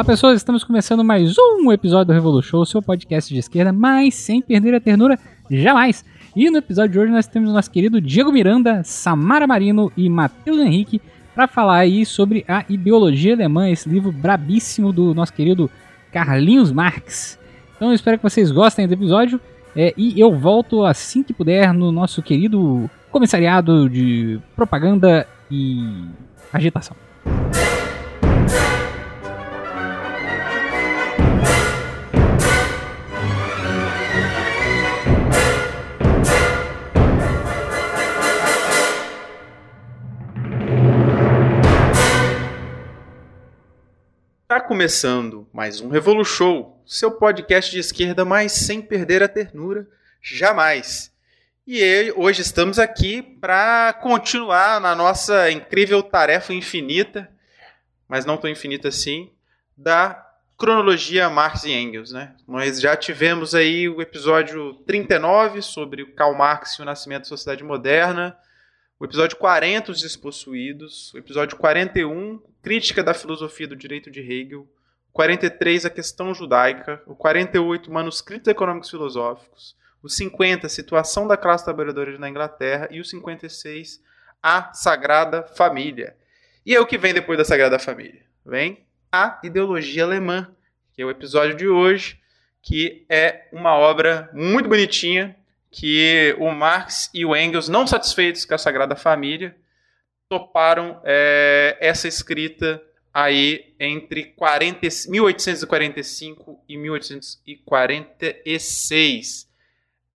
Olá 0.00 0.06
pessoas, 0.06 0.38
estamos 0.38 0.64
começando 0.64 1.04
mais 1.04 1.34
um 1.38 1.70
episódio 1.70 2.06
do 2.06 2.12
Revolu 2.14 2.42
Show, 2.42 2.64
seu 2.64 2.80
podcast 2.80 3.34
de 3.34 3.38
esquerda, 3.38 3.70
mas 3.70 4.14
sem 4.14 4.40
perder 4.40 4.74
a 4.74 4.80
ternura 4.80 5.18
jamais. 5.50 6.06
E 6.34 6.48
no 6.48 6.56
episódio 6.56 6.92
de 6.92 6.98
hoje 7.00 7.12
nós 7.12 7.26
temos 7.26 7.50
o 7.50 7.52
nosso 7.52 7.70
querido 7.70 8.00
Diego 8.00 8.32
Miranda, 8.32 8.82
Samara 8.82 9.46
Marino 9.46 9.92
e 9.94 10.08
Matheus 10.08 10.58
Henrique 10.58 11.02
para 11.34 11.46
falar 11.46 11.76
aí 11.76 12.06
sobre 12.06 12.46
a 12.48 12.64
ideologia 12.66 13.34
alemã, 13.34 13.68
esse 13.68 13.90
livro 13.90 14.10
brabíssimo 14.10 14.90
do 14.90 15.12
nosso 15.12 15.34
querido 15.34 15.70
Carlinhos 16.10 16.72
Marx. 16.72 17.38
Então 17.76 17.88
eu 17.88 17.94
espero 17.94 18.16
que 18.16 18.22
vocês 18.22 18.50
gostem 18.50 18.88
do 18.88 18.94
episódio 18.94 19.38
é, 19.76 19.92
e 19.98 20.18
eu 20.18 20.34
volto 20.34 20.82
assim 20.82 21.22
que 21.22 21.34
puder 21.34 21.74
no 21.74 21.92
nosso 21.92 22.22
querido 22.22 22.88
comissariado 23.10 23.86
de 23.86 24.40
propaganda 24.56 25.26
e 25.50 26.06
agitação. 26.50 26.96
Tá 44.60 44.66
começando 44.66 45.48
mais 45.54 45.80
um 45.80 45.88
Revolution, 45.88 46.76
seu 46.84 47.10
podcast 47.12 47.70
de 47.70 47.78
esquerda, 47.78 48.26
mas 48.26 48.52
sem 48.52 48.82
perder 48.82 49.22
a 49.22 49.26
ternura, 49.26 49.88
jamais. 50.20 51.10
E 51.66 52.12
hoje 52.14 52.42
estamos 52.42 52.78
aqui 52.78 53.22
para 53.22 53.94
continuar 54.02 54.78
na 54.78 54.94
nossa 54.94 55.50
incrível 55.50 56.02
tarefa 56.02 56.52
infinita, 56.52 57.30
mas 58.06 58.26
não 58.26 58.36
tão 58.36 58.50
infinita 58.50 58.88
assim, 58.88 59.30
da 59.74 60.30
cronologia 60.58 61.30
Marx 61.30 61.64
e 61.64 61.72
Engels. 61.72 62.12
Né? 62.12 62.34
Nós 62.46 62.82
já 62.82 62.94
tivemos 62.94 63.54
aí 63.54 63.88
o 63.88 64.02
episódio 64.02 64.74
39 64.86 65.62
sobre 65.62 66.02
o 66.02 66.12
Karl 66.12 66.36
Marx 66.36 66.72
e 66.72 66.82
o 66.82 66.84
nascimento 66.84 67.22
da 67.22 67.28
sociedade 67.28 67.64
moderna, 67.64 68.36
o 68.98 69.06
episódio 69.06 69.38
40, 69.38 69.90
Os 69.90 70.02
Despossuídos, 70.02 71.14
o 71.14 71.18
episódio 71.18 71.56
41, 71.56 72.42
Crítica 72.62 73.02
da 73.02 73.14
Filosofia 73.14 73.66
do 73.66 73.74
Direito 73.74 74.10
de 74.10 74.20
Hegel, 74.20 74.68
o 75.08 75.12
43, 75.12 75.86
A 75.86 75.90
Questão 75.90 76.34
Judaica, 76.34 77.02
o 77.06 77.14
48, 77.14 77.90
Manuscritos 77.90 78.48
Econômicos 78.48 78.90
Filosóficos, 78.90 79.76
o 80.02 80.08
50, 80.08 80.68
Situação 80.68 81.26
da 81.26 81.36
Classe 81.36 81.64
Trabalhadora 81.64 82.18
na 82.18 82.28
Inglaterra 82.28 82.88
e 82.90 83.00
o 83.00 83.04
56, 83.04 84.02
A 84.42 84.72
Sagrada 84.72 85.42
Família. 85.42 86.16
E 86.64 86.74
é 86.74 86.80
o 86.80 86.86
que 86.86 86.98
vem 86.98 87.14
depois 87.14 87.38
da 87.38 87.44
Sagrada 87.44 87.78
Família? 87.78 88.22
Vem 88.44 88.86
a 89.10 89.40
Ideologia 89.42 90.04
Alemã, 90.04 90.54
que 90.92 91.02
é 91.02 91.04
o 91.04 91.10
episódio 91.10 91.56
de 91.56 91.66
hoje, 91.66 92.20
que 92.62 93.04
é 93.08 93.48
uma 93.52 93.74
obra 93.74 94.30
muito 94.32 94.68
bonitinha, 94.68 95.36
que 95.70 96.34
o 96.38 96.50
Marx 96.50 97.10
e 97.14 97.24
o 97.24 97.34
Engels, 97.34 97.68
não 97.68 97.86
satisfeitos 97.86 98.44
com 98.44 98.54
a 98.54 98.58
Sagrada 98.58 98.96
Família, 98.96 99.56
toparam 100.30 100.98
é, 101.04 101.76
essa 101.80 102.06
escrita 102.06 102.80
aí 103.12 103.74
entre 103.80 104.26
40, 104.26 104.86
1845 105.08 106.62
e 106.68 106.76
1846. 106.76 109.50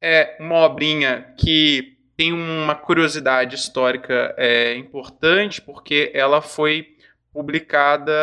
É 0.02 0.38
uma 0.40 0.60
obrinha 0.60 1.34
que 1.38 1.98
tem 2.16 2.32
uma 2.32 2.76
curiosidade 2.76 3.56
histórica 3.56 4.34
é, 4.38 4.74
importante, 4.76 5.62
porque 5.62 6.12
ela 6.14 6.42
foi 6.42 6.96
publicada 7.34 8.14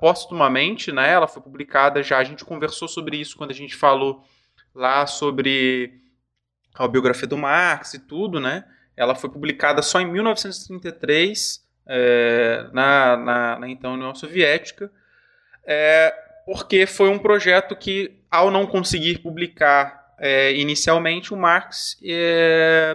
postumamente, 0.00 0.92
né? 0.92 1.10
Ela 1.10 1.26
foi 1.26 1.42
publicada 1.42 2.04
já, 2.04 2.18
a 2.18 2.24
gente 2.24 2.44
conversou 2.44 2.86
sobre 2.86 3.16
isso 3.16 3.36
quando 3.36 3.50
a 3.50 3.54
gente 3.54 3.74
falou 3.74 4.22
lá 4.72 5.08
sobre 5.08 5.92
a 6.72 6.86
biografia 6.86 7.26
do 7.26 7.36
Marx 7.36 7.94
e 7.94 7.98
tudo, 7.98 8.38
né? 8.38 8.64
Ela 9.00 9.14
foi 9.14 9.30
publicada 9.30 9.80
só 9.80 9.98
em 9.98 10.06
1933 10.06 11.66
é, 11.86 12.66
na, 12.70 13.16
na, 13.16 13.58
na, 13.58 13.68
então 13.70 13.94
União 13.94 14.14
Soviética, 14.14 14.92
é, 15.64 16.14
porque 16.44 16.84
foi 16.84 17.08
um 17.08 17.18
projeto 17.18 17.74
que, 17.74 18.20
ao 18.30 18.50
não 18.50 18.66
conseguir 18.66 19.20
publicar 19.20 20.14
é, 20.18 20.52
inicialmente, 20.52 21.32
o 21.32 21.36
Marx 21.38 21.96
é, 22.04 22.94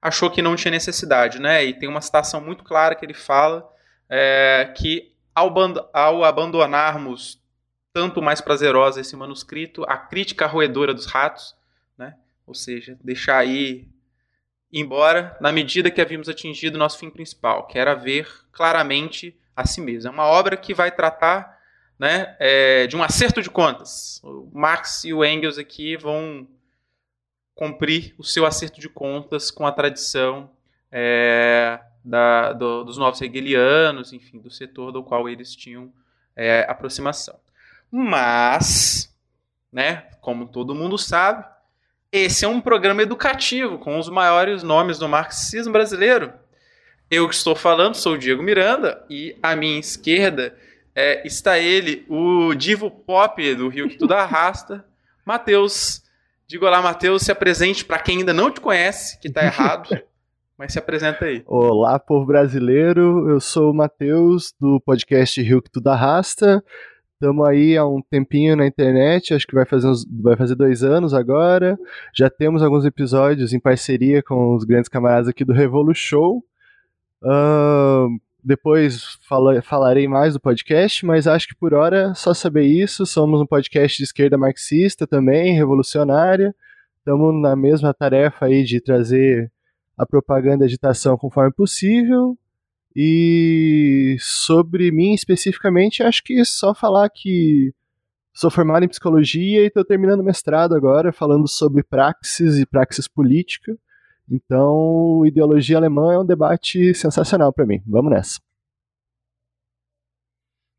achou 0.00 0.30
que 0.30 0.40
não 0.40 0.54
tinha 0.54 0.70
necessidade, 0.70 1.40
né? 1.40 1.64
E 1.64 1.74
tem 1.74 1.88
uma 1.88 2.00
citação 2.00 2.40
muito 2.40 2.62
clara 2.62 2.94
que 2.94 3.04
ele 3.04 3.12
fala 3.12 3.68
é, 4.08 4.72
que 4.76 5.12
ao, 5.34 5.52
ao 5.92 6.22
abandonarmos 6.22 7.42
tanto 7.92 8.22
mais 8.22 8.40
prazerosa 8.40 9.00
esse 9.00 9.16
manuscrito, 9.16 9.82
a 9.88 9.96
crítica 9.96 10.46
roedora 10.46 10.94
dos 10.94 11.06
ratos, 11.06 11.56
né? 11.98 12.14
Ou 12.46 12.54
seja, 12.54 12.96
deixar 13.02 13.38
aí 13.38 13.88
embora 14.80 15.36
na 15.40 15.52
medida 15.52 15.90
que 15.90 16.00
havíamos 16.00 16.28
atingido 16.28 16.76
nosso 16.76 16.98
fim 16.98 17.08
principal, 17.08 17.66
que 17.66 17.78
era 17.78 17.94
ver 17.94 18.28
claramente 18.50 19.38
a 19.56 19.64
si 19.64 19.80
mesmo. 19.80 20.08
É 20.08 20.12
uma 20.12 20.26
obra 20.26 20.56
que 20.56 20.74
vai 20.74 20.90
tratar 20.90 21.60
né, 21.96 22.34
é, 22.40 22.86
de 22.88 22.96
um 22.96 23.02
acerto 23.02 23.40
de 23.40 23.48
contas. 23.48 24.20
O 24.24 24.50
Marx 24.52 25.04
e 25.04 25.12
o 25.14 25.24
Engels 25.24 25.58
aqui 25.58 25.96
vão 25.96 26.48
cumprir 27.54 28.14
o 28.18 28.24
seu 28.24 28.44
acerto 28.44 28.80
de 28.80 28.88
contas 28.88 29.48
com 29.50 29.64
a 29.64 29.70
tradição 29.70 30.50
é, 30.90 31.78
da, 32.04 32.52
do, 32.52 32.82
dos 32.82 32.98
novos 32.98 33.22
hegelianos, 33.22 34.12
enfim, 34.12 34.40
do 34.40 34.50
setor 34.50 34.90
do 34.90 35.04
qual 35.04 35.28
eles 35.28 35.54
tinham 35.54 35.92
é, 36.34 36.66
aproximação. 36.68 37.38
Mas, 37.92 39.16
né, 39.72 40.08
como 40.20 40.48
todo 40.48 40.74
mundo 40.74 40.98
sabe, 40.98 41.44
esse 42.14 42.44
é 42.44 42.48
um 42.48 42.60
programa 42.60 43.02
educativo 43.02 43.76
com 43.76 43.98
os 43.98 44.08
maiores 44.08 44.62
nomes 44.62 45.00
do 45.00 45.08
marxismo 45.08 45.72
brasileiro. 45.72 46.32
Eu 47.10 47.28
que 47.28 47.34
estou 47.34 47.56
falando 47.56 47.96
sou 47.96 48.14
o 48.14 48.18
Diego 48.18 48.40
Miranda 48.40 49.04
e 49.10 49.36
à 49.42 49.56
minha 49.56 49.80
esquerda 49.80 50.54
é, 50.94 51.26
está 51.26 51.58
ele, 51.58 52.06
o 52.08 52.54
divo 52.54 52.88
pop 52.88 53.54
do 53.56 53.66
Rio 53.66 53.88
que 53.88 53.98
tudo 53.98 54.14
arrasta, 54.14 54.84
Matheus. 55.26 56.04
Digo 56.46 56.64
olá, 56.64 56.80
Matheus, 56.80 57.22
se 57.22 57.32
apresente 57.32 57.84
para 57.84 57.98
quem 57.98 58.18
ainda 58.18 58.32
não 58.32 58.48
te 58.48 58.60
conhece, 58.60 59.18
que 59.18 59.26
está 59.26 59.44
errado, 59.44 59.88
mas 60.56 60.72
se 60.72 60.78
apresenta 60.78 61.24
aí. 61.24 61.42
Olá, 61.46 61.98
povo 61.98 62.26
brasileiro, 62.26 63.28
eu 63.28 63.40
sou 63.40 63.72
o 63.72 63.74
Matheus 63.74 64.54
do 64.60 64.80
podcast 64.80 65.42
Rio 65.42 65.60
que 65.60 65.70
tudo 65.70 65.88
arrasta. 65.88 66.62
Estamos 67.24 67.48
aí 67.48 67.74
há 67.74 67.86
um 67.86 68.02
tempinho 68.02 68.54
na 68.54 68.66
internet, 68.66 69.32
acho 69.32 69.46
que 69.46 69.54
vai 69.54 69.64
fazer, 69.64 69.88
uns, 69.88 70.04
vai 70.04 70.36
fazer 70.36 70.54
dois 70.54 70.84
anos 70.84 71.14
agora. 71.14 71.78
Já 72.14 72.28
temos 72.28 72.62
alguns 72.62 72.84
episódios 72.84 73.54
em 73.54 73.58
parceria 73.58 74.22
com 74.22 74.54
os 74.54 74.62
grandes 74.62 74.90
camaradas 74.90 75.26
aqui 75.26 75.42
do 75.42 75.54
Revolu 75.54 75.94
Show. 75.94 76.44
Uh, 77.22 78.20
depois 78.44 79.16
fala, 79.26 79.62
falarei 79.62 80.06
mais 80.06 80.34
do 80.34 80.40
podcast, 80.40 81.06
mas 81.06 81.26
acho 81.26 81.48
que 81.48 81.54
por 81.54 81.72
hora 81.72 82.12
só 82.14 82.34
saber 82.34 82.64
isso. 82.64 83.06
Somos 83.06 83.40
um 83.40 83.46
podcast 83.46 83.96
de 83.96 84.04
esquerda 84.04 84.36
marxista 84.36 85.06
também, 85.06 85.54
revolucionária. 85.54 86.54
Estamos 86.98 87.40
na 87.40 87.56
mesma 87.56 87.94
tarefa 87.94 88.44
aí 88.44 88.64
de 88.64 88.82
trazer 88.82 89.50
a 89.96 90.04
propaganda 90.04 90.64
e 90.64 90.66
agitação 90.66 91.16
conforme 91.16 91.54
possível. 91.54 92.36
E 92.96 94.16
sobre 94.20 94.92
mim 94.92 95.14
especificamente, 95.14 96.02
acho 96.02 96.22
que 96.22 96.44
só 96.44 96.74
falar 96.74 97.10
que 97.10 97.74
sou 98.32 98.50
formado 98.50 98.84
em 98.84 98.88
psicologia 98.88 99.62
e 99.62 99.66
estou 99.66 99.84
terminando 99.84 100.22
mestrado 100.22 100.74
agora, 100.74 101.12
falando 101.12 101.48
sobre 101.48 101.82
praxis 101.82 102.58
e 102.58 102.66
praxis 102.66 103.08
política. 103.08 103.76
Então, 104.30 105.24
ideologia 105.26 105.76
alemã 105.76 106.14
é 106.14 106.18
um 106.18 106.26
debate 106.26 106.94
sensacional 106.94 107.52
para 107.52 107.66
mim. 107.66 107.82
Vamos 107.86 108.10
nessa. 108.12 108.40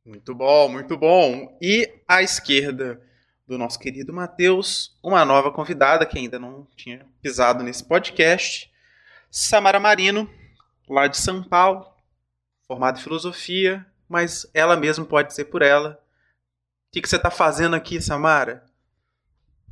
Muito 0.05 0.35
bom, 0.35 0.69
muito 0.69 0.97
bom. 0.97 1.57
E 1.61 1.91
à 2.07 2.21
esquerda 2.21 3.01
do 3.47 3.57
nosso 3.57 3.79
querido 3.79 4.13
Matheus, 4.13 4.97
uma 5.03 5.23
nova 5.23 5.51
convidada 5.51 6.05
que 6.05 6.17
ainda 6.17 6.39
não 6.39 6.67
tinha 6.75 7.05
pisado 7.21 7.63
nesse 7.63 7.83
podcast, 7.83 8.71
Samara 9.29 9.79
Marino, 9.79 10.29
lá 10.89 11.07
de 11.07 11.17
São 11.17 11.43
Paulo, 11.43 11.85
formada 12.67 12.99
em 12.99 13.01
filosofia, 13.01 13.85
mas 14.09 14.49
ela 14.53 14.75
mesma 14.75 15.05
pode 15.05 15.33
ser 15.33 15.45
por 15.45 15.61
ela. 15.61 15.91
O 15.91 16.91
que, 16.91 17.01
que 17.01 17.09
você 17.09 17.17
está 17.17 17.29
fazendo 17.29 17.75
aqui, 17.75 18.01
Samara? 18.01 18.63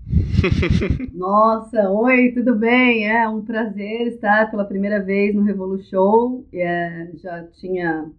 Nossa, 1.13 1.89
oi, 1.89 2.31
tudo 2.33 2.55
bem? 2.55 3.09
É 3.09 3.27
um 3.27 3.43
prazer 3.43 4.07
estar 4.07 4.51
pela 4.51 4.65
primeira 4.65 5.01
vez 5.01 5.33
no 5.33 5.41
Revolution. 5.41 6.43
É, 6.53 7.11
já 7.15 7.43
tinha 7.53 8.11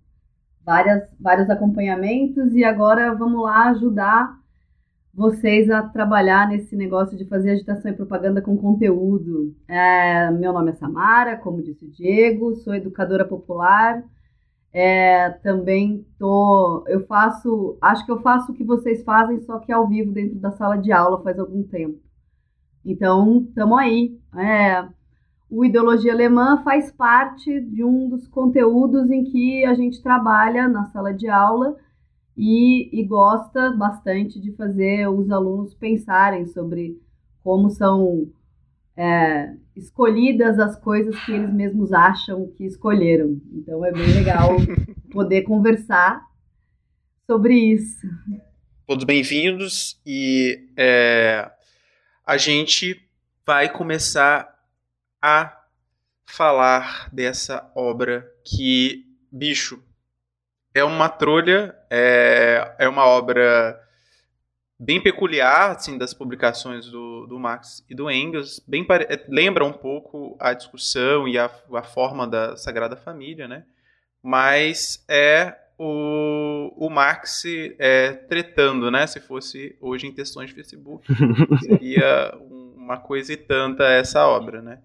várias, 0.64 1.02
vários 1.20 1.50
acompanhamentos 1.50 2.54
e 2.54 2.64
agora 2.64 3.14
vamos 3.14 3.42
lá 3.42 3.70
ajudar 3.70 4.42
vocês 5.12 5.70
a 5.70 5.82
trabalhar 5.82 6.48
nesse 6.48 6.74
negócio 6.74 7.16
de 7.16 7.24
fazer 7.26 7.52
agitação 7.52 7.90
e 7.90 7.94
propaganda 7.94 8.42
com 8.42 8.56
conteúdo. 8.56 9.54
É, 9.68 10.30
meu 10.32 10.52
nome 10.52 10.72
é 10.72 10.74
Samara, 10.74 11.36
como 11.36 11.62
disse 11.62 11.84
o 11.84 11.90
Diego, 11.90 12.56
sou 12.56 12.74
educadora 12.74 13.24
popular 13.24 14.02
É, 14.74 15.30
também 15.30 16.04
tô, 16.18 16.84
eu 16.88 17.06
faço, 17.06 17.78
acho 17.80 18.04
que 18.04 18.10
eu 18.10 18.20
faço 18.20 18.50
o 18.50 18.54
que 18.54 18.64
vocês 18.64 19.04
fazem, 19.04 19.40
só 19.42 19.60
que 19.60 19.70
ao 19.72 19.86
vivo 19.88 20.10
dentro 20.10 20.36
da 20.40 20.50
sala 20.50 20.76
de 20.76 20.90
aula 20.90 21.22
faz 21.22 21.38
algum 21.38 21.62
tempo. 21.62 22.00
Então, 22.84 23.44
estamos 23.48 23.78
aí. 23.78 24.18
É, 24.36 24.88
o 25.48 25.64
Ideologia 25.64 26.12
Alemã 26.12 26.60
faz 26.64 26.90
parte 26.90 27.60
de 27.60 27.84
um 27.84 28.08
dos 28.08 28.26
conteúdos 28.26 29.08
em 29.12 29.22
que 29.22 29.64
a 29.64 29.74
gente 29.74 30.02
trabalha 30.02 30.66
na 30.66 30.86
sala 30.86 31.14
de 31.14 31.28
aula 31.28 31.76
e, 32.36 32.90
e 32.92 33.04
gosta 33.04 33.70
bastante 33.70 34.40
de 34.40 34.50
fazer 34.56 35.08
os 35.08 35.30
alunos 35.30 35.72
pensarem 35.72 36.46
sobre 36.46 37.00
como 37.44 37.70
são 37.70 38.26
é, 38.96 39.54
escolhidas 39.76 40.58
as 40.58 40.78
coisas 40.78 41.18
que 41.24 41.32
eles 41.32 41.52
mesmos 41.52 41.92
acham 41.92 42.46
que 42.56 42.64
escolheram. 42.64 43.40
Então 43.52 43.84
é 43.84 43.92
bem 43.92 44.12
legal 44.12 44.50
poder 45.10 45.42
conversar 45.42 46.22
sobre 47.26 47.54
isso. 47.54 48.06
Todos 48.86 49.04
bem-vindos 49.04 50.00
e 50.06 50.68
é, 50.76 51.50
a 52.24 52.36
gente 52.36 53.02
vai 53.46 53.70
começar 53.70 54.54
a 55.20 55.60
falar 56.26 57.08
dessa 57.12 57.70
obra 57.74 58.30
que, 58.44 59.04
bicho, 59.30 59.82
é 60.74 60.84
uma 60.84 61.08
trolha, 61.08 61.74
é, 61.90 62.74
é 62.78 62.88
uma 62.88 63.06
obra 63.06 63.80
bem 64.78 65.00
peculiar 65.00 65.70
assim 65.70 65.96
das 65.96 66.12
publicações 66.12 66.86
do, 66.86 67.26
do 67.26 67.38
Marx 67.38 67.84
e 67.88 67.94
do 67.94 68.10
Engels, 68.10 68.60
bem 68.66 68.86
é, 69.08 69.24
lembra 69.28 69.64
um 69.64 69.72
pouco 69.72 70.36
a 70.40 70.52
discussão 70.52 71.28
e 71.28 71.38
a, 71.38 71.50
a 71.74 71.82
forma 71.82 72.26
da 72.26 72.56
Sagrada 72.56 72.96
Família, 72.96 73.46
né? 73.46 73.64
Mas 74.22 75.04
é 75.08 75.54
o, 75.78 76.72
o 76.76 76.88
Marx 76.88 77.42
é, 77.78 78.12
tretando, 78.12 78.90
né? 78.90 79.06
Se 79.06 79.20
fosse 79.20 79.76
hoje 79.80 80.06
em 80.06 80.12
textões 80.12 80.48
de 80.48 80.54
Facebook, 80.54 81.06
seria 81.62 82.34
uma 82.40 82.98
coisa 82.98 83.32
e 83.32 83.36
tanta 83.36 83.84
essa 83.84 84.26
obra, 84.26 84.62
né? 84.62 84.78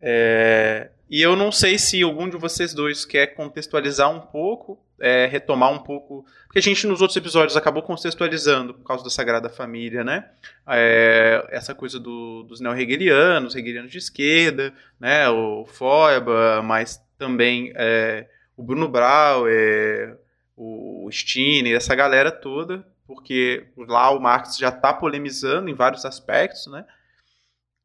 É, 0.00 0.90
e 1.08 1.20
eu 1.20 1.36
não 1.36 1.52
sei 1.52 1.78
se 1.78 2.02
algum 2.02 2.28
de 2.28 2.36
vocês 2.36 2.72
dois 2.72 3.04
quer 3.04 3.28
contextualizar 3.34 4.10
um 4.10 4.20
pouco, 4.20 4.78
é, 5.00 5.26
retomar 5.26 5.72
um 5.72 5.78
pouco. 5.78 6.24
Porque 6.44 6.58
a 6.58 6.62
gente 6.62 6.86
nos 6.86 7.00
outros 7.00 7.16
episódios 7.16 7.56
acabou 7.56 7.82
contextualizando 7.82 8.74
por 8.74 8.84
causa 8.84 9.02
da 9.02 9.10
Sagrada 9.10 9.48
Família, 9.48 10.04
né? 10.04 10.28
É, 10.68 11.46
essa 11.50 11.74
coisa 11.74 11.98
do, 11.98 12.42
dos 12.44 12.60
neo-hegelianos, 12.60 13.56
hegelianos 13.56 13.90
de 13.90 13.98
esquerda, 13.98 14.72
né? 14.98 15.28
O 15.28 15.64
Feuerbach, 15.64 16.62
mas 16.64 17.02
também 17.18 17.72
é, 17.74 18.28
o 18.56 18.62
Bruno 18.62 18.88
Brauer, 18.88 20.18
o 20.56 21.08
Steiner, 21.10 21.74
essa 21.74 21.94
galera 21.94 22.30
toda, 22.30 22.86
porque 23.06 23.66
lá 23.76 24.10
o 24.10 24.20
Marx 24.20 24.58
já 24.58 24.68
está 24.68 24.92
polemizando 24.92 25.68
em 25.68 25.74
vários 25.74 26.04
aspectos, 26.04 26.66
né? 26.66 26.84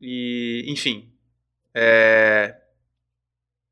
E, 0.01 0.65
enfim, 0.67 1.09
é... 1.73 2.55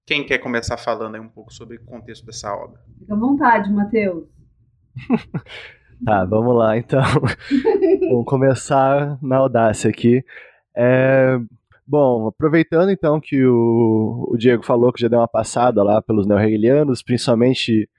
Quem 0.05 0.25
quer 0.25 0.37
começar 0.39 0.77
falando 0.77 1.15
aí 1.15 1.21
um 1.21 1.29
pouco 1.29 1.53
sobre 1.53 1.77
o 1.77 1.85
contexto 1.85 2.25
dessa 2.25 2.53
obra? 2.53 2.81
Fica 2.99 3.13
à 3.13 3.17
vontade, 3.17 3.71
Matheus. 3.71 4.25
tá, 6.05 6.25
vamos 6.25 6.55
lá 6.55 6.77
então. 6.77 7.01
vamos 8.09 8.25
começar 8.25 9.17
na 9.21 9.37
audácia 9.37 9.89
aqui. 9.89 10.23
É... 10.75 11.39
Bom, 11.87 12.27
aproveitando 12.27 12.91
então 12.91 13.19
que 13.19 13.45
o, 13.45 14.27
o 14.29 14.37
Diego 14.37 14.63
falou 14.63 14.91
que 14.91 15.01
já 15.01 15.07
deu 15.07 15.19
uma 15.19 15.27
passada 15.27 15.81
lá 15.83 16.01
pelos 16.01 16.25
neo-hegelianos, 16.25 17.01
principalmente, 17.01 17.89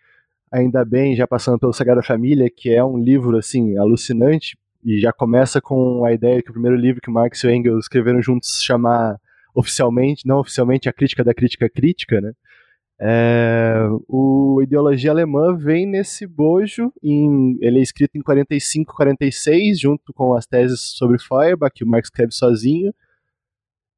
ainda 0.50 0.84
bem, 0.84 1.16
já 1.16 1.26
passando 1.26 1.58
pelo 1.58 1.72
Sagrada 1.72 2.02
Família, 2.02 2.50
que 2.54 2.70
é 2.70 2.84
um 2.84 2.98
livro 2.98 3.36
assim 3.36 3.78
alucinante, 3.78 4.58
e 4.84 4.98
já 5.00 5.12
começa 5.12 5.60
com 5.60 6.04
a 6.04 6.12
ideia 6.12 6.42
que 6.42 6.50
o 6.50 6.52
primeiro 6.52 6.76
livro 6.76 7.00
que 7.00 7.10
Marx 7.10 7.44
e 7.44 7.50
Engels 7.50 7.84
escreveram 7.84 8.20
juntos 8.20 8.60
chamar 8.62 9.18
oficialmente, 9.54 10.26
não 10.26 10.40
oficialmente, 10.40 10.88
a 10.88 10.92
crítica 10.92 11.22
da 11.22 11.32
crítica 11.32 11.70
crítica, 11.70 12.20
né? 12.20 12.32
É, 13.00 13.74
o 14.08 14.60
Ideologia 14.62 15.10
Alemã 15.10 15.56
vem 15.56 15.86
nesse 15.86 16.26
bojo, 16.26 16.92
em, 17.02 17.58
ele 17.60 17.80
é 17.80 17.82
escrito 17.82 18.16
em 18.16 18.22
45, 18.22 18.94
46, 18.94 19.80
junto 19.80 20.12
com 20.12 20.34
as 20.34 20.46
teses 20.46 20.80
sobre 20.80 21.18
Feuerbach, 21.18 21.72
que 21.74 21.84
o 21.84 21.86
Marx 21.86 22.06
escreve 22.06 22.32
sozinho, 22.32 22.94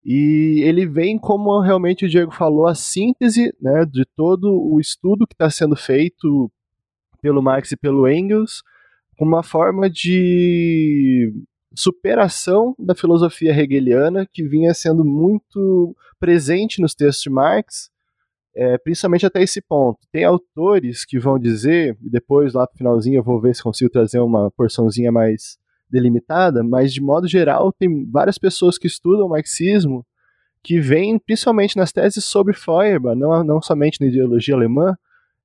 e 0.04 0.62
ele 0.64 0.86
vem, 0.86 1.18
como 1.18 1.60
realmente 1.60 2.04
o 2.04 2.08
Diego 2.08 2.30
falou, 2.30 2.68
a 2.68 2.74
síntese 2.74 3.52
né, 3.60 3.84
de 3.84 4.04
todo 4.16 4.52
o 4.52 4.78
estudo 4.78 5.26
que 5.26 5.34
está 5.34 5.50
sendo 5.50 5.74
feito 5.74 6.50
pelo 7.20 7.42
Marx 7.42 7.72
e 7.72 7.76
pelo 7.76 8.08
Engels, 8.08 8.62
com 9.18 9.24
uma 9.24 9.42
forma 9.42 9.90
de 9.90 11.32
superação 11.76 12.74
da 12.78 12.94
filosofia 12.94 13.52
hegeliana 13.52 14.26
que 14.32 14.42
vinha 14.42 14.72
sendo 14.72 15.04
muito 15.04 15.94
presente 16.18 16.80
nos 16.80 16.94
textos 16.94 17.22
de 17.22 17.30
Marx, 17.30 17.90
é, 18.54 18.78
principalmente 18.78 19.26
até 19.26 19.42
esse 19.42 19.60
ponto. 19.60 19.98
Tem 20.10 20.24
autores 20.24 21.04
que 21.04 21.18
vão 21.18 21.38
dizer, 21.38 21.96
e 22.02 22.08
depois 22.08 22.54
lá 22.54 22.62
no 22.62 22.78
finalzinho 22.78 23.18
eu 23.18 23.22
vou 23.22 23.38
ver 23.40 23.54
se 23.54 23.62
consigo 23.62 23.90
trazer 23.90 24.20
uma 24.20 24.50
porçãozinha 24.50 25.12
mais 25.12 25.58
delimitada, 25.88 26.64
mas 26.64 26.92
de 26.92 27.00
modo 27.00 27.28
geral 27.28 27.72
tem 27.72 28.10
várias 28.10 28.38
pessoas 28.38 28.78
que 28.78 28.86
estudam 28.86 29.28
marxismo 29.28 30.04
que 30.64 30.80
vêm 30.80 31.18
principalmente 31.18 31.76
nas 31.76 31.92
teses 31.92 32.24
sobre 32.24 32.54
Feuerbach, 32.54 33.16
não, 33.16 33.44
não 33.44 33.62
somente 33.62 34.00
na 34.00 34.08
ideologia 34.08 34.54
alemã, 34.54 34.96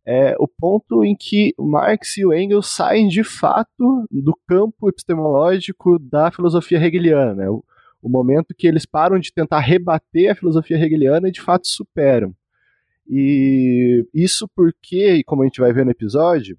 é 0.05 0.35
o 0.39 0.47
ponto 0.47 1.03
em 1.03 1.15
que 1.15 1.53
Marx 1.57 2.17
e 2.17 2.25
o 2.25 2.33
Engels 2.33 2.67
saem 2.67 3.07
de 3.07 3.23
fato 3.23 4.05
do 4.09 4.37
campo 4.47 4.89
epistemológico 4.89 5.99
da 5.99 6.31
filosofia 6.31 6.79
hegeliana. 6.79 7.35
Né? 7.35 7.49
O, 7.49 7.63
o, 8.01 8.09
momento 8.09 8.55
que 8.55 8.67
eles 8.67 8.85
param 8.85 9.19
de 9.19 9.31
tentar 9.31 9.59
rebater 9.59 10.31
a 10.31 10.35
filosofia 10.35 10.77
hegeliana 10.77 11.27
e 11.27 11.31
de 11.31 11.41
fato 11.41 11.67
superam. 11.67 12.33
E 13.07 14.07
isso 14.13 14.47
porque, 14.55 15.23
como 15.25 15.43
a 15.43 15.45
gente 15.45 15.59
vai 15.59 15.71
ver 15.73 15.85
no 15.85 15.91
episódio, 15.91 16.57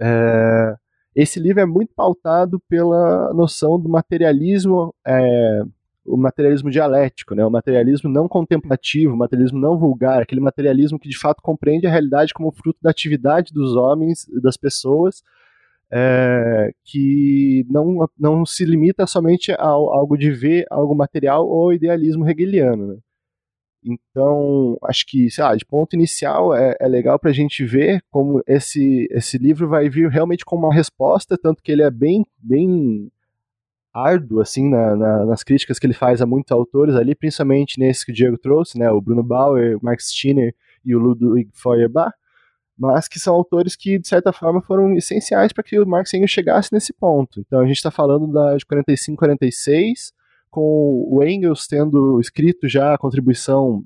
é, 0.00 0.74
esse 1.14 1.40
livro 1.40 1.60
é 1.60 1.66
muito 1.66 1.92
pautado 1.94 2.60
pela 2.68 3.32
noção 3.34 3.78
do 3.80 3.88
materialismo 3.88 4.94
é, 5.06 5.62
o 6.04 6.16
materialismo 6.16 6.70
dialético, 6.70 7.34
né? 7.34 7.44
o 7.44 7.50
materialismo 7.50 8.10
não 8.10 8.26
contemplativo, 8.26 9.14
o 9.14 9.16
materialismo 9.16 9.58
não 9.58 9.78
vulgar, 9.78 10.22
aquele 10.22 10.40
materialismo 10.40 10.98
que 10.98 11.08
de 11.08 11.18
fato 11.18 11.42
compreende 11.42 11.86
a 11.86 11.90
realidade 11.90 12.32
como 12.34 12.52
fruto 12.52 12.78
da 12.82 12.90
atividade 12.90 13.52
dos 13.52 13.76
homens, 13.76 14.26
das 14.42 14.56
pessoas, 14.56 15.22
é, 15.92 16.72
que 16.84 17.66
não, 17.68 18.08
não 18.18 18.46
se 18.46 18.64
limita 18.64 19.06
somente 19.06 19.52
a 19.52 19.66
algo 19.66 20.16
de 20.16 20.30
ver, 20.30 20.64
algo 20.70 20.94
material 20.94 21.46
ou 21.48 21.72
idealismo 21.72 22.28
hegeliano. 22.28 22.86
Né? 22.86 22.98
Então, 23.82 24.78
acho 24.84 25.06
que, 25.06 25.30
sei 25.30 25.42
lá, 25.42 25.56
de 25.56 25.64
ponto 25.64 25.94
inicial 25.94 26.54
é, 26.54 26.76
é 26.78 26.86
legal 26.86 27.18
para 27.18 27.30
a 27.30 27.34
gente 27.34 27.64
ver 27.64 28.02
como 28.10 28.42
esse, 28.46 29.08
esse 29.10 29.38
livro 29.38 29.68
vai 29.68 29.88
vir 29.88 30.08
realmente 30.08 30.44
como 30.44 30.66
uma 30.66 30.74
resposta, 30.74 31.36
tanto 31.36 31.62
que 31.62 31.72
ele 31.72 31.82
é 31.82 31.90
bem, 31.90 32.24
bem 32.38 33.10
árduo 33.92 34.40
assim 34.40 34.68
na, 34.68 34.96
na, 34.96 35.26
nas 35.26 35.42
críticas 35.42 35.78
que 35.78 35.86
ele 35.86 35.94
faz 35.94 36.22
a 36.22 36.26
muitos 36.26 36.52
autores 36.52 36.94
ali, 36.94 37.14
principalmente 37.14 37.78
nesse 37.78 38.04
que 38.04 38.12
o 38.12 38.14
Diego 38.14 38.38
trouxe, 38.38 38.78
né, 38.78 38.90
o 38.90 39.00
Bruno 39.00 39.22
Bauer, 39.22 39.76
o 39.76 39.84
Max 39.84 40.10
Stirner 40.10 40.54
e 40.84 40.94
o 40.94 40.98
Ludwig 40.98 41.50
Feuerbach, 41.52 42.12
mas 42.78 43.08
que 43.08 43.18
são 43.18 43.34
autores 43.34 43.76
que 43.76 43.98
de 43.98 44.08
certa 44.08 44.32
forma 44.32 44.62
foram 44.62 44.94
essenciais 44.94 45.52
para 45.52 45.64
que 45.64 45.78
o 45.78 45.86
Marx 45.86 46.14
Engels 46.14 46.30
chegasse 46.30 46.72
nesse 46.72 46.92
ponto. 46.92 47.40
Então 47.40 47.60
a 47.60 47.66
gente 47.66 47.76
está 47.76 47.90
falando 47.90 48.32
da, 48.32 48.56
de 48.56 48.64
45, 48.64 49.18
46, 49.18 50.12
com 50.50 51.06
o 51.08 51.22
Engels 51.22 51.66
tendo 51.66 52.18
escrito 52.20 52.68
já 52.68 52.94
a 52.94 52.98
contribuição, 52.98 53.84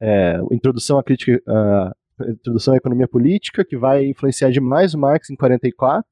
é, 0.00 0.40
introdução 0.50 0.98
à 0.98 1.04
crítica, 1.04 1.40
a 1.46 1.92
introdução 2.28 2.74
à 2.74 2.76
economia 2.76 3.06
política, 3.06 3.64
que 3.64 3.76
vai 3.76 4.06
influenciar 4.06 4.50
demais 4.50 4.94
o 4.94 4.98
Marx 4.98 5.28
em 5.28 5.36
44 5.36 6.04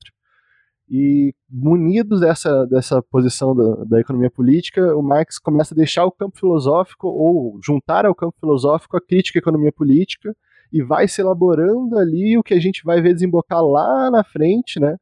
e 0.90 1.34
munidos 1.50 2.20
dessa, 2.20 2.66
dessa 2.66 3.02
posição 3.02 3.54
da, 3.54 3.84
da, 3.84 4.00
economia 4.00 4.30
política, 4.30 4.96
o 4.96 5.02
Marx 5.02 5.38
começa 5.38 5.74
a 5.74 5.76
deixar 5.76 6.04
o 6.06 6.12
campo 6.12 6.38
filosófico 6.38 7.08
ou 7.08 7.58
juntar 7.62 8.06
ao 8.06 8.14
campo 8.14 8.36
filosófico 8.40 8.96
a 8.96 9.00
crítica 9.00 9.38
à 9.38 9.40
economia 9.40 9.72
política 9.72 10.34
e 10.72 10.82
vai 10.82 11.06
se 11.06 11.20
elaborando 11.20 11.98
ali 11.98 12.38
o 12.38 12.42
que 12.42 12.54
a 12.54 12.60
gente 12.60 12.82
vai 12.84 13.00
ver 13.02 13.14
desembocar 13.14 13.62
lá 13.62 14.10
na 14.10 14.24
frente, 14.24 14.80
né, 14.80 14.96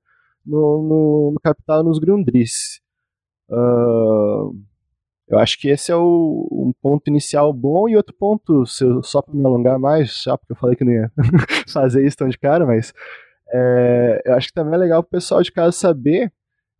no, 0.45 0.83
no, 0.83 1.31
no 1.35 1.41
Capital 1.41 1.85
nos 1.85 1.99
Grundrisse. 1.99 2.81
Uh, 3.49 4.53
eu 5.29 5.39
acho 5.39 5.59
que 5.59 5.69
esse 5.69 5.91
é 5.91 5.97
o, 5.97 6.49
um 6.51 6.73
ponto 6.81 7.09
inicial 7.09 7.53
bom 7.53 7.89
e 7.89 7.97
outro 7.97 8.15
ponto, 8.17 8.65
eu, 8.81 9.03
só 9.03 9.21
para 9.21 9.35
me 9.35 9.45
alongar 9.45 9.79
mais, 9.79 10.13
só 10.13 10.37
porque 10.37 10.53
eu 10.53 10.57
falei 10.57 10.77
que 10.77 10.85
não 10.85 10.93
ia 10.93 11.11
fazer 11.73 12.05
isso 12.07 12.17
tão 12.17 12.29
de 12.29 12.39
cara, 12.39 12.65
mas 12.65 12.93
é, 13.53 14.23
eu 14.25 14.35
acho 14.35 14.49
que 14.49 14.55
também 14.55 14.75
é 14.75 14.79
legal 14.79 15.03
para 15.03 15.09
o 15.09 15.21
pessoal 15.21 15.43
de 15.43 15.53
casa 15.53 15.73
saber 15.73 16.33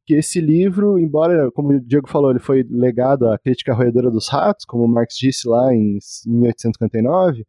que 0.05 0.15
esse 0.15 0.41
livro, 0.41 0.99
embora, 0.99 1.51
como 1.51 1.73
o 1.73 1.81
Diego 1.81 2.09
falou, 2.09 2.31
ele 2.31 2.39
foi 2.39 2.65
legado 2.71 3.29
à 3.29 3.37
crítica 3.37 3.75
roedora 3.75 4.11
dos 4.11 4.29
ratos, 4.29 4.65
como 4.65 4.87
Marx 4.87 5.17
disse 5.17 5.49
lá 5.49 5.75
em 5.75 5.99
1859, 6.27 7.45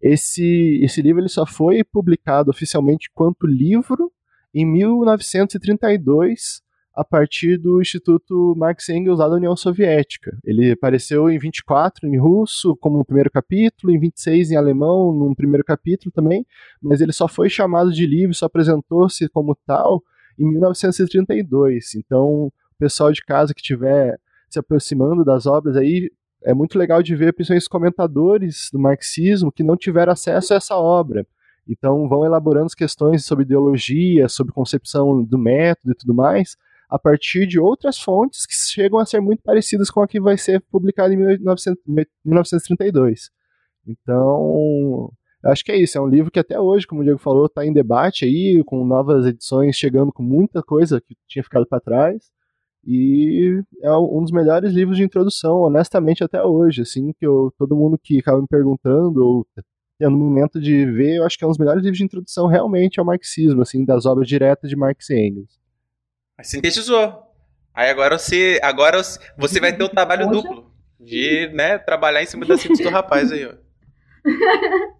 Esse, 0.00 0.80
esse 0.82 1.02
livro 1.02 1.20
ele 1.20 1.28
só 1.28 1.44
foi 1.44 1.82
publicado 1.82 2.50
oficialmente 2.50 3.10
quanto 3.12 3.46
livro 3.46 4.12
em 4.54 4.64
1932, 4.64 6.62
a 6.96 7.04
partir 7.04 7.58
do 7.58 7.80
Instituto 7.80 8.54
Marx 8.56 8.88
Engels 8.88 9.18
lá 9.18 9.28
da 9.28 9.36
União 9.36 9.54
Soviética. 9.54 10.36
Ele 10.42 10.72
apareceu 10.72 11.28
em 11.28 11.38
24 11.38 12.08
em 12.08 12.18
russo, 12.18 12.74
como 12.76 13.04
primeiro 13.04 13.30
capítulo, 13.30 13.92
em 13.92 13.98
26 13.98 14.50
em 14.50 14.56
alemão, 14.56 15.12
num 15.12 15.34
primeiro 15.34 15.62
capítulo 15.62 16.10
também, 16.10 16.46
mas 16.80 17.02
ele 17.02 17.12
só 17.12 17.28
foi 17.28 17.50
chamado 17.50 17.92
de 17.92 18.06
livro, 18.06 18.34
só 18.34 18.46
apresentou-se 18.46 19.28
como 19.28 19.54
tal 19.66 20.02
em 20.38 20.50
1932. 20.50 21.96
Então, 21.96 22.46
o 22.46 22.52
pessoal 22.78 23.12
de 23.12 23.22
casa 23.22 23.52
que 23.52 23.60
estiver 23.60 24.18
se 24.48 24.58
aproximando 24.58 25.22
das 25.22 25.44
obras 25.44 25.76
aí, 25.76 26.10
é 26.42 26.54
muito 26.54 26.78
legal 26.78 27.02
de 27.02 27.14
ver, 27.14 27.34
principalmente 27.34 27.62
os 27.62 27.68
comentadores 27.68 28.70
do 28.72 28.78
marxismo 28.78 29.52
que 29.52 29.62
não 29.62 29.76
tiveram 29.76 30.12
acesso 30.12 30.54
a 30.54 30.56
essa 30.56 30.76
obra. 30.76 31.26
Então, 31.68 32.08
vão 32.08 32.24
elaborando 32.24 32.66
as 32.66 32.74
questões 32.74 33.26
sobre 33.26 33.44
ideologia, 33.44 34.28
sobre 34.28 34.54
concepção 34.54 35.22
do 35.22 35.36
método 35.36 35.92
e 35.92 35.94
tudo 35.94 36.14
mais, 36.14 36.56
a 36.88 36.98
partir 36.98 37.46
de 37.46 37.58
outras 37.58 37.98
fontes 37.98 38.46
que 38.46 38.54
chegam 38.54 38.98
a 38.98 39.06
ser 39.06 39.20
muito 39.20 39.42
parecidas 39.42 39.90
com 39.90 40.00
a 40.00 40.08
que 40.08 40.20
vai 40.20 40.38
ser 40.38 40.60
publicada 40.70 41.12
em 41.12 41.16
1900, 41.16 41.82
1932. 42.24 43.30
Então, 43.86 45.10
acho 45.44 45.64
que 45.64 45.72
é 45.72 45.76
isso. 45.76 45.98
É 45.98 46.00
um 46.00 46.08
livro 46.08 46.30
que 46.30 46.38
até 46.38 46.58
hoje, 46.58 46.86
como 46.86 47.00
o 47.00 47.04
Diego 47.04 47.18
falou, 47.18 47.46
está 47.46 47.64
em 47.64 47.72
debate 47.72 48.24
aí, 48.24 48.62
com 48.64 48.84
novas 48.84 49.26
edições 49.26 49.76
chegando 49.76 50.12
com 50.12 50.22
muita 50.22 50.62
coisa 50.62 51.00
que 51.00 51.16
tinha 51.28 51.42
ficado 51.42 51.66
para 51.66 51.80
trás. 51.80 52.30
E 52.84 53.62
é 53.82 53.92
um 53.96 54.22
dos 54.22 54.30
melhores 54.30 54.72
livros 54.72 54.96
de 54.96 55.02
introdução, 55.02 55.62
honestamente, 55.62 56.22
até 56.22 56.42
hoje. 56.42 56.82
Assim, 56.82 57.12
que 57.18 57.26
eu, 57.26 57.52
todo 57.58 57.76
mundo 57.76 57.98
que 57.98 58.18
acaba 58.20 58.40
me 58.40 58.46
perguntando 58.48 59.24
ou 59.24 59.46
tendo 59.98 60.16
momento 60.16 60.60
de 60.60 60.84
ver, 60.86 61.16
eu 61.16 61.24
acho 61.24 61.38
que 61.38 61.44
é 61.44 61.46
um 61.46 61.50
dos 61.50 61.58
melhores 61.58 61.82
livros 61.82 61.98
de 61.98 62.04
introdução 62.04 62.46
realmente 62.46 63.00
ao 63.00 63.06
marxismo, 63.06 63.62
assim, 63.62 63.84
das 63.84 64.06
obras 64.06 64.28
diretas 64.28 64.68
de 64.70 64.76
Marx 64.76 65.10
e 65.10 65.14
Engels. 65.14 65.58
Mas 66.36 66.48
sintetizou. 66.48 67.22
Aí 67.74 67.90
agora 67.90 68.18
você, 68.18 68.58
agora 68.62 69.00
você 69.36 69.60
vai 69.60 69.76
ter 69.76 69.84
o 69.84 69.88
trabalho 69.88 70.28
Poxa. 70.28 70.42
duplo 70.42 70.70
de, 70.98 71.48
né, 71.54 71.78
trabalhar 71.78 72.22
em 72.22 72.26
cima 72.26 72.46
da 72.46 72.56
síntese 72.56 72.82
do 72.82 72.90
rapaz 72.90 73.30
aí, 73.30 73.46
ó. 73.46 73.54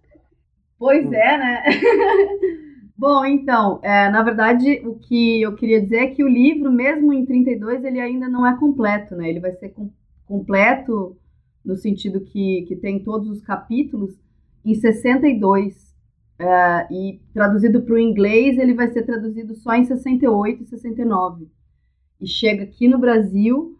Pois 0.79 1.11
é, 1.11 1.37
né? 1.37 1.63
Bom, 2.95 3.25
então, 3.25 3.79
é, 3.83 4.09
na 4.09 4.23
verdade, 4.23 4.81
o 4.85 4.95
que 4.95 5.41
eu 5.41 5.55
queria 5.55 5.81
dizer 5.81 5.97
é 5.97 6.07
que 6.07 6.23
o 6.23 6.27
livro, 6.27 6.71
mesmo 6.71 7.13
em 7.13 7.25
32, 7.25 7.83
ele 7.83 7.99
ainda 7.99 8.27
não 8.27 8.45
é 8.45 8.57
completo, 8.57 9.15
né? 9.15 9.29
Ele 9.29 9.39
vai 9.39 9.53
ser 9.53 9.69
com, 9.69 9.91
completo 10.25 11.15
no 11.63 11.75
sentido 11.75 12.21
que, 12.21 12.65
que 12.67 12.75
tem 12.75 13.03
todos 13.03 13.29
os 13.29 13.41
capítulos 13.41 14.19
em 14.63 14.73
62. 14.73 15.86
Uh, 16.39 16.93
e 16.93 17.19
traduzido 17.33 17.81
para 17.81 17.95
o 17.95 17.99
inglês, 17.99 18.59
ele 18.59 18.73
vai 18.73 18.87
ser 18.91 19.03
traduzido 19.03 19.55
só 19.55 19.73
em 19.73 19.85
68 19.85 20.63
e 20.63 20.67
69. 20.67 21.47
E 22.21 22.27
chega 22.27 22.63
aqui 22.63 22.87
no 22.87 22.99
Brasil, 22.99 23.77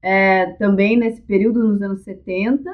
é, 0.00 0.52
também 0.52 0.96
nesse 0.96 1.20
período, 1.22 1.66
nos 1.66 1.82
anos 1.82 2.02
70, 2.02 2.72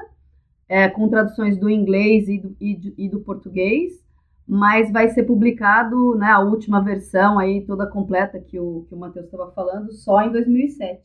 é, 0.68 0.88
com 0.88 1.08
traduções 1.08 1.58
do 1.58 1.70
inglês 1.70 2.28
e 2.28 2.38
do, 2.38 2.56
e, 2.60 2.94
e 2.98 3.08
do 3.08 3.20
português, 3.20 4.02
mas 4.46 4.90
vai 4.92 5.08
ser 5.08 5.22
publicado, 5.22 6.14
né, 6.14 6.26
a 6.26 6.40
última 6.40 6.82
versão 6.82 7.38
aí, 7.38 7.62
toda 7.62 7.86
completa 7.86 8.38
que 8.38 8.58
o, 8.58 8.84
que 8.88 8.94
o 8.94 8.98
Matheus 8.98 9.26
estava 9.26 9.50
falando, 9.52 9.92
só 9.92 10.20
em 10.22 10.32
2007. 10.32 11.00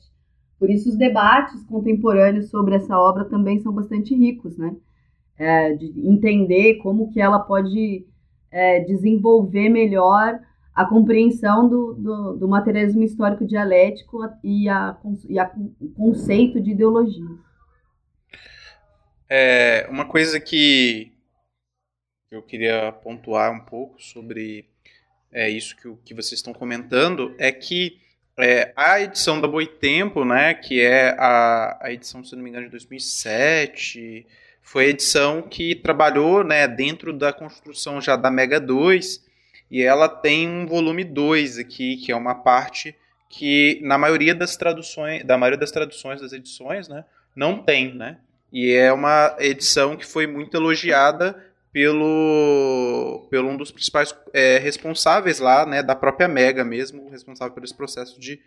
Por 0.59 0.69
isso, 0.69 0.89
os 0.89 0.97
debates 0.97 1.63
contemporâneos 1.63 2.49
sobre 2.49 2.75
essa 2.75 2.97
obra 2.97 3.25
também 3.25 3.59
são 3.59 3.71
bastante 3.71 4.15
ricos, 4.15 4.57
né? 4.57 4.75
É, 5.37 5.75
de 5.75 5.93
entender 5.97 6.75
como 6.75 7.11
que 7.11 7.21
ela 7.21 7.37
pode 7.37 8.07
é, 8.51 8.79
desenvolver 8.81 9.69
melhor 9.69 10.39
a 10.73 10.85
compreensão 10.85 11.67
do, 11.67 11.93
do, 11.95 12.37
do, 12.37 12.47
materialismo 12.47 13.03
histórico 13.03 13.45
dialético 13.45 14.19
e, 14.43 14.69
a, 14.69 14.95
e 15.27 15.39
a, 15.39 15.51
o 15.81 15.89
conceito 15.89 16.61
de 16.61 16.71
ideologia. 16.71 17.25
É, 19.27 19.87
uma 19.89 20.05
coisa 20.05 20.39
que 20.39 21.11
eu 22.29 22.43
queria 22.43 22.91
pontuar 22.91 23.51
um 23.51 23.65
pouco 23.65 24.01
sobre 24.01 24.69
é, 25.31 25.49
isso 25.49 25.75
que, 25.75 25.91
que 26.05 26.13
vocês 26.13 26.33
estão 26.33 26.53
comentando 26.53 27.35
é 27.37 27.51
que 27.51 27.99
é, 28.39 28.71
a 28.75 29.01
edição 29.01 29.41
da 29.41 29.47
Boitempo, 29.47 30.23
né, 30.23 30.53
que 30.53 30.79
é 30.79 31.09
a, 31.17 31.77
a 31.81 31.91
edição, 31.91 32.23
se 32.23 32.35
não 32.35 32.43
me 32.43 32.51
engano, 32.51 32.65
de 32.65 32.71
2007, 32.71 34.27
foi 34.67 34.83
a 34.83 34.89
edição 34.89 35.41
que 35.41 35.73
trabalhou 35.75 36.43
né, 36.43 36.67
dentro 36.67 37.13
da 37.13 37.31
construção 37.31 38.01
já 38.01 38.17
da 38.17 38.29
Mega 38.29 38.59
2, 38.59 39.25
e 39.71 39.81
ela 39.81 40.09
tem 40.09 40.45
um 40.45 40.67
volume 40.67 41.05
2 41.05 41.57
aqui, 41.57 41.95
que 41.95 42.11
é 42.11 42.15
uma 42.15 42.35
parte 42.35 42.93
que 43.29 43.79
na 43.81 43.97
maioria 43.97 44.35
das 44.35 44.57
traduções, 44.57 45.23
da 45.23 45.37
maioria 45.37 45.57
das 45.57 45.71
traduções 45.71 46.19
das 46.19 46.33
edições, 46.33 46.89
né, 46.89 47.05
não 47.33 47.63
tem, 47.63 47.95
né? 47.95 48.17
E 48.51 48.73
é 48.73 48.91
uma 48.91 49.37
edição 49.39 49.95
que 49.95 50.05
foi 50.05 50.27
muito 50.27 50.57
elogiada 50.57 51.41
pelo, 51.71 53.25
pelo 53.29 53.47
um 53.47 53.55
dos 53.55 53.71
principais 53.71 54.13
é, 54.33 54.57
responsáveis 54.57 55.39
lá, 55.39 55.65
né, 55.65 55.81
da 55.81 55.95
própria 55.95 56.27
Mega 56.27 56.65
mesmo, 56.65 57.09
responsável 57.09 57.55
esse 57.63 57.73
processo 57.73 58.19
de, 58.19 58.37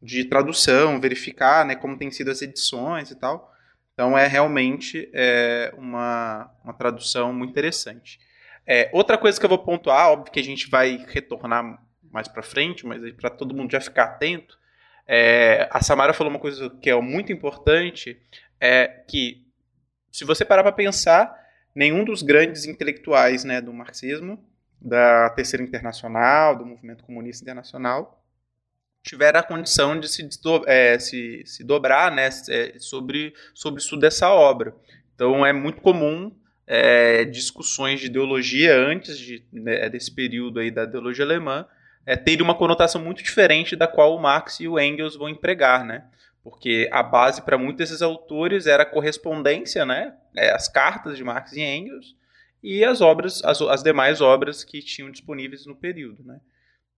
de 0.00 0.24
tradução, 0.24 1.00
verificar, 1.00 1.64
né, 1.66 1.74
como 1.74 1.98
tem 1.98 2.12
sido 2.12 2.30
as 2.30 2.42
edições 2.42 3.10
e 3.10 3.16
tal. 3.16 3.52
Então 3.94 4.18
é 4.18 4.26
realmente 4.26 5.08
é, 5.14 5.72
uma, 5.78 6.50
uma 6.62 6.74
tradução 6.74 7.32
muito 7.32 7.50
interessante. 7.50 8.18
É, 8.66 8.90
outra 8.92 9.16
coisa 9.16 9.38
que 9.38 9.46
eu 9.46 9.48
vou 9.48 9.58
pontuar, 9.58 10.10
óbvio 10.10 10.32
que 10.32 10.40
a 10.40 10.44
gente 10.44 10.68
vai 10.68 11.04
retornar 11.08 11.80
mais 12.10 12.28
para 12.28 12.42
frente, 12.42 12.84
mas 12.86 13.12
para 13.12 13.30
todo 13.30 13.54
mundo 13.54 13.70
já 13.70 13.80
ficar 13.80 14.04
atento, 14.04 14.58
é, 15.06 15.68
a 15.70 15.82
Samara 15.82 16.12
falou 16.12 16.32
uma 16.32 16.38
coisa 16.38 16.70
que 16.80 16.90
é 16.90 17.00
muito 17.00 17.32
importante, 17.32 18.20
é 18.60 18.86
que 19.08 19.46
se 20.10 20.24
você 20.24 20.44
parar 20.44 20.62
para 20.62 20.72
pensar, 20.72 21.36
nenhum 21.74 22.04
dos 22.04 22.22
grandes 22.22 22.64
intelectuais 22.64 23.44
né, 23.44 23.60
do 23.60 23.72
marxismo, 23.72 24.44
da 24.80 25.30
Terceira 25.30 25.62
Internacional, 25.62 26.56
do 26.56 26.64
Movimento 26.64 27.04
Comunista 27.04 27.44
Internacional, 27.44 28.23
tiveram 29.04 29.38
a 29.38 29.42
condição 29.42 30.00
de 30.00 30.08
se, 30.08 30.26
é, 30.66 30.98
se, 30.98 31.42
se 31.44 31.62
dobrar 31.62 32.10
né, 32.10 32.28
é, 32.48 32.78
sobre, 32.78 33.34
sobre 33.54 33.80
isso 33.80 33.96
dessa 33.96 34.30
obra. 34.30 34.74
Então 35.14 35.44
é 35.44 35.52
muito 35.52 35.82
comum 35.82 36.34
é, 36.66 37.24
discussões 37.24 38.00
de 38.00 38.06
ideologia 38.06 38.74
antes 38.74 39.18
de, 39.18 39.44
né, 39.52 39.88
desse 39.90 40.10
período 40.10 40.58
aí 40.58 40.70
da 40.70 40.84
ideologia 40.84 41.24
alemã 41.24 41.66
é, 42.06 42.16
terem 42.16 42.42
uma 42.42 42.54
conotação 42.54 43.00
muito 43.00 43.22
diferente 43.22 43.76
da 43.76 43.86
qual 43.86 44.16
o 44.16 44.20
Marx 44.20 44.58
e 44.60 44.66
o 44.66 44.80
Engels 44.80 45.16
vão 45.16 45.28
empregar, 45.28 45.84
né? 45.84 46.04
Porque 46.42 46.88
a 46.92 47.02
base 47.02 47.40
para 47.42 47.56
muitos 47.56 47.76
desses 47.76 48.02
autores 48.02 48.66
era 48.66 48.82
a 48.82 48.86
correspondência, 48.86 49.84
né? 49.86 50.14
É, 50.36 50.50
as 50.50 50.68
cartas 50.68 51.16
de 51.16 51.24
Marx 51.24 51.52
e 51.52 51.62
Engels 51.62 52.14
e 52.62 52.84
as 52.84 53.00
obras, 53.00 53.42
as, 53.44 53.60
as 53.60 53.82
demais 53.82 54.20
obras 54.20 54.64
que 54.64 54.82
tinham 54.82 55.10
disponíveis 55.10 55.66
no 55.66 55.76
período, 55.76 56.22
né? 56.24 56.40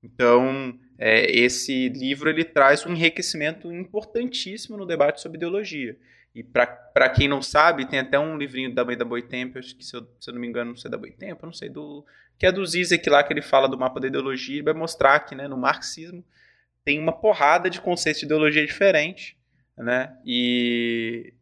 Então, 0.03 0.79
é, 0.99 1.31
esse 1.31 1.89
livro 1.89 2.31
ele 2.31 2.45
traz 2.45 2.85
um 2.87 2.93
enriquecimento 2.93 3.73
importantíssimo 3.73 4.77
no 4.77 4.87
debate 4.87 5.21
sobre 5.21 5.37
ideologia. 5.37 5.97
E 6.35 6.43
para 6.43 7.09
quem 7.09 7.29
não 7.29 7.41
sabe, 7.41 7.87
tem 7.87 7.99
até 7.99 8.19
um 8.19 8.37
livrinho 8.37 8.75
da 8.75 8.85
da 8.85 9.05
Boitempo, 9.05 9.59
acho 9.59 9.75
que 9.75 9.85
se 9.85 9.97
eu, 9.97 10.07
se 10.21 10.29
eu, 10.29 10.35
não 10.35 10.41
me 10.41 10.47
engano, 10.47 10.71
não 10.71 10.77
sei 10.77 10.91
da 10.91 10.99
Boitempo, 10.99 11.47
não 11.47 11.53
sei, 11.53 11.69
do, 11.69 12.05
que 12.39 12.47
é 12.47 12.53
do 12.53 12.65
Zizek 12.65 13.09
lá, 13.09 13.23
que 13.23 13.33
ele 13.33 13.41
fala 13.41 13.69
do 13.69 13.79
mapa 13.79 13.99
da 13.99 14.07
ideologia, 14.07 14.59
e 14.59 14.63
vai 14.63 14.75
mostrar 14.75 15.21
que 15.21 15.35
né, 15.35 15.49
no 15.49 15.57
marxismo 15.57 16.25
tem 16.85 16.99
uma 16.99 17.13
porrada 17.13 17.71
de 17.71 17.81
conceitos 17.81 18.21
de 18.21 18.27
ideologia 18.27 18.65
diferente, 18.67 19.37
né? 19.77 20.17
E, 20.25 21.33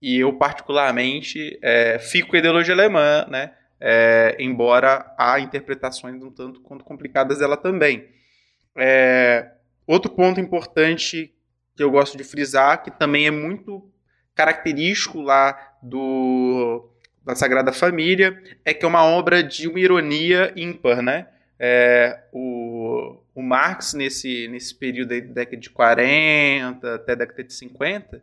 e 0.00 0.18
eu, 0.18 0.32
particularmente, 0.34 1.58
é, 1.62 1.98
fico 1.98 2.28
com 2.28 2.36
a 2.36 2.38
ideologia 2.38 2.74
alemã, 2.74 3.26
né? 3.28 3.52
é, 3.84 4.36
embora 4.38 5.12
há 5.18 5.40
interpretações 5.40 6.22
um 6.22 6.30
tanto 6.30 6.60
quanto 6.60 6.84
complicadas 6.84 7.40
dela 7.40 7.56
também. 7.56 8.08
É, 8.76 9.52
outro 9.86 10.10
ponto 10.10 10.40
importante 10.40 11.32
que 11.76 11.82
eu 11.82 11.90
gosto 11.90 12.16
de 12.16 12.24
frisar, 12.24 12.82
que 12.82 12.90
também 12.90 13.26
é 13.26 13.30
muito 13.30 13.90
característico 14.34 15.20
lá 15.20 15.76
do 15.82 16.88
da 17.24 17.36
Sagrada 17.36 17.72
Família, 17.72 18.36
é 18.64 18.74
que 18.74 18.84
é 18.84 18.88
uma 18.88 19.04
obra 19.04 19.44
de 19.44 19.68
uma 19.68 19.78
ironia 19.78 20.52
ímpar, 20.56 21.00
né? 21.00 21.28
É, 21.56 22.18
o, 22.32 23.16
o 23.32 23.40
Marx, 23.40 23.94
nesse, 23.94 24.48
nesse 24.48 24.74
período 24.74 25.10
da 25.10 25.20
década 25.20 25.56
de 25.56 25.70
40 25.70 26.94
até 26.96 27.14
década 27.14 27.44
de 27.44 27.52
50, 27.52 28.20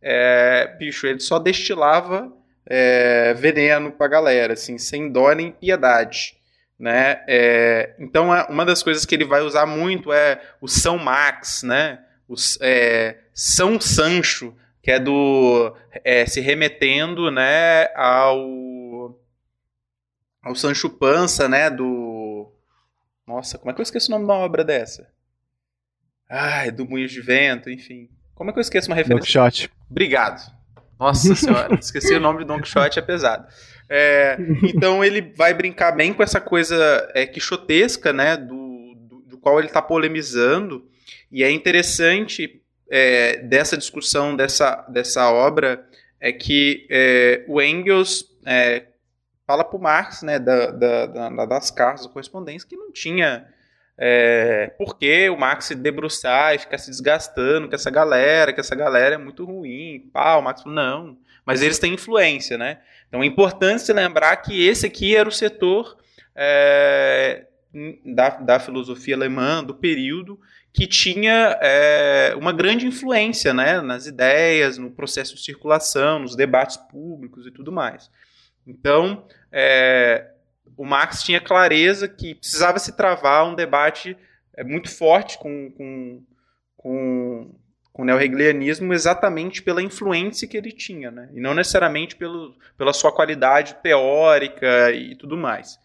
é, 0.00 0.74
bicho, 0.78 1.06
ele 1.06 1.20
só 1.20 1.38
destilava 1.38 2.32
é, 2.64 3.34
veneno 3.34 3.92
pra 3.92 4.08
galera, 4.08 4.54
assim, 4.54 4.78
sem 4.78 5.12
dó 5.12 5.30
nem 5.32 5.52
piedade. 5.52 6.37
Né? 6.78 7.22
É, 7.26 7.96
então, 7.98 8.34
é, 8.34 8.44
uma 8.44 8.64
das 8.64 8.82
coisas 8.82 9.04
que 9.04 9.14
ele 9.14 9.24
vai 9.24 9.40
usar 9.42 9.66
muito 9.66 10.12
é 10.12 10.40
o 10.60 10.68
São 10.68 10.96
Max, 10.96 11.62
né? 11.64 12.04
O, 12.28 12.34
é, 12.60 13.18
São 13.34 13.80
Sancho, 13.80 14.54
que 14.80 14.90
é 14.92 15.00
do 15.00 15.74
é, 16.04 16.24
se 16.24 16.40
remetendo 16.40 17.30
né, 17.30 17.88
ao 17.96 19.18
o 20.46 20.54
Sancho 20.54 20.88
Panza, 20.88 21.48
né, 21.48 21.68
do... 21.68 22.50
Nossa, 23.26 23.58
como 23.58 23.70
é 23.70 23.74
que 23.74 23.80
eu 23.80 23.82
esqueço 23.82 24.08
o 24.08 24.10
nome 24.12 24.24
de 24.24 24.30
uma 24.30 24.38
obra 24.38 24.64
dessa? 24.64 25.10
Ai, 26.28 26.70
do 26.70 26.88
Moinho 26.88 27.08
de 27.08 27.20
Vento, 27.20 27.68
enfim. 27.68 28.08
Como 28.34 28.48
é 28.48 28.52
que 28.52 28.58
eu 28.58 28.62
esqueço 28.62 28.88
uma 28.88 28.96
referência? 28.96 29.20
Don 29.20 29.50
Quixote. 29.50 29.70
Obrigado. 29.90 30.50
Nossa 30.98 31.34
senhora, 31.36 31.74
esqueci 31.74 32.14
o 32.14 32.20
nome 32.20 32.40
de 32.40 32.44
Don 32.46 32.60
Quixote, 32.60 32.98
é 32.98 33.02
pesado. 33.02 33.46
É, 33.88 34.36
então 34.62 35.02
ele 35.02 35.32
vai 35.34 35.54
brincar 35.54 35.92
bem 35.92 36.12
com 36.12 36.22
essa 36.22 36.40
coisa 36.40 37.10
é, 37.14 37.26
quixotesca, 37.26 38.12
né, 38.12 38.36
do, 38.36 38.94
do, 38.96 39.20
do 39.22 39.38
qual 39.38 39.58
ele 39.58 39.68
está 39.68 39.80
polemizando, 39.80 40.86
e 41.32 41.42
é 41.42 41.50
interessante 41.50 42.60
é, 42.90 43.38
dessa 43.38 43.76
discussão, 43.76 44.36
dessa, 44.36 44.86
dessa 44.88 45.30
obra, 45.30 45.84
é 46.20 46.32
que 46.32 46.86
é, 46.90 47.44
o 47.46 47.60
Engels 47.62 48.24
é, 48.44 48.84
fala 49.46 49.64
para 49.64 49.78
o 49.78 49.82
Marx, 49.82 50.22
né, 50.22 50.38
da, 50.38 50.70
da, 50.70 51.06
da, 51.06 51.46
das 51.46 51.70
cartas, 51.70 52.06
da 52.06 52.12
correspondência, 52.12 52.68
que 52.68 52.76
não 52.76 52.92
tinha 52.92 53.46
é, 53.96 54.70
por 54.78 54.98
que 54.98 55.28
o 55.28 55.36
Marx 55.36 55.66
se 55.66 55.74
debruçar 55.74 56.54
e 56.54 56.58
ficar 56.58 56.78
se 56.78 56.90
desgastando 56.90 57.68
com 57.68 57.74
essa 57.74 57.90
galera, 57.90 58.52
que 58.52 58.60
essa 58.60 58.74
galera 58.74 59.14
é 59.14 59.18
muito 59.18 59.44
ruim, 59.44 60.08
pá, 60.12 60.36
o 60.36 60.42
Marx 60.42 60.62
falou, 60.62 60.76
não, 60.76 61.18
mas 61.44 61.62
eles 61.62 61.78
têm 61.78 61.94
influência, 61.94 62.58
né? 62.58 62.78
Então 63.08 63.22
é 63.22 63.26
importante 63.26 63.82
se 63.82 63.92
lembrar 63.92 64.36
que 64.36 64.66
esse 64.66 64.86
aqui 64.86 65.16
era 65.16 65.28
o 65.28 65.32
setor 65.32 65.96
é, 66.34 67.46
da, 68.04 68.30
da 68.30 68.60
filosofia 68.60 69.16
alemã 69.16 69.64
do 69.64 69.74
período 69.74 70.38
que 70.72 70.86
tinha 70.86 71.58
é, 71.60 72.34
uma 72.36 72.52
grande 72.52 72.86
influência 72.86 73.52
né, 73.52 73.80
nas 73.80 74.06
ideias, 74.06 74.78
no 74.78 74.90
processo 74.90 75.34
de 75.34 75.42
circulação, 75.42 76.20
nos 76.20 76.36
debates 76.36 76.76
públicos 76.76 77.46
e 77.46 77.50
tudo 77.50 77.72
mais. 77.72 78.10
Então, 78.66 79.24
é, 79.50 80.30
o 80.76 80.84
Marx 80.84 81.22
tinha 81.22 81.40
clareza 81.40 82.06
que 82.06 82.34
precisava 82.34 82.78
se 82.78 82.96
travar 82.96 83.48
um 83.48 83.54
debate 83.54 84.16
é, 84.54 84.62
muito 84.62 84.90
forte 84.90 85.38
com, 85.38 85.72
com, 85.72 86.22
com, 86.76 87.54
com 87.98 88.02
o 88.02 88.04
neorreglianismo 88.04 88.94
exatamente 88.94 89.60
pela 89.60 89.82
influência 89.82 90.46
que 90.46 90.56
ele 90.56 90.70
tinha, 90.70 91.10
né? 91.10 91.28
e 91.34 91.40
não 91.40 91.52
necessariamente 91.52 92.14
pelo, 92.14 92.54
pela 92.76 92.92
sua 92.92 93.10
qualidade 93.10 93.74
teórica 93.82 94.92
e 94.92 95.16
tudo 95.16 95.36
mais. 95.36 95.80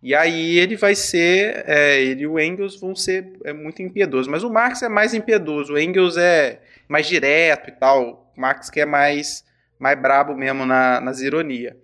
E 0.00 0.14
aí 0.14 0.58
ele 0.58 0.76
vai 0.76 0.94
ser, 0.94 1.64
é, 1.66 2.00
ele 2.00 2.22
e 2.22 2.26
o 2.28 2.38
Engels 2.38 2.78
vão 2.78 2.94
ser 2.94 3.32
é, 3.44 3.52
muito 3.52 3.82
impiedosos. 3.82 4.28
Mas 4.28 4.44
o 4.44 4.48
Marx 4.48 4.80
é 4.82 4.88
mais 4.88 5.12
impiedoso, 5.12 5.72
o 5.72 5.78
Engels 5.78 6.16
é 6.16 6.62
mais 6.88 7.08
direto 7.08 7.68
e 7.68 7.72
tal. 7.72 8.32
O 8.36 8.40
Marx 8.40 8.70
que 8.70 8.80
é 8.80 8.86
mais, 8.86 9.44
mais 9.76 10.00
brabo 10.00 10.36
mesmo 10.36 10.64
na, 10.64 11.00
nas 11.00 11.20
ironias. 11.20 11.74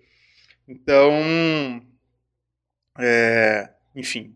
Então, 0.68 1.82
é, 3.00 3.68
enfim. 3.96 4.35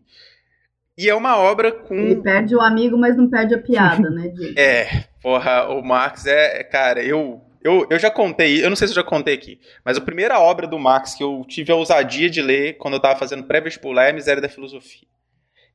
E 1.01 1.09
é 1.09 1.15
uma 1.15 1.37
obra 1.37 1.71
com. 1.71 1.95
Ele 1.95 2.21
perde 2.21 2.55
o 2.55 2.61
amigo, 2.61 2.97
mas 2.97 3.17
não 3.17 3.29
perde 3.29 3.55
a 3.55 3.57
piada, 3.57 4.09
né, 4.09 4.27
Diego? 4.35 4.59
é, 4.59 5.05
porra, 5.21 5.67
o 5.69 5.81
Marx 5.81 6.25
é. 6.27 6.63
Cara, 6.63 7.03
eu 7.03 7.41
eu, 7.63 7.85
eu 7.89 7.99
já 7.99 8.09
contei, 8.09 8.63
eu 8.63 8.69
não 8.69 8.75
sei 8.75 8.87
se 8.87 8.93
eu 8.93 8.95
já 8.95 9.03
contei 9.03 9.35
aqui, 9.35 9.59
mas 9.85 9.97
a 9.97 10.01
primeira 10.01 10.39
obra 10.39 10.65
do 10.65 10.79
Marx 10.79 11.13
que 11.13 11.23
eu 11.23 11.45
tive 11.47 11.71
a 11.71 11.75
ousadia 11.75 12.29
de 12.29 12.41
ler 12.41 12.77
quando 12.77 12.95
eu 12.95 12.97
estava 12.97 13.17
fazendo 13.17 13.43
pré-vestibular 13.43 14.05
é 14.05 14.09
a 14.09 14.13
Miséria 14.13 14.41
da 14.41 14.49
Filosofia. 14.49 15.07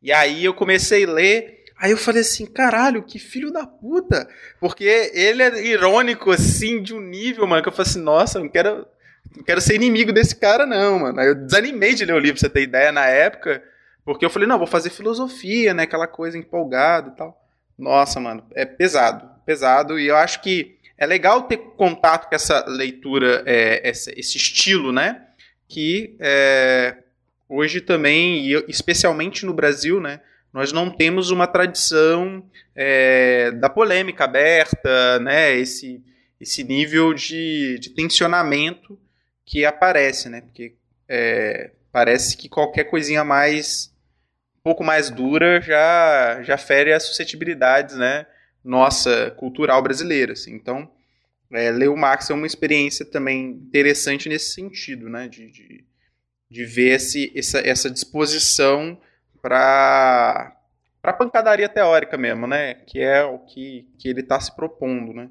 E 0.02 0.12
aí 0.12 0.44
eu 0.44 0.52
comecei 0.52 1.04
a 1.04 1.10
ler, 1.10 1.64
aí 1.78 1.92
eu 1.92 1.96
falei 1.96 2.22
assim, 2.22 2.44
caralho, 2.44 3.04
que 3.04 3.18
filho 3.18 3.52
da 3.52 3.66
puta. 3.66 4.28
Porque 4.60 4.84
ele 5.14 5.42
é 5.42 5.64
irônico, 5.64 6.32
assim, 6.32 6.82
de 6.82 6.92
um 6.92 7.00
nível, 7.00 7.46
mano, 7.46 7.62
que 7.62 7.68
eu 7.68 7.72
falei 7.72 7.88
assim, 7.88 8.02
nossa, 8.02 8.38
eu 8.38 8.42
não 8.42 8.50
quero, 8.50 8.86
não 9.36 9.44
quero 9.44 9.60
ser 9.60 9.76
inimigo 9.76 10.12
desse 10.12 10.34
cara, 10.34 10.66
não, 10.66 10.98
mano. 10.98 11.20
Aí 11.20 11.28
eu 11.28 11.34
desanimei 11.36 11.94
de 11.94 12.04
ler 12.04 12.14
o 12.14 12.18
livro, 12.18 12.34
pra 12.38 12.48
você 12.48 12.52
ter 12.52 12.62
ideia, 12.62 12.90
na 12.90 13.06
época, 13.06 13.62
porque 14.06 14.24
eu 14.24 14.30
falei, 14.30 14.46
não, 14.46 14.56
vou 14.56 14.68
fazer 14.68 14.90
filosofia, 14.90 15.74
né, 15.74 15.82
aquela 15.82 16.06
coisa 16.06 16.38
empolgada 16.38 17.10
e 17.10 17.16
tal. 17.16 17.44
Nossa, 17.76 18.20
mano, 18.20 18.46
é 18.54 18.64
pesado, 18.64 19.28
pesado, 19.44 19.98
e 19.98 20.06
eu 20.06 20.16
acho 20.16 20.40
que 20.40 20.78
é 20.96 21.04
legal 21.04 21.42
ter 21.42 21.56
contato 21.56 22.28
com 22.28 22.34
essa 22.34 22.64
leitura, 22.68 23.42
é, 23.44 23.90
esse, 23.90 24.12
estilo, 24.18 24.92
né? 24.92 25.26
Que 25.68 26.16
é, 26.20 26.96
hoje 27.48 27.80
também, 27.80 28.46
e 28.46 28.64
especialmente 28.68 29.44
no 29.44 29.52
Brasil, 29.52 30.00
né? 30.00 30.20
Nós 30.52 30.72
não 30.72 30.88
temos 30.88 31.30
uma 31.30 31.48
tradição 31.48 32.48
é, 32.76 33.50
da 33.50 33.68
polêmica 33.68 34.24
aberta, 34.24 35.18
né? 35.18 35.54
Esse, 35.54 36.00
esse 36.40 36.62
nível 36.62 37.12
de, 37.12 37.78
de 37.80 37.90
tensionamento 37.90 38.98
que 39.44 39.66
aparece, 39.66 40.28
né? 40.28 40.42
Porque 40.42 40.76
é, 41.08 41.72
parece 41.90 42.36
que 42.36 42.48
qualquer 42.48 42.84
coisinha 42.84 43.24
mais 43.24 43.94
pouco 44.66 44.82
mais 44.82 45.10
dura 45.10 45.60
já 45.60 46.42
já 46.42 46.58
fere 46.58 46.92
as 46.92 47.04
suscetibilidades, 47.04 47.94
né? 47.96 48.26
nossa 48.66 49.30
cultural 49.30 49.80
brasileira. 49.80 50.32
Assim. 50.32 50.52
Então, 50.52 50.90
é, 51.52 51.70
ler 51.70 51.88
o 51.88 51.96
Marx 51.96 52.28
é 52.28 52.34
uma 52.34 52.46
experiência 52.46 53.06
também 53.06 53.50
interessante 53.50 54.28
nesse 54.28 54.52
sentido, 54.52 55.08
né? 55.08 55.28
De, 55.28 55.50
de, 55.52 55.84
de 56.50 56.64
ver 56.64 56.96
esse, 56.96 57.32
essa, 57.34 57.60
essa 57.60 57.88
disposição 57.88 59.00
para 59.40 60.52
para 61.00 61.12
pancadaria 61.12 61.68
teórica 61.68 62.18
mesmo, 62.18 62.48
né? 62.48 62.74
Que 62.74 62.98
é 62.98 63.22
o 63.22 63.38
que, 63.38 63.86
que 63.96 64.08
ele 64.08 64.22
está 64.22 64.40
se 64.40 64.54
propondo, 64.56 65.12
né? 65.12 65.30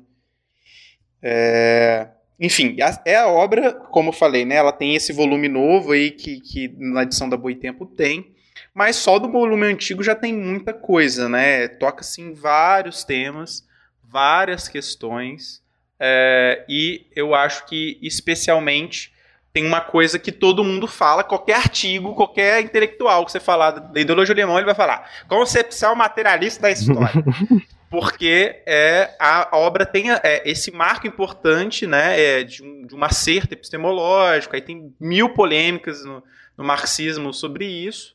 É, 1.22 2.08
enfim, 2.40 2.78
é 3.04 3.16
a 3.18 3.28
obra, 3.28 3.74
como 3.74 4.08
eu 4.08 4.14
falei, 4.14 4.46
né? 4.46 4.56
Ela 4.56 4.72
tem 4.72 4.96
esse 4.96 5.12
volume 5.12 5.50
novo 5.50 5.92
aí 5.92 6.12
que, 6.12 6.40
que 6.40 6.74
na 6.78 7.04
edição 7.04 7.28
da 7.28 7.36
Boitempo 7.36 7.86
tem, 7.86 8.34
mas 8.76 8.98
só 8.98 9.18
do 9.18 9.32
volume 9.32 9.66
antigo 9.66 10.04
já 10.04 10.14
tem 10.14 10.34
muita 10.34 10.74
coisa, 10.74 11.30
né? 11.30 11.70
Toca-se 11.70 12.22
em 12.22 12.34
vários 12.34 13.06
temas, 13.06 13.66
várias 14.04 14.68
questões, 14.68 15.64
é, 16.00 16.66
e 16.68 17.08
eu 17.16 17.34
acho 17.34 17.66
que, 17.66 17.98
especialmente, 18.02 19.14
tem 19.54 19.66
uma 19.66 19.80
coisa 19.80 20.20
que 20.20 20.32
todo 20.32 20.66
mundo 20.66 20.88
fala, 20.88 21.24
qualquer 21.24 21.56
artigo, 21.56 22.14
qualquer 22.14 22.62
intelectual 22.62 23.26
que 23.26 23.32
você 23.32 23.40
falar 23.40 23.72
da 23.72 24.02
ideologia 24.02 24.36
alemã, 24.36 24.58
ele 24.58 24.66
vai 24.66 24.76
falar 24.76 25.10
concepção 25.30 25.96
materialista 25.96 26.64
da 26.64 26.72
história. 26.72 27.24
Porque 27.90 28.62
é, 28.66 29.16
a 29.18 29.48
obra 29.54 29.86
tem 29.86 30.12
é, 30.12 30.42
esse 30.44 30.70
marco 30.70 31.08
importante 31.08 31.88
né, 31.88 32.20
é, 32.20 32.44
de, 32.44 32.62
um, 32.62 32.86
de 32.86 32.94
um 32.94 33.02
acerto 33.06 33.54
epistemológico, 33.54 34.54
aí 34.54 34.62
tem 34.62 34.94
mil 35.00 35.30
polêmicas 35.30 36.04
no, 36.04 36.22
no 36.58 36.64
marxismo 36.66 37.34
sobre 37.34 37.66
isso, 37.66 38.15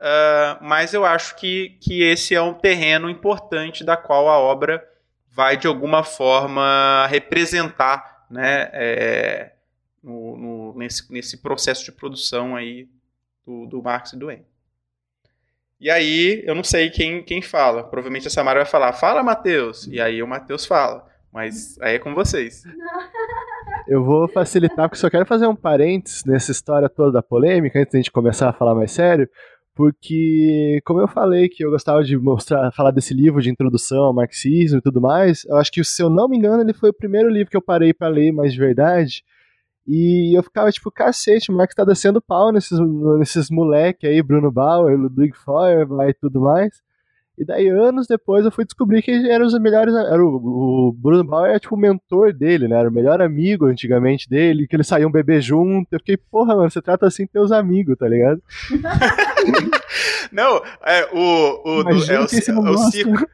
Uh, 0.00 0.62
mas 0.62 0.94
eu 0.94 1.04
acho 1.04 1.34
que, 1.36 1.76
que 1.80 2.02
esse 2.02 2.34
é 2.34 2.40
um 2.40 2.54
terreno 2.54 3.10
importante 3.10 3.82
da 3.82 3.96
qual 3.96 4.28
a 4.28 4.38
obra 4.38 4.86
vai 5.28 5.56
de 5.56 5.66
alguma 5.66 6.04
forma 6.04 7.06
representar 7.08 8.24
né, 8.30 8.70
é, 8.72 9.52
no, 10.02 10.36
no, 10.36 10.78
nesse, 10.78 11.12
nesse 11.12 11.38
processo 11.38 11.84
de 11.84 11.92
produção 11.92 12.54
aí 12.54 12.88
do, 13.44 13.66
do 13.66 13.82
Marx 13.82 14.12
e 14.12 14.16
do 14.16 14.30
Engels. 14.30 14.46
E 15.80 15.90
aí, 15.90 16.42
eu 16.44 16.54
não 16.54 16.64
sei 16.64 16.90
quem, 16.90 17.22
quem 17.22 17.40
fala. 17.40 17.84
Provavelmente 17.84 18.26
a 18.26 18.30
Samara 18.30 18.60
vai 18.60 18.68
falar, 18.68 18.92
fala, 18.92 19.22
Matheus. 19.22 19.86
E 19.86 20.00
aí 20.00 20.20
o 20.20 20.26
Matheus 20.26 20.66
fala. 20.66 21.06
Mas 21.32 21.80
aí 21.80 21.94
é 21.94 21.98
com 21.98 22.14
vocês. 22.14 22.64
Eu 23.86 24.04
vou 24.04 24.28
facilitar, 24.28 24.88
porque 24.88 25.00
só 25.00 25.08
quero 25.08 25.24
fazer 25.24 25.46
um 25.46 25.56
parênteses 25.56 26.24
nessa 26.24 26.50
história 26.50 26.88
toda 26.90 27.12
da 27.12 27.22
polêmica, 27.22 27.78
antes 27.78 27.92
de 27.92 27.96
a 27.96 28.00
gente 28.00 28.12
começar 28.12 28.50
a 28.50 28.52
falar 28.52 28.74
mais 28.74 28.90
sério 28.90 29.28
porque, 29.78 30.82
como 30.84 31.00
eu 31.00 31.06
falei 31.06 31.48
que 31.48 31.64
eu 31.64 31.70
gostava 31.70 32.02
de 32.02 32.18
mostrar, 32.18 32.72
falar 32.72 32.90
desse 32.90 33.14
livro 33.14 33.40
de 33.40 33.48
introdução 33.48 34.06
ao 34.06 34.12
marxismo 34.12 34.78
e 34.78 34.82
tudo 34.82 35.00
mais, 35.00 35.44
eu 35.44 35.56
acho 35.56 35.70
que, 35.70 35.84
se 35.84 36.02
eu 36.02 36.10
não 36.10 36.28
me 36.28 36.36
engano, 36.36 36.60
ele 36.62 36.72
foi 36.74 36.90
o 36.90 36.92
primeiro 36.92 37.30
livro 37.30 37.48
que 37.48 37.56
eu 37.56 37.62
parei 37.62 37.94
para 37.94 38.08
ler 38.08 38.32
mais 38.32 38.52
de 38.52 38.58
verdade. 38.58 39.22
E 39.86 40.36
eu 40.36 40.42
ficava 40.42 40.68
tipo, 40.72 40.90
cacete, 40.90 41.52
o 41.52 41.54
Marx 41.54 41.76
tá 41.76 41.84
descendo 41.84 42.20
pau 42.20 42.50
nesses, 42.50 42.76
nesses 43.20 43.50
moleque 43.50 44.04
aí, 44.04 44.20
Bruno 44.20 44.50
Bauer, 44.50 44.98
Ludwig 44.98 45.32
Feuerbach 45.36 46.10
e 46.10 46.14
tudo 46.14 46.40
mais. 46.40 46.82
E 47.38 47.44
daí, 47.44 47.68
anos 47.68 48.08
depois, 48.08 48.44
eu 48.44 48.50
fui 48.50 48.64
descobrir 48.64 49.00
que 49.00 49.12
eram 49.30 49.46
os 49.46 49.56
melhores. 49.60 49.94
Era 49.94 50.20
o, 50.20 50.88
o 50.88 50.92
Bruno 50.92 51.22
Bauer 51.22 51.50
era 51.50 51.60
tipo 51.60 51.76
o 51.76 51.78
mentor 51.78 52.32
dele, 52.32 52.66
né? 52.66 52.76
Era 52.76 52.88
o 52.88 52.92
melhor 52.92 53.22
amigo 53.22 53.66
antigamente 53.66 54.28
dele, 54.28 54.66
que 54.66 54.74
eles 54.74 54.88
saíam 54.88 55.10
beber 55.10 55.40
junto. 55.40 55.86
Eu 55.92 56.00
fiquei, 56.00 56.16
porra, 56.16 56.56
mano, 56.56 56.68
você 56.68 56.82
trata 56.82 57.06
assim 57.06 57.28
teus 57.28 57.52
amigos, 57.52 57.96
tá 57.96 58.08
ligado? 58.08 58.42
Não, 60.32 60.60
é 60.84 61.08
o. 61.12 61.78
o, 61.78 61.84
do, 61.84 61.90
é 61.90 62.18
o, 62.18 62.22
é 62.22 62.24
o. 62.24 63.26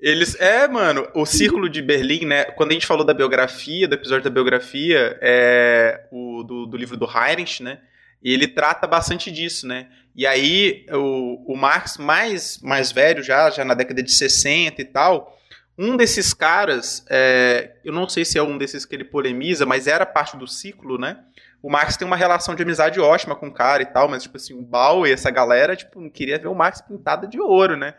Eles. 0.00 0.40
É, 0.40 0.66
mano, 0.66 1.06
o 1.14 1.26
Círculo 1.26 1.68
de 1.68 1.82
Berlim, 1.82 2.24
né? 2.24 2.44
Quando 2.44 2.70
a 2.70 2.74
gente 2.74 2.86
falou 2.86 3.04
da 3.04 3.12
biografia, 3.12 3.86
do 3.86 3.94
episódio 3.94 4.24
da 4.24 4.30
biografia, 4.30 5.18
é, 5.20 6.06
o, 6.10 6.42
do, 6.42 6.66
do 6.66 6.76
livro 6.78 6.96
do 6.96 7.06
Heinrich, 7.06 7.62
né? 7.62 7.78
E 8.22 8.32
ele 8.32 8.48
trata 8.48 8.86
bastante 8.86 9.30
disso, 9.30 9.66
né? 9.66 9.88
E 10.14 10.26
aí, 10.26 10.86
o, 10.92 11.52
o 11.52 11.56
Marx, 11.56 11.96
mais, 11.96 12.58
mais 12.62 12.92
velho 12.92 13.22
já, 13.22 13.50
já 13.50 13.64
na 13.64 13.74
década 13.74 14.02
de 14.02 14.12
60 14.12 14.80
e 14.80 14.84
tal, 14.84 15.36
um 15.76 15.96
desses 15.96 16.32
caras, 16.32 17.04
é, 17.10 17.72
eu 17.84 17.92
não 17.92 18.08
sei 18.08 18.24
se 18.24 18.38
é 18.38 18.42
um 18.42 18.56
desses 18.56 18.84
que 18.84 18.94
ele 18.94 19.04
polemiza, 19.04 19.66
mas 19.66 19.86
era 19.86 20.06
parte 20.06 20.36
do 20.36 20.46
ciclo, 20.46 20.98
né? 20.98 21.18
o 21.64 21.70
Marx 21.70 21.96
tem 21.96 22.06
uma 22.06 22.14
relação 22.14 22.54
de 22.54 22.62
amizade 22.62 23.00
ótima 23.00 23.34
com 23.34 23.48
o 23.48 23.50
cara 23.52 23.82
e 23.82 23.86
tal, 23.86 24.06
mas, 24.06 24.22
tipo 24.22 24.36
assim, 24.36 24.52
o 24.52 24.60
Bauer 24.60 25.10
e 25.10 25.14
essa 25.14 25.30
galera, 25.30 25.74
tipo, 25.74 25.98
não 25.98 26.10
queria 26.10 26.38
ver 26.38 26.48
o 26.48 26.54
Marx 26.54 26.82
pintado 26.82 27.26
de 27.26 27.40
ouro, 27.40 27.74
né? 27.74 27.94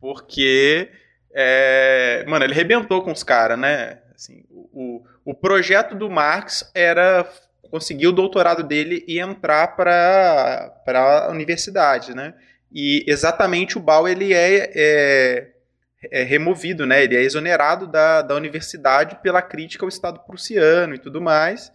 Porque, 0.00 0.88
é, 1.34 2.24
mano, 2.28 2.44
ele 2.44 2.54
rebentou 2.54 3.02
com 3.02 3.10
os 3.10 3.24
caras, 3.24 3.58
né? 3.58 3.98
Assim, 4.14 4.44
o, 4.48 5.04
o 5.24 5.34
projeto 5.34 5.96
do 5.96 6.08
Marx 6.08 6.70
era 6.72 7.28
conseguir 7.70 8.08
o 8.08 8.12
doutorado 8.12 8.62
dele 8.62 9.04
e 9.06 9.18
entrar 9.18 9.68
para 9.76 10.72
a 11.26 11.30
universidade, 11.30 12.14
né? 12.14 12.34
E 12.72 13.04
exatamente 13.06 13.78
o 13.78 13.80
Bauer, 13.80 14.12
ele 14.12 14.32
é, 14.32 14.70
é, 14.74 15.48
é, 16.10 16.22
removido, 16.22 16.86
né? 16.86 17.02
Ele 17.02 17.16
é 17.16 17.22
exonerado 17.22 17.86
da, 17.86 18.22
da 18.22 18.34
universidade 18.34 19.16
pela 19.22 19.42
crítica 19.42 19.84
ao 19.84 19.88
Estado 19.88 20.20
prussiano 20.20 20.94
e 20.94 20.98
tudo 20.98 21.20
mais. 21.20 21.72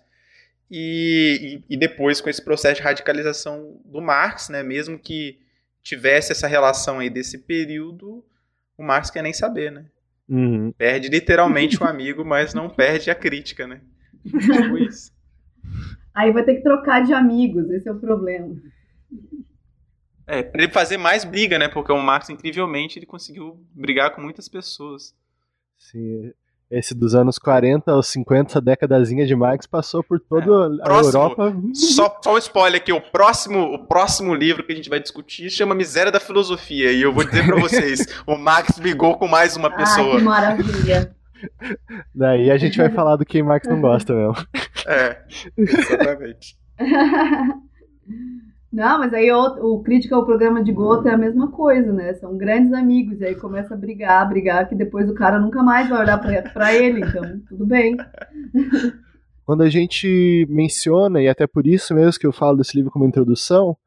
E, 0.69 1.61
e, 1.69 1.73
e, 1.75 1.77
depois 1.77 2.21
com 2.21 2.29
esse 2.29 2.43
processo 2.43 2.75
de 2.75 2.81
radicalização 2.81 3.79
do 3.85 4.01
Marx, 4.01 4.49
né? 4.49 4.63
Mesmo 4.63 4.97
que 4.97 5.39
tivesse 5.83 6.31
essa 6.31 6.47
relação 6.47 6.99
aí 6.99 7.09
desse 7.09 7.37
período, 7.39 8.25
o 8.77 8.83
Marx 8.83 9.09
quer 9.09 9.21
nem 9.21 9.33
saber, 9.33 9.71
né? 9.71 9.85
Uhum. 10.27 10.71
Perde 10.71 11.07
literalmente 11.07 11.81
o 11.81 11.85
amigo, 11.85 12.25
mas 12.25 12.53
não 12.53 12.69
perde 12.69 13.11
a 13.11 13.15
crítica, 13.15 13.67
né? 13.67 13.81
Tipo 14.25 14.77
isso. 14.77 15.14
Aí 16.15 16.31
vai 16.31 16.43
ter 16.43 16.55
que 16.55 16.63
trocar 16.63 17.03
de 17.03 17.13
amigos, 17.13 17.69
esse 17.69 17.89
é 17.89 17.91
o 17.91 17.99
problema. 17.99 18.55
É, 20.25 20.41
pra 20.41 20.63
ele 20.63 20.71
fazer 20.71 20.97
mais 20.97 21.23
briga, 21.23 21.59
né? 21.59 21.67
Porque 21.67 21.91
o 21.91 22.01
Marx, 22.01 22.29
incrivelmente, 22.29 22.97
ele 22.97 23.05
conseguiu 23.05 23.59
brigar 23.73 24.15
com 24.15 24.21
muitas 24.21 24.47
pessoas. 24.47 25.13
Sim, 25.77 26.31
esse 26.71 26.95
dos 26.95 27.13
anos 27.13 27.37
40 27.37 27.91
aos 27.91 28.07
50, 28.07 28.59
décadazinha 28.59 29.25
de 29.25 29.35
Marx, 29.35 29.67
passou 29.67 30.03
por 30.03 30.19
toda 30.19 30.45
é, 30.45 30.81
a 30.81 30.85
próximo, 30.85 31.07
Europa. 31.09 31.55
Só, 31.73 32.19
só 32.23 32.33
um 32.33 32.37
spoiler 32.39 32.81
aqui, 32.81 32.91
o 32.91 32.99
próximo, 32.99 33.61
o 33.61 33.85
próximo 33.85 34.33
livro 34.33 34.65
que 34.65 34.73
a 34.73 34.75
gente 34.75 34.89
vai 34.89 34.99
discutir 34.99 35.49
chama 35.51 35.75
Miséria 35.75 36.11
da 36.11 36.19
Filosofia, 36.19 36.91
e 36.91 37.01
eu 37.01 37.13
vou 37.13 37.23
dizer 37.23 37.45
para 37.45 37.55
vocês, 37.61 38.05
o 38.25 38.35
Marx 38.35 38.79
brigou 38.79 39.17
com 39.17 39.27
mais 39.27 39.55
uma 39.55 39.69
pessoa. 39.69 40.13
Ai, 40.13 40.17
que 40.17 40.23
maravilha. 40.23 41.15
Daí 42.13 42.51
a 42.51 42.57
gente 42.57 42.77
vai 42.77 42.89
falar 42.89 43.15
do 43.15 43.25
que 43.25 43.41
Marx 43.43 43.67
não 43.67 43.81
gosta 43.81 44.13
mesmo. 44.13 44.35
É, 44.87 45.21
exatamente. 45.57 46.57
Não, 48.75 48.99
mas 48.99 49.13
aí 49.13 49.31
o, 49.31 49.75
o 49.75 49.81
crítica 49.81 50.17
ao 50.17 50.25
programa 50.25 50.61
de 50.61 50.73
Gota 50.73 51.07
é 51.07 51.13
a 51.13 51.17
mesma 51.17 51.49
coisa, 51.49 51.93
né? 51.93 52.13
São 52.15 52.37
grandes 52.37 52.73
amigos, 52.73 53.21
e 53.21 53.25
aí 53.25 53.33
começa 53.33 53.73
a 53.73 53.77
brigar, 53.77 54.27
brigar, 54.27 54.67
que 54.67 54.75
depois 54.75 55.09
o 55.09 55.13
cara 55.13 55.39
nunca 55.39 55.63
mais 55.63 55.87
vai 55.87 56.01
olhar 56.01 56.17
pra, 56.17 56.41
pra 56.41 56.73
ele, 56.73 56.99
então 56.99 57.39
tudo 57.47 57.65
bem. 57.65 57.95
Quando 59.45 59.63
a 59.63 59.69
gente 59.69 60.45
menciona, 60.49 61.21
e 61.21 61.29
até 61.29 61.47
por 61.47 61.65
isso 61.65 61.95
mesmo 61.95 62.19
que 62.19 62.27
eu 62.27 62.33
falo 62.33 62.57
desse 62.57 62.75
livro 62.75 62.91
como 62.91 63.05
introdução, 63.05 63.77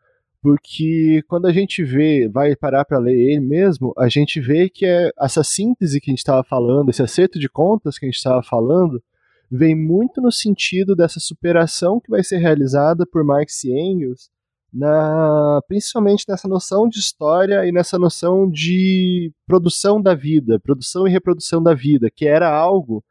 porque 0.42 1.22
quando 1.28 1.46
a 1.46 1.52
gente 1.52 1.82
vê, 1.82 2.28
vai 2.28 2.54
parar 2.54 2.84
para 2.84 2.98
ler 2.98 3.16
ele 3.16 3.40
mesmo, 3.40 3.92
a 3.98 4.08
gente 4.08 4.40
vê 4.40 4.68
que 4.68 4.86
é 4.86 5.10
essa 5.18 5.42
síntese 5.42 6.00
que 6.00 6.10
a 6.10 6.12
gente 6.12 6.18
estava 6.18 6.44
falando, 6.44 6.90
esse 6.90 7.02
acerto 7.02 7.38
de 7.38 7.48
contas 7.48 7.98
que 7.98 8.06
a 8.06 8.08
gente 8.08 8.16
estava 8.16 8.42
falando, 8.42 9.02
vem 9.50 9.74
muito 9.74 10.20
no 10.20 10.30
sentido 10.30 10.94
dessa 10.94 11.18
superação 11.18 12.00
que 12.00 12.10
vai 12.10 12.22
ser 12.22 12.38
realizada 12.38 13.06
por 13.06 13.24
Marx 13.24 13.64
e 13.64 13.72
Engels 13.72 14.30
na, 14.72 15.60
principalmente 15.66 16.24
nessa 16.28 16.46
noção 16.46 16.88
de 16.88 16.98
história 16.98 17.66
e 17.66 17.72
nessa 17.72 17.98
noção 17.98 18.48
de 18.48 19.32
produção 19.46 20.00
da 20.00 20.14
vida, 20.14 20.60
produção 20.60 21.06
e 21.06 21.10
reprodução 21.10 21.62
da 21.62 21.74
vida, 21.74 22.10
que 22.14 22.26
era 22.26 22.50
algo 22.50 23.02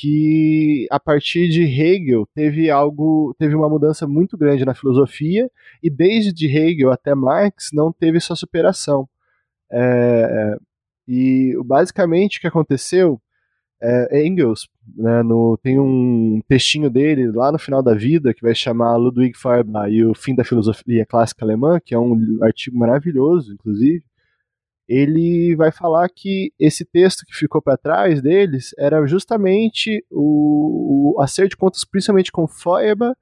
que 0.00 0.86
a 0.92 1.00
partir 1.00 1.48
de 1.48 1.64
Hegel 1.64 2.24
teve 2.32 2.70
algo, 2.70 3.34
teve 3.36 3.56
uma 3.56 3.68
mudança 3.68 4.06
muito 4.06 4.38
grande 4.38 4.64
na 4.64 4.72
filosofia 4.72 5.50
e 5.82 5.90
desde 5.90 6.46
Hegel 6.46 6.92
até 6.92 7.16
Marx 7.16 7.70
não 7.72 7.92
teve 7.92 8.20
sua 8.20 8.36
superação. 8.36 9.08
É, 9.72 10.56
e 11.08 11.52
basicamente 11.64 12.38
o 12.38 12.40
que 12.40 12.46
aconteceu 12.46 13.20
é, 13.82 14.24
Engels, 14.24 14.68
né, 14.96 15.20
no, 15.24 15.58
tem 15.60 15.80
um 15.80 16.40
textinho 16.46 16.88
dele 16.88 17.32
lá 17.32 17.50
no 17.50 17.58
final 17.58 17.82
da 17.82 17.92
vida 17.92 18.32
que 18.32 18.42
vai 18.42 18.54
chamar 18.54 18.94
Ludwig 18.96 19.36
Feuerbach 19.36 19.90
e 19.90 20.04
o 20.04 20.14
fim 20.14 20.32
da 20.32 20.44
filosofia 20.44 21.04
clássica 21.06 21.44
alemã, 21.44 21.80
que 21.84 21.92
é 21.92 21.98
um 21.98 22.38
artigo 22.40 22.78
maravilhoso, 22.78 23.52
inclusive. 23.52 24.04
Ele 24.88 25.54
vai 25.54 25.70
falar 25.70 26.08
que 26.08 26.52
esse 26.58 26.84
texto 26.84 27.26
que 27.26 27.36
ficou 27.36 27.60
para 27.60 27.76
trás 27.76 28.22
deles 28.22 28.74
era 28.78 29.06
justamente 29.06 30.04
o, 30.10 31.14
o 31.16 31.20
acerto 31.20 31.50
de 31.50 31.56
contas, 31.56 31.84
principalmente 31.84 32.32
com 32.32 32.48
Feuerbach, 32.48 33.14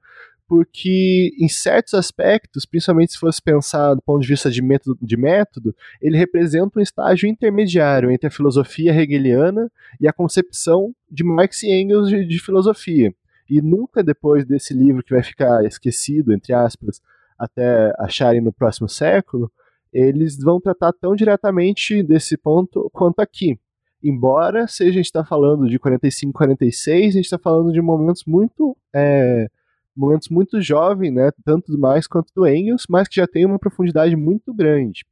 porque 0.47 1.35
em 1.37 1.49
certos 1.49 1.93
aspectos, 1.93 2.65
principalmente 2.65 3.11
se 3.11 3.19
fosse 3.19 3.41
pensar 3.41 3.93
do 3.95 4.01
ponto 4.01 4.21
de 4.21 4.27
vista 4.27 4.49
de 4.49 4.61
método, 4.61 4.97
de 5.01 5.17
método, 5.17 5.75
ele 6.01 6.17
representa 6.17 6.79
um 6.79 6.81
estágio 6.81 7.27
intermediário 7.27 8.09
entre 8.09 8.27
a 8.27 8.31
filosofia 8.31 8.93
hegeliana 8.93 9.69
e 9.99 10.07
a 10.07 10.13
concepção 10.13 10.95
de 11.11 11.23
Marx 11.23 11.63
e 11.63 11.71
Engels 11.71 12.07
de, 12.07 12.25
de 12.25 12.39
filosofia. 12.39 13.13
E 13.49 13.61
nunca 13.61 14.01
depois 14.01 14.45
desse 14.45 14.73
livro 14.73 15.03
que 15.03 15.13
vai 15.13 15.23
ficar 15.23 15.65
esquecido, 15.65 16.33
entre 16.33 16.53
aspas, 16.53 17.01
até 17.37 17.93
acharem 17.99 18.41
no 18.41 18.53
próximo 18.53 18.87
século, 18.87 19.51
eles 19.91 20.37
vão 20.37 20.59
tratar 20.59 20.93
tão 20.93 21.15
diretamente 21.15 22.03
desse 22.03 22.37
ponto 22.37 22.89
quanto 22.93 23.19
aqui. 23.19 23.59
Embora 24.03 24.67
seja 24.67 24.91
a 24.91 24.93
gente 24.93 25.05
está 25.05 25.25
falando 25.25 25.67
de 25.67 25.79
45, 25.79 26.33
46, 26.33 27.07
a 27.07 27.17
gente 27.17 27.25
está 27.25 27.39
falando 27.39 27.71
de 27.71 27.81
momentos 27.81 28.23
muito 28.25 28.77
é, 28.93 29.47
momentos 29.95 30.29
muito 30.29 30.61
jovens, 30.61 31.11
né, 31.11 31.31
tanto 31.43 31.71
do 31.71 31.79
mais 31.79 32.05
quanto 32.05 32.31
do 32.35 32.47
Engels, 32.47 32.85
mas 32.87 33.07
que 33.07 33.15
já 33.15 33.27
tem 33.27 33.45
uma 33.45 33.57
profundidade 33.57 34.15
muito 34.15 34.53
grande. 34.53 35.03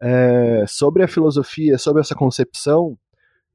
É, 0.00 0.64
sobre 0.68 1.02
a 1.02 1.08
filosofia, 1.08 1.78
sobre 1.78 2.02
essa 2.02 2.14
concepção, 2.14 2.96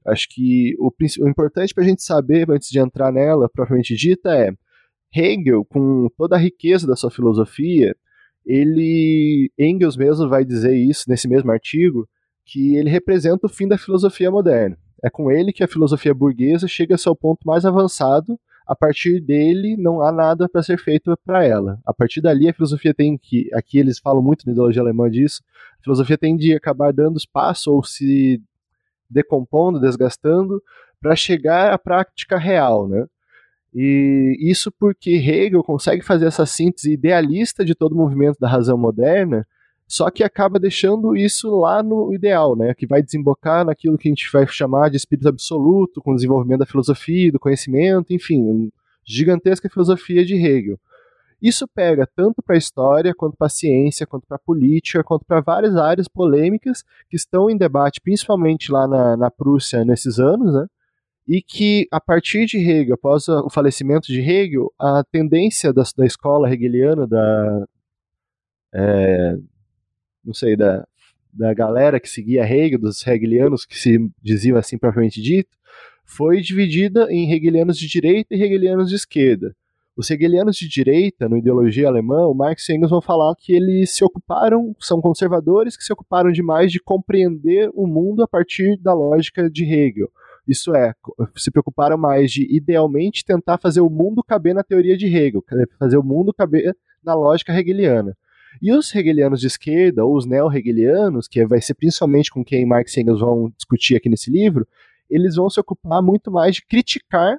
acho 0.06 0.28
que 0.30 0.76
o, 0.80 0.92
o 1.22 1.30
importante 1.30 1.74
para 1.74 1.84
a 1.84 1.88
gente 1.88 2.04
saber, 2.04 2.50
antes 2.50 2.70
de 2.70 2.80
entrar 2.80 3.12
nela, 3.12 3.48
propriamente 3.48 3.96
dita, 3.96 4.36
é 4.36 4.52
Hegel, 5.16 5.64
com 5.64 6.10
toda 6.18 6.36
a 6.36 6.40
riqueza 6.40 6.88
da 6.88 6.96
sua 6.96 7.12
filosofia, 7.12 7.96
ele, 8.46 9.52
Engels 9.58 9.98
mesmo 9.98 10.28
vai 10.28 10.44
dizer 10.44 10.76
isso 10.76 11.06
nesse 11.08 11.28
mesmo 11.28 11.52
artigo, 11.52 12.08
que 12.46 12.76
ele 12.76 12.90
representa 12.90 13.48
o 13.48 13.50
fim 13.50 13.68
da 13.68 13.78
filosofia 13.78 14.30
moderna. 14.30 14.78
É 15.04 15.10
com 15.10 15.32
ele 15.32 15.52
que 15.52 15.64
a 15.64 15.68
filosofia 15.68 16.14
burguesa 16.14 16.68
chega 16.68 16.94
ao 16.94 17.00
seu 17.00 17.16
ponto 17.16 17.46
mais 17.46 17.66
avançado, 17.66 18.40
a 18.66 18.76
partir 18.76 19.20
dele 19.20 19.76
não 19.78 20.02
há 20.02 20.12
nada 20.12 20.48
para 20.48 20.64
ser 20.64 20.80
feito 20.80 21.18
para 21.26 21.44
ela. 21.44 21.80
A 21.86 21.94
partir 21.94 22.22
dali 22.22 22.48
a 22.48 22.54
filosofia 22.54 22.94
tem 22.94 23.18
que, 23.18 23.50
aqui 23.54 23.78
eles 23.78 24.00
falam 24.00 24.22
muito 24.22 24.46
na 24.46 24.54
ideologia 24.54 24.82
alemã 24.82 25.10
disso, 25.10 25.42
a 25.80 25.84
filosofia 25.84 26.18
tem 26.18 26.36
de 26.38 26.54
acabar 26.54 26.94
dando 26.94 27.18
espaço 27.18 27.72
ou 27.72 27.84
se 27.84 28.42
decompondo, 29.10 29.80
desgastando, 29.80 30.62
para 31.02 31.16
chegar 31.16 31.74
à 31.74 31.78
prática 31.78 32.38
real, 32.38 32.88
né? 32.88 33.06
E 33.74 34.38
isso 34.40 34.72
porque 34.72 35.12
Hegel 35.12 35.64
consegue 35.64 36.04
fazer 36.04 36.28
essa 36.28 36.46
síntese 36.46 36.94
idealista 36.94 37.66
de 37.66 37.74
todo 37.74 37.94
o 37.94 37.98
movimento 37.98 38.38
da 38.40 38.48
razão 38.48 38.78
moderna, 38.78 39.48
só 39.88 40.10
que 40.10 40.24
acaba 40.24 40.60
deixando 40.60 41.16
isso 41.16 41.60
lá 41.60 41.84
no 41.84 42.14
ideal, 42.14 42.56
né, 42.56 42.74
que 42.74 42.88
vai 42.88 43.02
desembocar 43.02 43.66
naquilo 43.66 43.98
que 43.98 44.08
a 44.08 44.12
gente 44.12 44.30
vai 44.32 44.46
chamar 44.48 44.90
de 44.90 44.98
espírito 44.98 45.28
absoluto, 45.28 46.02
com 46.02 46.12
o 46.12 46.16
desenvolvimento 46.16 46.60
da 46.60 46.66
filosofia, 46.66 47.32
do 47.32 47.40
conhecimento, 47.40 48.14
enfim, 48.14 48.72
gigantesca 49.06 49.70
filosofia 49.70 50.24
de 50.24 50.36
Hegel. 50.36 50.80
Isso 51.42 51.68
pega 51.68 52.08
tanto 52.16 52.42
para 52.42 52.56
a 52.56 52.58
história, 52.58 53.14
quanto 53.14 53.36
para 53.36 53.48
a 53.48 53.50
ciência, 53.50 54.08
quanto 54.08 54.26
para 54.26 54.38
a 54.38 54.40
política, 54.40 55.04
quanto 55.04 55.26
para 55.26 55.42
várias 55.42 55.76
áreas 55.76 56.08
polêmicas 56.08 56.84
que 57.10 57.18
estão 57.18 57.50
em 57.50 57.58
debate, 57.58 58.00
principalmente 58.00 58.72
lá 58.72 58.88
na, 58.88 59.18
na 59.18 59.30
Prússia 59.30 59.84
nesses 59.84 60.20
anos, 60.20 60.54
né? 60.54 60.66
E 61.28 61.42
que, 61.42 61.88
a 61.90 62.02
partir 62.02 62.46
de 62.46 62.58
Hegel, 62.58 62.96
após 62.96 63.28
o 63.30 63.50
falecimento 63.50 64.08
de 64.08 64.20
Hegel, 64.20 64.74
a 64.78 65.04
tendência 65.10 65.72
da, 65.72 65.84
da 65.98 66.06
escola 66.06 66.52
hegeliana, 66.52 67.08
da, 67.08 67.66
é, 68.74 69.38
não 70.24 70.34
sei, 70.34 70.58
da, 70.58 70.86
da 71.32 71.54
galera 71.54 72.00
que 72.00 72.10
seguia 72.10 72.44
Hegel, 72.44 72.80
dos 72.80 73.06
hegelianos 73.06 73.66
que 73.66 73.78
se 73.78 73.98
diziam 74.22 74.58
assim 74.58 74.78
propriamente 74.78 75.22
dito, 75.22 75.58
foi 76.06 76.42
dividida 76.42 77.08
em 77.10 77.32
hegelianos 77.32 77.78
de 77.78 77.88
direita 77.88 78.36
e 78.36 78.44
hegelianos 78.44 78.90
de 78.90 78.96
esquerda. 78.96 79.56
Os 79.96 80.10
hegelianos 80.10 80.58
de 80.58 80.68
direita, 80.68 81.30
no 81.30 81.38
ideologia 81.38 81.88
alemã, 81.88 82.28
o 82.28 82.34
Marx 82.34 82.68
e 82.68 82.74
Engels 82.74 82.90
vão 82.90 83.02
falar 83.02 83.36
que 83.36 83.54
eles 83.54 83.96
se 83.96 84.04
ocuparam, 84.04 84.76
são 84.80 85.00
conservadores 85.00 85.78
que 85.78 85.84
se 85.84 85.94
ocuparam 85.94 86.32
demais 86.32 86.72
de 86.72 86.80
compreender 86.80 87.70
o 87.74 87.86
mundo 87.86 88.24
a 88.24 88.28
partir 88.28 88.76
da 88.78 88.94
lógica 88.94 89.50
de 89.50 89.64
Hegel. 89.64 90.10
Isso 90.48 90.76
é, 90.76 90.94
se 91.38 91.50
preocuparam 91.52 91.98
mais 91.98 92.32
de 92.32 92.46
idealmente 92.54 93.24
tentar 93.24 93.58
fazer 93.58 93.82
o 93.82 93.90
mundo 93.90 94.24
caber 94.24 94.54
na 94.54 94.64
teoria 94.64 94.98
de 94.98 95.08
Hegel, 95.08 95.44
fazer 95.80 95.98
o 95.98 96.04
mundo 96.04 96.34
caber 96.34 96.76
na 97.04 97.14
lógica 97.14 97.58
hegeliana. 97.58 98.16
E 98.62 98.72
os 98.72 98.94
hegelianos 98.94 99.40
de 99.40 99.48
esquerda, 99.48 100.06
ou 100.06 100.16
os 100.16 100.26
neo-hegelianos, 100.26 101.28
que 101.28 101.46
vai 101.46 101.62
ser 101.62 101.74
principalmente 101.74 102.30
com 102.30 102.44
quem 102.44 102.66
Marx 102.66 102.96
e 102.96 103.02
Engels 103.02 103.20
vão 103.20 103.52
discutir 103.58 103.96
aqui 103.96 104.10
nesse 104.10 104.30
livro, 104.30 104.68
eles 105.10 105.36
vão 105.36 105.50
se 105.50 105.60
ocupar 105.60 106.02
muito 106.02 106.32
mais 106.32 106.56
de 106.56 106.66
criticar 106.66 107.38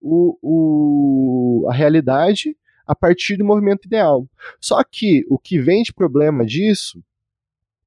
o, 0.00 0.38
o, 0.42 1.68
a 1.68 1.74
realidade 1.74 2.56
a 2.86 2.94
partir 2.94 3.36
do 3.36 3.44
movimento 3.44 3.86
ideal. 3.86 4.26
Só 4.60 4.82
que 4.82 5.24
o 5.28 5.38
que 5.38 5.58
vem 5.58 5.82
de 5.82 5.92
problema 5.92 6.44
disso, 6.44 7.02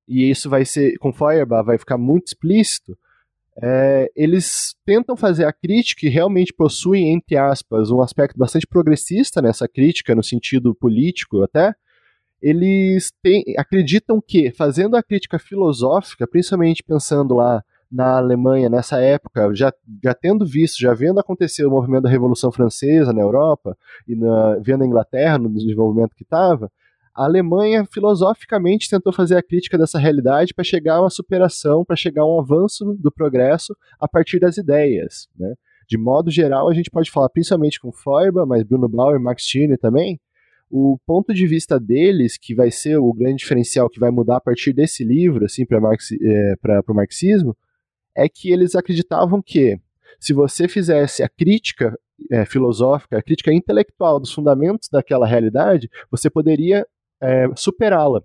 e 0.08 0.30
isso 0.30 0.50
vai 0.50 0.66
ser, 0.66 0.98
com 0.98 1.14
Feuerbach 1.14 1.66
vai 1.66 1.78
ficar 1.78 1.98
muito 1.98 2.28
explícito, 2.28 2.98
é, 3.62 4.12
eles 4.16 4.76
tentam 4.86 5.16
fazer 5.16 5.46
a 5.46 5.54
crítica 5.54 6.06
e 6.06 6.10
realmente 6.10 6.54
possuem, 6.54 7.14
entre 7.14 7.38
aspas, 7.38 7.92
um 7.92 8.02
aspecto 8.02 8.38
bastante 8.38 8.66
progressista 8.66 9.42
nessa 9.42 9.68
crítica, 9.68 10.16
no 10.16 10.24
sentido 10.24 10.74
político 10.74 11.44
até. 11.44 11.74
Eles 12.42 13.12
têm, 13.22 13.44
acreditam 13.58 14.22
que, 14.22 14.52
fazendo 14.52 14.98
a 14.98 15.04
crítica 15.04 15.40
filosófica, 15.40 16.28
principalmente 16.28 16.84
pensando 16.84 17.36
lá 17.36 17.64
na 17.92 18.18
Alemanha 18.18 18.70
nessa 18.70 19.00
época, 19.00 19.54
já, 19.54 19.72
já 20.04 20.16
tendo 20.16 20.46
visto, 20.46 20.80
já 20.80 20.94
vendo 20.94 21.20
acontecer 21.20 21.64
o 21.64 21.70
movimento 21.70 22.04
da 22.04 22.10
Revolução 22.10 22.52
Francesa 22.52 23.14
na 23.14 23.22
Europa 23.22 23.78
e 24.08 24.16
na, 24.16 24.58
vendo 24.60 24.84
a 24.84 24.88
Inglaterra 24.88 25.38
no 25.38 25.48
desenvolvimento 25.48 26.16
que 26.16 26.24
estava, 26.24 26.72
a 27.16 27.26
Alemanha 27.26 27.86
filosoficamente 27.86 28.90
tentou 28.90 29.14
fazer 29.14 29.38
a 29.38 29.44
crítica 29.44 29.78
dessa 29.78 30.00
realidade 30.00 30.54
para 30.54 30.64
chegar 30.64 30.96
a 30.96 31.02
uma 31.02 31.10
superação, 31.10 31.86
para 31.86 31.96
chegar 31.96 32.24
a 32.24 32.28
um 32.28 32.40
avanço 32.40 32.96
do 33.00 33.12
progresso 33.12 33.76
a 34.00 34.08
partir 34.08 34.40
das 34.40 34.58
ideias. 34.58 35.28
Né? 35.38 35.54
De 35.88 35.98
modo 35.98 36.32
geral, 36.32 36.70
a 36.70 36.74
gente 36.74 36.90
pode 36.90 37.12
falar 37.12 37.30
principalmente 37.30 37.80
com 37.80 37.92
Feuerbach, 37.92 38.48
mas 38.48 38.64
Bruno 38.64 38.90
Bauer 38.90 39.20
Max 39.20 39.44
Stirner 39.44 39.78
também, 39.78 40.20
o 40.70 40.98
ponto 41.06 41.34
de 41.36 41.46
vista 41.46 41.80
deles, 41.80 42.36
que 42.36 42.56
vai 42.56 42.72
ser 42.72 42.98
o 42.98 43.14
grande 43.14 43.38
diferencial 43.38 43.88
que 43.88 44.00
vai 44.00 44.10
mudar 44.10 44.38
a 44.38 44.42
partir 44.42 44.74
desse 44.74 45.04
livro, 45.04 45.46
assim, 45.46 45.68
para 45.68 45.80
é, 45.80 46.82
o 46.88 46.94
marxismo, 46.96 47.56
é 48.16 48.28
que 48.28 48.52
eles 48.52 48.74
acreditavam 48.74 49.40
que 49.40 49.80
se 50.20 50.34
você 50.34 50.68
fizesse 50.68 51.22
a 51.22 51.30
crítica 51.30 51.96
é, 52.32 52.44
filosófica, 52.46 53.18
a 53.18 53.22
crítica 53.22 53.54
intelectual 53.54 54.20
dos 54.20 54.34
fundamentos 54.34 54.90
daquela 54.90 55.28
realidade, 55.28 55.90
você 56.10 56.28
poderia 56.28 56.88
é, 57.24 57.48
superá-la. 57.56 58.22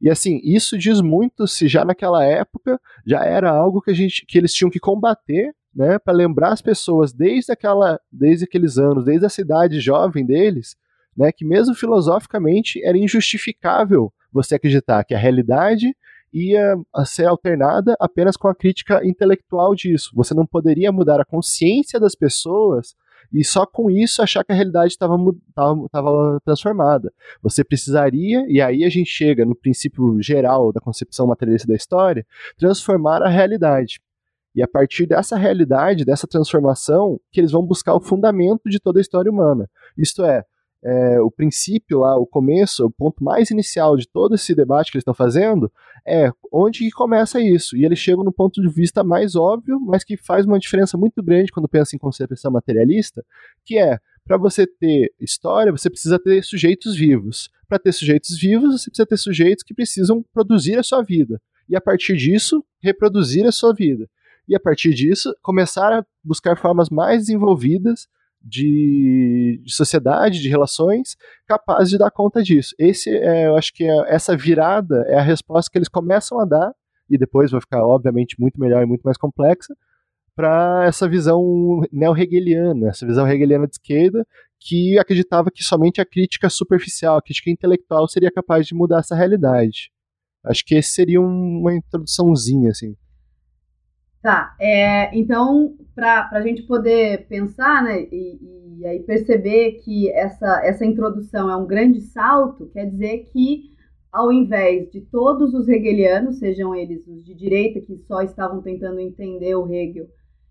E 0.00 0.10
assim, 0.10 0.40
isso 0.44 0.76
diz 0.76 1.00
muito 1.00 1.46
se 1.46 1.66
já 1.66 1.84
naquela 1.84 2.22
época 2.22 2.78
já 3.04 3.24
era 3.24 3.50
algo 3.50 3.80
que, 3.80 3.90
a 3.90 3.94
gente, 3.94 4.26
que 4.26 4.36
eles 4.36 4.52
tinham 4.52 4.70
que 4.70 4.78
combater, 4.78 5.54
né, 5.74 5.98
para 5.98 6.12
lembrar 6.12 6.52
as 6.52 6.62
pessoas 6.62 7.12
desde 7.12 7.52
aquela, 7.52 7.98
desde 8.12 8.44
aqueles 8.44 8.78
anos, 8.78 9.04
desde 9.04 9.26
a 9.26 9.30
cidade 9.30 9.80
jovem 9.80 10.24
deles, 10.24 10.76
né, 11.16 11.32
que 11.32 11.44
mesmo 11.44 11.74
filosoficamente 11.74 12.82
era 12.84 12.96
injustificável 12.96 14.12
você 14.30 14.56
acreditar 14.56 15.02
que 15.04 15.14
a 15.14 15.18
realidade 15.18 15.96
ia 16.32 16.76
ser 17.06 17.26
alternada 17.26 17.96
apenas 17.98 18.36
com 18.36 18.48
a 18.48 18.54
crítica 18.54 19.00
intelectual 19.02 19.74
disso. 19.74 20.10
Você 20.14 20.34
não 20.34 20.46
poderia 20.46 20.92
mudar 20.92 21.20
a 21.20 21.24
consciência 21.24 21.98
das 21.98 22.14
pessoas 22.14 22.94
e 23.32 23.44
só 23.44 23.66
com 23.66 23.90
isso 23.90 24.22
achar 24.22 24.44
que 24.44 24.52
a 24.52 24.54
realidade 24.54 24.92
estava 24.92 25.16
transformada. 26.44 27.12
Você 27.42 27.64
precisaria, 27.64 28.44
e 28.48 28.60
aí 28.60 28.84
a 28.84 28.88
gente 28.88 29.10
chega 29.10 29.44
no 29.44 29.54
princípio 29.54 30.20
geral 30.22 30.72
da 30.72 30.80
concepção 30.80 31.26
materialista 31.26 31.68
da 31.68 31.74
história, 31.74 32.26
transformar 32.58 33.22
a 33.22 33.28
realidade. 33.28 34.00
E 34.54 34.62
a 34.62 34.68
partir 34.68 35.06
dessa 35.06 35.36
realidade, 35.36 36.04
dessa 36.04 36.26
transformação, 36.26 37.20
que 37.30 37.40
eles 37.40 37.52
vão 37.52 37.62
buscar 37.62 37.94
o 37.94 38.00
fundamento 38.00 38.70
de 38.70 38.80
toda 38.80 38.98
a 38.98 39.02
história 39.02 39.30
humana. 39.30 39.68
Isto 39.98 40.24
é, 40.24 40.44
é, 40.84 41.20
o 41.20 41.30
princípio 41.30 42.00
lá, 42.00 42.16
o 42.16 42.26
começo, 42.26 42.86
o 42.86 42.90
ponto 42.90 43.22
mais 43.22 43.50
inicial 43.50 43.96
de 43.96 44.06
todo 44.06 44.34
esse 44.34 44.54
debate 44.54 44.90
que 44.90 44.96
eles 44.96 45.02
estão 45.02 45.14
fazendo 45.14 45.70
é 46.06 46.30
onde 46.52 46.80
que 46.80 46.90
começa 46.90 47.40
isso. 47.40 47.76
E 47.76 47.84
eles 47.84 47.98
chegam 47.98 48.22
no 48.22 48.32
ponto 48.32 48.60
de 48.62 48.68
vista 48.68 49.02
mais 49.02 49.34
óbvio, 49.34 49.80
mas 49.80 50.04
que 50.04 50.16
faz 50.16 50.46
uma 50.46 50.58
diferença 50.58 50.96
muito 50.96 51.22
grande 51.22 51.50
quando 51.50 51.68
pensa 51.68 51.96
em 51.96 51.98
concepção 51.98 52.50
materialista, 52.50 53.24
que 53.64 53.78
é 53.78 53.98
para 54.24 54.36
você 54.36 54.66
ter 54.66 55.12
história, 55.20 55.72
você 55.72 55.88
precisa 55.88 56.18
ter 56.18 56.42
sujeitos 56.42 56.96
vivos. 56.96 57.48
Para 57.68 57.78
ter 57.78 57.92
sujeitos 57.92 58.38
vivos, 58.38 58.82
você 58.82 58.90
precisa 58.90 59.06
ter 59.06 59.16
sujeitos 59.16 59.64
que 59.64 59.74
precisam 59.74 60.24
produzir 60.32 60.78
a 60.78 60.82
sua 60.82 61.02
vida. 61.02 61.40
E 61.68 61.76
a 61.76 61.80
partir 61.80 62.16
disso, 62.16 62.64
reproduzir 62.80 63.46
a 63.46 63.52
sua 63.52 63.72
vida. 63.72 64.08
E 64.48 64.54
a 64.54 64.60
partir 64.60 64.94
disso, 64.94 65.34
começar 65.42 65.92
a 65.92 66.06
buscar 66.22 66.56
formas 66.56 66.88
mais 66.88 67.22
desenvolvidas 67.22 68.08
de, 68.46 69.60
de, 69.64 69.72
sociedade, 69.74 70.40
de 70.40 70.48
relações, 70.48 71.16
capazes 71.46 71.90
de 71.90 71.98
dar 71.98 72.10
conta 72.10 72.42
disso. 72.42 72.74
Esse, 72.78 73.10
é, 73.10 73.46
eu 73.48 73.56
acho 73.56 73.72
que 73.72 73.84
é, 73.84 74.14
essa 74.14 74.36
virada 74.36 75.04
é 75.08 75.18
a 75.18 75.22
resposta 75.22 75.70
que 75.70 75.76
eles 75.76 75.88
começam 75.88 76.38
a 76.38 76.44
dar, 76.44 76.72
e 77.10 77.18
depois 77.18 77.50
vai 77.50 77.60
ficar, 77.60 77.84
obviamente, 77.84 78.36
muito 78.38 78.60
melhor 78.60 78.82
e 78.82 78.86
muito 78.86 79.02
mais 79.02 79.18
complexa, 79.18 79.74
para 80.34 80.84
essa 80.86 81.08
visão 81.08 81.42
neo-hegeliana, 81.90 82.88
essa 82.90 83.06
visão 83.06 83.26
hegeliana 83.26 83.66
de 83.66 83.72
esquerda, 83.72 84.24
que 84.60 84.98
acreditava 84.98 85.50
que 85.50 85.64
somente 85.64 86.00
a 86.00 86.06
crítica 86.06 86.48
superficial, 86.50 87.16
a 87.16 87.22
crítica 87.22 87.50
intelectual 87.50 88.06
seria 88.06 88.30
capaz 88.30 88.66
de 88.66 88.74
mudar 88.74 89.00
essa 89.00 89.16
realidade. 89.16 89.90
Acho 90.44 90.64
que 90.64 90.74
esse 90.74 90.90
seria 90.90 91.20
uma 91.20 91.74
introduçãozinha, 91.74 92.70
assim. 92.70 92.94
Tá, 94.26 94.56
é, 94.58 95.16
então, 95.16 95.76
para 95.94 96.28
a 96.32 96.40
gente 96.40 96.64
poder 96.64 97.28
pensar, 97.28 97.84
né, 97.84 98.08
e, 98.10 98.80
e, 98.80 98.84
aí 98.84 98.98
perceber 99.04 99.74
que 99.84 100.10
essa, 100.10 100.66
essa 100.66 100.84
introdução 100.84 101.48
é 101.48 101.54
um 101.54 101.64
grande 101.64 102.00
salto, 102.00 102.68
quer 102.72 102.86
dizer 102.86 103.18
que, 103.32 103.70
ao 104.10 104.32
invés 104.32 104.90
de 104.90 105.00
todos 105.00 105.54
os 105.54 105.68
hegelianos, 105.68 106.40
sejam 106.40 106.74
eles 106.74 107.06
os 107.06 107.24
de 107.24 107.36
direita, 107.36 107.80
que 107.80 107.96
só 107.98 108.20
estavam 108.20 108.60
tentando 108.60 108.98
entender 108.98 109.54
o 109.54 109.72
Hegel, 109.72 110.08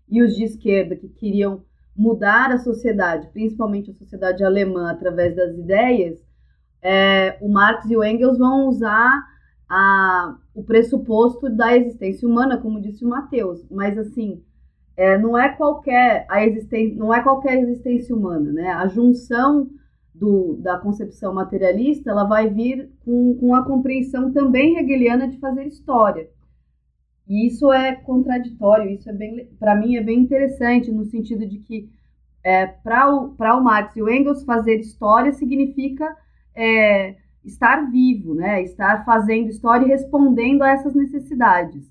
e 0.08 0.22
os 0.22 0.34
de 0.34 0.44
esquerda, 0.44 0.96
que 0.96 1.10
queriam 1.10 1.62
mudar 1.94 2.50
a 2.52 2.56
sociedade, 2.56 3.28
principalmente 3.30 3.90
a 3.90 3.94
sociedade 3.94 4.42
alemã, 4.42 4.90
através 4.90 5.36
das 5.36 5.54
ideias, 5.54 6.18
é, 6.80 7.36
o 7.42 7.48
Marx 7.50 7.90
e 7.90 7.94
o 7.94 8.02
Engels 8.02 8.38
vão 8.38 8.68
usar 8.68 9.22
a, 9.68 10.36
o 10.54 10.62
pressuposto 10.62 11.50
da 11.50 11.76
existência 11.76 12.28
humana, 12.28 12.58
como 12.58 12.80
disse 12.80 13.04
o 13.04 13.08
Mateus, 13.08 13.64
mas 13.70 13.98
assim, 13.98 14.42
é, 14.96 15.18
não 15.18 15.36
é 15.36 15.48
qualquer 15.50 16.26
a 16.28 16.44
existência, 16.44 16.96
não 16.96 17.12
é 17.12 17.22
qualquer 17.22 17.58
existência 17.58 18.14
humana, 18.14 18.52
né? 18.52 18.70
A 18.70 18.86
junção 18.86 19.68
do, 20.14 20.56
da 20.56 20.78
concepção 20.78 21.34
materialista, 21.34 22.10
ela 22.10 22.24
vai 22.24 22.48
vir 22.48 22.90
com, 23.04 23.36
com 23.38 23.54
a 23.54 23.64
compreensão 23.64 24.32
também 24.32 24.78
hegeliana 24.78 25.28
de 25.28 25.38
fazer 25.38 25.66
história. 25.66 26.28
E 27.28 27.46
isso 27.46 27.72
é 27.72 27.94
contraditório, 27.94 28.90
isso 28.90 29.10
é 29.10 29.12
bem, 29.12 29.50
para 29.58 29.74
mim 29.74 29.96
é 29.96 30.02
bem 30.02 30.20
interessante 30.20 30.90
no 30.90 31.04
sentido 31.04 31.46
de 31.46 31.58
que 31.58 31.90
é, 32.42 32.66
para 32.66 33.12
o, 33.12 33.34
o 33.36 33.60
Marx 33.60 33.96
e 33.96 34.02
o 34.02 34.08
Engels 34.08 34.44
fazer 34.44 34.76
história 34.76 35.32
significa 35.32 36.16
é, 36.54 37.16
estar 37.46 37.90
vivo, 37.90 38.34
né? 38.34 38.62
Estar 38.62 39.04
fazendo 39.04 39.48
história 39.48 39.86
e 39.86 39.88
respondendo 39.88 40.62
a 40.62 40.70
essas 40.70 40.94
necessidades. 40.94 41.90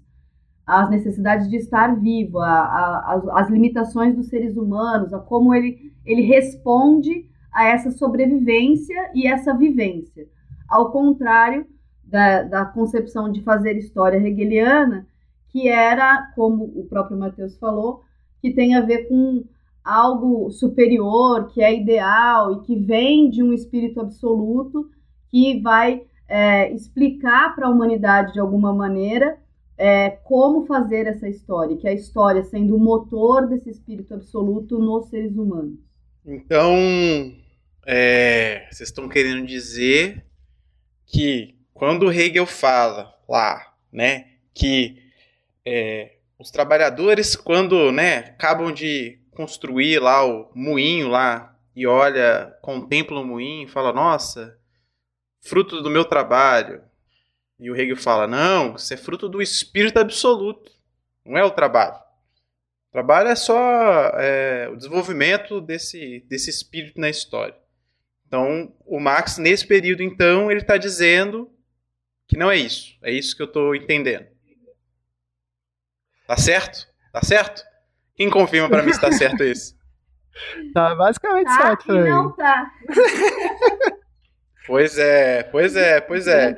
As 0.66 0.90
necessidades 0.90 1.50
de 1.50 1.58
estar 1.58 1.96
vivo, 2.00 2.40
a, 2.40 2.50
a, 2.50 3.40
as 3.40 3.50
limitações 3.50 4.16
dos 4.16 4.28
seres 4.28 4.58
humanos, 4.58 5.14
a 5.14 5.20
como 5.20 5.54
ele, 5.54 5.94
ele 6.06 6.24
responde 6.24 7.30
a 7.52 7.66
essa 7.66 7.92
sobrevivência 7.92 9.12
e 9.14 9.28
essa 9.28 9.54
vivência. 9.54 10.28
Ao 10.68 10.92
contrário 10.92 11.66
da, 12.04 12.44
da 12.44 12.66
concepção 12.66 13.32
de 13.32 13.42
fazer 13.44 13.78
história 13.78 14.18
hegeliana, 14.18 15.08
que 15.50 15.70
era, 15.70 16.32
como 16.36 16.66
o 16.66 16.86
próprio 16.86 17.18
Mateus 17.18 17.58
falou, 17.58 18.02
que 18.42 18.52
tem 18.52 18.76
a 18.76 18.82
ver 18.82 19.08
com 19.08 19.46
algo 19.84 20.50
superior, 20.50 21.48
que 21.48 21.62
é 21.62 21.80
ideal 21.80 22.54
e 22.54 22.62
que 22.62 22.76
vem 22.76 23.30
de 23.30 23.44
um 23.44 23.54
espírito 23.54 24.02
absoluto 24.02 24.90
que 25.30 25.60
vai 25.62 26.04
é, 26.28 26.72
explicar 26.72 27.56
para 27.56 27.68
a 27.68 27.70
humanidade 27.70 28.34
de 28.34 28.40
alguma 28.40 28.74
maneira 28.74 29.38
é, 29.78 30.10
como 30.10 30.66
fazer 30.66 31.06
essa 31.08 31.28
história, 31.28 31.76
que 31.78 31.88
é 31.88 31.92
a 31.92 31.96
história 31.96 32.44
sendo 32.44 32.76
o 32.76 32.80
motor 32.80 33.48
desse 33.48 33.70
espírito 33.70 34.14
absoluto 34.14 34.80
nos 34.80 35.08
seres 35.10 35.36
humanos. 35.36 35.80
Então, 36.26 36.74
é, 37.86 38.68
vocês 38.72 38.90
estão 38.90 39.08
querendo 39.08 39.46
dizer 39.46 40.26
que 41.06 41.56
quando 41.74 42.12
Hegel 42.12 42.46
fala 42.46 43.14
lá, 43.28 43.74
né, 43.92 44.28
que 44.54 44.98
é, 45.66 46.16
os 46.40 46.50
trabalhadores, 46.50 47.36
quando 47.36 47.92
né, 47.92 48.18
acabam 48.18 48.72
de 48.72 49.20
construir 49.32 50.00
lá 50.00 50.26
o 50.26 50.50
moinho 50.56 51.10
lá 51.10 51.56
e 51.76 51.86
olha, 51.86 52.56
contempla 52.62 53.20
o 53.20 53.26
moinho 53.26 53.68
e 53.68 53.72
fala, 53.72 53.92
nossa, 53.92 54.58
fruto 55.46 55.82
do 55.82 55.90
meu 55.90 56.04
trabalho. 56.04 56.82
E 57.60 57.70
o 57.72 57.76
Hegel 57.76 57.96
fala: 57.96 58.28
não, 58.28 58.76
isso 58.76 58.94
é 58.94 58.98
fruto 58.98 59.30
do 59.30 59.42
espírito 59.42 60.00
absoluto, 60.00 60.72
não 61.26 61.38
é 61.38 61.44
o 61.44 61.52
trabalho. 61.52 61.96
O 62.90 62.92
trabalho 62.92 63.30
é 63.30 63.36
só 63.36 64.10
é, 64.16 64.70
o 64.72 64.76
desenvolvimento 64.76 65.62
desse, 65.62 66.26
desse 66.28 66.50
espírito 66.50 67.00
na 67.00 67.10
história. 67.10 67.56
Então, 68.28 68.74
o 68.86 69.00
Marx, 69.00 69.38
nesse 69.38 69.66
período, 69.66 70.02
então, 70.02 70.50
ele 70.50 70.62
está 70.62 70.78
dizendo 70.78 71.50
que 72.28 72.38
não 72.38 72.50
é 72.50 72.58
isso. 72.58 72.98
É 73.02 73.12
isso 73.12 73.36
que 73.36 73.42
eu 73.42 73.48
estou 73.48 73.76
entendendo. 73.76 74.28
Tá 76.26 76.36
certo? 76.38 76.88
Tá 77.12 77.22
certo? 77.22 77.64
Quem 78.16 78.30
confirma 78.30 78.70
para 78.70 78.82
mim 78.82 78.92
se 78.92 78.98
está 78.98 79.12
certo 79.12 79.44
isso? 79.46 79.78
Tá 80.74 80.96
basicamente 80.96 81.48
tá 81.48 81.62
certo 81.62 81.86
pra 81.86 82.04
não 82.04 82.32
tá. 82.36 82.72
Pois 84.68 84.98
é, 84.98 85.44
pois 85.44 85.76
é, 85.76 86.02
pois 86.02 86.28
é. 86.28 86.58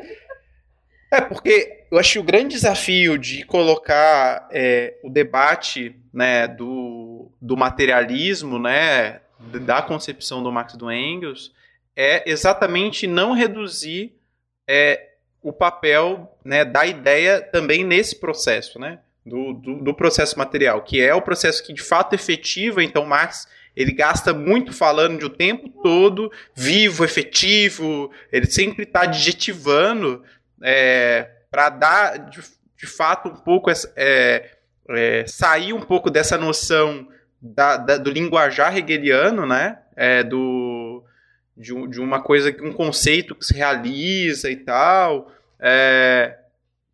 É, 1.12 1.22
porque 1.22 1.86
eu 1.90 1.98
acho 1.98 2.14
que 2.14 2.20
o 2.20 2.24
grande 2.24 2.56
desafio 2.56 3.18
de 3.18 3.44
colocar 3.44 4.48
é, 4.52 4.96
o 5.04 5.10
debate 5.10 5.96
né, 6.14 6.48
do, 6.48 7.32
do 7.42 7.56
materialismo, 7.56 8.60
né, 8.60 9.22
da 9.40 9.82
concepção 9.82 10.44
do 10.44 10.52
Marx 10.52 10.74
e 10.74 10.78
do 10.78 10.92
Engels, 10.92 11.54
é 11.96 12.30
exatamente 12.30 13.08
não 13.08 13.34
reduzir 13.34 14.14
é, 14.68 15.12
o 15.42 15.54
papel 15.54 16.38
né, 16.44 16.66
da 16.66 16.86
ideia 16.86 17.42
também 17.42 17.84
nesse 17.84 18.18
processo, 18.18 18.78
né, 18.78 19.00
do, 19.26 19.54
do, 19.54 19.76
do 19.78 19.94
processo 19.94 20.38
material, 20.38 20.82
que 20.82 21.02
é 21.02 21.14
o 21.14 21.22
processo 21.22 21.64
que 21.64 21.74
de 21.74 21.82
fato 21.82 22.14
efetiva, 22.14 22.84
então 22.84 23.06
Marx 23.06 23.48
ele 23.78 23.92
gasta 23.92 24.34
muito 24.34 24.74
falando 24.74 25.20
de 25.20 25.26
o 25.26 25.30
tempo 25.30 25.70
todo, 25.84 26.32
vivo, 26.56 27.06
efetivo, 27.06 28.12
ele 28.32 28.48
sempre 28.48 28.86
está 28.86 29.02
adjetivando 29.02 30.24
é, 30.64 31.30
para 31.52 31.70
dar 31.70 32.18
de, 32.18 32.42
de, 32.76 32.88
fato 32.88 33.30
um 33.30 33.36
pouco 33.36 33.70
essa, 33.70 33.94
é, 33.96 34.50
é, 34.90 35.26
sair 35.28 35.74
um 35.74 35.82
pouco 35.82 36.10
dessa 36.10 36.40
noção 36.40 37.08
da, 37.40 37.78
da, 37.78 37.98
do 37.98 38.10
linguajar 38.10 38.76
hegeliano, 38.76 39.46
né? 39.46 39.78
É, 39.96 40.24
do, 40.24 41.04
de, 41.56 41.88
de, 41.88 42.02
uma 42.02 42.20
coisa, 42.20 42.50
um 42.64 42.74
conceito 42.74 43.36
que 43.36 43.46
se 43.46 43.54
realiza 43.54 44.50
e 44.50 44.56
tal, 44.56 45.32
é, 45.60 46.36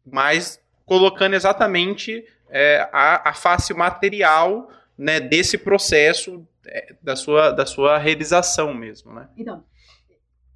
mas 0.06 0.60
colocando 0.86 1.34
exatamente 1.34 2.26
é, 2.50 2.86
a, 2.92 3.30
a 3.30 3.34
face 3.34 3.74
material 3.74 4.70
né, 4.98 5.20
desse 5.20 5.58
processo 5.58 6.48
é, 6.66 6.96
da 7.02 7.16
sua, 7.16 7.52
da 7.52 7.66
sua 7.66 7.98
realização 7.98 8.74
mesmo, 8.74 9.14
né? 9.14 9.30
Então, 9.36 9.64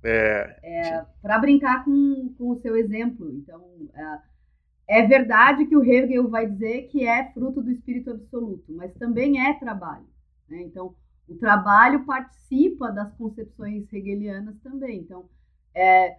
é, 0.03 0.59
é 0.63 1.05
para 1.21 1.39
brincar 1.39 1.83
com, 1.83 2.33
com 2.37 2.51
o 2.51 2.61
seu 2.61 2.75
exemplo, 2.75 3.29
então 3.31 3.61
é, 4.87 4.99
é, 4.99 5.07
verdade 5.07 5.65
que 5.65 5.75
o 5.75 5.83
Hegel 5.83 6.29
vai 6.29 6.47
dizer 6.47 6.83
que 6.83 7.05
é 7.05 7.31
fruto 7.33 7.61
do 7.61 7.71
espírito 7.71 8.11
absoluto, 8.11 8.71
mas 8.73 8.93
também 8.93 9.45
é 9.45 9.53
trabalho. 9.53 10.07
Né? 10.47 10.61
Então, 10.61 10.95
o 11.27 11.35
trabalho 11.35 12.05
participa 12.05 12.89
das 12.91 13.13
concepções 13.15 13.91
hegelianas 13.91 14.55
também. 14.63 14.99
Então, 14.99 15.27
é 15.75 16.17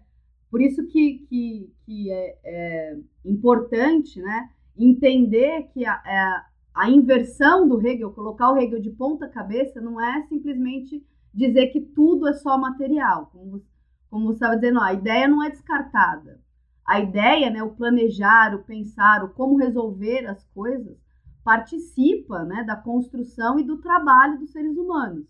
por 0.50 0.60
isso 0.60 0.86
que, 0.88 1.26
que, 1.28 1.72
que 1.84 2.10
é, 2.10 2.38
é 2.44 2.96
importante, 3.24 4.20
né, 4.20 4.50
entender 4.76 5.68
que 5.72 5.84
a, 5.84 5.94
a 5.94 6.06
é, 6.06 6.47
a 6.78 6.88
inversão 6.88 7.66
do 7.66 7.84
Hegel, 7.84 8.12
colocar 8.12 8.52
o 8.52 8.56
Hegel 8.56 8.80
de 8.80 8.90
ponta 8.90 9.28
cabeça, 9.28 9.80
não 9.80 10.00
é 10.00 10.22
simplesmente 10.28 11.04
dizer 11.34 11.72
que 11.72 11.80
tudo 11.80 12.28
é 12.28 12.32
só 12.34 12.56
material. 12.56 13.26
Como, 13.32 13.64
como 14.08 14.26
você 14.26 14.34
estava 14.34 14.54
dizendo, 14.54 14.78
ó, 14.78 14.84
a 14.84 14.92
ideia 14.92 15.26
não 15.26 15.42
é 15.42 15.50
descartada. 15.50 16.40
A 16.86 17.00
ideia, 17.00 17.50
né, 17.50 17.64
o 17.64 17.74
planejar, 17.74 18.54
o 18.54 18.62
pensar, 18.62 19.24
o 19.24 19.30
como 19.30 19.58
resolver 19.58 20.24
as 20.26 20.44
coisas, 20.54 20.96
participa 21.42 22.44
né, 22.44 22.62
da 22.62 22.76
construção 22.76 23.58
e 23.58 23.64
do 23.64 23.78
trabalho 23.78 24.38
dos 24.38 24.52
seres 24.52 24.76
humanos. 24.76 25.26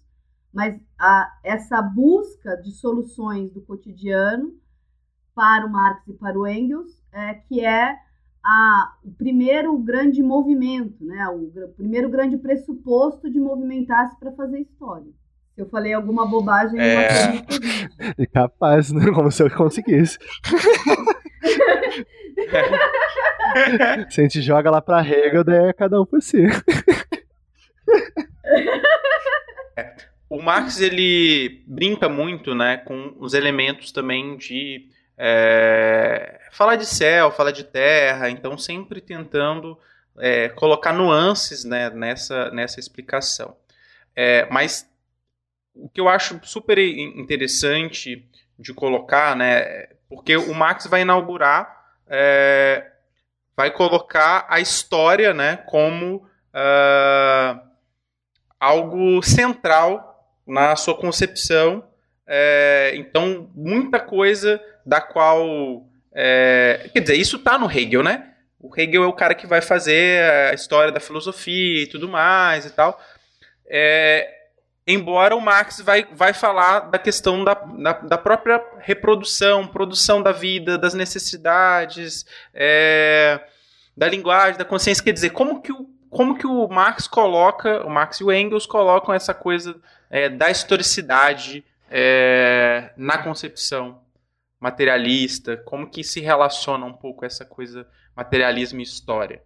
Mas 0.52 0.78
a, 0.98 1.34
essa 1.42 1.80
busca 1.80 2.56
de 2.56 2.72
soluções 2.72 3.50
do 3.50 3.62
cotidiano 3.62 4.52
para 5.34 5.64
o 5.64 5.72
Marx 5.72 6.06
e 6.08 6.12
para 6.12 6.38
o 6.38 6.46
Engels, 6.46 7.02
é, 7.10 7.34
que 7.34 7.64
é 7.64 7.98
a, 8.44 8.94
o 9.04 9.10
primeiro 9.10 9.76
grande 9.78 10.22
movimento, 10.22 11.04
né? 11.04 11.28
O, 11.28 11.50
o 11.64 11.68
primeiro 11.76 12.08
grande 12.08 12.36
pressuposto 12.36 13.30
de 13.30 13.38
movimentar-se 13.38 14.18
para 14.18 14.32
fazer 14.32 14.60
história. 14.60 15.06
Se 15.54 15.62
eu 15.62 15.68
falei 15.68 15.92
alguma 15.92 16.24
bobagem, 16.24 16.80
é, 16.80 17.42
é 18.16 18.26
capaz, 18.32 18.92
né? 18.92 19.10
Como 19.12 19.30
se 19.30 19.42
eu 19.42 19.50
conseguisse. 19.50 20.18
se 24.08 24.20
a 24.20 24.22
gente 24.22 24.40
joga 24.40 24.70
lá 24.70 24.80
pra 24.80 25.02
Hegel, 25.02 25.42
daí 25.42 25.68
é 25.68 25.72
cada 25.72 26.00
um 26.00 26.06
por 26.06 26.22
si. 26.22 26.44
o 30.30 30.40
Marx 30.40 30.80
ele 30.80 31.64
brinca 31.66 32.08
muito, 32.08 32.54
né, 32.54 32.76
com 32.76 33.16
os 33.18 33.34
elementos 33.34 33.90
também 33.90 34.36
de 34.36 34.86
é, 35.18 36.40
falar 36.52 36.76
de 36.76 36.86
céu, 36.86 37.30
falar 37.32 37.50
de 37.50 37.64
terra, 37.64 38.30
então 38.30 38.56
sempre 38.56 39.00
tentando 39.00 39.78
é, 40.18 40.48
colocar 40.50 40.92
nuances 40.92 41.64
né, 41.64 41.90
nessa, 41.90 42.50
nessa 42.50 42.78
explicação. 42.78 43.56
É, 44.14 44.46
mas 44.50 44.88
o 45.74 45.88
que 45.88 46.00
eu 46.00 46.08
acho 46.08 46.40
super 46.44 46.78
interessante 46.78 48.28
de 48.58 48.72
colocar, 48.72 49.36
né, 49.36 49.88
porque 50.08 50.36
o 50.36 50.54
Marx 50.54 50.86
vai 50.86 51.02
inaugurar, 51.02 51.86
é, 52.06 52.90
vai 53.56 53.70
colocar 53.70 54.46
a 54.48 54.60
história 54.60 55.34
né, 55.34 55.56
como 55.66 56.28
uh, 56.54 57.60
algo 58.58 59.22
central 59.22 60.32
na 60.46 60.74
sua 60.76 60.96
concepção. 60.96 61.84
É, 62.26 62.92
então, 62.94 63.50
muita 63.54 64.00
coisa 64.00 64.62
da 64.88 65.02
qual. 65.02 65.86
É, 66.14 66.88
quer 66.92 67.00
dizer, 67.00 67.16
isso 67.16 67.36
está 67.36 67.58
no 67.58 67.70
Hegel, 67.70 68.02
né? 68.02 68.32
O 68.58 68.72
Hegel 68.74 69.04
é 69.04 69.06
o 69.06 69.12
cara 69.12 69.34
que 69.34 69.46
vai 69.46 69.60
fazer 69.60 70.22
a 70.50 70.54
história 70.54 70.90
da 70.90 70.98
filosofia 70.98 71.82
e 71.82 71.86
tudo 71.86 72.08
mais 72.08 72.64
e 72.64 72.70
tal. 72.70 72.98
É, 73.66 74.26
embora 74.86 75.36
o 75.36 75.40
Marx 75.40 75.80
vai, 75.80 76.08
vai 76.10 76.32
falar 76.32 76.80
da 76.80 76.98
questão 76.98 77.44
da, 77.44 77.52
da, 77.52 77.92
da 77.92 78.18
própria 78.18 78.64
reprodução, 78.78 79.66
produção 79.66 80.22
da 80.22 80.32
vida, 80.32 80.78
das 80.78 80.94
necessidades, 80.94 82.24
é, 82.54 83.38
da 83.94 84.08
linguagem, 84.08 84.58
da 84.58 84.64
consciência. 84.64 85.04
Quer 85.04 85.12
dizer, 85.12 85.30
como 85.30 85.60
que 85.60 85.70
o, 85.70 85.86
como 86.08 86.36
que 86.38 86.46
o 86.46 86.66
Marx 86.66 87.06
coloca, 87.06 87.86
o 87.86 87.90
Marx 87.90 88.20
e 88.20 88.24
o 88.24 88.32
Engels 88.32 88.64
colocam 88.64 89.14
essa 89.14 89.34
coisa 89.34 89.76
é, 90.10 90.30
da 90.30 90.50
historicidade 90.50 91.62
é, 91.90 92.90
na 92.96 93.18
concepção 93.18 94.00
materialista? 94.60 95.56
Como 95.56 95.90
que 95.90 96.02
se 96.02 96.20
relaciona 96.20 96.84
um 96.84 96.92
pouco 96.92 97.24
essa 97.24 97.44
coisa 97.44 97.88
materialismo 98.16 98.80
e 98.80 98.82
história? 98.82 99.42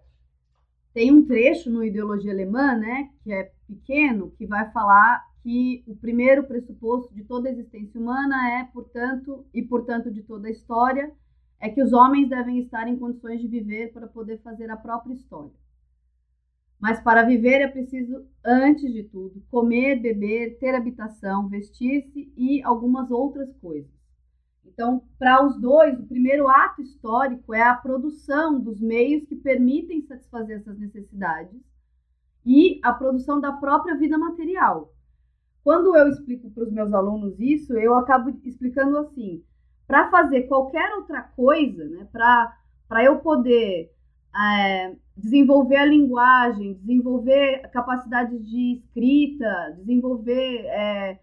Tem 0.95 1.11
um 1.11 1.25
trecho 1.25 1.71
no 1.71 1.83
Ideologia 1.83 2.33
Alemã, 2.33 2.77
né, 2.77 3.11
que 3.23 3.33
é 3.33 3.51
pequeno, 3.67 4.31
que 4.33 4.47
vai 4.47 4.71
falar 4.73 5.25
que 5.43 5.83
o 5.87 5.97
primeiro 5.97 6.45
pressuposto 6.45 7.13
de 7.15 7.25
toda 7.25 7.49
a 7.49 7.53
existência 7.53 8.01
humana 8.01 8.61
é, 8.61 8.65
portanto, 8.65 9.47
e 9.53 9.63
portanto 9.63 10.11
de 10.11 10.23
toda 10.23 10.49
a 10.49 10.51
história, 10.51 11.13
é 11.59 11.69
que 11.69 11.83
os 11.83 11.93
homens 11.93 12.29
devem 12.29 12.59
estar 12.59 12.87
em 12.89 12.99
condições 12.99 13.41
de 13.41 13.49
viver 13.49 13.93
para 13.93 14.07
poder 14.07 14.39
fazer 14.43 14.71
a 14.71 14.77
própria 14.77 15.15
história. 15.15 15.53
Mas 16.79 17.01
para 17.01 17.23
viver 17.23 17.61
é 17.61 17.69
preciso, 17.69 18.27
antes 18.45 18.93
de 18.93 19.05
tudo, 19.05 19.41
comer, 19.49 20.01
beber, 20.01 20.59
ter 20.59 20.75
habitação, 20.75 21.49
vestir-se 21.49 22.33
e 22.37 22.61
algumas 22.65 23.11
outras 23.11 23.55
coisas. 23.59 24.02
Então, 24.73 25.03
para 25.19 25.45
os 25.45 25.61
dois, 25.61 25.99
o 25.99 26.07
primeiro 26.07 26.49
ato 26.49 26.81
histórico 26.81 27.53
é 27.55 27.63
a 27.63 27.75
produção 27.75 28.59
dos 28.59 28.81
meios 28.81 29.25
que 29.27 29.37
permitem 29.37 30.03
satisfazer 30.03 30.59
essas 30.59 30.79
necessidades 30.79 31.61
e 32.45 32.81
a 32.83 32.93
produção 32.93 33.39
da 33.39 33.53
própria 33.53 33.95
vida 33.97 34.17
material. 34.17 34.93
Quando 35.63 35.95
eu 35.95 36.09
explico 36.09 36.51
para 36.51 36.65
os 36.65 36.73
meus 36.73 36.93
alunos 36.93 37.39
isso, 37.39 37.75
eu 37.75 37.95
acabo 37.95 38.31
explicando 38.45 38.97
assim: 38.99 39.45
para 39.87 40.11
fazer 40.11 40.45
qualquer 40.45 40.95
outra 40.95 41.23
coisa, 41.23 41.85
né, 41.85 42.09
para 42.11 43.05
eu 43.05 43.19
poder 43.19 43.93
é, 44.35 44.97
desenvolver 45.17 45.77
a 45.77 45.87
linguagem, 45.87 46.75
desenvolver 46.75 47.69
capacidade 47.71 48.39
de 48.39 48.79
escrita, 48.79 49.75
desenvolver 49.77 50.65
é, 50.67 51.21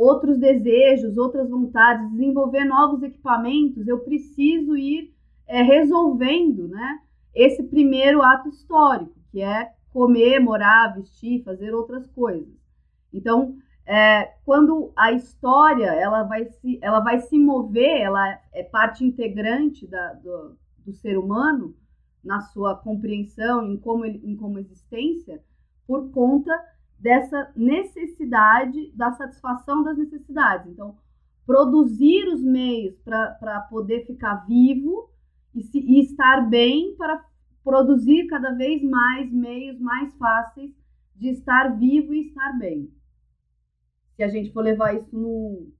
outros 0.00 0.38
desejos, 0.38 1.18
outras 1.18 1.50
vontades, 1.50 2.10
desenvolver 2.12 2.64
novos 2.64 3.02
equipamentos, 3.02 3.86
eu 3.86 3.98
preciso 3.98 4.74
ir 4.74 5.14
é, 5.46 5.60
resolvendo 5.60 6.68
né, 6.68 7.00
esse 7.34 7.62
primeiro 7.64 8.22
ato 8.22 8.48
histórico, 8.48 9.12
que 9.30 9.42
é 9.42 9.70
comer, 9.92 10.40
morar, 10.40 10.94
vestir, 10.94 11.44
fazer 11.44 11.74
outras 11.74 12.06
coisas. 12.06 12.48
Então, 13.12 13.58
é, 13.84 14.32
quando 14.46 14.90
a 14.96 15.12
história 15.12 15.92
ela 15.92 16.22
vai, 16.22 16.46
se, 16.46 16.78
ela 16.80 17.00
vai 17.00 17.20
se 17.20 17.38
mover, 17.38 18.00
ela 18.00 18.40
é 18.54 18.62
parte 18.62 19.04
integrante 19.04 19.86
da, 19.86 20.14
do, 20.14 20.56
do 20.78 20.94
ser 20.94 21.18
humano 21.18 21.76
na 22.24 22.40
sua 22.40 22.74
compreensão, 22.74 23.66
em 23.66 23.76
como, 23.76 24.06
em 24.06 24.34
como 24.34 24.58
existência, 24.58 25.42
por 25.86 26.10
conta 26.10 26.58
dessa 27.00 27.50
necessidade 27.56 28.92
da 28.94 29.10
satisfação 29.12 29.82
das 29.82 29.96
necessidades. 29.96 30.70
Então, 30.70 30.96
produzir 31.46 32.28
os 32.28 32.42
meios 32.42 32.94
para 33.02 33.60
poder 33.70 34.06
ficar 34.06 34.46
vivo 34.46 35.10
e, 35.54 35.62
se, 35.62 35.78
e 35.78 36.00
estar 36.00 36.48
bem 36.48 36.94
para 36.96 37.24
produzir 37.64 38.26
cada 38.26 38.52
vez 38.52 38.82
mais 38.82 39.32
meios 39.32 39.80
mais 39.80 40.14
fáceis 40.14 40.70
de 41.16 41.30
estar 41.30 41.76
vivo 41.78 42.14
e 42.14 42.28
estar 42.28 42.58
bem. 42.58 42.90
se 44.16 44.22
a 44.22 44.28
gente 44.28 44.52
for 44.52 44.62
levar 44.62 44.94
isso 44.94 45.16
no, 45.16 45.72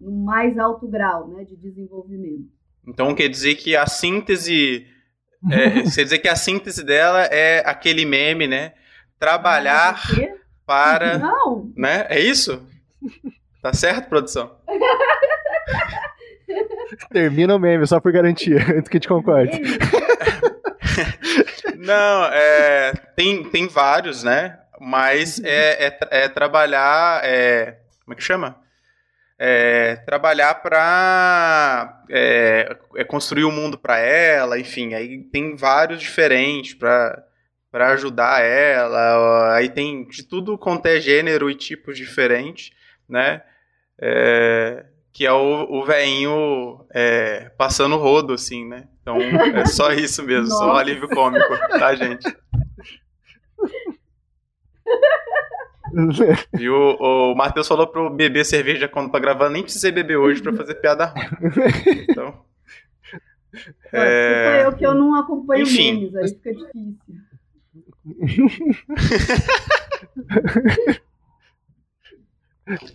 no 0.00 0.12
mais 0.12 0.58
alto 0.58 0.86
grau 0.86 1.28
né, 1.28 1.44
de 1.44 1.56
desenvolvimento. 1.56 2.48
Então 2.86 3.14
quer 3.14 3.28
dizer 3.28 3.56
que 3.56 3.74
a 3.74 3.86
síntese. 3.86 4.86
É, 5.50 5.82
quer 5.94 6.04
dizer 6.04 6.18
que 6.18 6.28
a 6.28 6.36
síntese 6.36 6.84
dela 6.84 7.22
é 7.24 7.58
aquele 7.66 8.04
meme, 8.04 8.46
né? 8.46 8.74
Trabalhar 9.18 10.00
para. 10.66 11.18
Não! 11.18 11.72
Né? 11.76 12.06
É 12.08 12.20
isso? 12.20 12.66
Tá 13.62 13.72
certo, 13.72 14.08
produção? 14.08 14.56
Termina 17.10 17.54
o 17.54 17.58
meme, 17.58 17.86
só 17.86 18.00
por 18.00 18.12
garantia, 18.12 18.58
antes 18.76 18.88
que 18.88 18.96
a 18.96 18.98
gente 18.98 19.08
concorde. 19.08 19.60
Não, 21.76 22.24
é, 22.24 22.92
tem, 23.14 23.44
tem 23.44 23.68
vários, 23.68 24.22
né? 24.22 24.58
Mas 24.80 25.40
é, 25.42 25.86
é, 25.86 25.98
é 26.10 26.28
trabalhar. 26.28 27.20
É, 27.24 27.78
como 28.04 28.14
é 28.14 28.16
que 28.16 28.22
chama? 28.22 28.56
É, 29.38 29.96
trabalhar 29.96 30.54
para 30.56 32.02
é, 32.10 32.76
é, 32.96 33.04
construir 33.04 33.44
o 33.44 33.50
um 33.50 33.52
mundo 33.52 33.78
para 33.78 33.98
ela, 33.98 34.58
enfim, 34.58 34.94
aí 34.94 35.22
tem 35.30 35.54
vários 35.54 36.00
diferentes 36.00 36.74
para 36.74 37.22
para 37.78 37.92
ajudar 37.92 38.42
ela, 38.42 39.54
aí 39.54 39.68
tem 39.68 40.04
de 40.08 40.24
tudo 40.24 40.58
quanto 40.58 40.86
é 40.86 41.00
gênero 41.00 41.48
e 41.48 41.54
tipos 41.54 41.96
diferentes, 41.96 42.72
né? 43.08 43.40
É, 43.96 44.84
que 45.12 45.24
é 45.24 45.32
o, 45.32 45.62
o 45.70 45.84
veinho 45.84 46.84
é, 46.92 47.52
passando 47.56 47.96
rodo, 47.96 48.32
assim, 48.32 48.66
né? 48.66 48.88
Então 49.00 49.16
é 49.16 49.64
só 49.66 49.92
isso 49.94 50.24
mesmo, 50.24 50.48
só 50.48 50.72
um 50.72 50.76
alívio 50.76 51.08
cômico, 51.08 51.56
tá, 51.70 51.94
gente? 51.94 52.26
E 56.60 56.68
o, 56.68 56.96
o 57.00 57.34
Matheus 57.34 57.66
falou 57.66 57.86
pro 57.86 58.10
beber 58.10 58.44
cerveja 58.44 58.86
quando 58.86 59.10
tá 59.10 59.18
gravando, 59.18 59.52
nem 59.52 59.62
precisa 59.62 59.90
beber 59.90 60.18
hoje 60.18 60.42
pra 60.42 60.52
fazer 60.52 60.74
piada 60.74 61.06
ruim. 61.06 62.04
Então. 62.10 62.44
É... 63.90 64.66
eu 64.66 64.76
que 64.76 64.86
eu 64.86 64.94
não 64.94 65.14
acompanho 65.14 65.62
Enfim, 65.62 65.94
memes, 65.94 66.14
aí 66.14 66.28
fica 66.28 66.52
difícil. 66.52 66.98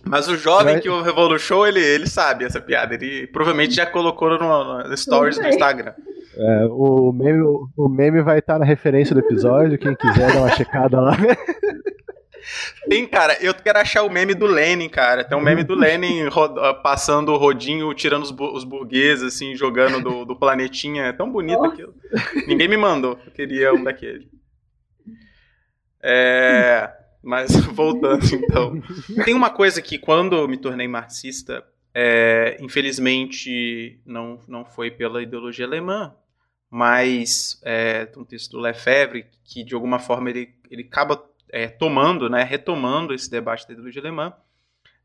Mas 0.04 0.28
o 0.28 0.36
jovem 0.36 0.78
que 0.78 0.88
o 0.88 1.02
Revolu 1.02 1.38
Show, 1.38 1.66
ele, 1.66 1.80
ele 1.80 2.06
sabe 2.06 2.44
essa 2.44 2.60
piada. 2.60 2.94
Ele 2.94 3.26
provavelmente 3.26 3.74
já 3.74 3.84
colocou 3.84 4.38
no, 4.38 4.88
no 4.88 4.96
stories 4.96 5.38
do 5.38 5.48
Instagram. 5.48 5.92
É, 6.36 6.66
o, 6.66 7.12
meme, 7.12 7.42
o 7.76 7.88
meme 7.88 8.22
vai 8.22 8.38
estar 8.38 8.58
na 8.58 8.64
referência 8.64 9.14
do 9.14 9.20
episódio. 9.20 9.78
Quem 9.78 9.94
quiser 9.94 10.32
dar 10.32 10.38
uma 10.38 10.50
checada 10.50 11.00
lá. 11.00 11.16
Tem, 12.88 13.06
cara, 13.06 13.38
eu 13.40 13.54
quero 13.54 13.78
achar 13.78 14.02
o 14.02 14.10
meme 14.10 14.34
do 14.34 14.46
Lenin, 14.46 14.88
cara. 14.88 15.24
Tem 15.24 15.36
um 15.36 15.40
meme 15.40 15.64
do 15.64 15.74
Lenin 15.74 16.28
passando 16.82 17.32
o 17.32 17.38
rodinho, 17.38 17.92
tirando 17.94 18.22
os, 18.22 18.30
bu 18.30 18.54
os 18.54 18.64
burgueses, 18.64 19.24
assim, 19.24 19.56
jogando 19.56 20.02
do, 20.02 20.24
do 20.26 20.36
planetinha. 20.36 21.04
É 21.04 21.12
tão 21.12 21.30
bonito 21.30 21.60
oh. 21.60 21.64
aquilo. 21.64 21.94
Ninguém 22.46 22.68
me 22.68 22.76
mandou. 22.76 23.18
Eu 23.24 23.32
queria 23.32 23.72
um 23.72 23.82
daquele. 23.82 24.28
É. 26.04 26.92
Mas 27.22 27.56
voltando 27.72 28.22
então. 28.34 28.80
Tem 29.24 29.32
uma 29.34 29.48
coisa 29.48 29.80
que 29.80 29.98
quando 29.98 30.36
eu 30.36 30.46
me 30.46 30.58
tornei 30.58 30.86
marxista, 30.86 31.64
é, 31.94 32.58
infelizmente 32.60 33.98
não, 34.04 34.38
não 34.46 34.64
foi 34.64 34.90
pela 34.90 35.22
ideologia 35.22 35.64
alemã, 35.64 36.14
mas 36.70 37.60
é, 37.64 38.06
um 38.16 38.24
texto 38.24 38.52
do 38.52 38.58
Lefebvre 38.58 39.26
que 39.42 39.64
de 39.64 39.74
alguma 39.74 39.98
forma 39.98 40.28
ele, 40.28 40.54
ele 40.70 40.82
acaba 40.82 41.24
é, 41.50 41.68
tomando, 41.68 42.28
né, 42.28 42.42
retomando 42.42 43.14
esse 43.14 43.30
debate 43.30 43.66
da 43.66 43.72
ideologia 43.72 44.02
alemã, 44.02 44.34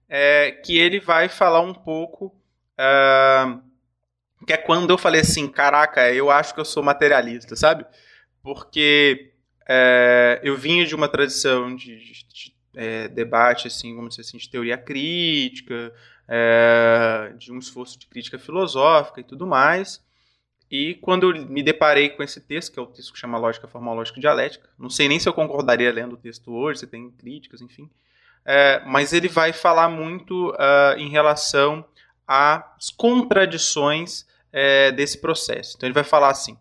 é, 0.10 0.52
que 0.52 0.78
ele 0.78 1.00
vai 1.00 1.30
falar 1.30 1.62
um 1.62 1.74
pouco 1.74 2.36
uh, 2.80 3.62
que 4.45 4.54
é 4.54 4.58
quando 4.58 4.89
eu 4.89 4.97
falei 4.97 5.22
assim, 5.22 5.47
caraca, 5.47 6.12
eu 6.12 6.32
acho 6.32 6.54
que 6.56 6.60
eu 6.60 6.66
sou 6.66 6.82
materialista, 6.82 7.56
sabe? 7.56 7.86
Porque 8.41 9.28
é, 9.72 10.39
eu 10.41 10.57
vinha 10.57 10.84
de 10.84 10.95
uma 10.95 11.07
tradição 11.07 11.76
de, 11.76 11.95
de, 11.95 12.26
de 12.28 12.55
é, 12.76 13.07
debate, 13.07 13.67
assim, 13.67 13.95
vamos 13.95 14.15
dizer 14.15 14.22
assim, 14.22 14.39
de 14.39 14.49
teoria 14.49 14.76
crítica, 14.76 15.93
é, 16.28 17.34
de 17.38 17.51
um 17.51 17.59
esforço 17.59 17.99
de 17.99 18.07
crítica 18.07 18.39
filosófica 18.39 19.20
e 19.20 19.24
tudo 19.24 19.45
mais. 19.45 20.03
E 20.72 20.95
quando 20.95 21.32
eu 21.32 21.45
me 21.45 21.61
deparei 21.61 22.09
com 22.09 22.24
esse 22.24 22.41
texto, 22.41 22.74
que 22.74 22.80
é 22.80 22.82
o 22.82 22.88
texto 22.88 23.13
que 23.13 23.20
chama 23.20 23.38
Lógica 23.38 23.67
Formológica 23.67 24.17
e 24.17 24.22
Dialética, 24.22 24.67
não 24.78 24.89
sei 24.89 25.07
nem 25.07 25.20
se 25.20 25.30
eu 25.30 25.34
concordaria 25.34 25.91
lendo 25.93 26.13
o 26.13 26.17
texto 26.17 26.51
hoje, 26.51 26.80
se 26.80 26.88
tem 26.88 27.11
críticas, 27.11 27.61
enfim, 27.61 27.88
é, 28.43 28.82
mas 28.86 29.13
ele 29.13 29.28
vai 29.28 29.53
falar 29.53 29.88
muito 29.88 30.49
uh, 30.51 30.97
em 30.97 31.09
relação 31.09 31.86
às 32.28 32.89
contradições 32.89 34.26
é, 34.51 34.91
desse 34.91 35.20
processo. 35.20 35.76
Então 35.78 35.86
ele 35.86 35.93
vai 35.93 36.03
falar 36.03 36.30
assim: 36.30 36.57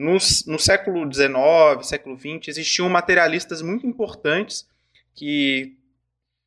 no, 0.00 0.12
no 0.46 0.58
século 0.58 1.12
XIX, 1.12 1.86
século 1.86 2.18
XX, 2.18 2.48
existiam 2.48 2.88
materialistas 2.88 3.60
muito 3.60 3.86
importantes 3.86 4.66
que 5.14 5.76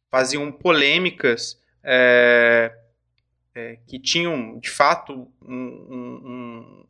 faziam 0.09 0.51
polêmicas 0.51 1.61
é, 1.83 2.75
é, 3.53 3.77
que 3.85 3.99
tinham, 3.99 4.57
de 4.59 4.71
fato, 4.71 5.31
um, 5.39 5.55
um, 5.55 6.85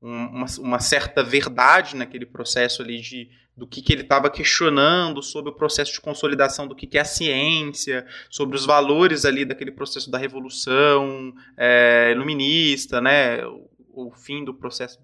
uma, 0.00 0.46
uma, 0.58 0.80
certa 0.80 1.22
verdade 1.22 1.94
naquele 1.94 2.24
processo 2.24 2.80
ali 2.80 3.02
de, 3.02 3.28
do 3.54 3.66
que, 3.66 3.82
que 3.82 3.92
ele 3.92 4.02
estava 4.02 4.30
questionando 4.30 5.22
sobre 5.22 5.50
o 5.50 5.54
processo 5.54 5.92
de 5.92 6.00
consolidação 6.00 6.66
do 6.66 6.74
que, 6.74 6.86
que 6.86 6.96
é 6.96 7.02
a 7.02 7.04
ciência, 7.04 8.06
sobre 8.30 8.56
os 8.56 8.64
valores 8.64 9.26
ali 9.26 9.44
daquele 9.44 9.70
processo 9.70 10.10
da 10.10 10.16
revolução 10.16 11.34
é, 11.58 12.10
iluminista, 12.12 13.02
né, 13.02 13.44
o, 13.46 13.68
o 13.92 14.10
fim 14.12 14.44
do 14.44 14.54
processo 14.54 14.98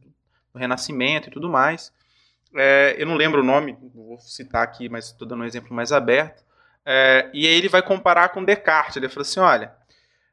do 0.52 0.58
Renascimento 0.58 1.28
e 1.28 1.32
tudo 1.32 1.48
mais. 1.48 1.92
É, 2.54 2.94
eu 2.98 3.06
não 3.06 3.16
lembro 3.16 3.40
o 3.40 3.44
nome, 3.44 3.76
vou 3.94 4.18
citar 4.18 4.62
aqui, 4.62 4.88
mas 4.88 5.06
estou 5.06 5.26
dando 5.26 5.42
um 5.42 5.46
exemplo 5.46 5.74
mais 5.74 5.90
aberto. 5.90 6.44
É, 6.84 7.30
e 7.32 7.46
aí 7.46 7.54
ele 7.54 7.68
vai 7.68 7.82
comparar 7.82 8.28
com 8.30 8.44
Descartes. 8.44 8.96
Ele 8.96 9.08
fala 9.08 9.22
assim: 9.22 9.40
olha, 9.40 9.72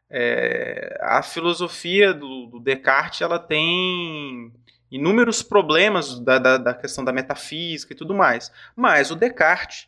é, 0.10 0.98
a 1.02 1.22
filosofia 1.22 2.14
do, 2.14 2.48
do, 2.48 2.60
Descartes 2.60 3.22
ela 3.22 3.40
tem 3.40 4.52
inúmeros 4.92 5.44
problemas 5.44 6.20
da, 6.20 6.40
da, 6.40 6.58
da, 6.58 6.74
questão 6.74 7.06
da 7.06 7.14
metafísica 7.14 7.94
e 7.94 7.96
tudo 7.96 8.14
mais. 8.14 8.52
Mas 8.76 9.12
o 9.12 9.16
Descartes, 9.16 9.88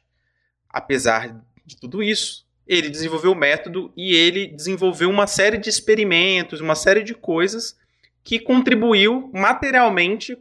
apesar 0.69 1.41
de 1.65 1.75
tudo 1.75 2.01
isso, 2.03 2.45
ele 2.67 2.89
desenvolveu 2.89 3.32
o 3.32 3.36
método 3.36 3.91
e 3.97 4.15
ele 4.15 4.47
desenvolveu 4.47 5.09
uma 5.09 5.27
série 5.27 5.57
de 5.57 5.69
experimentos, 5.69 6.61
uma 6.61 6.75
série 6.75 7.03
de 7.03 7.15
coisas 7.15 7.80
que 8.24 8.39
contribuiu 8.39 9.30
materialmente 9.34 10.38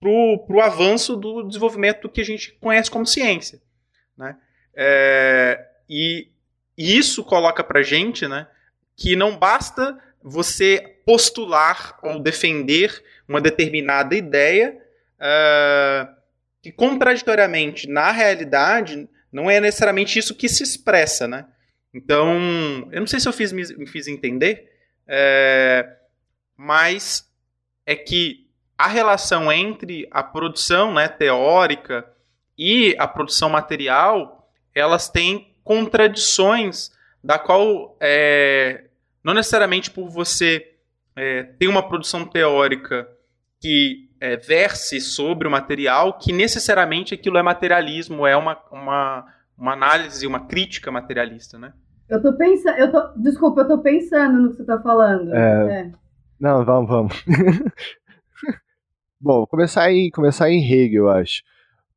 para 0.00 0.10
o 0.10 0.60
avanço 0.60 1.16
do 1.16 1.42
desenvolvimento 1.42 2.02
do 2.02 2.08
que 2.08 2.20
a 2.20 2.24
gente 2.24 2.52
conhece 2.60 2.90
como 2.90 3.06
ciência. 3.06 3.60
Né? 4.16 4.36
É, 4.74 5.66
e, 5.88 6.28
isso 6.76 7.24
coloca 7.24 7.64
para 7.64 7.82
gente 7.82 8.28
né, 8.28 8.46
que 8.96 9.16
não 9.16 9.36
basta 9.36 9.98
você 10.22 11.00
postular 11.04 11.98
ou 12.02 12.20
defender 12.20 13.02
uma 13.26 13.40
determinada 13.40 14.14
ideia 14.14 14.80
uh, 15.18 16.08
que, 16.62 16.70
contraditoriamente, 16.70 17.88
na 17.88 18.12
realidade, 18.12 19.08
não 19.32 19.50
é 19.50 19.60
necessariamente 19.60 20.18
isso 20.18 20.36
que 20.36 20.48
se 20.48 20.62
expressa. 20.62 21.26
Né? 21.26 21.44
Então, 21.92 22.88
eu 22.92 23.00
não 23.00 23.06
sei 23.06 23.18
se 23.18 23.28
eu 23.28 23.32
fiz, 23.32 23.52
me 23.52 23.86
fiz 23.86 24.06
entender. 24.06 24.72
É, 25.06 25.96
mas 26.58 27.32
é 27.86 27.94
que 27.94 28.48
a 28.76 28.88
relação 28.88 29.50
entre 29.50 30.08
a 30.10 30.22
produção 30.22 30.92
né, 30.92 31.08
teórica 31.08 32.04
e 32.58 32.96
a 32.98 33.06
produção 33.06 33.48
material, 33.48 34.50
elas 34.74 35.08
têm 35.08 35.54
contradições 35.62 36.90
da 37.22 37.38
qual 37.38 37.96
é, 38.00 38.84
não 39.22 39.34
necessariamente 39.34 39.90
por 39.90 40.08
você 40.08 40.74
é, 41.14 41.44
ter 41.44 41.68
uma 41.68 41.86
produção 41.88 42.24
teórica 42.24 43.08
que 43.60 44.08
é, 44.20 44.36
verse 44.36 45.00
sobre 45.00 45.46
o 45.46 45.50
material, 45.50 46.18
que 46.18 46.32
necessariamente 46.32 47.14
aquilo 47.14 47.38
é 47.38 47.42
materialismo, 47.42 48.26
é 48.26 48.36
uma, 48.36 48.58
uma, 48.70 49.26
uma 49.56 49.72
análise, 49.72 50.26
uma 50.26 50.46
crítica 50.46 50.90
materialista, 50.90 51.58
né? 51.58 51.72
Eu 52.08 52.22
tô 52.22 52.32
pensando, 52.32 52.78
eu 52.78 52.90
tô, 52.90 53.08
desculpa, 53.16 53.60
eu 53.60 53.68
tô 53.68 53.78
pensando 53.78 54.40
no 54.40 54.50
que 54.50 54.56
você 54.56 54.64
tá 54.64 54.80
falando. 54.80 55.34
É, 55.34 55.80
é. 55.80 55.92
Não, 56.40 56.64
vamos, 56.64 56.88
vamos. 56.88 57.24
Bom, 59.20 59.44
começar 59.46 59.92
em, 59.92 60.10
começar 60.10 60.50
em 60.50 60.62
Hegel, 60.62 61.04
eu 61.04 61.10
acho. 61.10 61.42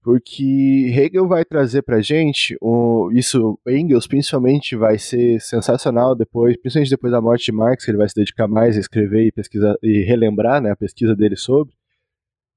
Porque 0.02 0.92
Hegel 0.96 1.28
vai 1.28 1.46
trazer 1.46 1.84
pra 1.84 2.02
gente, 2.02 2.58
um, 2.60 3.12
isso, 3.12 3.60
Engels 3.68 4.08
principalmente 4.08 4.76
vai 4.76 4.98
ser 4.98 5.40
sensacional 5.40 6.16
depois, 6.16 6.58
principalmente 6.58 6.90
depois 6.90 7.12
da 7.12 7.22
morte 7.22 7.46
de 7.46 7.52
Marx, 7.52 7.88
ele 7.88 7.98
vai 7.98 8.10
se 8.10 8.16
dedicar 8.16 8.48
mais 8.48 8.76
a 8.76 8.80
escrever 8.80 9.28
e 9.28 9.32
pesquisar 9.32 9.76
e 9.84 10.02
relembrar 10.04 10.60
né, 10.60 10.72
a 10.72 10.76
pesquisa 10.76 11.16
dele 11.16 11.36
sobre, 11.36 11.72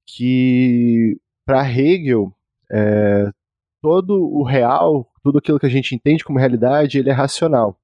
que 0.07 1.17
para 1.45 1.69
Hegel, 1.69 2.33
é, 2.71 3.29
todo 3.79 4.27
o 4.27 4.43
real, 4.43 5.07
tudo 5.23 5.37
aquilo 5.37 5.59
que 5.59 5.67
a 5.67 5.69
gente 5.69 5.93
entende 5.93 6.23
como 6.23 6.39
realidade, 6.39 6.97
ele 6.97 7.11
é 7.11 7.13
racional. 7.13 7.79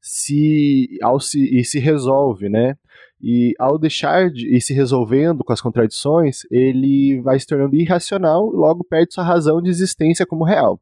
Se, 0.00 0.98
ao 1.02 1.18
se, 1.18 1.58
e 1.58 1.64
se 1.64 1.80
resolve, 1.80 2.48
né? 2.48 2.76
E 3.26 3.54
ao 3.58 3.78
deixar 3.78 4.30
de 4.30 4.54
ir 4.54 4.60
se 4.60 4.74
resolvendo 4.74 5.42
com 5.42 5.50
as 5.50 5.62
contradições, 5.62 6.40
ele 6.50 7.22
vai 7.22 7.40
se 7.40 7.46
tornando 7.46 7.74
irracional 7.74 8.52
e 8.52 8.56
logo 8.58 8.84
perde 8.84 9.14
sua 9.14 9.24
razão 9.24 9.62
de 9.62 9.70
existência 9.70 10.26
como 10.26 10.44
real. 10.44 10.78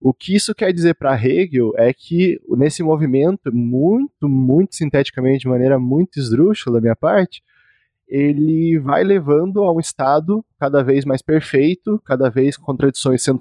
O 0.00 0.12
que 0.12 0.34
isso 0.34 0.52
quer 0.52 0.72
dizer 0.72 0.94
para 0.96 1.14
Hegel 1.14 1.74
é 1.76 1.94
que 1.94 2.40
nesse 2.48 2.82
movimento, 2.82 3.54
muito, 3.54 4.28
muito 4.28 4.74
sinteticamente, 4.74 5.42
de 5.42 5.48
maneira 5.48 5.78
muito 5.78 6.18
esdrúxula 6.18 6.78
da 6.78 6.80
minha 6.80 6.96
parte, 6.96 7.40
ele 8.08 8.80
vai 8.80 9.04
levando 9.04 9.62
a 9.62 9.72
um 9.72 9.78
estado 9.78 10.44
cada 10.58 10.82
vez 10.82 11.04
mais 11.04 11.22
perfeito, 11.22 12.02
cada 12.04 12.28
vez 12.30 12.56
contradições 12.56 13.22
sendo 13.22 13.38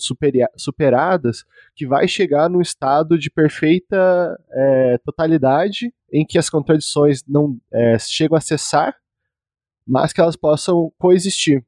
superadas, 0.55 1.43
que 1.75 1.88
vai 1.88 2.07
chegar 2.07 2.47
num 2.47 2.61
estado 2.61 3.17
de 3.17 3.32
perfeita 3.32 4.39
é, 4.51 4.99
totalidade, 4.99 5.91
em 6.12 6.26
que 6.26 6.38
as 6.38 6.49
contradições 6.49 7.24
não 7.28 7.57
é, 7.72 7.97
chegam 7.99 8.38
a 8.38 8.41
cessar, 8.41 8.95
mas 9.88 10.14
que 10.14 10.22
elas 10.22 10.36
possam 10.36 10.91
coexistir. 10.97 11.64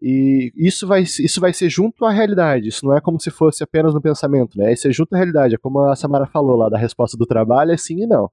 E 0.00 0.52
isso 0.56 0.86
vai, 0.86 1.02
isso 1.02 1.40
vai 1.40 1.52
ser 1.52 1.70
junto 1.70 2.04
à 2.04 2.10
realidade, 2.10 2.68
isso 2.68 2.84
não 2.84 2.96
é 2.96 3.00
como 3.00 3.20
se 3.20 3.30
fosse 3.30 3.62
apenas 3.62 3.94
no 3.94 4.02
pensamento, 4.02 4.58
né? 4.58 4.72
Isso 4.72 4.88
é 4.88 4.92
junto 4.92 5.14
à 5.14 5.16
realidade, 5.16 5.54
é 5.54 5.58
como 5.58 5.78
a 5.80 5.94
Samara 5.94 6.26
falou 6.26 6.56
lá 6.56 6.68
da 6.68 6.76
resposta 6.76 7.16
do 7.16 7.24
trabalho, 7.24 7.70
é 7.70 7.76
sim 7.76 8.02
e 8.02 8.06
não. 8.06 8.28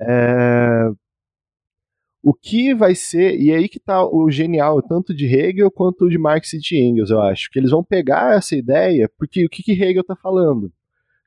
É, 0.00 0.90
o 2.22 2.34
que 2.34 2.74
vai 2.74 2.94
ser, 2.94 3.40
e 3.40 3.50
é 3.50 3.56
aí 3.56 3.68
que 3.68 3.78
está 3.78 4.06
o 4.06 4.30
genial, 4.30 4.82
tanto 4.82 5.14
de 5.14 5.26
Hegel 5.26 5.70
quanto 5.70 6.08
de 6.08 6.18
Marx 6.18 6.52
e 6.52 6.58
de 6.58 6.78
Engels, 6.78 7.10
eu 7.10 7.20
acho, 7.20 7.50
que 7.50 7.58
eles 7.58 7.70
vão 7.70 7.82
pegar 7.82 8.36
essa 8.36 8.54
ideia, 8.54 9.10
porque 9.18 9.44
o 9.46 9.48
que, 9.48 9.62
que 9.62 9.72
Hegel 9.72 10.02
está 10.02 10.14
falando? 10.14 10.70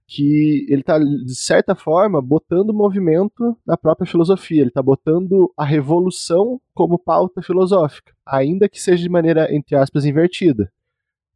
Que 0.07 0.67
ele 0.69 0.81
está, 0.81 0.99
de 0.99 1.35
certa 1.35 1.73
forma, 1.75 2.21
botando 2.21 2.73
movimento 2.73 3.57
na 3.65 3.75
própria 3.75 4.05
filosofia, 4.05 4.61
ele 4.61 4.69
está 4.69 4.81
botando 4.81 5.51
a 5.57 5.65
revolução 5.65 6.61
como 6.73 6.99
pauta 6.99 7.41
filosófica, 7.41 8.13
ainda 8.25 8.69
que 8.69 8.79
seja 8.79 9.01
de 9.01 9.09
maneira, 9.09 9.53
entre 9.53 9.75
aspas, 9.75 10.05
invertida. 10.05 10.71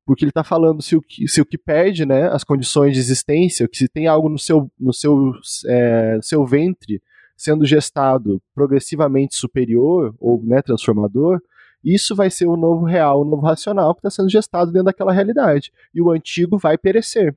Porque 0.06 0.24
ele 0.24 0.32
está 0.32 0.44
falando 0.44 0.82
se 0.82 0.96
o, 0.96 1.02
que, 1.02 1.28
se 1.28 1.42
o 1.42 1.46
que 1.46 1.58
perde 1.58 2.06
né, 2.06 2.28
as 2.30 2.44
condições 2.44 2.94
de 2.94 3.00
existência, 3.00 3.68
que 3.68 3.78
se 3.78 3.88
tem 3.88 4.08
algo 4.08 4.30
no 4.30 4.40
seu, 4.40 4.72
no 4.80 4.94
seu, 4.94 5.34
é, 5.68 6.20
seu 6.22 6.46
ventre 6.46 7.02
sendo 7.36 7.66
gestado 7.66 8.42
progressivamente 8.54 9.36
superior 9.36 10.14
ou 10.20 10.44
né, 10.44 10.62
transformador, 10.62 11.40
isso 11.84 12.16
vai 12.16 12.30
ser 12.30 12.48
o 12.48 12.58
novo 12.58 12.86
real, 12.86 13.22
o 13.22 13.26
novo 13.26 13.46
racional 13.46 13.94
que 13.94 14.00
está 14.00 14.10
sendo 14.10 14.30
gestado 14.30 14.72
dentro 14.72 14.88
daquela 14.88 15.14
realidade. 15.14 15.72
E 15.94 16.02
o 16.02 16.12
antigo 16.12 16.58
vai 16.58 16.78
perecer. 16.78 17.36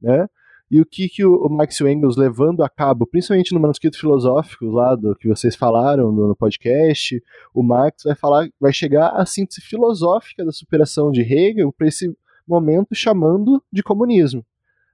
Né? 0.00 0.26
E 0.70 0.80
o 0.80 0.86
que, 0.86 1.08
que 1.08 1.24
o 1.24 1.48
Marx 1.48 1.80
o 1.80 1.88
Engels 1.88 2.16
levando 2.16 2.64
a 2.64 2.68
cabo, 2.68 3.06
principalmente 3.06 3.54
no 3.54 3.60
manuscrito 3.60 3.98
filosófico 3.98 4.66
lá 4.66 4.96
do 4.96 5.14
que 5.14 5.28
vocês 5.28 5.54
falaram 5.54 6.10
no, 6.10 6.28
no 6.28 6.36
podcast, 6.36 7.22
o 7.54 7.62
Marx 7.62 8.02
vai 8.04 8.16
falar, 8.16 8.48
vai 8.60 8.72
chegar 8.72 9.10
à 9.10 9.24
síntese 9.24 9.60
filosófica 9.60 10.44
da 10.44 10.50
superação 10.50 11.12
de 11.12 11.20
Hegel 11.20 11.72
para 11.72 11.86
esse 11.86 12.12
momento 12.46 12.94
chamando 12.94 13.62
de 13.72 13.82
comunismo 13.82 14.44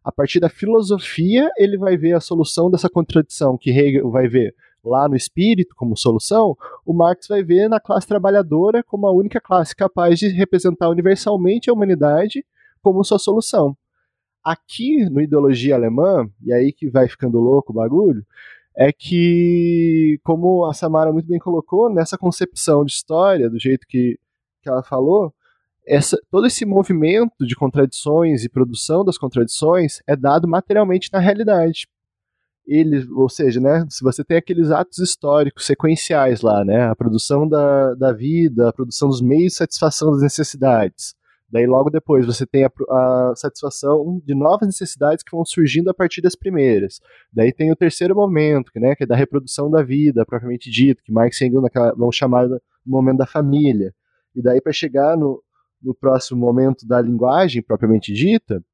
a 0.05 0.11
partir 0.11 0.41
da 0.41 0.49
filosofia, 0.49 1.51
ele 1.57 1.79
vai 1.79 1.97
ver 1.97 2.15
a 2.15 2.21
solução 2.21 2.71
dessa 2.71 2.91
contradição 2.91 3.57
que 3.57 3.71
Hegel 3.71 4.11
vai 4.11 4.29
ver 4.29 4.55
lá 4.85 5.09
no 5.09 5.15
espírito 5.15 5.77
como 5.77 5.97
solução, 5.97 6.57
o 6.85 6.93
Marx 6.93 7.29
vai 7.29 7.43
ver 7.45 7.69
na 7.69 7.79
classe 7.79 8.07
trabalhadora 8.07 8.83
como 8.83 9.07
a 9.07 9.13
única 9.13 9.41
classe 9.41 9.77
capaz 9.77 10.19
de 10.19 10.29
representar 10.29 10.89
universalmente 10.89 11.71
a 11.71 11.73
humanidade 11.73 12.45
como 12.83 13.05
sua 13.05 13.19
solução. 13.19 13.77
Aqui 14.45 15.09
no 15.09 15.21
ideologia 15.21 15.75
alemã, 15.75 16.29
e 16.43 16.53
aí 16.53 16.73
que 16.73 16.91
vai 16.91 17.09
ficando 17.09 17.39
louco 17.39 17.73
o 17.73 17.75
bagulho, 17.75 18.25
é 18.75 18.93
que, 18.93 20.19
como 20.25 20.65
a 20.65 20.73
Samara 20.73 21.13
muito 21.13 21.29
bem 21.29 21.39
colocou, 21.39 21.93
nessa 21.93 22.17
concepção 22.17 22.85
de 22.85 22.93
história, 22.93 23.51
do 23.51 23.59
jeito 23.59 23.87
que, 23.87 24.19
que 24.63 24.69
ela 24.69 24.83
falou, 24.83 25.33
essa, 25.87 26.17
todo 26.31 26.47
esse 26.47 26.65
movimento 26.65 27.45
de 27.47 27.55
contradições 27.55 28.45
e 28.45 28.49
produção 28.49 29.05
das 29.05 29.19
contradições 29.19 30.01
é 30.07 30.17
dado 30.17 30.47
materialmente 30.49 31.11
na 31.13 31.19
realidade. 31.19 31.89
Ele, 32.65 33.05
ou 33.13 33.29
seja, 33.29 33.61
né, 33.61 33.85
se 33.91 34.05
você 34.05 34.23
tem 34.23 34.37
aqueles 34.37 34.71
atos 34.71 34.99
históricos 34.99 35.67
sequenciais 35.67 36.41
lá, 36.43 36.65
né, 36.65 36.85
a 36.85 36.95
produção 36.95 37.49
da, 37.49 37.95
da 37.95 38.13
vida, 38.13 38.69
a 38.69 38.73
produção 38.73 39.09
dos 39.09 39.21
meios 39.21 39.53
de 39.53 39.59
satisfação 39.59 40.13
das 40.13 40.23
necessidades, 40.23 41.15
daí 41.53 41.67
logo 41.67 41.91
depois 41.91 42.25
você 42.25 42.47
tem 42.47 42.65
a, 42.65 42.71
a 42.89 43.35
satisfação 43.37 44.21
de 44.25 44.35
novas 44.35 44.67
necessidades 44.67 45.23
que 45.23 45.37
vão 45.37 45.45
surgindo 45.45 45.91
a 45.91 45.95
partir 45.95 46.23
das 46.23 46.35
primeiras. 46.35 46.99
Daí 47.31 47.53
tem 47.53 47.71
o 47.71 47.77
terceiro 47.77 48.15
momento, 48.15 48.73
que, 48.73 48.81
né, 48.81 48.97
que 48.97 49.05
é 49.05 49.07
da 49.07 49.15
reprodução 49.15 49.71
da 49.71 49.83
vida, 49.83 50.25
propriamente 50.25 50.71
dito, 50.71 51.03
que 51.05 51.13
Marx 51.13 51.39
e 51.41 51.45
Engels 51.45 51.63
naquela, 51.63 51.95
vão 51.95 52.11
chamar 52.11 52.49
de 52.49 52.59
momento 52.87 53.19
da 53.19 53.27
família. 53.27 53.95
E 54.35 54.41
daí 54.41 54.63
para 54.63 54.73
chegar 54.73 55.15
no, 55.15 55.43
no 55.83 55.95
próximo 55.95 56.41
momento 56.41 56.87
da 56.87 56.99
linguagem 57.03 57.63
propriamente 57.63 58.15
dita, 58.15 58.65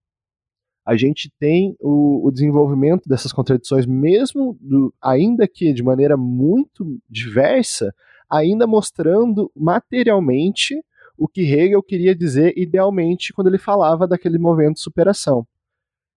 a 0.86 0.96
gente 0.96 1.30
tem 1.38 1.76
o, 1.80 2.26
o 2.26 2.30
desenvolvimento 2.30 3.08
dessas 3.08 3.32
contradições, 3.32 3.84
mesmo 3.86 4.56
do, 4.60 4.94
ainda 5.02 5.48
que 5.48 5.72
de 5.72 5.82
maneira 5.82 6.16
muito 6.16 6.98
diversa, 7.10 7.92
ainda 8.30 8.68
mostrando 8.68 9.50
materialmente 9.54 10.80
o 11.18 11.26
que 11.26 11.42
Hegel 11.42 11.82
queria 11.82 12.14
dizer 12.14 12.54
idealmente 12.56 13.32
quando 13.32 13.48
ele 13.48 13.58
falava 13.58 14.06
daquele 14.06 14.38
momento 14.38 14.74
de 14.74 14.82
superação. 14.82 15.46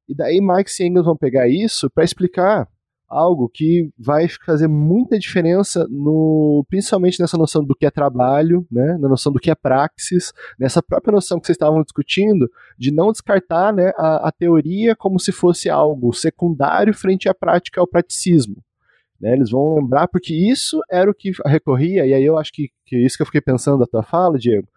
E 0.07 0.15
daí 0.15 0.39
Marx 0.39 0.79
e 0.79 0.85
Engels 0.85 1.05
vão 1.05 1.17
pegar 1.17 1.47
isso 1.47 1.89
para 1.89 2.03
explicar 2.03 2.67
algo 3.11 3.49
que 3.49 3.89
vai 3.99 4.27
fazer 4.45 4.69
muita 4.69 5.19
diferença 5.19 5.85
no 5.89 6.65
principalmente 6.69 7.19
nessa 7.19 7.37
noção 7.37 7.61
do 7.61 7.75
que 7.75 7.85
é 7.85 7.91
trabalho, 7.91 8.65
né, 8.71 8.97
na 8.97 9.09
noção 9.09 9.33
do 9.33 9.39
que 9.39 9.51
é 9.51 9.55
praxis, 9.55 10.31
nessa 10.57 10.81
própria 10.81 11.11
noção 11.11 11.37
que 11.37 11.45
vocês 11.45 11.55
estavam 11.55 11.83
discutindo 11.83 12.49
de 12.77 12.89
não 12.89 13.11
descartar, 13.11 13.73
né, 13.73 13.91
a, 13.97 14.29
a 14.29 14.31
teoria 14.31 14.95
como 14.95 15.19
se 15.19 15.33
fosse 15.33 15.69
algo 15.69 16.13
secundário 16.13 16.93
frente 16.93 17.27
à 17.27 17.33
prática 17.33 17.81
ao 17.81 17.87
praticismo. 17.87 18.63
Né, 19.19 19.33
eles 19.33 19.51
vão 19.51 19.75
lembrar 19.75 20.07
porque 20.07 20.33
isso 20.33 20.81
era 20.89 21.11
o 21.11 21.13
que 21.13 21.31
recorria 21.45 22.05
e 22.05 22.13
aí 22.13 22.23
eu 22.23 22.37
acho 22.37 22.53
que, 22.53 22.69
que 22.85 22.95
é 22.95 22.99
isso 22.99 23.17
que 23.17 23.23
eu 23.23 23.27
fiquei 23.27 23.41
pensando 23.41 23.79
da 23.79 23.85
tua 23.85 24.03
fala, 24.03 24.39
Diego, 24.39 24.67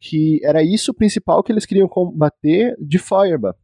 que 0.00 0.40
era 0.44 0.62
isso 0.62 0.90
o 0.90 0.94
principal 0.94 1.42
que 1.42 1.52
eles 1.52 1.66
queriam 1.66 1.88
combater 1.88 2.76
de 2.78 2.98
Feuerbach 2.98 3.58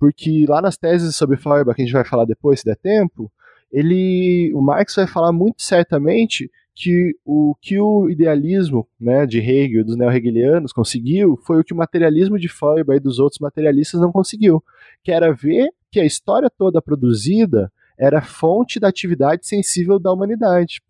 porque 0.00 0.46
lá 0.48 0.62
nas 0.62 0.78
teses 0.78 1.14
sobre 1.14 1.36
Feuerbach, 1.36 1.76
que 1.76 1.82
a 1.82 1.84
gente 1.84 1.92
vai 1.92 2.06
falar 2.06 2.24
depois, 2.24 2.60
se 2.60 2.64
der 2.64 2.76
tempo, 2.76 3.30
ele, 3.70 4.50
o 4.54 4.62
Marx 4.62 4.94
vai 4.96 5.06
falar 5.06 5.30
muito 5.30 5.62
certamente 5.62 6.50
que 6.74 7.14
o 7.22 7.54
que 7.60 7.78
o 7.78 8.08
idealismo 8.08 8.88
né, 8.98 9.26
de 9.26 9.38
Hegel, 9.38 9.84
dos 9.84 9.96
neo-hegelianos, 9.96 10.72
conseguiu 10.72 11.36
foi 11.44 11.60
o 11.60 11.64
que 11.64 11.74
o 11.74 11.76
materialismo 11.76 12.38
de 12.38 12.48
Feuerbach 12.48 12.96
e 12.96 13.00
dos 13.00 13.18
outros 13.18 13.38
materialistas 13.38 14.00
não 14.00 14.10
conseguiu, 14.10 14.64
que 15.04 15.12
era 15.12 15.34
ver 15.34 15.68
que 15.92 16.00
a 16.00 16.06
história 16.06 16.48
toda 16.48 16.80
produzida 16.80 17.70
era 17.98 18.22
fonte 18.22 18.80
da 18.80 18.88
atividade 18.88 19.46
sensível 19.46 19.98
da 19.98 20.10
humanidade. 20.10 20.80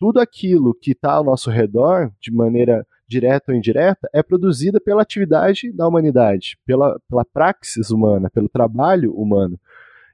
Tudo 0.00 0.18
aquilo 0.18 0.74
que 0.74 0.90
está 0.90 1.12
ao 1.12 1.24
nosso 1.24 1.48
redor, 1.48 2.10
de 2.20 2.32
maneira 2.32 2.84
direta 3.08 3.52
ou 3.52 3.56
indireta, 3.56 4.08
é 4.12 4.22
produzida 4.22 4.80
pela 4.80 5.02
atividade 5.02 5.72
da 5.72 5.88
humanidade, 5.88 6.58
pela, 6.66 7.00
pela 7.08 7.24
praxis 7.24 7.90
humana, 7.90 8.30
pelo 8.30 8.48
trabalho 8.48 9.12
humano. 9.14 9.58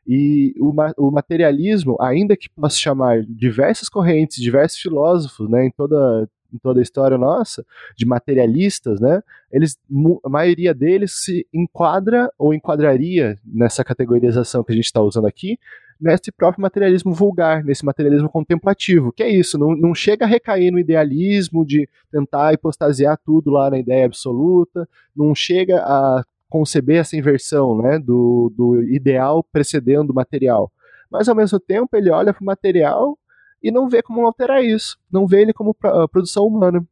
E 0.06 0.54
o, 0.58 0.72
o 0.98 1.10
materialismo, 1.10 1.96
ainda 2.00 2.36
que 2.36 2.48
possa 2.50 2.76
chamar 2.76 3.22
diversas 3.26 3.88
correntes, 3.88 4.42
diversos 4.42 4.78
filósofos, 4.78 5.48
né, 5.48 5.66
em 5.66 5.70
toda, 5.70 6.28
em 6.54 6.58
toda 6.58 6.80
a 6.80 6.82
história 6.82 7.18
nossa, 7.18 7.64
de 7.96 8.06
materialistas, 8.06 9.00
né, 9.00 9.22
eles, 9.50 9.76
a 10.24 10.28
maioria 10.28 10.72
deles 10.72 11.24
se 11.24 11.46
enquadra 11.52 12.30
ou 12.38 12.54
enquadraria 12.54 13.38
nessa 13.44 13.82
categorização 13.82 14.62
que 14.62 14.72
a 14.72 14.74
gente 14.74 14.84
está 14.84 15.00
usando 15.00 15.26
aqui, 15.26 15.58
nesse 16.00 16.30
próprio 16.32 16.62
materialismo 16.62 17.12
vulgar, 17.12 17.64
nesse 17.64 17.84
materialismo 17.84 18.28
contemplativo, 18.28 19.12
que 19.12 19.22
é 19.22 19.28
isso, 19.28 19.58
não, 19.58 19.74
não 19.76 19.94
chega 19.94 20.24
a 20.24 20.28
recair 20.28 20.70
no 20.70 20.78
idealismo 20.78 21.64
de 21.64 21.88
tentar 22.10 22.52
hipostasiar 22.52 23.18
tudo 23.24 23.50
lá 23.50 23.70
na 23.70 23.78
ideia 23.78 24.06
absoluta, 24.06 24.88
não 25.16 25.34
chega 25.34 25.78
a 25.78 26.24
conceber 26.48 26.98
essa 27.00 27.16
inversão 27.16 27.78
né, 27.78 27.98
do, 27.98 28.52
do 28.56 28.82
ideal 28.82 29.42
precedendo 29.42 30.12
o 30.12 30.14
material. 30.14 30.70
Mas 31.10 31.28
ao 31.28 31.34
mesmo 31.34 31.58
tempo 31.58 31.96
ele 31.96 32.10
olha 32.10 32.32
para 32.32 32.42
o 32.42 32.46
material 32.46 33.18
e 33.64 33.70
não 33.70 33.88
vê 33.88 34.02
como 34.02 34.26
alterar 34.26 34.62
isso, 34.62 34.98
não 35.10 35.26
vê 35.26 35.40
ele 35.40 35.54
como 35.54 35.74
produção 36.12 36.46
humana. 36.46 36.86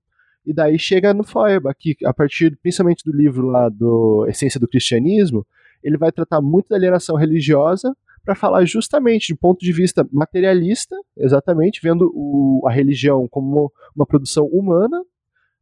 E 0.44 0.54
daí 0.54 0.78
chega 0.78 1.12
no 1.12 1.22
Feuerbach, 1.22 1.76
que 1.78 1.94
a 2.04 2.14
partir 2.14 2.58
principalmente 2.62 3.04
do 3.04 3.14
livro 3.14 3.46
lá 3.46 3.68
do 3.68 4.26
Essência 4.26 4.58
do 4.58 4.66
Cristianismo, 4.66 5.46
ele 5.84 5.98
vai 5.98 6.10
tratar 6.10 6.40
muito 6.40 6.70
da 6.70 6.76
alienação 6.76 7.14
religiosa, 7.14 7.94
para 8.24 8.34
falar 8.34 8.64
justamente 8.64 9.32
do 9.32 9.36
ponto 9.36 9.60
de 9.60 9.72
vista 9.72 10.06
materialista, 10.12 10.96
exatamente, 11.16 11.80
vendo 11.82 12.10
o, 12.14 12.62
a 12.66 12.70
religião 12.70 13.26
como 13.28 13.72
uma 13.94 14.06
produção 14.06 14.46
humana, 14.46 15.02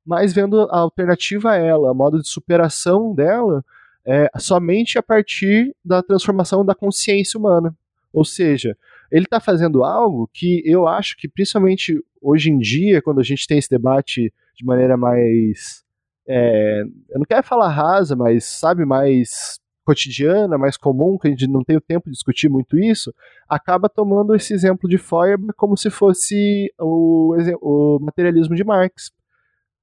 mas 0.05 0.33
vendo 0.33 0.61
a 0.71 0.79
alternativa 0.79 1.53
a 1.53 1.57
ela, 1.57 1.91
a 1.91 1.95
modo 1.95 2.21
de 2.21 2.29
superação 2.29 3.15
dela, 3.15 3.65
é, 4.05 4.31
somente 4.39 4.99
a 4.99 5.03
partir 5.03 5.75
da 5.85 6.03
transformação 6.03 6.65
da 6.65 6.75
consciência 6.75 7.39
humana. 7.39 7.75
Ou 8.13 8.25
seja, 8.25 8.77
ele 9.11 9.25
está 9.25 9.41
fazendo 9.41 9.85
algo 9.85 10.29
que 10.33 10.63
eu 10.65 10.87
acho 10.87 11.17
que, 11.17 11.29
principalmente 11.29 11.99
hoje 12.21 12.51
em 12.51 12.59
dia, 12.59 13.03
quando 13.03 13.21
a 13.21 13.25
gente 13.25 13.47
tem 13.47 13.59
esse 13.59 13.69
debate 13.69 14.33
de 14.55 14.65
maneira 14.65 14.97
mais. 14.97 15.83
É, 16.29 16.83
eu 17.11 17.19
não 17.19 17.27
quero 17.27 17.43
falar 17.43 17.69
rasa, 17.69 18.15
mas 18.15 18.45
sabe, 18.45 18.85
mais 18.85 19.59
cotidiana, 19.85 20.57
mais 20.57 20.77
comum, 20.77 21.19
que 21.19 21.27
a 21.27 21.31
gente 21.31 21.49
não 21.49 21.65
tem 21.65 21.77
o 21.77 21.81
tempo 21.81 22.09
de 22.09 22.13
discutir 22.13 22.49
muito 22.49 22.79
isso, 22.79 23.13
acaba 23.49 23.89
tomando 23.89 24.35
esse 24.37 24.53
exemplo 24.55 24.89
de 24.89 24.99
Feuerbach 24.99 25.53
como 25.57 25.77
se 25.77 25.91
fosse 25.91 26.73
o, 26.79 27.35
o 27.61 27.99
materialismo 28.01 28.55
de 28.55 28.63
Marx. 28.63 29.11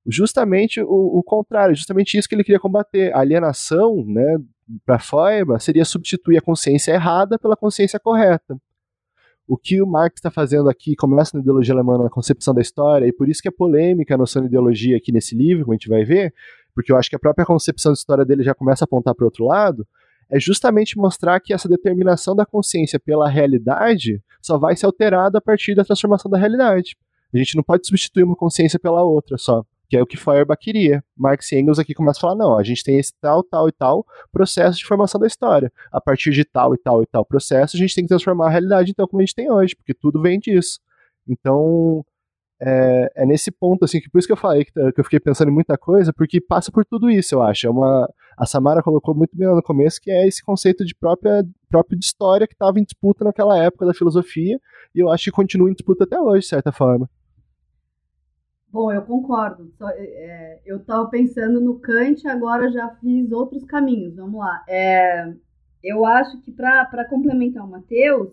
Justamente 0.06 0.80
o, 0.80 1.18
o, 1.18 1.24
contrário, 1.24 1.76
justamente 1.76 2.18
isso 2.18 2.30
que 2.30 2.36
ele 2.36 2.44
queria 2.44 2.60
combater. 2.60 3.14
A 3.14 3.20
alienação, 3.20 4.06
né, 4.06 4.38
para 4.86 5.00
Feuerbach, 5.00 5.62
seria 5.62 5.84
substituir 5.84 6.38
a 6.38 6.42
consciência 6.42 6.94
errada 6.94 7.38
pela 7.38 7.58
consciência 7.58 8.00
correta. 8.00 8.58
O 9.48 9.58
que 9.58 9.82
o 9.82 9.88
Marx 9.88 10.16
está 10.18 10.30
fazendo 10.30 10.70
aqui 10.70 10.96
começa 10.96 11.32
na 11.36 11.42
ideologia 11.42 11.74
alemã, 11.74 11.98
na 11.98 12.10
concepção 12.10 12.54
da 12.54 12.62
história, 12.62 13.08
e 13.08 13.14
por 13.14 13.30
isso 13.30 13.42
que 13.42 13.48
é 13.48 13.52
polêmica 13.52 14.14
a 14.14 14.18
noção 14.18 14.42
de 14.42 14.50
ideologia 14.50 14.98
aqui 14.98 15.12
nesse 15.12 15.36
livro, 15.36 15.64
como 15.64 15.74
a 15.74 15.78
gente 15.78 15.88
vai 15.88 16.04
ver, 16.04 16.34
porque 16.76 16.92
eu 16.92 16.98
acho 16.98 17.10
que 17.10 17.16
a 17.16 17.20
própria 17.20 17.46
concepção 17.46 17.94
de 17.94 18.00
história 18.00 18.26
dele 18.26 18.44
já 18.44 18.54
começa 18.54 18.84
a 18.84 18.86
apontar 18.86 19.16
para 19.16 19.26
outro 19.26 19.46
lado, 19.46 19.88
é 20.30 20.38
justamente 20.38 20.98
mostrar 20.98 21.40
que 21.40 21.54
essa 21.54 21.70
determinação 21.70 22.36
da 22.36 22.46
consciência 22.46 23.00
pela 23.00 23.30
realidade 23.30 24.22
só 24.42 24.58
vai 24.58 24.76
ser 24.76 24.86
alterada 24.86 25.38
a 25.38 25.42
partir 25.42 25.74
da 25.74 25.86
transformação 25.86 26.30
da 26.30 26.38
realidade. 26.38 26.98
A 27.34 27.38
gente 27.38 27.56
não 27.56 27.64
pode 27.64 27.88
substituir 27.88 28.24
uma 28.24 28.36
consciência 28.36 28.78
pela 28.78 29.02
outra 29.02 29.38
só 29.38 29.64
que 29.90 29.96
é 29.96 30.02
o 30.02 30.06
que 30.06 30.18
Feuerbach 30.18 30.60
queria. 30.60 31.04
Marx 31.16 31.52
e 31.52 31.60
Engels 31.60 31.80
aqui 31.80 31.94
começam 31.94 32.20
a 32.20 32.22
falar, 32.22 32.36
não, 32.36 32.58
a 32.58 32.64
gente 32.64 32.84
tem 32.84 33.00
esse 33.00 33.14
tal, 33.22 33.44
tal 33.44 33.70
e 33.70 33.72
tal 33.72 34.06
processo 34.32 34.78
de 34.78 34.86
formação 34.86 35.20
da 35.20 35.28
história. 35.28 35.72
A 35.92 36.02
partir 36.02 36.32
de 36.32 36.44
tal 36.44 36.74
e 36.74 36.78
tal 36.78 37.02
e 37.02 37.06
tal 37.06 37.26
processo, 37.26 37.78
a 37.78 37.80
gente 37.80 37.96
tem 37.96 38.04
que 38.04 38.10
transformar 38.10 38.48
a 38.48 38.50
realidade, 38.50 38.92
então, 38.92 39.08
como 39.08 39.22
a 39.22 39.26
gente 39.26 39.36
tem 39.36 39.52
hoje, 39.52 39.76
porque 39.76 39.94
tudo 39.94 40.22
vem 40.22 40.40
disso. 40.40 40.80
Então, 41.28 42.04
é, 42.60 43.12
é 43.16 43.26
nesse 43.26 43.52
ponto, 43.52 43.86
assim, 43.86 44.00
que 44.00 44.10
por 44.10 44.18
isso 44.20 44.28
que 44.28 44.34
eu 44.34 44.38
falei 44.38 44.66
que, 44.66 44.72
que, 44.72 45.00
eu 45.00 45.04
fiquei 45.04 45.20
pensando 45.20 45.50
em 45.50 45.54
muita 45.54 45.78
coisa, 45.78 46.12
porque 46.12 46.42
passa 46.42 46.72
por 46.72 46.86
tudo 46.86 47.10
isso, 47.10 47.36
eu 47.36 47.42
acho. 47.42 47.68
É 47.68 47.70
uma, 47.70 48.10
a 48.38 48.46
Samara 48.46 48.82
colocou 48.82 49.16
muito 49.16 49.36
bem 49.38 49.48
no 49.48 49.62
começo, 49.62 50.02
que 50.02 50.12
é 50.12 50.28
esse 50.28 50.44
conceito 50.44 50.84
de 50.84 50.96
própria, 50.96 51.46
próprio 51.70 51.98
de 51.98 52.06
história 52.06 52.48
que 52.48 52.54
estava 52.54 52.80
em 52.80 52.84
disputa 52.84 53.24
naquela 53.24 53.58
época 53.58 53.86
da 53.86 53.94
filosofia, 53.94 54.60
e 54.96 55.00
eu 55.00 55.12
acho 55.12 55.26
que 55.26 55.32
continua 55.32 55.70
em 55.70 55.74
disputa 55.74 56.04
até 56.04 56.20
hoje, 56.20 56.42
de 56.42 56.48
certa 56.48 56.72
forma. 56.72 57.10
Bom, 58.70 58.92
eu 58.92 59.02
concordo. 59.02 59.72
Só, 59.78 59.90
é, 59.90 60.02
é 60.02 60.62
eu 60.66 60.78
estava 60.78 61.10
pensando 61.10 61.60
no 61.62 61.80
Kant, 61.80 62.28
agora 62.28 62.72
já 62.72 62.90
fiz 62.96 63.32
outros 63.32 63.64
caminhos. 63.64 64.16
Vamos 64.16 64.40
lá. 64.40 64.64
É, 64.68 65.34
eu 65.84 66.06
acho 66.06 66.40
que 66.42 66.52
para 66.52 67.06
complementar 67.10 67.64
o 67.64 67.70
Matheus, 67.70 68.30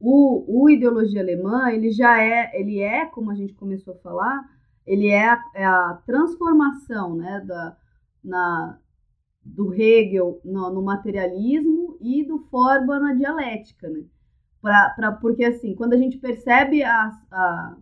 o, 0.00 0.62
o, 0.62 0.70
ideologia 0.70 1.20
alemã 1.20 1.70
ele 1.70 1.90
já 1.90 2.22
é, 2.22 2.50
ele 2.58 2.80
é, 2.80 3.06
como 3.06 3.30
a 3.30 3.34
gente 3.34 3.54
começou 3.54 3.94
a 3.94 3.98
falar, 3.98 4.44
ele 4.86 5.08
é 5.08 5.28
a, 5.28 5.42
é 5.54 5.64
a 5.64 6.00
transformação, 6.06 7.16
né, 7.16 7.42
da, 7.46 7.76
na, 8.22 8.78
do 9.44 9.74
Hegel 9.74 10.40
no, 10.44 10.70
no, 10.70 10.82
materialismo 10.82 11.96
e 12.00 12.24
do 12.24 12.38
Feuerbach 12.50 13.00
na 13.00 13.14
dialética, 13.14 13.88
né? 13.88 14.04
Pra, 14.60 14.90
pra, 14.90 15.12
porque 15.12 15.44
assim, 15.44 15.74
quando 15.74 15.94
a 15.94 15.96
gente 15.96 16.18
percebe 16.18 16.82
a, 16.82 17.12
a 17.30 17.76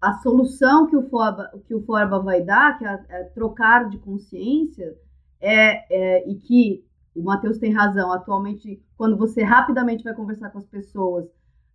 a 0.00 0.14
solução 0.14 0.86
que 0.86 0.96
o 0.96 1.08
Forba, 1.08 1.50
que 1.66 1.74
o 1.74 1.82
Forba 1.82 2.18
vai 2.20 2.40
dar, 2.42 2.78
que 2.78 2.84
é, 2.84 3.04
é 3.08 3.24
trocar 3.24 3.88
de 3.88 3.98
consciência, 3.98 4.96
é, 5.40 5.84
é, 5.90 6.30
e 6.30 6.36
que 6.36 6.84
o 7.14 7.22
Matheus 7.22 7.58
tem 7.58 7.72
razão, 7.72 8.12
atualmente, 8.12 8.82
quando 8.96 9.16
você 9.16 9.42
rapidamente 9.42 10.04
vai 10.04 10.14
conversar 10.14 10.50
com 10.50 10.58
as 10.58 10.66
pessoas, 10.66 11.26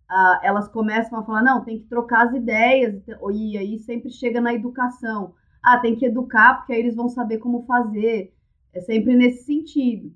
ah, 0.08 0.40
elas 0.42 0.68
começam 0.68 1.18
a 1.18 1.24
falar, 1.24 1.42
não, 1.42 1.64
tem 1.64 1.78
que 1.78 1.86
trocar 1.86 2.26
as 2.26 2.34
ideias, 2.34 3.02
e 3.32 3.58
aí 3.58 3.78
sempre 3.80 4.10
chega 4.10 4.40
na 4.40 4.54
educação. 4.54 5.34
Ah, 5.62 5.78
tem 5.78 5.96
que 5.96 6.06
educar, 6.06 6.58
porque 6.58 6.72
aí 6.72 6.80
eles 6.80 6.94
vão 6.94 7.08
saber 7.08 7.38
como 7.38 7.64
fazer. 7.66 8.32
É 8.72 8.80
sempre 8.80 9.16
nesse 9.16 9.44
sentido. 9.44 10.12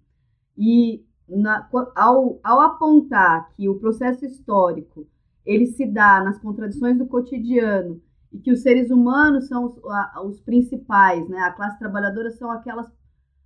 E 0.57 1.05
na, 1.29 1.69
ao, 1.97 2.39
ao 2.43 2.61
apontar 2.61 3.51
que 3.55 3.69
o 3.69 3.79
processo 3.79 4.25
histórico 4.25 5.07
ele 5.45 5.67
se 5.67 5.87
dá 5.87 6.23
nas 6.23 6.39
contradições 6.39 6.97
do 6.99 7.07
cotidiano 7.07 8.01
e 8.33 8.39
que 8.39 8.53
os 8.53 8.63
seres 8.63 8.91
humanos 8.91 9.49
são 9.49 9.65
os, 9.65 9.85
a, 9.85 10.23
os 10.25 10.41
principais, 10.41 11.29
né? 11.29 11.41
A 11.41 11.53
classe 11.53 11.79
trabalhadora 11.79 12.31
são 12.31 12.51
aquelas, 12.51 12.91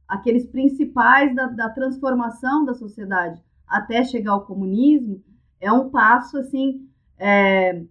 aqueles 0.07 0.47
principais 0.47 1.35
da, 1.35 1.47
da, 1.47 1.71
transformação 1.71 2.65
da 2.65 2.75
sociedade 2.75 3.43
até 3.67 4.05
chegar 4.05 4.33
ao 4.33 4.45
comunismo, 4.45 5.23
é 5.61 5.73
um 5.73 5.89
passo 5.89 6.37
assim, 6.37 6.87
é, 7.19 7.83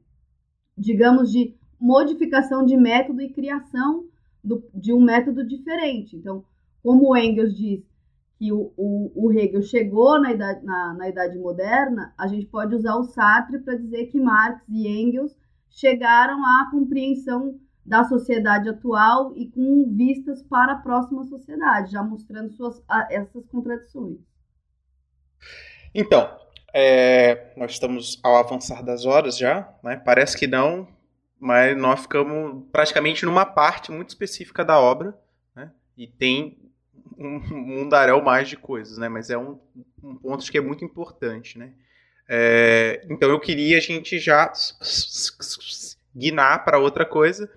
digamos, 0.78 1.32
de 1.32 1.56
modificação 1.80 2.64
de 2.66 2.78
método 2.78 3.22
e 3.22 3.34
criação 3.34 4.06
do, 4.44 4.64
de 4.74 4.94
um 4.94 5.02
método 5.02 5.46
diferente. 5.46 6.16
Então, 6.16 6.46
como 6.84 7.18
Engels 7.18 7.56
diz, 7.58 7.84
que 8.44 8.52
o, 8.52 8.74
o, 8.76 9.12
o 9.16 9.32
Hegel 9.32 9.62
chegou 9.62 10.20
na 10.20 10.34
idade, 10.34 10.66
na, 10.66 10.94
na 10.96 11.08
idade 11.08 11.38
moderna, 11.38 12.14
a 12.18 12.28
gente 12.28 12.46
pode 12.46 12.76
usar 12.76 12.96
o 12.96 13.06
Sartre 13.06 13.60
para 13.60 13.78
dizer 13.78 14.08
que 14.08 14.20
Marx 14.20 14.62
e 14.68 14.86
Engels 14.86 15.34
chegaram 15.70 16.46
à 16.46 16.70
compreensão 16.70 17.58
da 17.86 18.04
sociedade 18.04 18.68
atual 18.68 19.32
e 19.38 19.50
com 19.50 19.90
vistas 19.96 20.44
para 20.44 20.74
a 20.74 20.78
próxima 20.78 21.24
sociedade, 21.24 21.94
já 21.94 22.04
mostrando 22.04 22.52
suas, 22.52 22.84
essas 23.10 23.46
contradições. 23.48 24.18
Então, 25.96 26.30
é, 26.74 27.54
nós 27.56 27.72
estamos 27.72 28.20
ao 28.22 28.36
avançar 28.36 28.84
das 28.84 29.06
horas 29.06 29.38
já, 29.38 29.74
né? 29.82 29.96
parece 29.96 30.38
que 30.38 30.48
não, 30.48 30.86
mas 31.40 31.78
nós 31.78 32.02
ficamos 32.02 32.66
praticamente 32.74 33.26
numa 33.26 33.46
parte 33.46 33.90
muito 33.90 34.10
específica 34.10 34.66
da 34.66 34.82
obra, 34.82 35.18
né? 35.56 35.72
e 35.98 36.08
tem 36.08 36.63
um 37.18 37.40
mundaréu 37.52 38.22
mais 38.22 38.48
de 38.48 38.58
coisas, 38.58 38.98
né? 38.98 39.10
Mas 39.10 39.30
é 39.30 39.38
um, 39.38 39.60
um 40.02 40.16
ponto 40.16 40.50
que 40.50 40.58
é 40.58 40.62
muito 40.62 40.84
importante, 40.84 41.58
né? 41.58 41.74
É, 42.28 43.06
então 43.10 43.30
eu 43.30 43.40
queria 43.40 43.78
a 43.78 43.82
gente 43.82 44.18
já 44.18 44.52
guinar 46.16 46.64
para 46.64 46.80
outra 46.80 47.06
coisa 47.06 47.52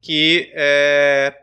que 0.00 0.50
é, 0.54 1.36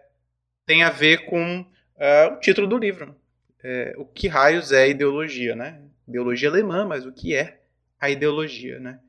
tem 0.66 0.84
a 0.84 0.90
ver 0.90 1.26
com 1.26 1.66
é, 1.98 2.28
o 2.28 2.40
título 2.40 2.68
do 2.68 2.78
livro. 2.78 3.16
É, 3.64 3.94
o 3.98 4.06
que 4.06 4.28
raios 4.28 4.72
é 4.72 4.90
ideologia, 4.90 5.56
né? 5.56 5.82
Ideologia 6.08 6.50
alemã, 6.50 6.86
mas 6.86 7.06
o 7.06 7.12
que 7.12 7.36
é 7.36 7.62
a 8.00 8.10
ideologia, 8.10 8.80
né? 8.80 9.00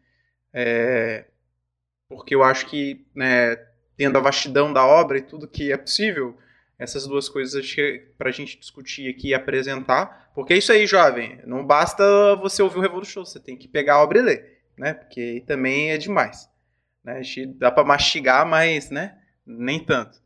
É, 0.52 1.24
porque 2.08 2.34
eu 2.34 2.42
acho 2.42 2.66
que, 2.66 3.06
né, 3.14 3.56
tendo 3.96 4.16
a 4.16 4.20
vastidão 4.20 4.72
da 4.72 4.84
obra 4.84 5.18
e 5.18 5.22
tudo 5.22 5.48
que 5.48 5.70
é 5.72 5.76
possível, 5.76 6.38
essas 6.78 7.06
duas 7.06 7.28
coisas 7.28 7.74
para 8.16 8.28
a 8.28 8.32
gente 8.32 8.58
discutir 8.58 9.10
aqui 9.10 9.28
e 9.28 9.34
apresentar. 9.34 10.30
Porque 10.34 10.52
é 10.52 10.58
isso 10.58 10.70
aí, 10.70 10.86
jovem. 10.86 11.40
Não 11.44 11.66
basta 11.66 12.36
você 12.36 12.62
ouvir 12.62 12.78
o 12.78 12.82
Revolution, 12.82 13.24
você 13.24 13.40
tem 13.40 13.56
que 13.56 13.66
pegar 13.66 13.94
a 13.94 14.02
obra 14.02 14.18
e 14.18 14.22
ler, 14.22 14.58
né? 14.78 14.94
Porque 14.94 15.42
também 15.46 15.90
é 15.90 15.98
demais. 15.98 16.48
Né? 17.02 17.20
Dá 17.56 17.70
para 17.70 17.84
mastigar, 17.84 18.46
mas 18.46 18.90
né? 18.90 19.18
nem 19.48 19.80
tanto. 19.80 20.18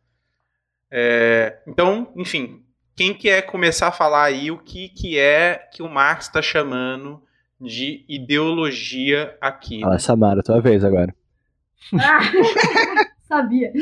É, 0.91 1.61
então, 1.67 2.13
enfim, 2.17 2.63
quem 2.95 3.15
quer 3.15 3.43
começar 3.43 3.89
a 3.89 3.93
falar 3.93 4.25
aí 4.25 4.51
o 4.51 4.59
que, 4.59 4.89
que 4.91 5.19
é 5.19 5.69
que 5.73 5.83
o 5.83 5.89
Marx 5.89 6.27
está 6.27 6.43
chamando 6.43 7.23
de 7.59 8.05
ideologia 8.09 9.37
aqui? 9.41 9.81
Fala, 9.81 9.99
Samara, 9.99 10.43
tua 10.43 10.61
vez 10.61 10.85
agora. 10.85 11.15
Ah, 11.95 12.21
sabia. 13.27 13.73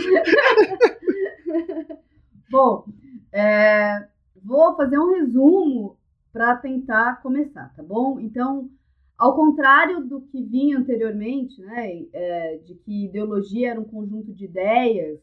Bom, 2.51 2.85
é, 3.33 4.09
vou 4.43 4.75
fazer 4.75 4.99
um 4.99 5.13
resumo 5.13 5.97
para 6.33 6.57
tentar 6.57 7.23
começar, 7.23 7.73
tá 7.77 7.83
bom? 7.83 8.19
Então, 8.19 8.69
ao 9.17 9.37
contrário 9.37 10.05
do 10.05 10.21
que 10.23 10.43
vinha 10.43 10.79
anteriormente, 10.79 11.61
né, 11.61 12.07
é, 12.13 12.59
de 12.59 12.75
que 12.75 13.05
ideologia 13.05 13.71
era 13.71 13.81
um 13.81 13.85
conjunto 13.85 14.33
de 14.33 14.47
ideias, 14.47 15.21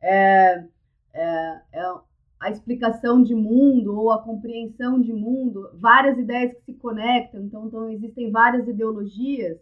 é, 0.00 0.64
é, 1.12 1.60
é 1.72 1.94
a 2.40 2.50
explicação 2.50 3.22
de 3.22 3.34
mundo 3.34 3.94
ou 3.94 4.10
a 4.10 4.22
compreensão 4.22 4.98
de 4.98 5.12
mundo, 5.12 5.70
várias 5.74 6.18
ideias 6.18 6.54
que 6.54 6.72
se 6.72 6.74
conectam, 6.74 7.42
então, 7.42 7.66
então 7.66 7.90
existem 7.90 8.30
várias 8.30 8.66
ideologias. 8.66 9.58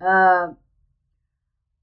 Uh, 0.00 0.56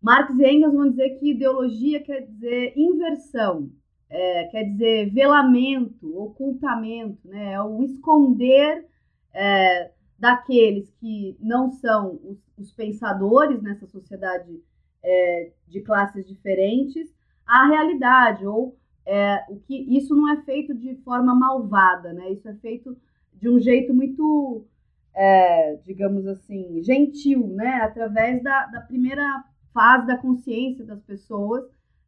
Marx 0.01 0.34
e 0.39 0.45
Engels 0.45 0.74
vão 0.74 0.89
dizer 0.89 1.20
que 1.20 1.32
ideologia 1.32 2.01
quer 2.01 2.22
dizer 2.22 2.74
inversão, 2.78 3.70
é, 4.16 4.45
quer 4.45 4.63
dizer 4.63 5.09
velamento, 5.11 6.18
ocultamento, 6.18 7.28
né? 7.28 7.51
é 7.51 7.61
o 7.61 7.84
esconder 7.84 8.86
é, 9.34 9.91
daqueles 10.18 10.89
que 11.01 11.36
não 11.38 11.70
são 11.70 12.18
os, 12.24 12.38
os 12.57 12.72
pensadores 12.72 13.61
nessa 13.61 13.86
sociedade 13.86 14.63
é, 15.03 15.51
de 15.68 15.82
classes 15.82 16.26
diferentes, 16.26 17.13
à 17.45 17.68
realidade, 17.68 18.47
ou 18.47 18.78
é, 19.05 19.43
o 19.49 19.59
que 19.59 19.76
isso 19.97 20.16
não 20.16 20.32
é 20.32 20.41
feito 20.43 20.74
de 20.74 20.95
forma 21.03 21.36
malvada, 21.36 22.13
né? 22.13 22.32
Isso 22.32 22.47
é 22.47 22.55
feito 22.55 22.97
de 23.34 23.49
um 23.49 23.59
jeito 23.59 23.93
muito, 23.93 24.66
é, 25.13 25.76
digamos 25.84 26.26
assim, 26.26 26.82
gentil, 26.82 27.47
né? 27.47 27.82
Através 27.82 28.41
da, 28.41 28.66
da 28.68 28.80
primeira 28.80 29.43
fase 29.74 30.07
da 30.07 30.18
consciência 30.18 30.86
das 30.86 31.01
pessoas 31.03 31.66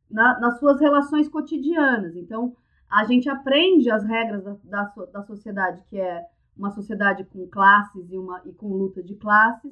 na, 0.09 0.39
nas 0.39 0.59
suas 0.59 0.79
relações 0.79 1.27
cotidianas. 1.27 2.15
Então, 2.15 2.55
a 2.89 3.03
gente 3.03 3.29
aprende 3.29 3.89
as 3.91 4.03
regras 4.03 4.43
da, 4.43 4.53
da, 4.63 5.05
da 5.11 5.23
sociedade, 5.23 5.83
que 5.89 5.99
é 5.99 6.25
uma 6.55 6.71
sociedade 6.71 7.23
com 7.25 7.47
classes 7.47 8.09
e, 8.11 8.17
uma, 8.17 8.41
e 8.45 8.51
com 8.53 8.67
luta 8.67 9.03
de 9.03 9.15
classes, 9.15 9.71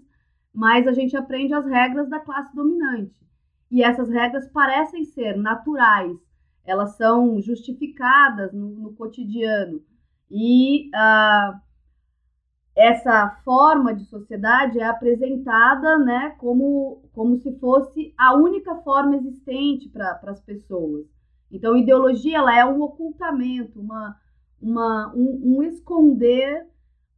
mas 0.53 0.87
a 0.87 0.93
gente 0.93 1.17
aprende 1.17 1.53
as 1.53 1.65
regras 1.65 2.09
da 2.09 2.19
classe 2.19 2.55
dominante. 2.55 3.15
E 3.71 3.83
essas 3.83 4.09
regras 4.09 4.47
parecem 4.47 5.03
ser 5.03 5.35
naturais, 5.35 6.17
elas 6.63 6.95
são 6.95 7.41
justificadas 7.41 8.53
no, 8.53 8.69
no 8.69 8.93
cotidiano. 8.93 9.81
E 10.29 10.89
uh, 10.89 11.59
essa 12.75 13.29
forma 13.45 13.95
de 13.95 14.03
sociedade 14.05 14.79
é 14.79 14.85
apresentada 14.85 15.97
né, 15.97 16.35
como, 16.37 17.03
como 17.13 17.37
se 17.37 17.57
fosse 17.57 18.13
a 18.17 18.35
única 18.35 18.75
forma 18.77 19.15
existente 19.15 19.87
para 19.87 20.19
as 20.23 20.41
pessoas. 20.41 21.05
Então, 21.49 21.77
ideologia 21.77 22.37
ela 22.37 22.57
é 22.57 22.65
um 22.65 22.81
ocultamento, 22.81 23.79
uma, 23.79 24.19
uma, 24.61 25.13
um, 25.15 25.57
um 25.57 25.63
esconder 25.63 26.67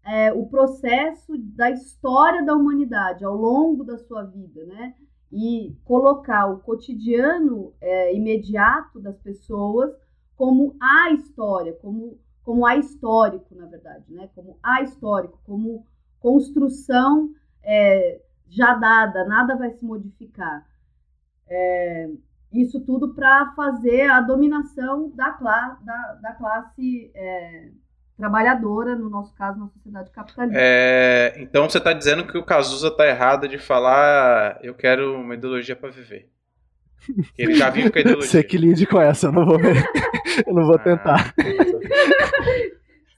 é, 0.05 0.32
o 0.32 0.45
processo 0.45 1.38
da 1.38 1.72
história 1.72 2.45
da 2.45 2.55
humanidade 2.55 3.26
ao 3.26 3.36
longo 3.36 3.84
da 3.84 3.97
sua 3.97 4.24
vida, 4.24 4.64
né? 4.66 4.95
E 5.32 5.76
colocar 5.84 6.45
o 6.47 6.60
cotidiano 6.60 7.74
é, 7.82 8.16
imediato 8.16 8.99
das 8.99 9.18
pessoas 9.20 9.91
como 10.36 10.76
a 10.80 11.12
história, 11.12 11.74
como, 11.74 12.18
como 12.48 12.66
a 12.66 12.78
histórico, 12.78 13.54
na 13.54 13.66
verdade, 13.66 14.06
né? 14.08 14.30
Como 14.34 14.58
a 14.64 14.82
histórico, 14.82 15.38
como 15.43 15.86
construção 16.18 17.30
é, 17.62 18.22
já 18.48 18.74
dada, 18.76 19.26
nada 19.26 19.58
vai 19.58 19.72
se 19.72 19.84
modificar. 19.84 20.66
É, 21.45 22.10
isso 22.54 22.80
tudo 22.80 23.14
para 23.14 23.52
fazer 23.54 24.10
a 24.10 24.22
dominação 24.22 25.12
da, 25.14 25.32
cla 25.32 25.78
da, 25.84 26.20
da 26.22 26.32
classe 26.36 27.12
é, 27.14 27.68
trabalhadora, 28.16 28.95
no 28.95 29.10
nosso 29.10 29.36
caso, 29.36 29.60
na 29.60 29.68
sociedade 29.68 30.10
capitalista. 30.12 30.58
É, 30.58 31.36
então 31.41 31.70
você 31.70 31.80
está 31.80 31.91
dizendo 31.91 32.26
que 32.26 32.38
o 32.38 32.45
Cazuza 32.45 32.88
está 32.88 33.06
errado 33.06 33.45
de 33.50 33.58
falar 33.58 34.58
eu 34.64 34.74
quero 34.74 35.20
uma 35.20 35.34
ideologia 35.34 35.76
para 35.76 35.89
viver. 35.89 36.30
Ele 37.38 37.56
já 37.56 37.70
vive 37.70 37.89
com 37.89 37.98
a 37.98 38.02
ideologia. 38.04 38.30
Você 38.30 38.41
que 38.41 38.58
lide 38.58 38.86
com 38.86 39.02
essa, 39.02 39.28
eu 39.28 39.34
não 39.34 39.45
vou, 39.45 39.60
eu 40.48 40.54
não 40.54 40.66
vou 40.66 40.76
ah, 40.76 40.80
tentar. 40.80 41.34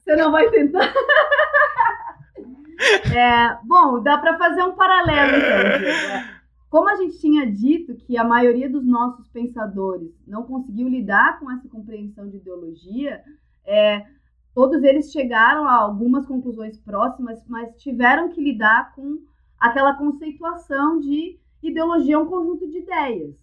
Você 0.10 0.16
não 0.16 0.32
vai 0.32 0.50
tentar? 0.50 0.92
É, 3.14 3.58
bom, 3.66 4.02
dá 4.02 4.18
para 4.18 4.38
fazer 4.38 4.64
um 4.64 4.72
paralelo, 4.72 5.36
então. 5.36 6.40
Como 6.70 6.88
a 6.88 6.96
gente 6.96 7.20
tinha 7.20 7.46
dito 7.46 7.94
que 7.94 8.18
a 8.18 8.24
maioria 8.24 8.70
dos 8.70 8.88
nossos 8.88 9.28
pensadores 9.28 10.10
não 10.26 10.44
conseguiu 10.44 10.88
lidar 10.88 11.40
com 11.40 11.52
essa 11.52 11.68
compreensão 11.68 12.30
de 12.30 12.38
ideologia, 12.38 13.22
é, 13.66 14.06
todos 14.56 14.82
eles 14.82 15.12
chegaram 15.12 15.68
a 15.68 15.74
algumas 15.74 16.26
conclusões 16.26 16.78
próximas, 16.78 17.46
mas 17.50 17.76
tiveram 17.76 18.30
que 18.30 18.42
lidar 18.42 18.96
com 18.96 19.20
aquela 19.60 19.96
conceituação 19.96 21.02
de 21.02 21.38
ideologia, 21.62 22.18
um 22.18 22.28
conjunto 22.28 22.66
de 22.70 22.78
ideias. 22.78 23.36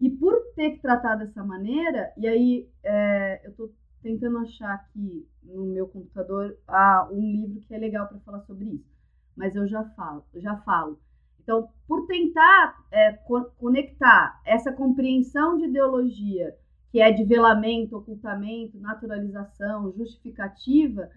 E 0.00 0.08
por 0.08 0.34
ter 0.56 0.70
que 0.70 0.80
tratar 0.80 1.16
dessa 1.16 1.44
maneira, 1.44 2.10
e 2.16 2.26
aí 2.26 2.68
é, 2.82 3.42
eu 3.44 3.50
estou 3.50 3.70
tentando 4.08 4.38
achar 4.38 4.72
aqui 4.72 5.28
no 5.42 5.66
meu 5.66 5.86
computador 5.86 6.56
ah, 6.66 7.06
um 7.12 7.20
livro 7.20 7.60
que 7.68 7.74
é 7.74 7.78
legal 7.78 8.08
para 8.08 8.18
falar 8.20 8.40
sobre 8.40 8.64
isso, 8.64 8.90
mas 9.36 9.54
eu 9.54 9.68
já 9.68 9.84
falo, 9.90 10.24
já 10.36 10.56
falo. 10.58 10.98
Então, 11.42 11.68
por 11.86 12.06
tentar 12.06 12.86
é, 12.90 13.12
co 13.12 13.44
conectar 13.58 14.40
essa 14.46 14.72
compreensão 14.72 15.58
de 15.58 15.66
ideologia, 15.66 16.56
que 16.90 17.02
é 17.02 17.12
de 17.12 17.22
velamento, 17.22 17.98
ocultamento, 17.98 18.80
naturalização, 18.80 19.92
justificativa, 19.92 21.10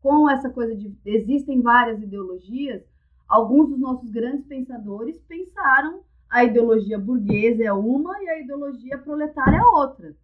com 0.00 0.30
essa 0.30 0.48
coisa 0.48 0.76
de 0.76 0.96
existem 1.04 1.60
várias 1.60 2.00
ideologias, 2.00 2.84
alguns 3.26 3.70
dos 3.70 3.80
nossos 3.80 4.08
grandes 4.08 4.46
pensadores 4.46 5.18
pensaram 5.22 6.04
a 6.30 6.44
ideologia 6.44 6.96
burguesa 6.96 7.64
é 7.64 7.72
uma 7.72 8.22
e 8.22 8.28
a 8.28 8.38
ideologia 8.38 8.98
proletária 8.98 9.56
é 9.56 9.64
outra. 9.64 10.14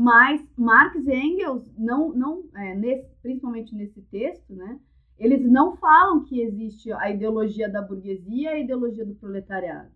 Mas 0.00 0.40
Marx 0.56 0.94
e 1.08 1.12
Engels, 1.12 1.68
não, 1.76 2.12
não, 2.12 2.44
é, 2.54 2.72
nesse, 2.72 3.10
principalmente 3.20 3.74
nesse 3.74 4.00
texto, 4.02 4.54
né, 4.54 4.78
eles 5.18 5.44
não 5.44 5.76
falam 5.76 6.22
que 6.22 6.40
existe 6.40 6.92
a 6.92 7.10
ideologia 7.10 7.68
da 7.68 7.82
burguesia 7.82 8.52
e 8.52 8.54
a 8.54 8.58
ideologia 8.60 9.04
do 9.04 9.16
proletariado. 9.16 9.90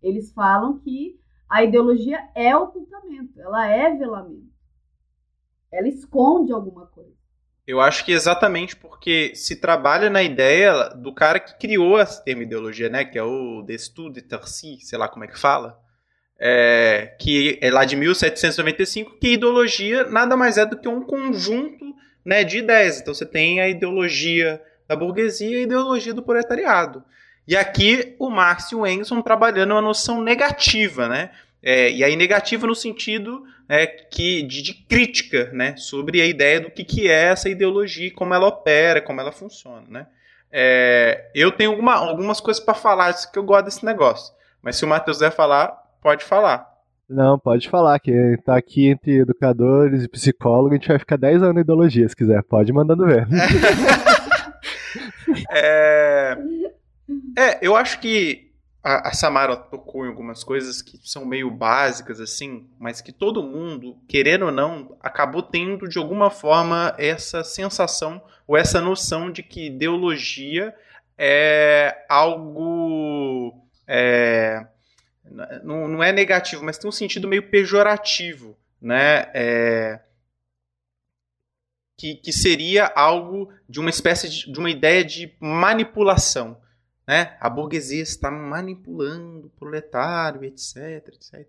Eles 0.00 0.32
falam 0.32 0.78
que 0.78 1.18
a 1.48 1.64
ideologia 1.64 2.20
é 2.36 2.56
ocultamento, 2.56 3.40
ela 3.40 3.66
é 3.66 3.92
velamento. 3.96 4.46
Ela 5.72 5.88
esconde 5.88 6.52
alguma 6.52 6.86
coisa. 6.86 7.18
Eu 7.66 7.80
acho 7.80 8.04
que 8.04 8.12
exatamente 8.12 8.76
porque 8.76 9.34
se 9.34 9.56
trabalha 9.56 10.08
na 10.08 10.22
ideia 10.22 10.90
do 10.90 11.12
cara 11.12 11.40
que 11.40 11.58
criou 11.58 11.98
esse 11.98 12.24
termo 12.24 12.42
ideologia, 12.42 12.88
né? 12.88 13.04
Que 13.04 13.18
é 13.18 13.24
o 13.24 13.64
de 13.64 14.22
Tarcy, 14.22 14.78
sei 14.82 14.96
lá 14.96 15.08
como 15.08 15.24
é 15.24 15.26
que 15.26 15.36
fala. 15.36 15.82
É, 16.40 17.14
que 17.18 17.58
é 17.60 17.68
lá 17.68 17.84
de 17.84 17.96
1795, 17.96 19.18
que 19.18 19.32
ideologia 19.32 20.04
nada 20.04 20.36
mais 20.36 20.56
é 20.56 20.64
do 20.64 20.76
que 20.76 20.86
um 20.86 21.02
conjunto 21.02 21.84
né, 22.24 22.44
de 22.44 22.58
ideias. 22.58 23.00
Então 23.00 23.12
você 23.12 23.26
tem 23.26 23.60
a 23.60 23.68
ideologia 23.68 24.62
da 24.86 24.94
burguesia 24.94 25.50
e 25.50 25.60
a 25.60 25.62
ideologia 25.62 26.14
do 26.14 26.22
proletariado. 26.22 27.02
E 27.46 27.56
aqui 27.56 28.14
o 28.18 28.30
Marx 28.30 28.70
e 28.70 28.74
o 28.74 28.86
Engels 28.86 29.08
estão 29.08 29.22
trabalhando 29.22 29.72
uma 29.72 29.80
noção 29.80 30.22
negativa, 30.22 31.08
né? 31.08 31.30
É, 31.62 31.90
e 31.90 32.04
aí 32.04 32.14
negativa 32.14 32.66
no 32.66 32.74
sentido 32.74 33.44
é, 33.68 33.86
que, 33.86 34.42
de, 34.42 34.62
de, 34.62 34.74
crítica 34.74 35.50
né, 35.52 35.76
sobre 35.76 36.22
a 36.22 36.26
ideia 36.26 36.60
do 36.60 36.70
que, 36.70 36.84
que 36.84 37.08
é 37.08 37.24
essa 37.24 37.48
ideologia, 37.48 38.12
como 38.14 38.32
ela 38.32 38.46
opera, 38.46 39.00
como 39.00 39.20
ela 39.20 39.32
funciona. 39.32 39.84
Né? 39.88 40.06
É, 40.52 41.30
eu 41.34 41.50
tenho 41.50 41.70
alguma, 41.70 41.94
algumas 41.94 42.40
coisas 42.40 42.62
para 42.62 42.74
falar, 42.74 43.12
que 43.30 43.38
eu 43.38 43.42
gosto 43.42 43.64
desse 43.64 43.84
negócio. 43.84 44.32
Mas 44.62 44.76
se 44.76 44.84
o 44.84 44.88
Matheus 44.88 45.18
quiser 45.18 45.32
falar, 45.32 45.76
pode 46.00 46.24
falar. 46.24 46.66
Não, 47.08 47.38
pode 47.38 47.70
falar, 47.70 47.98
que 47.98 48.36
tá 48.44 48.56
aqui 48.56 48.88
entre 48.88 49.20
educadores 49.20 50.04
e 50.04 50.08
psicólogos, 50.08 50.72
a 50.72 50.74
gente 50.74 50.88
vai 50.88 50.98
ficar 50.98 51.16
10 51.16 51.42
anos 51.42 51.54
na 51.54 51.60
ideologia, 51.62 52.06
se 52.06 52.14
quiser. 52.14 52.42
Pode 52.42 52.70
mandando 52.70 53.06
ver. 53.06 53.26
é, 55.50 56.36
é, 57.36 57.58
eu 57.62 57.74
acho 57.74 57.98
que 57.98 58.52
a, 58.84 59.08
a, 59.08 59.12
Samara 59.12 59.56
tocou 59.56 60.04
em 60.04 60.08
algumas 60.08 60.44
coisas 60.44 60.82
que 60.82 60.98
são 61.02 61.24
meio 61.24 61.50
básicas, 61.50 62.20
assim, 62.20 62.68
mas 62.78 63.00
que 63.00 63.12
todo 63.12 63.42
mundo, 63.42 63.96
querendo 64.06 64.46
ou 64.46 64.52
não, 64.52 64.96
acabou 65.00 65.42
tendo 65.42 65.88
de 65.88 65.98
alguma 65.98 66.30
forma 66.30 66.94
essa 66.98 67.42
sensação 67.42 68.22
ou 68.46 68.56
essa 68.56 68.80
noção 68.80 69.30
de 69.30 69.42
que 69.42 69.66
ideologia 69.66 70.74
é 71.16 72.04
algo. 72.08 73.54
É, 73.86 74.66
não, 75.62 75.88
não 75.88 76.02
é 76.02 76.12
negativo, 76.12 76.64
mas 76.64 76.78
tem 76.78 76.88
um 76.88 76.92
sentido 76.92 77.28
meio 77.28 77.50
pejorativo, 77.50 78.56
né? 78.80 79.30
É, 79.34 80.00
que, 81.96 82.14
que 82.14 82.32
seria 82.32 82.86
algo 82.94 83.52
de 83.68 83.80
uma 83.80 83.90
espécie 83.90 84.28
de, 84.28 84.52
de 84.52 84.58
uma 84.58 84.70
ideia 84.70 85.04
de 85.04 85.34
manipulação. 85.40 86.60
Né? 87.06 87.36
A 87.40 87.50
burguesia 87.50 88.02
está 88.02 88.30
manipulando 88.30 89.46
o 89.48 89.50
proletário, 89.50 90.44
etc, 90.44 91.08
etc. 91.08 91.46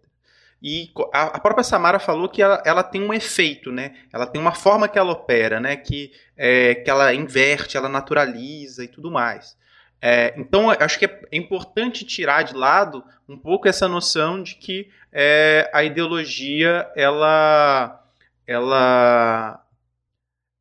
E 0.62 0.92
a, 1.14 1.40
própria 1.40 1.64
Samara 1.64 2.00
falou 2.00 2.28
que 2.28 2.42
ela, 2.42 2.62
ela, 2.66 2.84
tem 2.84 3.02
um 3.02 3.14
efeito, 3.14 3.72
né? 3.72 3.96
Ela 4.12 4.28
tem 4.28 4.42
uma 4.42 4.54
forma 4.54 4.90
que 4.90 5.00
ela 5.00 5.12
opera, 5.12 5.58
né? 5.60 5.78
Que, 5.78 6.12
é, 6.36 6.76
que 6.76 6.90
ela 6.90 7.14
inverte, 7.14 7.78
ela 7.78 7.88
naturaliza 7.88 8.84
e 8.84 8.88
tudo 8.88 9.10
mais. 9.10 9.58
É, 10.02 10.34
então, 10.38 10.70
acho 10.70 10.98
que 10.98 11.06
é 11.06 11.20
importante 11.34 12.06
tirar 12.06 12.44
de 12.44 12.56
lado 12.56 13.04
um 13.28 13.38
pouco 13.38 13.68
essa 13.68 13.88
noção 13.88 14.42
de 14.42 14.56
que 14.56 14.90
é, 15.12 15.70
a 15.74 15.84
ideologia 15.84 16.90
ela, 16.96 18.06
ela, 18.48 19.66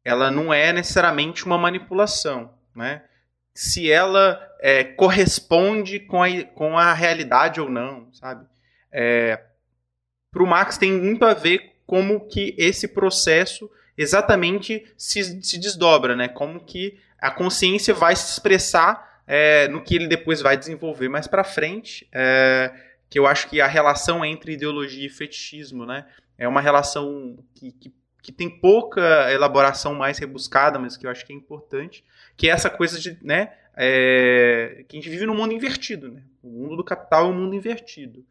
ela 0.05 0.31
não 0.31 0.53
é 0.53 0.73
necessariamente 0.73 1.45
uma 1.47 1.57
manipulação, 1.57 2.53
né? 2.75 3.03
Se 3.55 3.91
ela 3.91 4.41
é, 4.61 4.85
corresponde 4.85 6.01
com 6.01 6.23
a, 6.23 6.29
com 6.55 6.79
a 6.79 6.93
realidade 6.93 7.61
ou 7.61 7.69
não, 7.69 8.13
sabe? 8.13 8.47
É, 8.91 9.41
Para 10.33 10.43
o 10.43 10.47
Marx 10.47 10.79
tem 10.79 10.93
muito 10.93 11.25
a 11.25 11.35
ver 11.35 11.77
como 11.87 12.27
que 12.27 12.55
esse 12.59 12.89
processo 12.89 13.71
exatamente 13.97 14.85
se, 14.97 15.43
se 15.43 15.59
desdobra, 15.59 16.15
né? 16.15 16.29
Como 16.29 16.61
que 16.61 16.99
a 17.21 17.31
consciência 17.31 17.93
vai 17.95 18.15
se 18.15 18.33
expressar 18.33 19.08
é, 19.29 19.69
no 19.69 19.83
que 19.83 19.95
ele 19.95 20.09
depois 20.09 20.41
vai 20.41 20.57
desenvolver 20.57 21.11
mais 21.11 21.27
para 21.27 21.45
frente, 21.45 22.09
é, 22.11 22.73
que 23.11 23.19
eu 23.19 23.27
acho 23.27 23.49
que 23.49 23.61
a 23.61 23.67
relação 23.67 24.25
entre 24.25 24.55
ideologia 24.55 25.07
e 25.07 25.11
fetichismo, 25.11 25.85
né, 25.85 26.07
é 26.39 26.49
uma 26.49 26.63
relação 26.63 27.39
que, 27.55 27.73
que, 27.73 27.95
que, 28.23 28.33
tem 28.33 28.49
pouca 28.49 29.31
elaboração 29.31 29.95
mais 29.95 30.19
rebuscada, 30.19 30.79
mas 30.79 30.97
que 30.97 31.07
eu 31.07 31.11
acho 31.11 31.27
que 31.27 31.33
é 31.33 31.37
importante, 31.37 32.03
que 32.39 32.49
é 32.49 32.53
essa 32.53 32.71
coisa 32.71 32.99
de, 32.99 33.19
né, 33.23 33.53
é, 33.77 34.85
que 34.89 34.97
a 34.97 35.01
gente 35.01 35.11
vive 35.11 35.27
num 35.27 35.37
mundo 35.37 35.53
invertido, 35.53 36.11
né? 36.11 36.23
O 36.43 36.49
mundo 36.49 36.77
do 36.77 36.85
capital 36.85 37.27
é 37.27 37.29
um 37.29 37.35
mundo 37.35 37.55
invertido. 37.55 38.25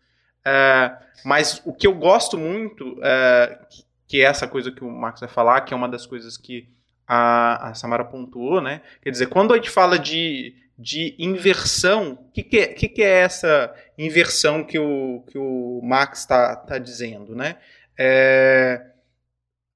É, 0.44 0.98
mas 1.24 1.62
o 1.64 1.74
que 1.74 1.86
eu 1.86 1.94
gosto 1.94 2.38
muito, 2.38 3.00
é, 3.04 3.60
que 4.08 4.22
é 4.22 4.26
essa 4.26 4.48
coisa 4.48 4.72
que 4.72 4.84
o 4.84 4.90
Marcos 4.90 5.22
vai 5.22 5.30
falar, 5.30 5.62
que 5.62 5.74
é 5.74 5.78
uma 5.78 5.88
das 5.88 6.06
coisas 6.06 6.38
que 6.38 6.68
a, 7.08 7.70
a 7.70 7.74
Samara 7.74 8.04
pontuou, 8.04 8.62
né? 8.62 8.82
Quer 9.02 9.12
dizer, 9.12 9.28
quando 9.28 9.54
a 9.54 9.58
gente 9.58 9.70
fala 9.70 9.98
de, 9.98 10.56
de 10.78 11.16
inversão, 11.18 12.14
o 12.14 12.32
que, 12.32 12.44
que, 12.44 12.60
é, 12.60 12.68
que, 12.68 12.88
que 12.88 13.02
é 13.02 13.22
essa 13.22 13.74
inversão 13.98 14.64
que 14.64 14.78
o, 14.78 15.24
que 15.28 15.38
o 15.38 15.82
Marx 15.84 16.20
está 16.20 16.56
tá 16.56 16.78
dizendo, 16.78 17.36
né? 17.36 17.58
É, 17.98 18.86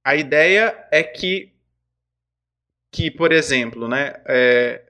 a 0.04 0.16
ideia 0.16 0.88
é 0.92 1.02
que, 1.02 1.52
que 2.94 3.10
por 3.10 3.32
exemplo, 3.32 3.88
né, 3.88 4.22
é, 4.28 4.84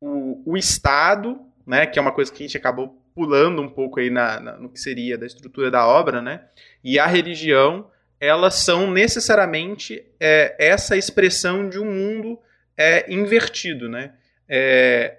o, 0.00 0.52
o 0.52 0.56
Estado, 0.56 1.40
né, 1.66 1.86
que 1.86 1.98
é 1.98 2.02
uma 2.02 2.12
coisa 2.12 2.30
que 2.30 2.42
a 2.42 2.46
gente 2.46 2.56
acabou 2.56 3.02
pulando 3.14 3.62
um 3.62 3.68
pouco 3.68 3.98
aí 3.98 4.10
na, 4.10 4.38
na, 4.38 4.56
no 4.58 4.68
que 4.68 4.78
seria 4.78 5.16
da 5.18 5.26
estrutura 5.26 5.70
da 5.70 5.86
obra, 5.86 6.22
né? 6.22 6.44
E 6.84 7.00
a 7.00 7.06
religião, 7.06 7.90
elas 8.20 8.54
são 8.54 8.88
necessariamente 8.88 10.04
é, 10.20 10.54
essa 10.56 10.96
expressão 10.96 11.68
de 11.68 11.80
um 11.80 11.84
mundo 11.84 12.38
é, 12.76 13.12
invertido, 13.12 13.88
né? 13.88 14.14
É... 14.48 15.18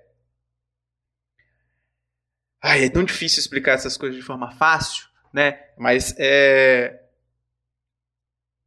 Ai, 2.62 2.86
é 2.86 2.90
tão 2.90 3.04
difícil 3.04 3.40
explicar 3.40 3.74
essas 3.74 3.96
coisas 3.96 4.18
de 4.18 4.26
forma 4.26 4.52
fácil, 4.52 5.06
né? 5.34 5.60
Mas 5.78 6.14
é... 6.18 7.00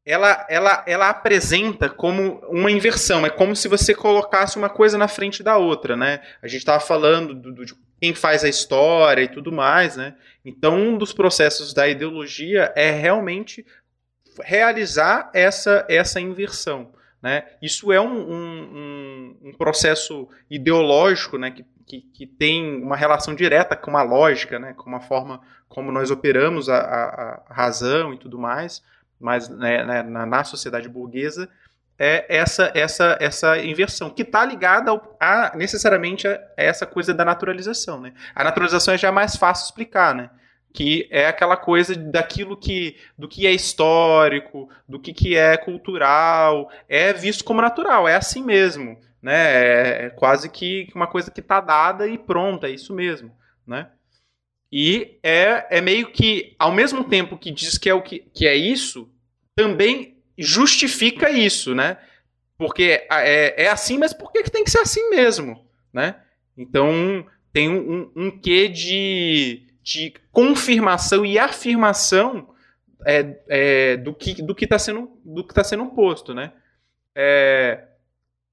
ela, 0.04 0.46
ela, 0.48 0.84
ela 0.86 1.08
apresenta 1.10 1.90
como 1.90 2.38
uma 2.48 2.70
inversão. 2.70 3.26
É 3.26 3.30
como 3.30 3.54
se 3.54 3.68
você 3.68 3.94
colocasse 3.94 4.56
uma 4.56 4.70
coisa 4.70 4.96
na 4.96 5.08
frente 5.08 5.42
da 5.42 5.56
outra, 5.58 5.96
né? 5.96 6.22
A 6.40 6.46
gente 6.46 6.60
estava 6.60 6.80
falando 6.80 7.34
do, 7.34 7.52
do, 7.52 7.64
quem 8.00 8.14
faz 8.14 8.42
a 8.42 8.48
história 8.48 9.22
e 9.22 9.28
tudo 9.28 9.52
mais, 9.52 9.96
né? 9.96 10.16
Então, 10.44 10.76
um 10.76 10.98
dos 10.98 11.12
processos 11.12 11.72
da 11.72 11.86
ideologia 11.86 12.72
é 12.74 12.90
realmente 12.90 13.64
realizar 14.40 15.30
essa, 15.32 15.86
essa 15.88 16.20
inversão. 16.20 16.92
Né? 17.22 17.44
Isso 17.62 17.92
é 17.92 18.00
um, 18.00 18.32
um, 18.32 19.36
um 19.44 19.52
processo 19.52 20.28
ideológico 20.50 21.38
né? 21.38 21.52
que, 21.52 21.64
que, 21.86 22.00
que, 22.00 22.26
tem 22.26 22.82
uma 22.82 22.96
relação 22.96 23.32
direta 23.32 23.76
com 23.76 23.90
uma 23.90 24.02
lógica, 24.02 24.58
né? 24.58 24.74
com 24.74 24.88
uma 24.88 25.00
forma 25.00 25.40
como 25.68 25.92
nós 25.92 26.10
operamos 26.10 26.68
a, 26.68 26.78
a, 26.78 27.42
a 27.48 27.54
razão 27.54 28.12
e 28.12 28.18
tudo 28.18 28.38
mais, 28.38 28.82
mas 29.20 29.48
né, 29.48 29.84
né 29.84 30.02
na, 30.02 30.26
na 30.26 30.44
sociedade 30.44 30.88
burguesa 30.88 31.48
é 31.98 32.26
essa 32.28 32.72
essa 32.74 33.16
essa 33.20 33.58
inversão 33.58 34.10
que 34.10 34.22
está 34.22 34.44
ligada 34.44 34.90
ao, 34.90 35.16
a 35.20 35.56
necessariamente 35.56 36.26
a, 36.26 36.40
essa 36.56 36.84
coisa 36.84 37.14
da 37.14 37.24
naturalização, 37.24 38.00
né? 38.00 38.12
A 38.34 38.42
naturalização 38.42 38.94
é 38.94 38.98
já 38.98 39.12
mais 39.12 39.36
fácil 39.36 39.66
explicar, 39.66 40.14
né? 40.14 40.30
Que 40.72 41.06
é 41.10 41.26
aquela 41.26 41.56
coisa 41.56 41.94
daquilo 41.94 42.56
que 42.56 42.96
do 43.16 43.28
que 43.28 43.46
é 43.46 43.52
histórico, 43.52 44.68
do 44.88 44.98
que, 44.98 45.12
que 45.12 45.36
é 45.36 45.56
cultural, 45.56 46.70
é 46.88 47.12
visto 47.12 47.44
como 47.44 47.60
natural, 47.60 48.08
é 48.08 48.14
assim 48.14 48.42
mesmo, 48.42 48.98
né? 49.20 49.34
É, 49.34 50.06
é 50.06 50.10
quase 50.10 50.48
que 50.48 50.88
uma 50.94 51.06
coisa 51.06 51.30
que 51.30 51.40
está 51.40 51.60
dada 51.60 52.08
e 52.08 52.16
pronta, 52.16 52.68
é 52.68 52.70
isso 52.70 52.94
mesmo, 52.94 53.32
né? 53.66 53.88
E 54.72 55.18
é, 55.22 55.66
é 55.70 55.80
meio 55.82 56.10
que, 56.10 56.56
ao 56.58 56.72
mesmo 56.72 57.04
tempo 57.04 57.36
que 57.36 57.50
diz 57.50 57.76
que 57.76 57.90
é, 57.90 57.94
o 57.94 58.00
que, 58.00 58.20
que 58.32 58.46
é 58.46 58.56
isso, 58.56 59.12
também 59.54 60.16
justifica 60.38 61.30
isso, 61.30 61.74
né? 61.74 61.98
Porque 62.56 63.06
é, 63.10 63.64
é 63.64 63.68
assim, 63.68 63.98
mas 63.98 64.14
por 64.14 64.32
que, 64.32 64.42
que 64.42 64.50
tem 64.50 64.64
que 64.64 64.70
ser 64.70 64.78
assim 64.78 65.10
mesmo, 65.10 65.66
né? 65.92 66.16
Então 66.56 67.26
tem 67.52 67.68
um, 67.68 67.92
um, 68.16 68.26
um 68.26 68.30
quê 68.30 68.68
de, 68.68 69.66
de 69.82 70.14
confirmação 70.30 71.24
e 71.24 71.38
afirmação 71.38 72.48
é, 73.04 73.36
é, 73.48 73.96
do 73.96 74.14
que 74.14 74.40
do 74.42 74.54
que 74.54 74.64
está 74.64 74.78
sendo 74.78 75.10
do 75.24 75.44
que 75.44 75.52
está 75.52 75.64
sendo 75.64 75.86
posto, 75.86 76.32
né? 76.32 76.52
É, 77.14 77.84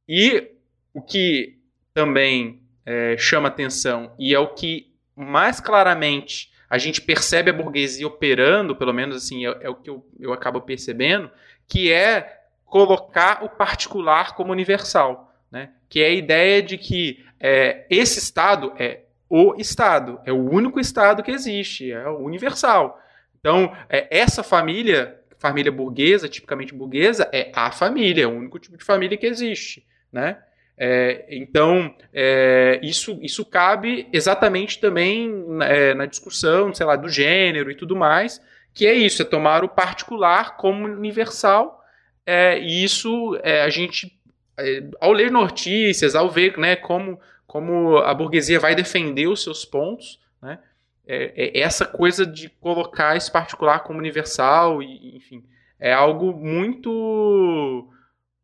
e 0.07 0.51
o 0.93 1.01
que 1.01 1.59
também 1.93 2.61
é, 2.85 3.15
chama 3.17 3.47
atenção 3.47 4.13
e 4.17 4.33
é 4.33 4.39
o 4.39 4.53
que 4.53 4.91
mais 5.15 5.59
claramente 5.59 6.51
a 6.69 6.77
gente 6.77 7.01
percebe 7.01 7.49
a 7.49 7.53
burguesia 7.53 8.07
operando, 8.07 8.75
pelo 8.75 8.93
menos 8.93 9.15
assim 9.15 9.45
é, 9.45 9.57
é 9.61 9.69
o 9.69 9.75
que 9.75 9.89
eu, 9.89 10.05
eu 10.19 10.33
acabo 10.33 10.61
percebendo, 10.61 11.29
que 11.67 11.91
é 11.91 12.41
colocar 12.65 13.43
o 13.43 13.49
particular 13.49 14.35
como 14.35 14.51
universal, 14.51 15.33
né? 15.51 15.71
que 15.89 16.01
é 16.01 16.07
a 16.07 16.13
ideia 16.13 16.61
de 16.61 16.77
que 16.77 17.25
é, 17.39 17.85
esse 17.89 18.19
Estado 18.19 18.73
é 18.77 19.01
o 19.29 19.55
Estado, 19.57 20.19
é 20.25 20.31
o 20.31 20.49
único 20.49 20.79
Estado 20.79 21.21
que 21.21 21.31
existe, 21.31 21.91
é 21.91 22.07
o 22.07 22.19
universal. 22.19 22.99
Então, 23.39 23.73
é, 23.87 24.07
essa 24.09 24.43
família, 24.43 25.19
família 25.37 25.71
burguesa, 25.71 26.27
tipicamente 26.27 26.73
burguesa, 26.73 27.29
é 27.31 27.51
a 27.53 27.71
família, 27.71 28.23
é 28.23 28.27
o 28.27 28.35
único 28.35 28.59
tipo 28.59 28.77
de 28.77 28.83
família 28.83 29.17
que 29.17 29.25
existe. 29.25 29.85
Né? 30.11 30.37
É, 30.77 31.25
então, 31.29 31.93
é, 32.13 32.79
isso, 32.81 33.19
isso 33.21 33.45
cabe 33.45 34.07
exatamente 34.11 34.79
também 34.79 35.31
é, 35.61 35.93
na 35.93 36.05
discussão, 36.05 36.73
sei 36.73 36.85
lá, 36.85 36.95
do 36.95 37.09
gênero 37.09 37.69
e 37.69 37.75
tudo 37.75 37.95
mais, 37.95 38.41
que 38.73 38.87
é 38.87 38.93
isso, 38.93 39.21
é 39.21 39.25
tomar 39.25 39.63
o 39.63 39.69
particular 39.69 40.55
como 40.55 40.85
universal, 40.85 41.83
é, 42.25 42.59
e 42.59 42.83
isso 42.83 43.37
é, 43.43 43.61
a 43.61 43.69
gente, 43.69 44.17
é, 44.57 44.83
ao 45.01 45.11
ler 45.11 45.29
notícias, 45.29 46.15
ao 46.15 46.29
ver 46.29 46.57
né, 46.57 46.75
como, 46.75 47.19
como 47.49 47.97
a 47.97 48.13
burguesia 48.13 48.59
vai 48.59 48.75
defender 48.75 49.25
os 49.25 49.43
seus 49.43 49.65
pontos, 49.65 50.21
né, 50.39 50.59
é, 51.07 51.57
é 51.57 51.61
essa 51.61 51.83
coisa 51.83 52.23
de 52.23 52.47
colocar 52.47 53.17
esse 53.17 53.31
particular 53.31 53.79
como 53.79 53.97
universal, 53.97 54.83
e, 54.83 55.17
enfim, 55.17 55.43
é 55.79 55.91
algo 55.91 56.31
muito, 56.31 57.91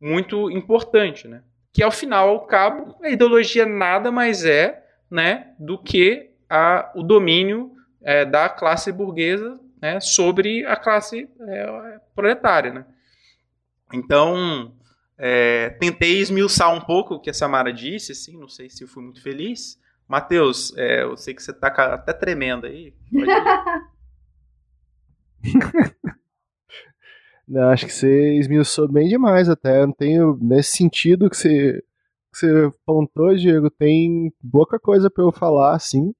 muito 0.00 0.50
importante, 0.50 1.28
né? 1.28 1.44
Que 1.72 1.84
ao 1.84 1.92
final, 1.92 2.30
ao 2.30 2.46
cabo, 2.46 2.96
a 3.00 3.08
ideologia 3.08 3.64
nada 3.64 4.10
mais 4.10 4.44
é 4.44 4.84
né, 5.08 5.52
do 5.56 5.78
que 5.78 6.32
a, 6.50 6.90
o 6.96 7.04
domínio 7.04 7.76
é, 8.02 8.24
da 8.24 8.48
classe 8.48 8.90
burguesa 8.90 9.54
né, 9.80 10.00
sobre 10.00 10.66
a 10.66 10.74
classe 10.74 11.30
é, 11.42 12.00
proletária. 12.12 12.72
Né? 12.72 12.84
Então, 13.92 14.74
é, 15.18 15.70
tentei 15.70 16.18
esmiuçar 16.18 16.74
um 16.74 16.80
pouco 16.80 17.14
o 17.14 17.20
que 17.20 17.30
a 17.30 17.34
Samara 17.34 17.72
disse, 17.72 18.12
assim, 18.12 18.36
não 18.38 18.48
sei 18.48 18.68
se 18.68 18.84
eu 18.84 18.88
fui 18.88 19.02
muito 19.02 19.22
feliz. 19.22 19.80
Matheus, 20.06 20.72
é, 20.76 21.02
eu 21.02 21.16
sei 21.16 21.34
que 21.34 21.42
você 21.42 21.50
está 21.50 21.68
até 21.68 22.12
tremendo 22.12 22.66
aí. 22.66 22.94
não, 27.48 27.70
acho 27.70 27.86
que 27.86 27.92
você 27.92 28.34
esmiuçou 28.34 28.86
bem 28.88 29.08
demais 29.08 29.48
até. 29.48 29.84
Não 29.84 29.92
tenho, 29.92 30.38
nesse 30.40 30.76
sentido 30.76 31.30
que 31.30 31.36
você, 31.36 31.82
que 32.32 32.38
você 32.38 32.72
pontou, 32.84 33.34
Diego, 33.34 33.68
tem 33.70 34.32
pouca 34.52 34.78
coisa 34.78 35.10
para 35.10 35.24
eu 35.24 35.32
falar, 35.32 35.74
assim. 35.74 36.14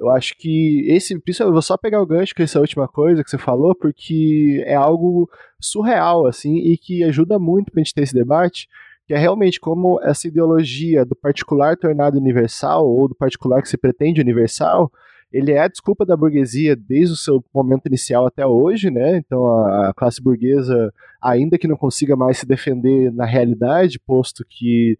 Eu 0.00 0.08
acho 0.08 0.34
que 0.38 0.86
esse, 0.88 1.20
eu 1.40 1.52
vou 1.52 1.60
só 1.60 1.76
pegar 1.76 2.00
o 2.00 2.06
gancho 2.06 2.34
com 2.34 2.42
essa 2.42 2.58
última 2.58 2.88
coisa 2.88 3.22
que 3.22 3.28
você 3.28 3.36
falou, 3.36 3.74
porque 3.74 4.64
é 4.66 4.74
algo 4.74 5.28
surreal, 5.60 6.26
assim, 6.26 6.56
e 6.56 6.78
que 6.78 7.04
ajuda 7.04 7.38
muito 7.38 7.70
pra 7.70 7.82
gente 7.82 7.92
ter 7.92 8.04
esse 8.04 8.14
debate, 8.14 8.66
que 9.06 9.12
é 9.12 9.18
realmente 9.18 9.60
como 9.60 10.00
essa 10.02 10.26
ideologia 10.26 11.04
do 11.04 11.14
particular 11.14 11.76
tornado 11.76 12.16
universal, 12.16 12.88
ou 12.88 13.08
do 13.08 13.14
particular 13.14 13.60
que 13.60 13.68
se 13.68 13.76
pretende 13.76 14.22
universal, 14.22 14.90
ele 15.30 15.52
é 15.52 15.60
a 15.60 15.68
desculpa 15.68 16.06
da 16.06 16.16
burguesia 16.16 16.74
desde 16.74 17.12
o 17.12 17.18
seu 17.18 17.44
momento 17.54 17.86
inicial 17.86 18.26
até 18.26 18.44
hoje, 18.46 18.90
né? 18.90 19.18
Então 19.18 19.46
a, 19.66 19.92
classe 19.94 20.20
burguesa, 20.22 20.92
ainda 21.20 21.58
que 21.58 21.68
não 21.68 21.76
consiga 21.76 22.16
mais 22.16 22.38
se 22.38 22.46
defender 22.46 23.12
na 23.12 23.26
realidade, 23.26 24.00
posto 24.00 24.44
que 24.48 24.98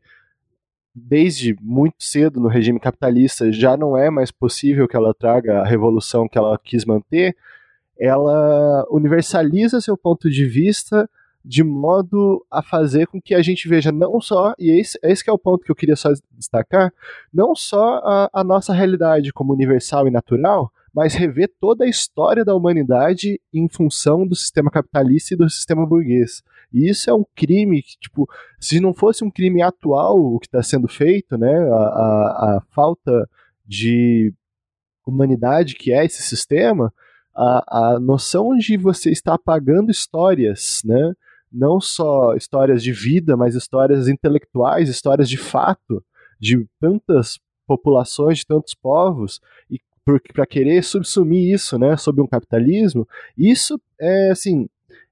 desde 0.94 1.56
muito 1.60 1.96
cedo 1.98 2.40
no 2.40 2.48
regime 2.48 2.80
capitalista 2.80 3.52
já 3.52 3.76
não 3.76 3.96
é 3.96 4.10
mais 4.10 4.30
possível 4.30 4.88
que 4.88 4.96
ela 4.96 5.14
traga 5.14 5.60
a 5.60 5.66
revolução 5.66 6.28
que 6.28 6.36
ela 6.36 6.58
quis 6.58 6.84
manter, 6.84 7.36
ela 7.98 8.86
universaliza 8.90 9.80
seu 9.80 9.96
ponto 9.96 10.30
de 10.30 10.44
vista 10.46 11.08
de 11.44 11.62
modo 11.64 12.44
a 12.50 12.62
fazer 12.62 13.06
com 13.06 13.20
que 13.20 13.34
a 13.34 13.42
gente 13.42 13.66
veja 13.66 13.90
não 13.90 14.20
só, 14.20 14.52
e 14.58 14.78
esse, 14.78 14.98
esse 15.02 15.28
é 15.28 15.32
o 15.32 15.38
ponto 15.38 15.64
que 15.64 15.70
eu 15.70 15.76
queria 15.76 15.96
só 15.96 16.10
destacar, 16.32 16.92
não 17.32 17.54
só 17.54 17.96
a, 18.04 18.30
a 18.32 18.44
nossa 18.44 18.74
realidade 18.74 19.32
como 19.32 19.52
universal 19.52 20.06
e 20.06 20.10
natural, 20.10 20.70
mas 20.92 21.14
rever 21.14 21.50
toda 21.60 21.84
a 21.84 21.88
história 21.88 22.44
da 22.44 22.54
humanidade 22.54 23.40
em 23.54 23.68
função 23.68 24.26
do 24.26 24.34
sistema 24.34 24.70
capitalista 24.70 25.34
e 25.34 25.36
do 25.36 25.48
sistema 25.48 25.86
burguês. 25.86 26.42
E 26.72 26.88
isso 26.88 27.10
é 27.10 27.14
um 27.14 27.24
crime 27.34 27.82
que, 27.82 27.98
tipo, 27.98 28.28
se 28.58 28.80
não 28.80 28.94
fosse 28.94 29.24
um 29.24 29.30
crime 29.30 29.62
atual 29.62 30.18
o 30.18 30.38
que 30.38 30.46
está 30.46 30.62
sendo 30.62 30.88
feito, 30.88 31.36
né, 31.36 31.52
a, 31.52 31.74
a, 31.74 32.56
a, 32.56 32.62
falta 32.70 33.28
de 33.66 34.32
humanidade 35.06 35.74
que 35.74 35.92
é 35.92 36.04
esse 36.04 36.22
sistema, 36.22 36.92
a, 37.34 37.94
a 37.94 38.00
noção 38.00 38.56
de 38.56 38.76
você 38.76 39.10
estar 39.10 39.34
apagando 39.34 39.90
histórias, 39.90 40.82
né? 40.84 41.14
Não 41.52 41.80
só 41.80 42.34
histórias 42.34 42.82
de 42.82 42.92
vida, 42.92 43.36
mas 43.36 43.56
histórias 43.56 44.06
intelectuais, 44.06 44.88
histórias 44.88 45.28
de 45.28 45.36
fato, 45.36 46.04
de 46.38 46.64
tantas 46.80 47.40
populações, 47.66 48.38
de 48.38 48.46
tantos 48.46 48.74
povos, 48.74 49.40
e 49.68 49.80
para 50.32 50.46
querer 50.46 50.82
subsumir 50.82 51.52
isso, 51.54 51.78
né, 51.78 51.96
sob 51.96 52.20
um 52.20 52.26
capitalismo, 52.26 53.06
isso 53.36 53.80
é 54.00 54.30
assim, 54.30 54.68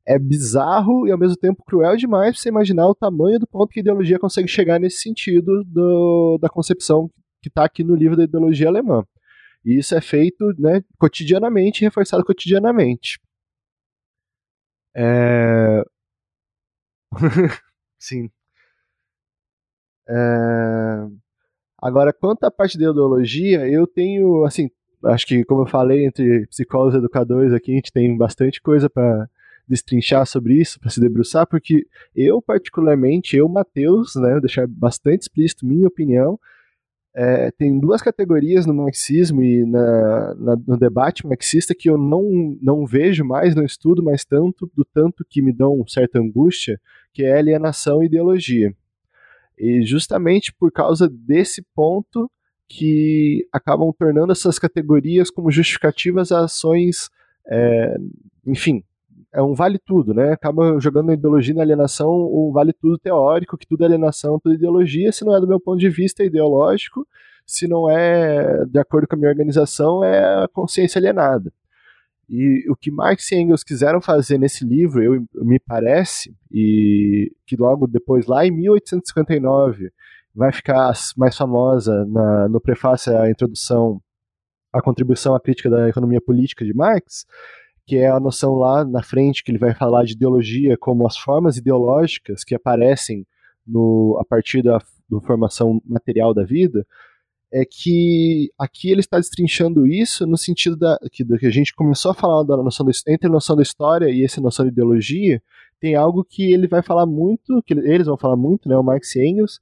é 0.09 0.19
bizarro 0.19 1.07
e 1.07 1.13
ao 1.13 1.19
mesmo 1.19 1.37
tempo 1.37 1.63
cruel 1.63 1.95
demais 1.95 2.33
pra 2.33 2.41
você 2.41 2.49
imaginar 2.49 2.89
o 2.89 2.95
tamanho 2.95 3.39
do 3.39 3.47
ponto 3.47 3.69
que 3.69 3.81
a 3.81 3.83
ideologia 3.83 4.19
consegue 4.19 4.49
chegar 4.49 4.81
nesse 4.81 5.03
sentido 5.03 5.63
do, 5.65 6.39
da 6.41 6.49
concepção 6.49 7.11
que 7.43 7.51
está 7.51 7.63
aqui 7.63 7.85
no 7.85 7.95
livro 7.95 8.17
da 8.17 8.25
ideologia 8.25 8.69
alemã. 8.69 9.05
E 9.63 9.79
isso 9.79 9.95
é 9.95 10.01
feito 10.01 10.55
né, 10.59 10.83
cotidianamente, 10.99 11.83
reforçado 11.83 12.25
cotidianamente. 12.25 13.21
É... 14.97 15.85
Sim. 17.99 18.31
É... 20.09 21.07
Agora, 21.83 22.15
quanto 22.15 22.45
à 22.45 22.51
parte 22.51 22.79
da 22.79 22.91
ideologia, 22.91 23.69
eu 23.69 23.87
tenho, 23.87 24.45
assim, 24.47 24.71
acho 25.05 25.27
que, 25.27 25.45
como 25.45 25.63
eu 25.63 25.67
falei, 25.67 26.07
entre 26.07 26.47
psicólogos 26.47 26.95
e 26.95 26.99
educadores 26.99 27.53
aqui, 27.53 27.73
a 27.73 27.75
gente 27.75 27.93
tem 27.93 28.17
bastante 28.17 28.61
coisa 28.63 28.89
para 28.89 29.29
destrinchar 29.69 30.27
sobre 30.27 30.55
isso, 30.55 30.81
para 30.81 30.91
se 30.91 31.01
debruçar, 31.01 31.47
porque 31.47 31.87
eu, 32.15 32.41
particularmente, 32.41 33.37
eu, 33.37 33.49
Matheus, 33.49 34.15
né, 34.17 34.33
vou 34.33 34.41
deixar 34.41 34.67
bastante 34.67 35.23
explícito 35.23 35.67
minha 35.67 35.87
opinião, 35.87 36.39
é, 37.15 37.51
tem 37.51 37.81
duas 37.81 38.01
categorias 38.01 38.65
no 38.65 38.75
marxismo 38.75 39.43
e 39.43 39.65
na, 39.65 40.35
na, 40.35 40.57
no 40.67 40.79
debate 40.79 41.27
marxista 41.27 41.75
que 41.75 41.91
eu 41.91 41.99
não, 41.99 42.57
não 42.63 42.87
vejo 42.87 43.25
mais, 43.25 43.57
não 43.57 43.65
estudo 43.65 44.03
mais 44.03 44.25
tanto, 44.25 44.71
do 44.73 44.85
tanto 44.85 45.25
que 45.29 45.43
me 45.43 45.53
dão 45.53 45.85
certa 45.89 46.21
angústia, 46.21 46.81
que 47.13 47.25
é 47.25 47.37
alienação 47.37 48.03
e 48.03 48.07
ideologia. 48.07 48.73
E 49.59 49.83
justamente 49.83 50.53
por 50.53 50.71
causa 50.71 51.09
desse 51.09 51.61
ponto 51.75 52.31
que 52.69 53.49
acabam 53.53 53.93
tornando 53.99 54.31
essas 54.31 54.59
categorias 54.59 55.31
como 55.31 55.51
justificativas 55.51 56.31
a 56.31 56.45
ações, 56.45 57.11
é, 57.51 57.97
enfim, 58.47 58.85
é 59.33 59.43
um 59.43 59.55
vale 59.55 59.79
tudo, 59.79 60.15
né? 60.15 60.33
Acaba 60.33 60.79
jogando 60.81 61.11
a 61.11 61.15
ideologia 61.15 61.55
na 61.55 61.63
alienação, 61.63 62.09
um 62.09 62.51
vale 62.53 62.73
tudo 62.73 62.99
teórico, 62.99 63.59
que 63.59 63.67
tudo 63.67 63.83
é 63.83 63.87
alienação, 63.87 64.39
tudo 64.39 64.53
é 64.53 64.57
ideologia, 64.57 65.13
se 65.13 65.25
não 65.25 65.37
é 65.37 65.41
do 65.41 65.47
meu 65.47 65.61
ponto 65.61 65.79
de 65.79 65.89
vista 65.89 66.25
ideológico, 66.25 67.07
se 67.47 67.67
não 67.69 67.91
é 67.91 68.65
de 68.67 68.79
acordo 68.79 69.07
com 69.07 69.17
a 69.17 69.19
minha 69.19 69.31
organização, 69.31 70.03
é 70.05 70.45
a 70.45 70.49
consciência 70.49 70.99
alienada. 70.99 71.53
E 72.29 72.71
o 72.71 72.77
que 72.77 72.91
Marx 72.91 73.33
e 73.33 73.37
Engels 73.37 73.65
quiseram 73.65 74.03
fazer 74.03 74.39
nesse 74.39 74.65
livro, 74.65 75.03
eu, 75.03 75.25
me 75.35 75.59
parece, 75.59 76.35
e 76.53 77.33
que 77.47 77.57
logo 77.57 77.87
depois, 77.87 78.27
lá 78.27 78.47
em 78.47 78.51
1859, 78.51 79.91
vai 80.35 80.53
ficar 80.53 80.93
mais 81.17 81.37
famosa 81.37 82.05
na, 82.05 82.49
no 82.49 82.61
prefácio 82.61 83.17
à 83.19 83.31
introdução, 83.31 84.01
a 84.71 84.83
contribuição 84.83 85.35
à 85.35 85.41
crítica 85.41 85.71
da 85.71 85.89
economia 85.89 86.21
política 86.21 86.65
de 86.67 86.75
Marx, 86.75 87.25
que 87.89 87.97
é 87.97 88.11
a 88.11 88.21
noção 88.21 88.55
lá 88.55 88.85
na 88.85 89.03
frente 89.03 89.43
que 89.43 89.51
ele 89.51 89.59
vai 89.59 89.75
falar 89.75 90.05
de 90.05 90.13
ideologia 90.13 90.77
como 90.77 91.07
as 91.07 91.17
formas 91.17 91.57
ideológicas 91.57 92.45
que 92.45 92.55
aparecem 92.55 93.27
no, 93.67 94.19
a 94.21 94.27
partir 94.27 94.63
da, 94.63 94.79
formação 95.25 95.81
material 95.87 96.35
da 96.35 96.45
vida, 96.45 96.87
é 97.51 97.65
que 97.65 98.53
aqui 98.59 98.91
ele 98.91 99.01
está 99.01 99.17
destrinchando 99.17 99.87
isso 99.87 100.27
no 100.27 100.37
sentido 100.37 100.77
da 100.77 100.99
que, 101.11 101.25
que 101.25 101.47
a 101.47 101.51
gente 101.51 101.75
começou 101.75 102.11
a 102.11 102.15
falar 102.15 102.43
da 102.43 102.59
noção 102.59 102.87
entre 103.07 103.27
a 103.27 103.33
noção 103.33 103.57
da 103.57 103.63
história 103.63 104.11
e 104.11 104.23
essa 104.23 104.39
noção 104.39 104.67
de 104.67 104.71
ideologia, 104.71 105.43
tem 105.81 105.95
algo 105.95 106.23
que 106.23 106.53
ele 106.53 106.69
vai 106.69 106.83
falar 106.83 107.07
muito, 107.07 107.63
que 107.63 107.73
eles 107.73 108.07
vão 108.07 108.19
falar 108.19 108.37
muito, 108.37 108.69
né, 108.69 108.77
o 108.77 108.83
Marx 108.83 109.17
e 109.17 109.27
Engels, 109.27 109.61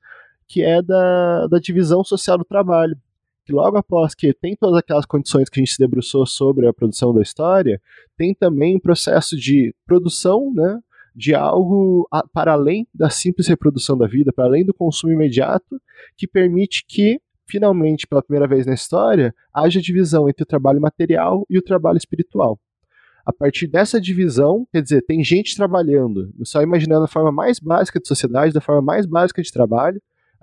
que 0.48 0.64
é 0.64 0.82
da, 0.82 1.46
da 1.46 1.60
divisão 1.60 2.02
social 2.02 2.36
do 2.36 2.44
trabalho 2.44 2.98
que 3.46 3.52
logo 3.52 3.76
após 3.76 4.12
que 4.12 4.34
tem 4.34 4.56
todas 4.56 4.76
aquelas 4.76 5.06
condições 5.06 5.48
que 5.48 5.60
a 5.60 5.62
gente 5.62 5.72
se 5.72 5.78
debruçou 5.78 6.26
sobre 6.26 6.66
a 6.66 6.72
produção 6.72 7.14
da 7.14 7.22
história, 7.22 7.80
tem 8.16 8.34
também 8.34 8.74
um 8.74 8.80
processo 8.80 9.36
de 9.36 9.72
produção, 9.86 10.52
né, 10.52 10.80
de 11.14 11.32
algo 11.32 12.08
a, 12.12 12.26
para 12.26 12.52
além 12.52 12.88
da 12.92 13.08
simples 13.08 13.46
reprodução 13.46 13.96
da 13.96 14.08
vida, 14.08 14.32
para 14.32 14.46
além 14.46 14.66
do 14.66 14.74
consumo 14.74 15.12
imediato, 15.12 15.80
que 16.18 16.26
permite 16.26 16.84
que, 16.86 17.20
finalmente, 17.48 18.04
pela 18.04 18.20
primeira 18.20 18.48
vez 18.48 18.66
na 18.66 18.74
história, 18.74 19.32
haja 19.54 19.80
divisão 19.80 20.28
entre 20.28 20.42
o 20.42 20.46
trabalho 20.46 20.80
material 20.80 21.46
e 21.48 21.56
o 21.56 21.62
trabalho 21.62 21.96
espiritual. 21.98 22.58
A 23.24 23.32
partir 23.32 23.68
dessa 23.68 24.00
divisão, 24.00 24.66
quer 24.72 24.82
dizer, 24.82 25.02
tem 25.02 25.22
gente 25.22 25.56
trabalhando, 25.56 26.32
só 26.42 26.62
imaginando 26.62 27.04
a 27.04 27.08
forma 27.08 27.30
mais 27.30 27.60
básica 27.60 28.00
de 28.00 28.08
sociedade, 28.08 28.52
da 28.52 28.60
forma 28.60 28.82
mais 28.82 29.06
básica 29.06 29.40
de 29.40 29.52
trabalho, 29.52 30.00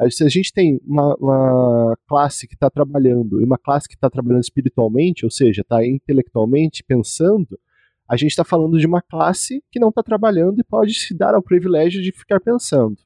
se 0.10 0.24
a 0.24 0.30
gente 0.30 0.52
tem 0.52 0.80
uma, 0.86 1.16
uma 1.16 1.98
classe 2.08 2.48
que 2.48 2.56
está 2.56 2.70
trabalhando 2.70 3.42
e 3.42 3.46
uma 3.46 3.58
classe 3.58 3.88
que 3.88 3.96
está 3.96 4.10
trabalhando 4.10 4.44
espiritualmente, 4.44 5.26
ou 5.26 5.32
seja, 5.32 5.62
está 5.62 5.86
intelectualmente 5.86 6.84
pensando, 6.84 7.60
a 8.08 8.18
gente 8.18 8.32
está 8.32 8.44
falando 8.44 8.78
de 8.78 8.86
uma 8.86 9.02
classe 9.02 9.64
que 9.72 9.80
não 9.80 9.90
está 9.90 10.04
trabalhando 10.04 10.60
e 10.60 10.64
pode 10.64 10.94
se 10.94 11.14
dar 11.14 11.36
ao 11.36 11.42
privilégio 11.42 12.02
de 12.02 12.12
ficar 12.12 12.40
pensando. 12.40 12.98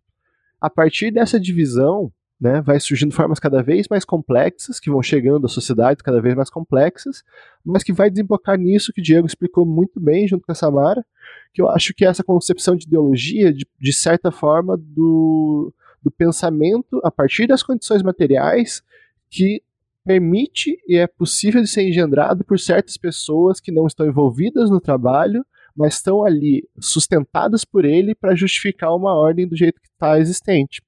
A 0.60 0.70
partir 0.70 1.12
dessa 1.12 1.40
divisão, 1.40 2.12
né, 2.40 2.62
vai 2.62 2.80
surgindo 2.80 3.14
formas 3.14 3.40
cada 3.40 3.62
vez 3.62 3.88
mais 3.90 4.06
complexas, 4.06 4.80
que 4.80 4.90
vão 4.90 5.02
chegando 5.02 5.46
à 5.46 5.50
sociedade 5.50 6.04
cada 6.04 6.22
vez 6.22 6.36
mais 6.36 6.50
complexas, 6.50 7.24
mas 7.66 7.84
que 7.84 7.94
vai 7.94 8.10
desembocar 8.10 8.58
nisso 8.58 8.94
que 8.94 9.02
o 9.02 9.04
Diego 9.04 9.28
explicou 9.28 9.66
muito 9.66 10.00
bem 10.00 10.28
junto 10.28 10.46
com 10.46 10.52
a 10.52 10.56
Samara, 10.56 11.06
que 11.54 11.62
eu 11.62 11.70
acho 11.70 11.94
que 11.94 12.06
é 12.06 12.08
essa 12.08 12.24
concepção 12.24 12.76
de 12.76 12.86
ideologia, 12.86 13.52
de, 13.54 13.66
de 13.80 13.94
certa 13.94 14.32
forma, 14.32 14.78
do, 14.78 15.74
do 16.08 16.12
pensamento 16.12 17.02
a 17.04 17.12
partir 17.12 17.48
das 17.48 17.62
condições 17.62 18.02
materiais 18.02 18.82
que 19.30 19.62
permite 20.06 20.80
e 20.88 20.96
é 20.96 21.06
possível 21.06 21.62
de 21.62 21.68
ser 21.68 21.88
engendrado 21.88 22.46
por 22.46 22.58
certas 22.58 22.96
pessoas 22.96 23.60
que 23.60 23.74
não 23.74 23.86
estão 23.86 24.08
envolvidas 24.08 24.70
no 24.70 24.80
trabalho, 24.80 25.46
mas 25.76 25.96
estão 25.96 26.24
ali 26.24 26.66
sustentadas 26.80 27.66
por 27.66 27.84
ele 27.84 28.16
para 28.16 28.36
justificar 28.36 28.96
uma 28.96 29.14
ordem 29.14 29.46
do 29.46 29.56
jeito 29.56 29.82
que 29.82 29.90
está 29.90 30.18
existente. 30.18 30.82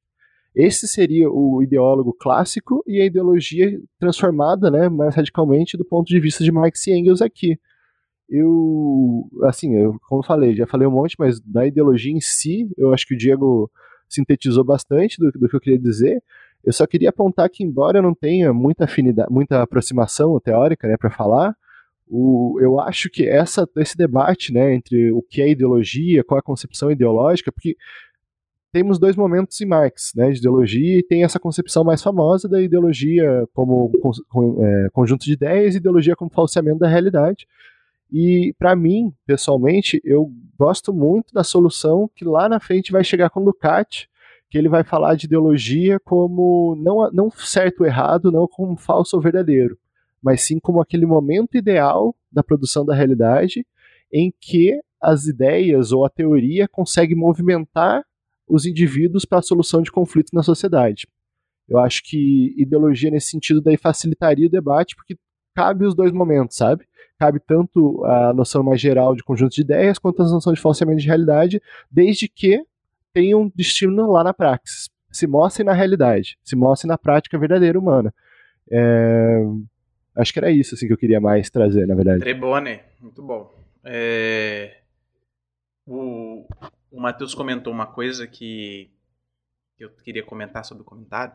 Esse 0.55 0.87
seria 0.87 1.29
o 1.29 1.61
ideólogo 1.61 2.13
clássico 2.13 2.81
e 2.87 3.01
a 3.01 3.05
ideologia 3.05 3.79
transformada, 3.99 4.71
né, 4.71 4.87
mais 4.87 5.15
radicalmente 5.15 5.77
do 5.77 5.85
ponto 5.85 6.07
de 6.07 6.19
vista 6.19 6.43
de 6.43 6.51
Marx 6.51 6.87
e 6.87 6.91
Engels 6.91 7.21
aqui. 7.21 7.59
Eu, 8.29 9.29
assim, 9.43 9.75
eu, 9.75 9.99
como 10.07 10.23
falei, 10.23 10.55
já 10.55 10.65
falei 10.65 10.87
um 10.87 10.91
monte, 10.91 11.15
mas 11.19 11.41
da 11.41 11.67
ideologia 11.67 12.13
em 12.13 12.21
si, 12.21 12.69
eu 12.77 12.93
acho 12.93 13.05
que 13.05 13.15
o 13.15 13.17
Diego 13.17 13.69
sintetizou 14.09 14.63
bastante 14.63 15.17
do, 15.19 15.31
do 15.31 15.47
que 15.47 15.55
eu 15.55 15.59
queria 15.59 15.79
dizer. 15.79 16.21
Eu 16.63 16.73
só 16.73 16.85
queria 16.85 17.09
apontar 17.09 17.49
que, 17.49 17.63
embora 17.63 17.99
eu 17.99 18.03
não 18.03 18.13
tenha 18.13 18.51
muita 18.53 18.85
afinidade, 18.85 19.31
muita 19.31 19.61
aproximação 19.61 20.37
teórica 20.39 20.87
né, 20.87 20.97
para 20.97 21.09
falar, 21.09 21.55
o, 22.09 22.57
eu 22.59 22.79
acho 22.79 23.09
que 23.09 23.27
essa, 23.27 23.69
esse 23.77 23.95
debate 23.95 24.51
né, 24.51 24.73
entre 24.73 25.11
o 25.11 25.21
que 25.21 25.41
é 25.41 25.49
ideologia, 25.49 26.23
qual 26.23 26.37
é 26.37 26.39
a 26.39 26.43
concepção 26.43 26.91
ideológica, 26.91 27.51
porque 27.51 27.77
temos 28.71 28.99
dois 28.99 29.15
momentos 29.15 29.59
em 29.61 29.65
Marx, 29.65 30.11
né, 30.15 30.31
de 30.31 30.39
ideologia, 30.39 30.99
e 30.99 31.03
tem 31.03 31.23
essa 31.23 31.39
concepção 31.39 31.83
mais 31.83 32.01
famosa 32.01 32.47
da 32.47 32.61
ideologia 32.61 33.47
como 33.53 33.91
com, 34.29 34.63
é, 34.63 34.89
conjunto 34.91 35.23
de 35.23 35.33
ideias 35.33 35.75
e 35.75 35.77
ideologia 35.77 36.15
como 36.15 36.31
falseamento 36.31 36.79
da 36.79 36.87
realidade. 36.87 37.47
E 38.11 38.53
para 38.57 38.75
mim, 38.75 39.13
pessoalmente, 39.25 40.01
eu 40.03 40.31
gosto 40.57 40.93
muito 40.93 41.33
da 41.33 41.43
solução 41.43 42.09
que 42.15 42.25
lá 42.25 42.49
na 42.49 42.59
frente 42.59 42.91
vai 42.91 43.03
chegar 43.03 43.29
com 43.29 43.43
Ducati, 43.43 44.09
que 44.49 44.57
ele 44.57 44.67
vai 44.67 44.83
falar 44.83 45.15
de 45.15 45.27
ideologia 45.27 45.99
como 45.99 46.75
não, 46.75 47.09
não 47.11 47.29
certo 47.29 47.81
ou 47.81 47.85
errado, 47.85 48.31
não 48.31 48.47
como 48.47 48.75
falso 48.75 49.15
ou 49.15 49.21
verdadeiro, 49.21 49.77
mas 50.21 50.41
sim 50.41 50.59
como 50.59 50.81
aquele 50.81 51.05
momento 51.05 51.55
ideal 51.55 52.15
da 52.31 52.43
produção 52.43 52.83
da 52.83 52.95
realidade 52.95 53.65
em 54.11 54.33
que 54.39 54.81
as 54.99 55.25
ideias 55.25 55.91
ou 55.91 56.03
a 56.03 56.09
teoria 56.09 56.67
consegue 56.67 57.13
movimentar 57.15 58.03
os 58.47 58.65
indivíduos 58.65 59.23
para 59.23 59.37
a 59.37 59.43
solução 59.43 59.81
de 59.83 59.91
conflitos 59.91 60.33
na 60.33 60.41
sociedade. 60.41 61.07
Eu 61.67 61.77
acho 61.77 62.01
que 62.03 62.55
ideologia 62.57 63.11
nesse 63.11 63.29
sentido 63.29 63.61
daí 63.61 63.77
facilitaria 63.77 64.47
o 64.47 64.51
debate 64.51 64.95
porque 64.95 65.15
cabe 65.55 65.85
os 65.85 65.93
dois 65.93 66.11
momentos, 66.11 66.57
sabe? 66.57 66.85
Cabe 67.19 67.39
tanto 67.41 68.05
a 68.05 68.33
noção 68.33 68.63
mais 68.63 68.79
geral 68.79 69.13
de 69.13 69.21
conjunto 69.21 69.53
de 69.53 69.59
ideias 69.59 69.99
quanto 69.99 70.21
a 70.21 70.25
noção 70.25 70.53
de 70.53 70.61
falseamento 70.61 71.01
de 71.01 71.07
realidade, 71.07 71.61
desde 71.91 72.29
que 72.29 72.63
tenha 73.11 73.37
um 73.37 73.51
destino 73.53 74.09
lá 74.09 74.23
na 74.23 74.33
praxis. 74.33 74.89
Se 75.11 75.27
mostre 75.27 75.65
na 75.65 75.73
realidade, 75.73 76.37
se 76.41 76.55
mostre 76.55 76.87
na 76.87 76.97
prática 76.97 77.37
verdadeira 77.37 77.77
humana. 77.77 78.13
É... 78.71 79.41
Acho 80.15 80.31
que 80.31 80.39
era 80.39 80.49
isso 80.49 80.75
assim, 80.75 80.87
que 80.87 80.93
eu 80.93 80.97
queria 80.97 81.19
mais 81.19 81.49
trazer, 81.49 81.85
na 81.85 81.95
verdade. 81.95 82.21
Trebone, 82.21 82.79
muito 83.01 83.21
bom. 83.21 83.53
É... 83.83 84.77
O, 85.85 86.47
o 86.89 87.01
Matheus 87.01 87.35
comentou 87.35 87.73
uma 87.73 87.87
coisa 87.87 88.27
que 88.27 88.89
eu 89.77 89.89
queria 89.89 90.23
comentar 90.23 90.63
sobre 90.63 90.83
o 90.83 90.85
comentário. 90.85 91.33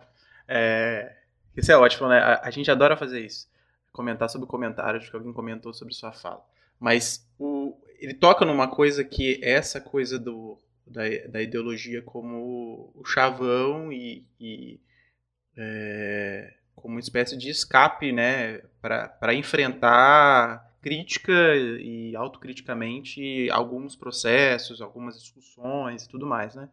É... 0.48 1.14
Isso 1.54 1.70
é 1.70 1.76
ótimo, 1.76 2.08
né? 2.08 2.20
A, 2.20 2.40
a 2.44 2.50
gente 2.50 2.70
adora 2.70 2.96
fazer 2.96 3.20
isso 3.20 3.52
comentar 3.94 4.28
sobre 4.28 4.48
comentários 4.48 5.08
que 5.08 5.14
alguém 5.14 5.32
comentou 5.32 5.72
sobre 5.72 5.94
sua 5.94 6.12
fala. 6.12 6.44
Mas 6.80 7.24
o, 7.38 7.78
ele 8.00 8.12
toca 8.12 8.44
numa 8.44 8.66
coisa 8.66 9.04
que 9.04 9.38
essa 9.40 9.80
coisa 9.80 10.18
do, 10.18 10.58
da, 10.84 11.02
da 11.28 11.40
ideologia 11.40 12.02
como 12.02 12.92
o 12.92 13.04
chavão 13.04 13.92
e, 13.92 14.26
e 14.40 14.80
é, 15.56 16.54
como 16.74 16.96
uma 16.96 17.00
espécie 17.00 17.36
de 17.38 17.48
escape 17.48 18.10
né, 18.10 18.62
para 18.80 19.32
enfrentar 19.32 20.74
crítica 20.82 21.32
e 21.56 22.14
autocriticamente 22.16 23.48
alguns 23.50 23.94
processos, 23.94 24.82
algumas 24.82 25.18
discussões 25.18 26.02
e 26.02 26.08
tudo 26.08 26.26
mais, 26.26 26.56
né? 26.56 26.68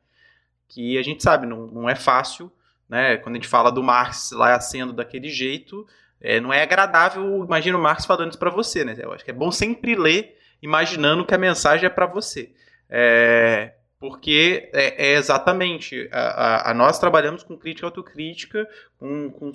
Que 0.68 0.98
a 0.98 1.04
gente 1.04 1.22
sabe, 1.22 1.46
não, 1.46 1.68
não 1.68 1.90
é 1.90 1.96
fácil, 1.96 2.52
né? 2.90 3.16
Quando 3.18 3.36
a 3.36 3.38
gente 3.38 3.48
fala 3.48 3.72
do 3.72 3.84
Marx 3.84 4.32
lá 4.32 4.60
sendo 4.60 4.92
daquele 4.92 5.30
jeito, 5.30 5.88
é, 6.22 6.40
não 6.40 6.54
é 6.54 6.62
agradável, 6.62 7.44
imagina 7.44 7.78
o 7.78 7.82
Marx 7.82 8.06
falando 8.06 8.30
isso 8.30 8.40
para 8.40 8.52
você, 8.52 8.86
né? 8.86 8.96
Eu 8.98 9.12
acho 9.12 9.26
que 9.26 9.32
é 9.32 9.34
bom 9.34 9.52
sempre 9.52 9.96
ler 9.96 10.38
imaginando 10.62 11.26
que 11.26 11.34
a 11.34 11.40
mensagem 11.40 11.88
é 11.88 11.90
para 11.90 12.06
você. 12.06 12.52
É, 12.90 13.74
porque 14.00 14.70
é, 14.74 15.12
é 15.12 15.14
exatamente, 15.16 16.08
a, 16.12 16.20
a, 16.20 16.72
a, 16.72 16.74
nós 16.74 17.00
trabalhamos 17.00 17.44
com 17.44 17.58
crítica 17.58 17.88
autocrítica, 17.88 18.68
com, 18.98 19.32
com 19.32 19.54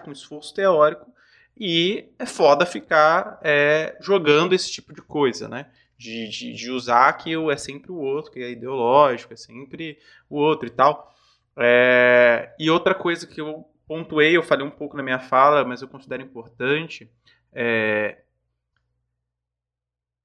com 0.00 0.12
esforço 0.12 0.54
teórico, 0.54 1.12
e 1.58 2.08
é 2.18 2.26
foda 2.26 2.66
ficar 2.66 3.40
é, 3.42 3.96
jogando 4.00 4.52
esse 4.52 4.70
tipo 4.70 4.92
de 4.92 5.00
coisa, 5.00 5.48
né? 5.48 5.66
De, 5.98 6.28
de, 6.28 6.52
de, 6.52 6.70
usar 6.70 7.10
que 7.14 7.32
é 7.32 7.56
sempre 7.56 7.90
o 7.90 7.96
outro, 7.96 8.30
que 8.30 8.40
é 8.40 8.50
ideológico, 8.50 9.32
é 9.32 9.36
sempre 9.36 9.98
o 10.28 10.36
outro 10.36 10.66
e 10.66 10.70
tal. 10.70 11.14
É, 11.56 12.52
e 12.58 12.68
outra 12.68 12.94
coisa 12.94 13.26
que 13.26 13.40
eu 13.40 13.66
pontuei, 13.86 14.36
eu 14.36 14.42
falei 14.42 14.66
um 14.66 14.70
pouco 14.70 14.96
na 14.96 15.02
minha 15.02 15.18
fala, 15.18 15.64
mas 15.64 15.80
eu 15.80 15.88
considero 15.88 16.22
importante, 16.22 17.10
é, 17.52 18.18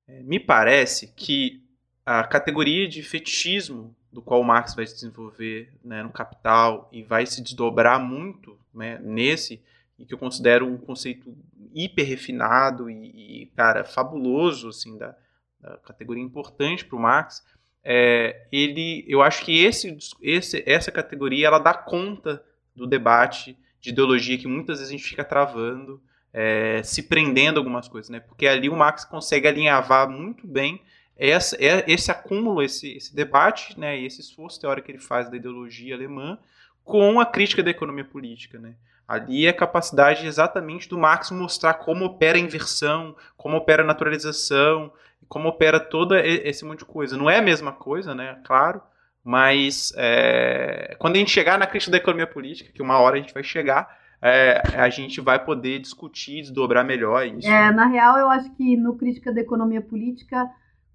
é 0.07 0.23
me 0.23 0.39
parece 0.39 1.13
que 1.15 1.63
a 2.05 2.23
categoria 2.23 2.87
de 2.87 3.03
fetichismo 3.03 3.95
do 4.11 4.21
qual 4.21 4.43
Marx 4.43 4.75
vai 4.75 4.85
se 4.85 4.95
desenvolver 4.95 5.71
né, 5.83 6.03
no 6.03 6.11
Capital 6.11 6.89
e 6.91 7.01
vai 7.01 7.25
se 7.25 7.41
desdobrar 7.41 7.99
muito 7.99 8.59
né, 8.73 8.99
nesse, 8.99 9.61
e 9.97 10.05
que 10.05 10.13
eu 10.13 10.17
considero 10.17 10.67
um 10.67 10.77
conceito 10.77 11.33
hiper 11.73 12.05
refinado 12.05 12.89
e, 12.89 13.43
e 13.43 13.45
cara, 13.55 13.85
fabuloso, 13.85 14.69
assim, 14.69 14.97
da, 14.97 15.15
da 15.59 15.77
categoria 15.77 16.23
importante 16.23 16.83
para 16.83 16.97
o 16.97 17.01
Marx, 17.01 17.45
é, 17.83 18.47
ele, 18.51 19.05
eu 19.07 19.21
acho 19.21 19.45
que 19.45 19.63
esse, 19.63 19.97
esse, 20.21 20.63
essa 20.65 20.91
categoria 20.91 21.47
ela 21.47 21.59
dá 21.59 21.73
conta 21.73 22.43
do 22.75 22.87
debate 22.87 23.57
de 23.79 23.89
ideologia 23.89 24.37
que 24.37 24.47
muitas 24.47 24.79
vezes 24.79 24.93
a 24.93 24.97
gente 24.97 25.07
fica 25.07 25.23
travando, 25.23 26.01
é, 26.33 26.81
se 26.83 27.03
prendendo 27.03 27.57
algumas 27.57 27.87
coisas, 27.87 28.09
né? 28.09 28.19
Porque 28.19 28.47
ali 28.47 28.69
o 28.69 28.75
Marx 28.75 29.03
consegue 29.03 29.47
alinhavar 29.47 30.09
muito 30.09 30.47
bem 30.47 30.81
essa, 31.17 31.55
é, 31.63 31.83
esse 31.87 32.09
acúmulo, 32.11 32.61
esse, 32.61 32.95
esse 32.95 33.15
debate, 33.15 33.79
né? 33.79 33.99
E 33.99 34.05
esse 34.05 34.21
esforço 34.21 34.59
teórico 34.59 34.85
que 34.85 34.91
ele 34.91 34.99
faz 34.99 35.29
da 35.29 35.35
ideologia 35.35 35.95
alemã 35.95 36.37
com 36.83 37.19
a 37.19 37.25
crítica 37.25 37.61
da 37.61 37.71
economia 37.71 38.05
política, 38.05 38.59
né? 38.59 38.75
Ali 39.07 39.45
é 39.45 39.49
a 39.49 39.53
capacidade 39.53 40.25
exatamente 40.25 40.87
do 40.87 40.97
Marx 40.97 41.31
mostrar 41.31 41.73
como 41.73 42.05
opera 42.05 42.37
a 42.37 42.41
inversão, 42.41 43.15
como 43.35 43.57
opera 43.57 43.83
a 43.83 43.85
naturalização, 43.85 44.91
como 45.27 45.49
opera 45.49 45.79
todo 45.79 46.15
esse 46.15 46.63
monte 46.63 46.79
de 46.79 46.85
coisa. 46.85 47.17
Não 47.17 47.29
é 47.29 47.37
a 47.37 47.41
mesma 47.41 47.73
coisa, 47.73 48.15
né? 48.15 48.39
Claro, 48.45 48.81
mas 49.23 49.93
é, 49.95 50.95
quando 50.99 51.15
a 51.15 51.19
gente 51.19 51.31
chegar 51.31 51.57
na 51.57 51.67
crítica 51.67 51.91
da 51.91 51.97
economia 51.97 52.27
política, 52.27 52.71
que 52.73 52.81
uma 52.81 52.99
hora 52.99 53.15
a 53.15 53.19
gente 53.19 53.33
vai 53.33 53.43
chegar, 53.43 53.99
é, 54.21 54.61
a 54.75 54.89
gente 54.89 55.19
vai 55.21 55.43
poder 55.43 55.79
discutir, 55.79 56.41
desdobrar 56.41 56.85
melhor 56.85 57.25
isso. 57.25 57.47
É, 57.47 57.71
na 57.71 57.87
real, 57.87 58.17
eu 58.17 58.29
acho 58.29 58.51
que 58.55 58.77
no 58.77 58.95
crítica 58.95 59.33
da 59.33 59.41
economia 59.41 59.81
política, 59.81 60.49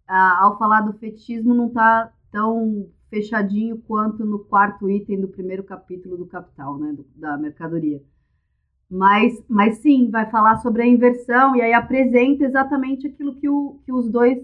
ao 0.08 0.58
falar 0.58 0.82
do 0.82 0.92
fetichismo, 0.98 1.54
não 1.54 1.68
está 1.68 2.12
tão 2.30 2.88
fechadinho 3.10 3.78
quanto 3.78 4.24
no 4.24 4.40
quarto 4.40 4.90
item 4.90 5.20
do 5.20 5.28
primeiro 5.28 5.64
capítulo 5.64 6.16
do 6.16 6.26
Capital, 6.26 6.78
né, 6.78 6.92
do, 6.92 7.06
da 7.14 7.36
mercadoria. 7.36 8.02
Mas, 8.88 9.44
mas 9.48 9.78
sim, 9.78 10.10
vai 10.10 10.30
falar 10.30 10.56
sobre 10.58 10.82
a 10.82 10.86
inversão 10.86 11.56
e 11.56 11.62
aí 11.62 11.72
apresenta 11.72 12.44
exatamente 12.44 13.06
aquilo 13.06 13.34
que, 13.34 13.48
o, 13.48 13.80
que 13.84 13.92
os 13.92 14.08
dois 14.08 14.38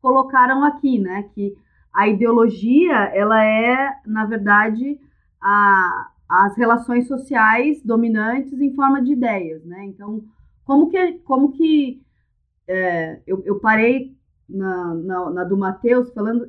colocaram 0.00 0.64
aqui, 0.64 0.98
né? 0.98 1.28
Que 1.34 1.54
a 1.92 2.08
ideologia, 2.08 2.94
ela 3.14 3.44
é, 3.44 3.96
na 4.06 4.24
verdade, 4.24 4.98
a, 5.40 6.10
as 6.28 6.56
relações 6.56 7.06
sociais 7.06 7.82
dominantes 7.82 8.60
em 8.60 8.74
forma 8.74 9.02
de 9.02 9.12
ideias, 9.12 9.64
né? 9.64 9.84
Então, 9.84 10.24
como 10.64 10.88
que, 10.88 11.12
como 11.18 11.52
que 11.52 12.02
é, 12.66 13.20
eu, 13.26 13.42
eu 13.44 13.60
parei 13.60 14.16
na, 14.48 14.94
na, 14.94 15.30
na 15.30 15.44
do 15.44 15.56
Mateus 15.56 16.12
falando 16.12 16.46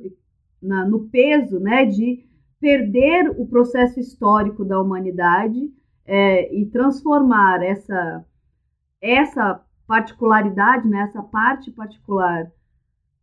na, 0.62 0.86
no 0.86 1.08
peso 1.08 1.60
né, 1.60 1.84
de 1.84 2.24
perder 2.60 3.30
o 3.38 3.46
processo 3.46 4.00
histórico 4.00 4.64
da 4.64 4.80
humanidade 4.80 5.70
é, 6.06 6.54
e 6.54 6.66
transformar 6.66 7.62
essa, 7.62 8.24
essa 9.00 9.60
particularidade, 9.86 10.88
né, 10.88 11.02
essa 11.02 11.22
parte 11.22 11.70
particular, 11.70 12.50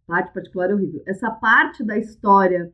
parte 0.07 0.33
particular 0.33 0.69
é 0.69 0.73
horrível, 0.73 1.01
essa 1.05 1.29
parte 1.29 1.83
da 1.83 1.97
história 1.97 2.71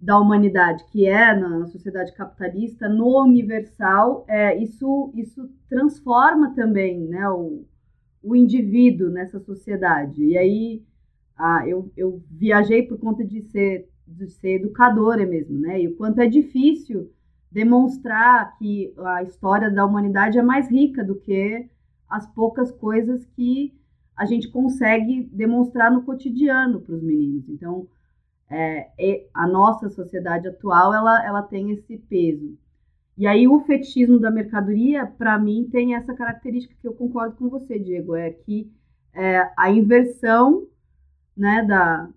da 0.00 0.18
humanidade 0.18 0.84
que 0.86 1.06
é 1.06 1.34
na 1.34 1.66
sociedade 1.66 2.14
capitalista 2.14 2.88
no 2.88 3.20
universal, 3.22 4.24
é, 4.28 4.56
isso, 4.56 5.12
isso 5.14 5.50
transforma 5.68 6.54
também 6.54 7.00
né, 7.00 7.28
o, 7.28 7.64
o 8.22 8.36
indivíduo 8.36 9.10
nessa 9.10 9.40
sociedade. 9.40 10.22
E 10.24 10.38
aí 10.38 10.82
ah, 11.36 11.66
eu, 11.66 11.90
eu 11.96 12.22
viajei 12.30 12.84
por 12.84 12.98
conta 12.98 13.24
de 13.24 13.42
ser 13.42 13.88
de 14.08 14.28
ser 14.28 14.56
educadora 14.56 15.26
mesmo, 15.26 15.58
né? 15.60 15.82
E 15.82 15.88
o 15.88 15.96
quanto 15.96 16.20
é 16.20 16.26
difícil 16.26 17.10
demonstrar 17.50 18.56
que 18.56 18.92
a 18.98 19.22
história 19.22 19.70
da 19.70 19.84
humanidade 19.84 20.38
é 20.38 20.42
mais 20.42 20.70
rica 20.70 21.04
do 21.04 21.16
que 21.16 21.68
as 22.08 22.26
poucas 22.26 22.70
coisas 22.72 23.24
que 23.36 23.74
a 24.18 24.24
gente 24.24 24.48
consegue 24.48 25.30
demonstrar 25.32 25.92
no 25.92 26.02
cotidiano 26.02 26.80
para 26.80 26.96
os 26.96 27.02
meninos. 27.02 27.48
Então, 27.48 27.86
é, 28.50 28.90
a 29.32 29.46
nossa 29.46 29.88
sociedade 29.88 30.48
atual 30.48 30.92
ela, 30.92 31.24
ela 31.24 31.42
tem 31.42 31.70
esse 31.70 31.96
peso. 31.96 32.58
E 33.16 33.26
aí 33.28 33.46
o 33.46 33.60
fetichismo 33.60 34.18
da 34.18 34.30
mercadoria, 34.30 35.06
para 35.06 35.38
mim, 35.38 35.68
tem 35.70 35.94
essa 35.94 36.14
característica 36.14 36.74
que 36.80 36.88
eu 36.88 36.94
concordo 36.94 37.36
com 37.36 37.48
você, 37.48 37.78
Diego, 37.78 38.16
é 38.16 38.30
que 38.30 38.70
é, 39.14 39.50
a 39.56 39.70
inversão 39.70 40.66
né, 41.36 41.64
da, 41.64 42.08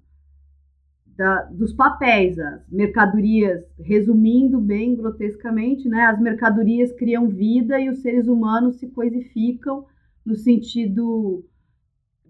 da, 1.06 1.44
dos 1.44 1.72
papéis, 1.72 2.40
as 2.40 2.68
mercadorias, 2.68 3.64
resumindo 3.80 4.60
bem 4.60 4.96
grotescamente, 4.96 5.88
né, 5.88 6.06
as 6.06 6.20
mercadorias 6.20 6.92
criam 6.94 7.28
vida 7.28 7.80
e 7.80 7.90
os 7.90 8.00
seres 8.00 8.28
humanos 8.28 8.78
se 8.78 8.88
coisificam 8.88 9.86
no 10.26 10.36
sentido 10.36 11.44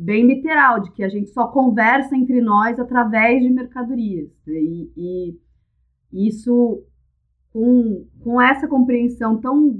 bem 0.01 0.25
literal, 0.25 0.81
de 0.81 0.91
que 0.91 1.03
a 1.03 1.09
gente 1.09 1.29
só 1.29 1.47
conversa 1.47 2.15
entre 2.15 2.41
nós 2.41 2.79
através 2.79 3.41
de 3.41 3.49
mercadorias. 3.49 4.29
E, 4.47 4.91
e 6.11 6.27
isso, 6.27 6.83
com, 7.53 8.07
com 8.19 8.41
essa 8.41 8.67
compreensão 8.67 9.39
tão 9.39 9.79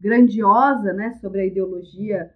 grandiosa 0.00 0.92
né, 0.92 1.12
sobre 1.20 1.40
a 1.40 1.46
ideologia 1.46 2.30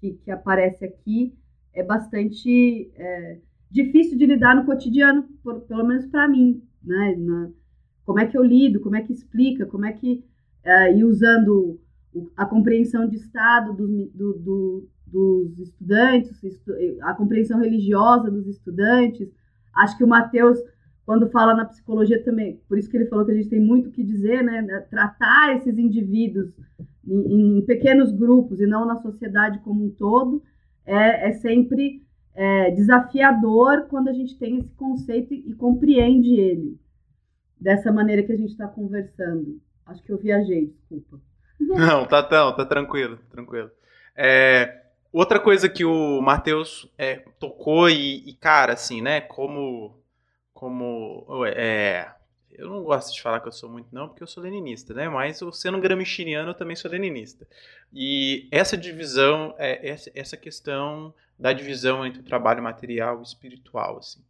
que, 0.00 0.12
que 0.14 0.30
aparece 0.30 0.84
aqui, 0.84 1.34
é 1.72 1.82
bastante. 1.82 2.90
É, 2.96 3.38
difícil 3.74 4.16
de 4.16 4.24
lidar 4.24 4.54
no 4.54 4.64
cotidiano, 4.64 5.24
por, 5.42 5.62
pelo 5.62 5.84
menos 5.84 6.06
para 6.06 6.28
mim, 6.28 6.62
né? 6.80 7.16
Na, 7.18 7.50
como 8.04 8.20
é 8.20 8.26
que 8.26 8.38
eu 8.38 8.44
lido, 8.44 8.80
como 8.80 8.94
é 8.94 9.02
que 9.02 9.12
explica, 9.12 9.66
como 9.66 9.84
é 9.84 9.92
que 9.92 10.24
uh, 10.64 10.96
e 10.96 11.02
usando 11.02 11.80
a 12.36 12.46
compreensão 12.46 13.08
de 13.08 13.16
Estado 13.16 13.72
do, 13.72 13.88
do, 14.14 14.38
do, 14.38 14.88
dos 15.14 15.60
estudantes, 15.60 16.40
a 17.02 17.14
compreensão 17.14 17.60
religiosa 17.60 18.28
dos 18.30 18.48
estudantes. 18.48 19.28
Acho 19.72 19.96
que 19.96 20.02
o 20.02 20.08
Mateus, 20.08 20.58
quando 21.06 21.30
fala 21.30 21.54
na 21.54 21.64
psicologia 21.64 22.22
também, 22.24 22.60
por 22.68 22.76
isso 22.76 22.90
que 22.90 22.96
ele 22.96 23.06
falou 23.06 23.24
que 23.24 23.30
a 23.30 23.34
gente 23.34 23.48
tem 23.48 23.60
muito 23.60 23.88
o 23.88 23.92
que 23.92 24.02
dizer, 24.02 24.42
né? 24.42 24.62
Tratar 24.90 25.56
esses 25.56 25.78
indivíduos 25.78 26.50
em, 27.06 27.58
em 27.58 27.62
pequenos 27.64 28.10
grupos 28.10 28.60
e 28.60 28.66
não 28.66 28.84
na 28.84 28.96
sociedade 28.96 29.60
como 29.60 29.84
um 29.84 29.90
todo, 29.90 30.42
é, 30.84 31.28
é 31.28 31.32
sempre 31.34 32.02
é, 32.34 32.72
desafiador 32.72 33.86
quando 33.88 34.08
a 34.08 34.12
gente 34.12 34.36
tem 34.36 34.58
esse 34.58 34.74
conceito 34.74 35.32
e, 35.32 35.50
e 35.50 35.54
compreende 35.54 36.34
ele 36.34 36.76
dessa 37.60 37.92
maneira 37.92 38.24
que 38.24 38.32
a 38.32 38.36
gente 38.36 38.50
está 38.50 38.66
conversando. 38.66 39.60
Acho 39.86 40.02
que 40.02 40.10
eu 40.10 40.18
viajei, 40.18 40.66
desculpa. 40.66 41.20
Não, 41.60 42.04
tá, 42.04 42.20
tá, 42.20 42.52
tá 42.52 42.66
tranquilo, 42.66 43.16
tranquilo. 43.30 43.70
É, 44.16 44.83
outra 45.18 45.38
coisa 45.38 45.68
que 45.68 45.84
o 45.84 46.20
Matheus 46.20 46.90
é, 46.98 47.16
tocou 47.38 47.88
e, 47.88 48.28
e, 48.28 48.34
cara, 48.34 48.72
assim, 48.72 49.00
né, 49.00 49.20
como, 49.20 49.96
como, 50.52 51.24
é, 51.46 52.12
eu 52.50 52.68
não, 52.68 52.82
gosto 52.82 53.14
de 53.14 53.22
falar 53.22 53.40
que 53.40 53.48
eu 53.48 53.52
sou 53.52 53.70
muito 53.70 53.88
não, 53.92 54.08
porque 54.08 54.22
eu 54.22 54.26
sou 54.26 54.42
leninista, 54.42 54.92
né? 54.92 55.08
Mas 55.08 55.40
sendo 55.52 55.80
gramsciano, 55.80 56.50
eu 56.50 56.54
também 56.54 56.76
sou 56.76 56.90
leninista. 56.90 57.46
E 57.92 58.48
essa 58.50 58.76
divisão, 58.76 59.54
é, 59.58 59.88
essa, 59.88 60.10
essa 60.14 60.36
questão 60.36 61.14
da 61.38 61.52
divisão 61.52 62.06
entre 62.06 62.20
o 62.20 62.24
trabalho 62.24 62.62
material 62.62 63.20
e 63.20 63.22
espiritual, 63.22 63.98
assim. 63.98 64.22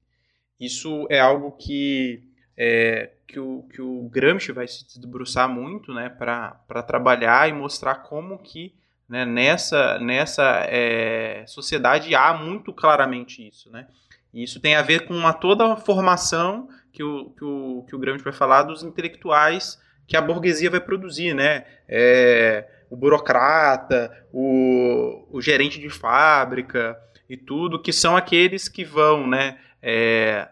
Isso 0.58 1.06
é 1.10 1.20
algo 1.20 1.52
que 1.52 2.22
é, 2.56 3.10
que, 3.26 3.38
o, 3.38 3.62
que 3.64 3.82
o 3.82 4.08
Gramsci 4.08 4.52
vai 4.52 4.68
se 4.68 4.98
debruçar 5.00 5.48
muito 5.48 5.92
né, 5.92 6.08
para 6.08 6.82
trabalhar 6.86 7.48
e 7.48 7.52
mostrar 7.52 7.96
como 7.96 8.38
que 8.38 8.74
né, 9.08 9.24
nessa, 9.24 9.98
nessa 9.98 10.66
é, 10.68 11.44
sociedade 11.46 12.14
há 12.14 12.32
muito 12.34 12.72
claramente 12.72 13.46
isso. 13.46 13.70
Né? 13.70 13.86
E 14.32 14.42
isso 14.42 14.60
tem 14.60 14.74
a 14.74 14.82
ver 14.82 15.06
com 15.06 15.14
uma, 15.14 15.32
toda 15.32 15.72
a 15.72 15.76
formação 15.76 16.68
que 16.92 17.02
o, 17.02 17.30
que, 17.30 17.44
o, 17.44 17.84
que 17.88 17.96
o 17.96 17.98
Gramsci 17.98 18.24
vai 18.24 18.32
falar 18.32 18.62
dos 18.62 18.82
intelectuais 18.82 19.82
que 20.06 20.16
a 20.16 20.22
burguesia 20.22 20.70
vai 20.70 20.80
produzir, 20.80 21.34
né? 21.34 21.64
É, 21.88 22.68
o 22.90 22.96
burocrata, 22.96 24.12
o, 24.32 25.26
o 25.30 25.40
gerente 25.40 25.80
de 25.80 25.88
fábrica 25.88 26.98
e 27.28 27.36
tudo, 27.36 27.80
que 27.80 27.92
são 27.92 28.16
aqueles 28.16 28.68
que 28.68 28.84
vão, 28.84 29.26
né? 29.26 29.58
É, 29.82 30.48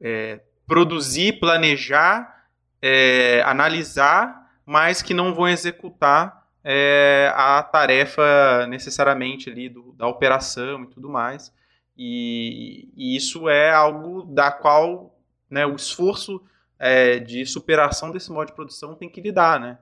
é, 0.00 0.40
produzir, 0.66 1.38
planejar, 1.38 2.46
é, 2.80 3.42
analisar, 3.42 4.50
mas 4.64 5.02
que 5.02 5.14
não 5.14 5.34
vão 5.34 5.48
executar 5.48 6.45
é, 6.68 7.30
a 7.32 7.62
tarefa 7.62 8.66
necessariamente 8.66 9.48
ali 9.48 9.68
do, 9.68 9.92
da 9.92 10.08
operação 10.08 10.82
e 10.82 10.88
tudo 10.88 11.08
mais. 11.08 11.54
E, 11.96 12.90
e, 12.96 13.14
isso 13.14 13.48
é 13.48 13.70
algo 13.70 14.24
da 14.24 14.50
qual 14.50 15.16
né, 15.48 15.64
o 15.64 15.76
esforço 15.76 16.42
é, 16.76 17.20
de 17.20 17.46
superação 17.46 18.10
desse 18.10 18.32
modo 18.32 18.48
de 18.48 18.52
produção 18.52 18.96
tem 18.96 19.08
que 19.08 19.20
lidar. 19.20 19.60
Né? 19.60 19.78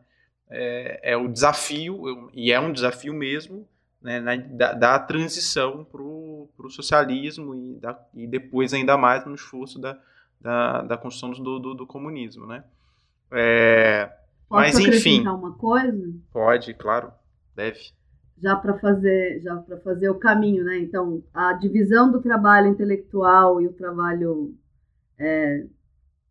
É, 0.50 1.12
é 1.12 1.16
o 1.16 1.26
desafio, 1.26 2.30
e 2.34 2.52
é 2.52 2.60
um 2.60 2.70
desafio 2.70 3.14
mesmo, 3.14 3.66
né, 4.02 4.20
na, 4.20 4.36
da, 4.36 4.72
da, 4.74 4.98
transição 4.98 5.84
para 5.84 6.02
o 6.02 6.68
socialismo 6.68 7.54
e, 7.54 7.76
da, 7.76 7.98
e 8.12 8.26
depois 8.26 8.74
ainda 8.74 8.98
mais 8.98 9.24
no 9.24 9.34
esforço 9.34 9.78
da, 9.78 9.98
da, 10.38 10.82
da 10.82 10.96
construção 10.98 11.30
do, 11.42 11.58
do, 11.58 11.74
do 11.74 11.86
comunismo, 11.86 12.46
né? 12.46 12.62
É, 13.32 14.12
Posso 14.48 14.76
mas 14.76 14.78
enfim. 14.78 15.26
uma 15.26 15.52
coisa? 15.52 16.12
Pode, 16.32 16.74
claro, 16.74 17.12
deve. 17.54 17.78
Já 18.36 18.56
para 18.56 18.78
fazer, 18.78 19.40
já 19.40 19.56
para 19.56 19.78
fazer 19.78 20.08
o 20.10 20.18
caminho, 20.18 20.64
né? 20.64 20.78
Então, 20.78 21.22
a 21.32 21.52
divisão 21.54 22.10
do 22.10 22.20
trabalho 22.20 22.68
intelectual 22.68 23.60
e 23.60 23.66
o 23.66 23.72
trabalho 23.72 24.54
é, 25.18 25.66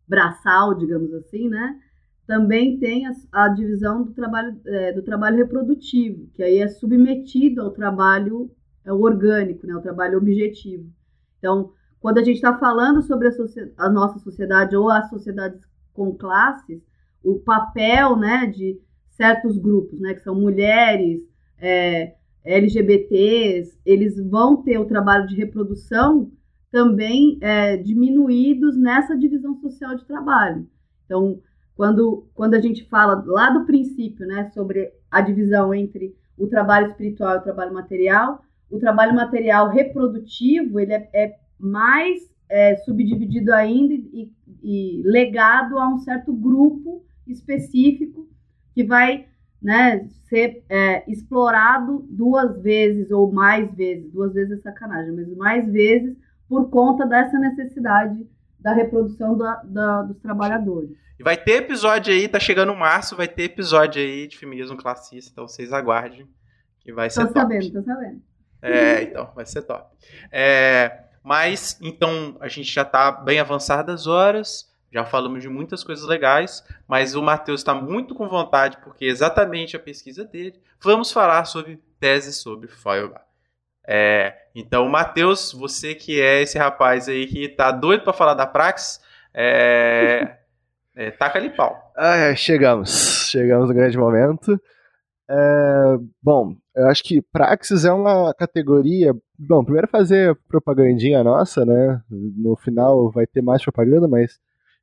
braçal, 0.06 0.74
digamos 0.74 1.12
assim, 1.14 1.48
né? 1.48 1.78
Também 2.26 2.78
tem 2.78 3.06
a, 3.06 3.12
a 3.32 3.48
divisão 3.48 4.02
do 4.02 4.12
trabalho, 4.12 4.60
é, 4.66 4.92
do 4.92 5.02
trabalho 5.02 5.36
reprodutivo, 5.36 6.28
que 6.34 6.42
aí 6.42 6.58
é 6.58 6.68
submetido 6.68 7.62
ao 7.62 7.70
trabalho 7.70 8.50
é, 8.84 8.92
orgânico, 8.92 9.66
né? 9.66 9.74
O 9.74 9.82
trabalho 9.82 10.18
objetivo. 10.18 10.88
Então, 11.38 11.72
quando 12.00 12.18
a 12.18 12.22
gente 12.22 12.36
está 12.36 12.56
falando 12.58 13.02
sobre 13.02 13.28
a, 13.28 13.32
a, 13.78 13.88
nossa 13.90 14.18
sociedade 14.18 14.76
ou 14.76 14.90
as 14.90 15.08
sociedades 15.08 15.60
com 15.92 16.14
classes, 16.14 16.82
o 17.24 17.38
papel 17.38 18.16
né, 18.16 18.46
de 18.46 18.78
certos 19.10 19.56
grupos, 19.56 20.00
né, 20.00 20.14
que 20.14 20.22
são 20.22 20.34
mulheres, 20.34 21.22
é, 21.58 22.14
LGBTs, 22.44 23.78
eles 23.86 24.20
vão 24.28 24.62
ter 24.62 24.78
o 24.78 24.84
trabalho 24.84 25.26
de 25.26 25.34
reprodução 25.34 26.30
também 26.70 27.38
é, 27.40 27.76
diminuídos 27.76 28.76
nessa 28.76 29.16
divisão 29.16 29.56
social 29.56 29.94
de 29.94 30.04
trabalho. 30.04 30.68
Então, 31.06 31.40
quando, 31.76 32.26
quando 32.34 32.54
a 32.54 32.60
gente 32.60 32.84
fala 32.88 33.22
lá 33.26 33.50
do 33.50 33.64
princípio 33.64 34.26
né, 34.26 34.50
sobre 34.52 34.92
a 35.10 35.20
divisão 35.20 35.72
entre 35.72 36.14
o 36.36 36.46
trabalho 36.46 36.88
espiritual 36.88 37.36
e 37.36 37.38
o 37.38 37.42
trabalho 37.42 37.72
material, 37.72 38.44
o 38.70 38.78
trabalho 38.78 39.14
material 39.14 39.68
reprodutivo 39.68 40.80
ele 40.80 40.92
é, 40.92 41.08
é 41.14 41.36
mais 41.58 42.28
é, 42.48 42.76
subdividido 42.78 43.52
ainda 43.52 43.94
e, 43.94 44.30
e, 44.62 45.02
legado 45.04 45.78
a 45.78 45.88
um 45.88 45.98
certo 45.98 46.32
grupo 46.32 47.04
específico 47.26 48.28
que 48.74 48.84
vai 48.84 49.26
né, 49.62 50.06
ser 50.28 50.62
é, 50.68 51.10
explorado 51.10 52.06
duas 52.10 52.60
vezes 52.62 53.10
ou 53.10 53.32
mais 53.32 53.74
vezes, 53.74 54.12
duas 54.12 54.34
vezes 54.34 54.58
é 54.58 54.62
sacanagem, 54.62 55.12
mas 55.12 55.28
mais 55.36 55.72
vezes 55.72 56.16
por 56.48 56.68
conta 56.68 57.06
dessa 57.06 57.38
necessidade 57.38 58.26
da 58.60 58.72
reprodução 58.72 59.36
da, 59.36 59.62
da, 59.64 60.02
dos 60.02 60.18
trabalhadores. 60.20 60.90
E 61.18 61.22
vai 61.22 61.36
ter 61.36 61.62
episódio 61.62 62.12
aí, 62.12 62.28
tá 62.28 62.40
chegando 62.40 62.74
março, 62.74 63.16
vai 63.16 63.28
ter 63.28 63.44
episódio 63.44 64.02
aí 64.02 64.26
de 64.26 64.36
feminismo 64.36 64.76
classista, 64.76 65.30
então 65.32 65.48
vocês 65.48 65.72
aguardem 65.72 66.28
que 66.80 66.92
vai 66.92 67.08
ser 67.08 67.26
tô 67.26 67.32
top. 67.32 67.34
Tô 67.34 67.40
sabendo, 67.40 67.72
tô 67.72 67.82
sabendo. 67.82 68.22
É, 68.60 69.02
então, 69.08 69.30
vai 69.34 69.46
ser 69.46 69.62
top. 69.62 69.96
É, 70.30 71.04
mas, 71.22 71.78
então, 71.80 72.36
a 72.40 72.48
gente 72.48 72.70
já 72.70 72.82
está 72.82 73.10
bem 73.10 73.38
avançado 73.38 73.90
as 73.90 74.06
horas, 74.06 74.70
já 74.94 75.04
falamos 75.04 75.42
de 75.42 75.48
muitas 75.48 75.82
coisas 75.82 76.06
legais, 76.06 76.64
mas 76.86 77.16
o 77.16 77.22
Matheus 77.22 77.60
está 77.60 77.74
muito 77.74 78.14
com 78.14 78.28
vontade, 78.28 78.78
porque 78.84 79.06
é 79.06 79.08
exatamente 79.08 79.74
a 79.74 79.80
pesquisa 79.80 80.24
dele. 80.24 80.54
Vamos 80.80 81.10
falar 81.10 81.46
sobre 81.46 81.82
tese 81.98 82.32
sobre 82.32 82.68
Feuerbach. 82.68 83.24
É, 83.84 84.32
então, 84.54 84.88
Matheus, 84.88 85.52
você 85.52 85.96
que 85.96 86.20
é 86.20 86.42
esse 86.42 86.56
rapaz 86.56 87.08
aí 87.08 87.26
que 87.26 87.48
tá 87.48 87.72
doido 87.72 88.04
para 88.04 88.12
falar 88.12 88.34
da 88.34 88.46
Praxis, 88.46 89.00
é, 89.34 90.36
é, 90.94 91.10
taca 91.10 91.40
ali 91.40 91.50
pau. 91.50 91.92
Ah, 91.96 92.32
chegamos, 92.36 93.28
chegamos 93.28 93.68
no 93.68 93.74
grande 93.74 93.98
momento. 93.98 94.60
É, 95.28 95.98
bom, 96.22 96.54
eu 96.72 96.86
acho 96.86 97.02
que 97.02 97.20
Praxis 97.20 97.84
é 97.84 97.92
uma 97.92 98.32
categoria. 98.32 99.12
Bom, 99.36 99.64
primeiro 99.64 99.88
fazer 99.88 100.38
propagandinha 100.46 101.24
nossa, 101.24 101.66
né? 101.66 102.00
No 102.08 102.54
final 102.54 103.10
vai 103.10 103.26
ter 103.26 103.42
mais 103.42 103.60
propaganda, 103.60 104.06
mas 104.06 104.38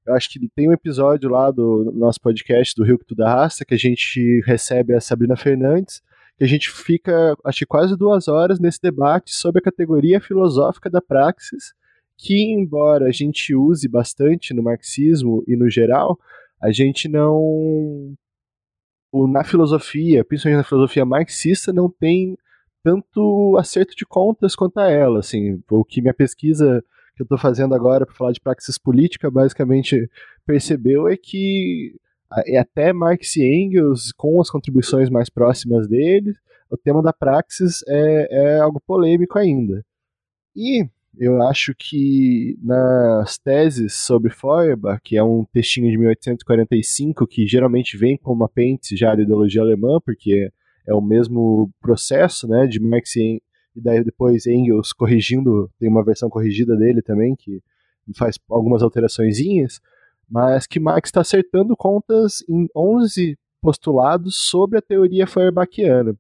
eu 0.06 0.14
acho 0.14 0.30
que 0.30 0.40
tem 0.56 0.70
um 0.70 0.74
episódio 0.74 1.30
lá 1.30 1.52
do 1.52 1.92
nosso 1.94 2.20
podcast 2.20 2.76
do 2.76 2.84
Rio 2.84 2.98
que 2.98 3.06
Tudo 3.06 3.24
Arrasta 3.24 3.66
que 3.66 3.74
a 3.74 3.78
gente 3.78 4.42
recebe 4.46 4.94
a 4.94 5.02
Sabrina 5.02 5.36
Fernandes, 5.36 6.02
que 6.38 6.44
a 6.44 6.48
gente 6.48 6.70
fica, 6.70 7.36
acho 7.46 7.60
que 7.60 7.66
quase 7.66 7.96
duas 7.96 8.28
horas 8.28 8.60
nesse 8.60 8.82
debate 8.82 9.34
sobre 9.34 9.60
a 9.60 9.64
categoria 9.64 10.20
filosófica 10.20 10.90
da 10.90 11.02
Praxis, 11.02 11.74
que, 12.18 12.42
embora 12.42 13.08
a 13.08 13.12
gente 13.12 13.54
use 13.56 13.88
bastante 13.88 14.54
no 14.54 14.64
marxismo 14.64 15.44
e 15.48 15.56
no 15.56 15.70
geral, 15.70 16.20
a 16.62 16.72
gente 16.72 17.08
não 17.08 18.16
na 19.14 19.44
filosofia, 19.44 20.24
principalmente 20.24 20.58
na 20.60 20.64
filosofia 20.64 21.06
marxista, 21.06 21.74
não 21.74 21.90
tem 21.90 22.38
tanto 22.84 23.58
acerto 23.60 23.96
de 23.96 24.06
contas 24.06 24.56
quanto 24.56 24.80
a 24.80 24.90
ela. 24.90 25.20
Assim, 25.20 25.62
o 25.70 25.84
que 25.84 26.02
minha 26.02 26.14
pesquisa 26.14 26.84
que 27.16 27.22
eu 27.22 27.26
estou 27.26 27.38
fazendo 27.38 27.76
agora 27.76 28.06
para 28.06 28.16
falar 28.16 28.32
de 28.32 28.42
praxis 28.42 28.78
política 28.78 29.30
basicamente 29.30 30.10
percebeu 30.46 31.08
é 31.08 31.18
que 31.18 31.96
é 32.46 32.58
até 32.58 32.94
Marx 32.94 33.36
e 33.36 33.44
Engels, 33.44 34.12
com 34.14 34.40
as 34.40 34.50
contribuições 34.50 35.10
mais 35.10 35.30
próximas 35.30 35.88
deles, 35.88 36.38
o 36.70 36.78
tema 36.78 37.04
da 37.04 37.12
praxis 37.12 37.84
é, 37.88 38.28
é 38.56 38.60
algo 38.60 38.82
polêmico 38.86 39.38
ainda. 39.38 39.84
E 40.56 40.88
eu 41.18 41.42
acho 41.44 41.74
que 41.78 42.58
nas 42.64 43.38
teses 43.38 43.96
sobre 43.96 44.32
Feuerbach, 44.32 45.02
que 45.04 45.18
é 45.18 45.24
um 45.24 45.46
textinho 45.52 45.92
de 45.92 45.98
1845 45.98 47.28
que 47.28 47.46
geralmente 47.46 47.98
vem 47.98 48.18
como 48.18 48.46
apêndice 48.46 48.96
já 48.96 49.14
da 49.14 49.22
ideologia 49.22 49.62
alemã, 49.62 50.00
porque 50.06 50.50
é 50.88 50.94
o 50.94 51.02
mesmo 51.02 51.70
processo, 51.82 52.48
né, 52.48 52.66
de 52.66 52.80
Marx 52.80 53.16
e, 53.18 53.42
e 53.76 53.82
daí 53.82 54.04
depois 54.04 54.46
Engels 54.46 54.94
corrigindo, 54.94 55.70
tem 55.80 55.90
uma 55.90 56.04
versão 56.04 56.30
corrigida 56.30 56.76
dele 56.76 57.02
também 57.02 57.36
que 57.36 57.62
faz 58.16 58.38
algumas 58.50 58.82
alteraçõezinhas, 58.82 59.80
mas 60.30 60.66
que 60.66 60.80
Marx 60.80 61.10
está 61.10 61.22
acertando 61.22 61.76
contas 61.76 62.44
em 62.50 62.68
11 62.76 63.38
postulados 63.62 64.36
sobre 64.38 64.80
a 64.80 64.82
teoria 64.82 65.28
Feuerbachiana. 65.28 66.16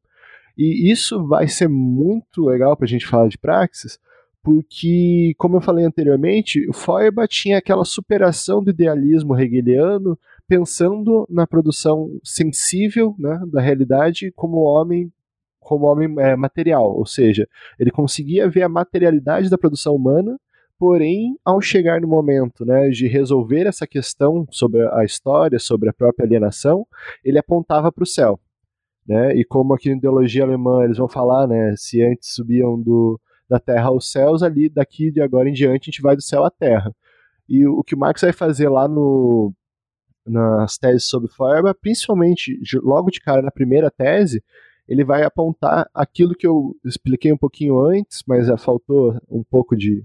E 0.58 0.92
isso 0.92 1.26
vai 1.26 1.48
ser 1.48 1.68
muito 1.68 2.46
legal 2.46 2.76
para 2.76 2.86
a 2.86 2.90
gente 2.90 3.08
falar 3.08 3.30
de 3.30 3.38
praxis, 3.38 3.98
porque, 4.44 5.34
como 5.38 5.58
eu 5.58 5.62
falei 5.62 5.86
anteriormente, 5.86 6.68
o 6.68 6.74
Feuerbach 6.74 7.30
tinha 7.30 7.58
aquela 7.58 7.86
superação 7.86 8.64
do 8.64 8.72
idealismo 8.72 9.38
hegeliano, 9.40 10.18
pensando 10.48 11.28
na 11.30 11.46
produção 11.46 12.10
sensível 12.24 13.16
né, 13.20 13.40
da 13.52 13.62
realidade 13.62 14.32
como 14.36 14.58
homem 14.58 15.12
como 15.72 15.86
homem 15.86 16.14
é, 16.20 16.36
material, 16.36 16.94
ou 16.98 17.06
seja, 17.06 17.48
ele 17.80 17.92
conseguia 17.92 18.50
ver 18.50 18.64
a 18.64 18.68
materialidade 18.68 19.50
da 19.50 19.58
produção 19.58 19.96
humana, 19.96 20.38
porém, 20.78 21.40
ao 21.46 21.62
chegar 21.62 22.02
no 22.02 22.10
momento 22.10 22.66
né, 22.66 22.90
de 22.90 23.08
resolver 23.08 23.66
essa 23.66 23.88
questão 23.88 24.46
sobre 24.52 24.86
a 24.90 25.06
história, 25.06 25.58
sobre 25.60 25.88
a 25.88 25.94
própria 25.94 26.26
alienação, 26.26 26.86
ele 27.24 27.40
apontava 27.40 27.90
para 27.90 28.04
o 28.04 28.06
céu. 28.06 28.38
Né? 29.08 29.34
E 29.38 29.46
como 29.46 29.74
aqui 29.74 29.92
na 29.92 29.96
ideologia 29.96 30.44
alemã 30.44 30.84
eles 30.84 30.98
vão 30.98 31.08
falar, 31.08 31.48
né, 31.48 31.74
se 31.78 32.04
antes 32.04 32.34
subiam 32.34 32.78
do, 32.78 33.18
da 33.50 33.58
terra 33.58 33.88
aos 33.88 34.12
céus, 34.12 34.44
ali 34.44 34.68
daqui 34.68 35.10
de 35.10 35.22
agora 35.22 35.48
em 35.48 35.54
diante 35.54 35.84
a 35.84 35.90
gente 35.90 36.02
vai 36.02 36.18
do 36.18 36.22
céu 36.22 36.44
à 36.44 36.52
terra. 36.52 36.94
E 37.48 37.66
o 37.66 37.82
que 37.82 37.96
o 37.96 37.98
Marx 37.98 38.20
vai 38.20 38.34
fazer 38.34 38.68
lá 38.68 38.90
no, 38.90 39.54
nas 40.28 40.78
teses 40.78 41.06
sobre 41.06 41.32
Feuerbach, 41.32 41.80
principalmente 41.80 42.60
logo 42.84 43.10
de 43.10 43.22
cara 43.22 43.42
na 43.42 43.52
primeira 43.52 43.90
tese, 43.90 44.44
ele 44.88 45.04
vai 45.04 45.24
apontar 45.24 45.90
aquilo 45.94 46.36
que 46.36 46.46
eu 46.46 46.76
expliquei 46.84 47.32
um 47.32 47.38
pouquinho 47.38 47.80
antes, 47.80 48.24
mas 48.28 48.48
faltou 48.62 49.20
um 49.30 49.44
pouco 49.44 49.76
de, 49.76 50.04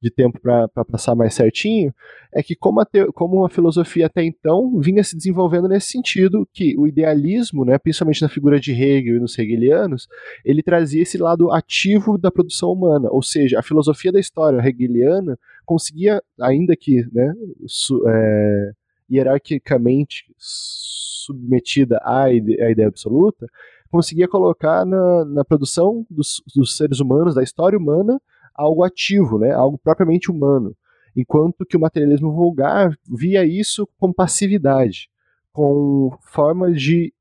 de 0.00 0.10
tempo 0.10 0.40
para 0.40 0.68
passar 0.84 1.14
mais 1.14 1.34
certinho, 1.34 1.92
é 2.32 2.42
que 2.42 2.54
como 2.54 2.80
a, 2.80 2.84
te, 2.84 3.04
como 3.12 3.44
a 3.44 3.50
filosofia 3.50 4.06
até 4.06 4.22
então 4.22 4.78
vinha 4.78 5.02
se 5.02 5.16
desenvolvendo 5.16 5.68
nesse 5.68 5.88
sentido, 5.88 6.48
que 6.52 6.78
o 6.78 6.86
idealismo, 6.86 7.64
né, 7.64 7.78
principalmente 7.78 8.22
na 8.22 8.28
figura 8.28 8.60
de 8.60 8.72
Hegel 8.72 9.16
e 9.16 9.20
nos 9.20 9.36
hegelianos, 9.38 10.06
ele 10.44 10.62
trazia 10.62 11.02
esse 11.02 11.18
lado 11.18 11.50
ativo 11.50 12.16
da 12.16 12.30
produção 12.30 12.72
humana, 12.72 13.08
ou 13.10 13.22
seja, 13.22 13.58
a 13.58 13.62
filosofia 13.62 14.12
da 14.12 14.20
história 14.20 14.60
hegeliana 14.60 15.38
conseguia, 15.66 16.22
ainda 16.40 16.76
que 16.76 17.04
né, 17.12 17.34
su, 17.66 18.02
é, 18.08 18.72
hierarquicamente 19.10 20.26
submetida 20.38 22.00
à 22.04 22.32
ideia 22.32 22.86
absoluta, 22.86 23.46
conseguia 23.90 24.28
colocar 24.28 24.84
na, 24.84 25.24
na 25.24 25.44
produção 25.44 26.06
dos, 26.10 26.42
dos 26.54 26.76
seres 26.76 27.00
humanos, 27.00 27.34
da 27.34 27.42
história 27.42 27.78
humana, 27.78 28.20
algo 28.54 28.82
ativo, 28.82 29.38
né, 29.38 29.52
algo 29.52 29.78
propriamente 29.78 30.30
humano, 30.30 30.74
enquanto 31.16 31.64
que 31.64 31.76
o 31.76 31.80
materialismo 31.80 32.32
vulgar 32.32 32.96
via 33.08 33.44
isso 33.44 33.88
com 33.98 34.12
passividade, 34.12 35.08
com 35.52 36.16
formas 36.20 36.80
de 36.80 37.12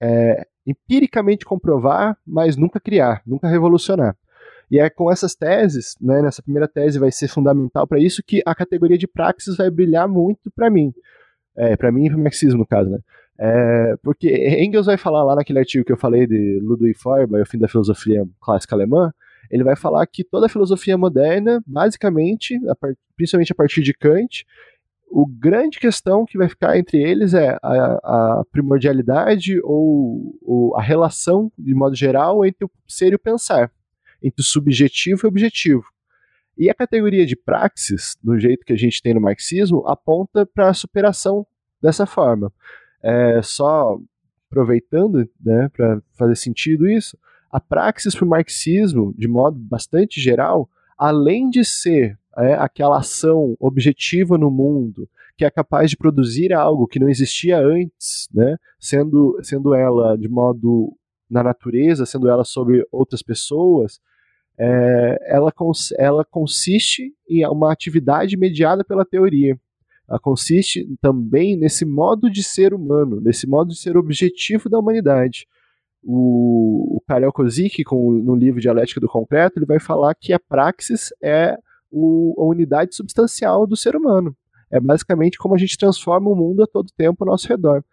é, 0.00 0.46
empiricamente 0.66 1.44
comprovar, 1.44 2.16
mas 2.26 2.56
nunca 2.56 2.80
criar, 2.80 3.22
nunca 3.26 3.48
revolucionar. 3.48 4.16
E 4.70 4.80
é 4.80 4.90
com 4.90 5.10
essas 5.10 5.34
teses, 5.34 5.94
né, 6.00 6.20
nessa 6.20 6.42
primeira 6.42 6.66
tese 6.66 6.98
vai 6.98 7.12
ser 7.12 7.28
fundamental 7.28 7.86
para 7.86 8.00
isso, 8.00 8.22
que 8.26 8.42
a 8.44 8.54
categoria 8.54 8.98
de 8.98 9.06
praxis 9.06 9.56
vai 9.56 9.70
brilhar 9.70 10.08
muito 10.08 10.50
para 10.50 10.68
mim. 10.68 10.92
É, 11.56 11.76
para 11.76 11.90
mim 11.90 12.06
e 12.06 12.10
para 12.10 12.18
o 12.18 12.22
marxismo, 12.22 12.58
no 12.58 12.66
caso. 12.66 12.90
Né? 12.90 12.98
É, 13.38 13.96
porque 14.02 14.28
Engels 14.62 14.86
vai 14.86 14.96
falar 14.96 15.22
lá 15.22 15.34
naquele 15.34 15.58
artigo 15.58 15.84
que 15.84 15.92
eu 15.92 15.96
falei 15.96 16.26
de 16.26 16.58
Ludwig 16.62 16.98
Feuerbach, 16.98 17.42
o 17.42 17.46
fim 17.46 17.58
da 17.58 17.68
filosofia 17.68 18.26
clássica 18.40 18.74
alemã, 18.74 19.12
ele 19.50 19.62
vai 19.62 19.76
falar 19.76 20.06
que 20.06 20.24
toda 20.24 20.46
a 20.46 20.48
filosofia 20.48 20.96
moderna, 20.96 21.62
basicamente, 21.66 22.58
principalmente 23.16 23.52
a 23.52 23.54
partir 23.54 23.82
de 23.82 23.92
Kant, 23.92 24.44
o 25.08 25.24
grande 25.24 25.78
questão 25.78 26.26
que 26.26 26.36
vai 26.36 26.48
ficar 26.48 26.76
entre 26.76 27.00
eles 27.00 27.32
é 27.32 27.56
a, 27.62 28.40
a 28.40 28.44
primordialidade 28.50 29.60
ou, 29.62 30.36
ou, 30.42 30.76
a 30.76 30.82
relação, 30.82 31.50
de 31.56 31.74
modo 31.74 31.94
geral, 31.94 32.44
entre 32.44 32.64
o 32.64 32.70
ser 32.88 33.12
e 33.12 33.14
o 33.14 33.18
pensar, 33.18 33.70
entre 34.22 34.42
o 34.42 34.44
subjetivo 34.44 35.20
e 35.22 35.26
o 35.26 35.28
objetivo. 35.28 35.84
E 36.58 36.68
a 36.68 36.74
categoria 36.74 37.24
de 37.24 37.36
praxis, 37.36 38.16
do 38.22 38.38
jeito 38.38 38.64
que 38.64 38.72
a 38.72 38.76
gente 38.76 39.00
tem 39.00 39.14
no 39.14 39.20
marxismo, 39.20 39.86
aponta 39.86 40.44
para 40.44 40.70
a 40.70 40.74
superação 40.74 41.46
dessa 41.80 42.06
forma. 42.06 42.52
É, 43.02 43.40
só 43.42 43.98
aproveitando, 44.48 45.28
né, 45.40 45.68
para 45.68 46.00
fazer 46.16 46.36
sentido 46.36 46.88
isso, 46.88 47.18
a 47.50 47.60
praxis 47.60 48.14
para 48.14 48.24
o 48.24 48.28
marxismo, 48.28 49.14
de 49.16 49.28
modo 49.28 49.58
bastante 49.58 50.20
geral, 50.20 50.68
além 50.98 51.50
de 51.50 51.64
ser 51.64 52.18
é, 52.38 52.54
aquela 52.54 52.98
ação 52.98 53.56
objetiva 53.58 54.36
no 54.38 54.50
mundo, 54.50 55.08
que 55.36 55.44
é 55.44 55.50
capaz 55.50 55.90
de 55.90 55.96
produzir 55.96 56.52
algo 56.52 56.86
que 56.86 56.98
não 56.98 57.08
existia 57.08 57.58
antes, 57.58 58.28
né, 58.32 58.56
sendo, 58.78 59.38
sendo 59.42 59.74
ela 59.74 60.16
de 60.16 60.28
modo 60.28 60.96
na 61.28 61.42
natureza, 61.42 62.06
sendo 62.06 62.28
ela 62.28 62.44
sobre 62.44 62.86
outras 62.90 63.22
pessoas, 63.22 64.00
é, 64.58 65.18
ela, 65.26 65.52
ela 65.98 66.24
consiste 66.24 67.12
em 67.28 67.46
uma 67.46 67.72
atividade 67.72 68.36
mediada 68.36 68.82
pela 68.84 69.04
teoria. 69.04 69.58
Consiste 70.22 70.88
também 71.00 71.56
nesse 71.56 71.84
modo 71.84 72.30
de 72.30 72.42
ser 72.42 72.72
humano, 72.72 73.20
nesse 73.20 73.46
modo 73.46 73.70
de 73.70 73.78
ser 73.78 73.96
objetivo 73.96 74.68
da 74.68 74.78
humanidade 74.78 75.46
o, 76.06 76.96
o 76.96 77.00
Karel 77.00 77.32
Kozik, 77.32 77.82
com, 77.82 78.12
no 78.12 78.36
livro 78.36 78.60
Dialética 78.60 79.00
do 79.00 79.08
Concreto, 79.08 79.58
ele 79.58 79.66
vai 79.66 79.80
falar 79.80 80.14
que 80.14 80.32
a 80.32 80.38
praxis 80.38 81.12
é 81.20 81.58
o, 81.90 82.34
a 82.38 82.44
unidade 82.44 82.94
substancial 82.94 83.66
do 83.66 83.76
ser 83.76 83.96
humano. 83.96 84.34
É 84.70 84.78
basicamente 84.78 85.36
como 85.36 85.54
a 85.54 85.58
gente 85.58 85.76
transforma 85.76 86.30
o 86.30 86.36
mundo 86.36 86.62
a 86.62 86.66
todo 86.66 86.92
tempo 86.96 87.24
ao 87.24 87.30
nosso 87.30 87.48
redor. 87.48 87.84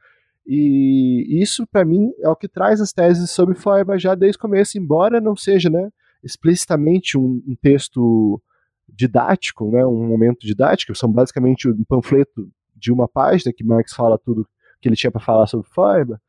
E 0.46 1.42
isso, 1.42 1.66
para 1.66 1.84
mim, 1.84 2.12
é 2.20 2.30
o 2.30 2.36
que 2.36 2.48
traz 2.48 2.80
as 2.80 2.94
teses 2.94 3.32
sobre 3.32 3.56
Feuerbach 3.56 4.00
já 4.00 4.14
desde 4.14 4.38
o 4.38 4.42
começo, 4.42 4.78
embora 4.78 5.20
não 5.20 5.36
seja 5.36 5.70
né, 5.70 5.90
explicitamente 6.24 7.18
um, 7.18 7.42
um 7.48 7.56
texto 7.62 8.40
didático, 8.88 9.72
né, 9.72 9.86
um 9.86 10.08
momento 10.08 10.46
didático, 10.46 10.96
são 10.96 11.12
basicamente 11.12 11.68
um 11.70 11.84
panfleto 11.84 12.50
de 12.76 12.92
uma 12.92 13.08
página 13.08 13.54
que 13.56 13.64
Marx 13.64 13.94
fala 13.94 14.18
tudo 14.18 14.48
que 14.82 14.90
ele 14.90 14.96
tinha 14.96 15.12
para 15.12 15.22
falar 15.22 15.48
sobre 15.48 15.68
Feuerbach, 15.70 16.22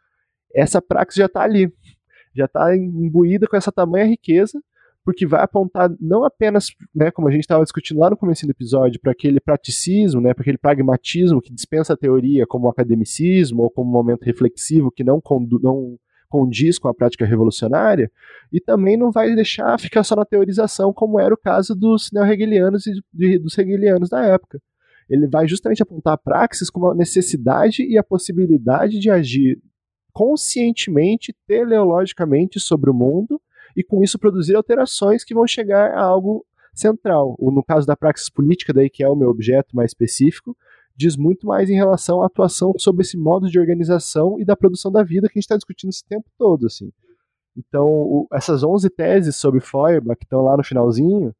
essa 0.54 0.80
praxis 0.80 1.16
já 1.18 1.26
está 1.26 1.42
ali, 1.42 1.72
já 2.34 2.44
está 2.44 2.76
imbuída 2.76 3.46
com 3.46 3.56
essa 3.56 3.72
tamanha 3.72 4.06
riqueza, 4.06 4.62
porque 5.04 5.26
vai 5.26 5.42
apontar 5.42 5.90
não 6.00 6.24
apenas, 6.24 6.66
né, 6.94 7.10
como 7.10 7.28
a 7.28 7.30
gente 7.30 7.42
estava 7.42 7.62
discutindo 7.62 7.98
lá 7.98 8.08
no 8.08 8.16
começo 8.16 8.46
do 8.46 8.50
episódio, 8.50 9.00
para 9.00 9.12
aquele 9.12 9.38
praticismo, 9.38 10.20
né, 10.20 10.32
para 10.32 10.42
aquele 10.42 10.56
pragmatismo 10.56 11.42
que 11.42 11.52
dispensa 11.52 11.92
a 11.92 11.96
teoria 11.96 12.46
como 12.46 12.68
academicismo 12.68 13.62
ou 13.62 13.70
como 13.70 13.90
momento 13.90 14.22
reflexivo 14.22 14.90
que 14.90 15.04
não, 15.04 15.20
não 15.60 15.98
condiz 16.34 16.80
com 16.80 16.88
a 16.88 16.94
prática 16.94 17.24
revolucionária, 17.24 18.10
e 18.52 18.60
também 18.60 18.96
não 18.96 19.12
vai 19.12 19.32
deixar 19.36 19.78
ficar 19.78 20.02
só 20.02 20.16
na 20.16 20.24
teorização, 20.24 20.92
como 20.92 21.20
era 21.20 21.32
o 21.32 21.36
caso 21.36 21.76
dos 21.76 22.10
neo-hegelianos 22.12 22.88
e 22.88 22.94
de, 23.12 23.38
dos 23.38 23.56
hegelianos 23.56 24.08
da 24.08 24.24
época. 24.24 24.60
Ele 25.08 25.28
vai 25.28 25.46
justamente 25.46 25.80
apontar 25.80 26.14
a 26.14 26.18
praxis 26.18 26.68
como 26.70 26.88
a 26.88 26.94
necessidade 26.94 27.84
e 27.84 27.96
a 27.96 28.02
possibilidade 28.02 28.98
de 28.98 29.10
agir 29.10 29.62
conscientemente, 30.12 31.32
teleologicamente 31.46 32.58
sobre 32.58 32.90
o 32.90 32.94
mundo 32.94 33.40
e 33.76 33.84
com 33.84 34.02
isso 34.02 34.18
produzir 34.18 34.56
alterações 34.56 35.22
que 35.22 35.34
vão 35.34 35.46
chegar 35.46 35.92
a 35.92 36.02
algo 36.02 36.44
central. 36.74 37.36
No 37.38 37.62
caso 37.62 37.86
da 37.86 37.94
praxis 37.94 38.28
política, 38.28 38.72
daí 38.72 38.90
que 38.90 39.04
é 39.04 39.08
o 39.08 39.14
meu 39.14 39.28
objeto 39.28 39.76
mais 39.76 39.90
específico, 39.90 40.56
diz 40.96 41.16
muito 41.16 41.46
mais 41.46 41.68
em 41.68 41.74
relação 41.74 42.22
à 42.22 42.26
atuação 42.26 42.72
sobre 42.78 43.02
esse 43.02 43.16
modo 43.16 43.48
de 43.50 43.58
organização 43.58 44.38
e 44.40 44.44
da 44.44 44.56
produção 44.56 44.92
da 44.92 45.02
vida 45.02 45.28
que 45.28 45.38
a 45.38 45.40
gente 45.40 45.44
está 45.44 45.56
discutindo 45.56 45.90
esse 45.90 46.04
tempo 46.04 46.28
todo, 46.38 46.66
assim. 46.66 46.90
Então, 47.56 47.86
o, 47.86 48.28
essas 48.32 48.62
11 48.62 48.88
teses 48.90 49.36
sobre 49.36 49.60
Feuerbach 49.60 50.18
que 50.18 50.24
estão 50.24 50.42
lá 50.42 50.56
no 50.56 50.64
finalzinho, 50.64 51.34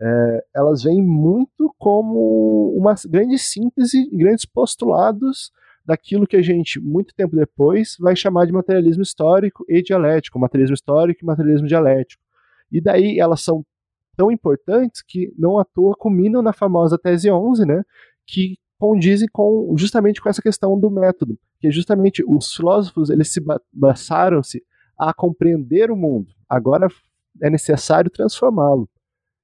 é, 0.00 0.44
elas 0.54 0.82
vêm 0.82 1.02
muito 1.02 1.74
como 1.78 2.72
uma 2.76 2.94
grande 3.08 3.38
síntese, 3.38 4.08
grandes 4.10 4.44
postulados 4.44 5.50
daquilo 5.84 6.26
que 6.26 6.36
a 6.36 6.42
gente, 6.42 6.78
muito 6.78 7.14
tempo 7.14 7.34
depois, 7.34 7.96
vai 7.98 8.14
chamar 8.14 8.46
de 8.46 8.52
materialismo 8.52 9.02
histórico 9.02 9.64
e 9.68 9.82
dialético, 9.82 10.38
materialismo 10.38 10.74
histórico 10.74 11.24
e 11.24 11.26
materialismo 11.26 11.66
dialético. 11.66 12.22
E 12.70 12.80
daí 12.80 13.18
elas 13.18 13.40
são 13.40 13.64
tão 14.16 14.30
importantes 14.30 15.02
que 15.02 15.32
não 15.38 15.58
à 15.58 15.64
toa 15.64 15.96
culminam 15.96 16.42
na 16.42 16.52
famosa 16.52 16.98
tese 16.98 17.30
11, 17.30 17.64
né, 17.64 17.82
que 18.26 18.58
condizem 18.78 19.28
com 19.32 19.74
justamente 19.76 20.20
com 20.20 20.28
essa 20.28 20.42
questão 20.42 20.78
do 20.78 20.90
método, 20.90 21.38
que 21.60 21.70
justamente 21.70 22.24
os 22.26 22.54
filósofos 22.54 23.10
eles 23.10 23.32
se 23.32 23.42
basaram-se 23.72 24.62
a 24.96 25.12
compreender 25.12 25.90
o 25.90 25.96
mundo. 25.96 26.32
Agora 26.48 26.88
é 27.42 27.50
necessário 27.50 28.10
transformá-lo. 28.10 28.88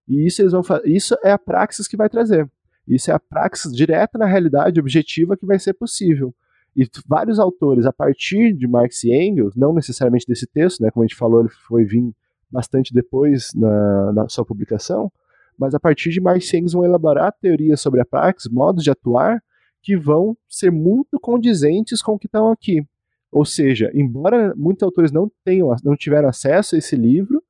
E 0.06 0.26
isso 0.26 0.42
eles 0.42 0.52
vão 0.52 0.62
isso 0.84 1.16
é 1.24 1.32
a 1.32 1.38
praxis 1.38 1.88
que 1.88 1.96
vai 1.96 2.08
trazer. 2.08 2.50
Isso 2.86 3.10
é 3.10 3.14
a 3.14 3.18
praxis 3.18 3.72
direta 3.72 4.18
na 4.18 4.26
realidade 4.26 4.78
objetiva 4.78 5.36
que 5.36 5.46
vai 5.46 5.58
ser 5.58 5.74
possível. 5.74 6.34
E 6.76 6.88
vários 7.06 7.38
autores, 7.38 7.86
a 7.86 7.92
partir 7.92 8.52
de 8.52 8.66
Marx 8.66 9.04
e 9.04 9.12
Engels, 9.12 9.54
não 9.54 9.72
necessariamente 9.72 10.26
desse 10.26 10.46
texto, 10.46 10.82
né, 10.82 10.90
como 10.90 11.04
a 11.04 11.06
gente 11.06 11.16
falou, 11.16 11.40
ele 11.40 11.48
foi 11.48 11.84
vir 11.84 12.12
bastante 12.50 12.92
depois 12.92 13.50
na, 13.54 14.12
na 14.12 14.28
sua 14.28 14.44
publicação, 14.44 15.10
mas 15.58 15.74
a 15.74 15.80
partir 15.80 16.10
de 16.10 16.20
Marx 16.20 16.52
e 16.52 16.56
Engels 16.56 16.72
vão 16.72 16.84
elaborar 16.84 17.32
teorias 17.40 17.80
sobre 17.80 18.00
a 18.00 18.04
praxis, 18.04 18.50
modos 18.50 18.82
de 18.82 18.90
atuar, 18.90 19.42
que 19.82 19.96
vão 19.96 20.36
ser 20.48 20.70
muito 20.70 21.20
condizentes 21.20 22.00
com 22.00 22.12
o 22.12 22.18
que 22.18 22.26
estão 22.26 22.50
aqui. 22.50 22.84
Ou 23.30 23.44
seja, 23.44 23.90
embora 23.92 24.54
muitos 24.56 24.82
autores 24.82 25.10
não 25.10 25.30
tenham, 25.44 25.74
não 25.84 25.96
tiveram 25.96 26.28
acesso 26.28 26.74
a 26.74 26.78
esse 26.78 26.96
livro, 26.96 27.42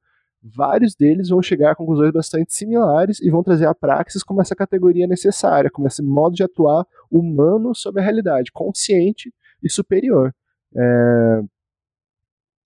vários 0.43 0.95
deles 0.95 1.29
vão 1.29 1.41
chegar 1.41 1.73
a 1.73 1.75
conclusões 1.75 2.11
bastante 2.13 2.53
similares 2.53 3.21
e 3.21 3.31
vão 3.31 3.43
trazer 3.43 3.67
a 3.67 3.75
praxis 3.75 4.23
como 4.23 4.43
essa 4.43 4.55
categoria 4.55 5.07
necessária, 5.07 5.71
como 5.71 5.87
esse 5.87 6.03
modo 6.03 6.35
de 6.35 6.43
atuar 6.43 6.87
humano 7.11 7.75
sobre 7.75 8.01
a 8.01 8.05
realidade, 8.05 8.53
consciente 8.53 9.33
e 9.63 9.71
superior. 9.71 10.35
É... 10.77 11.43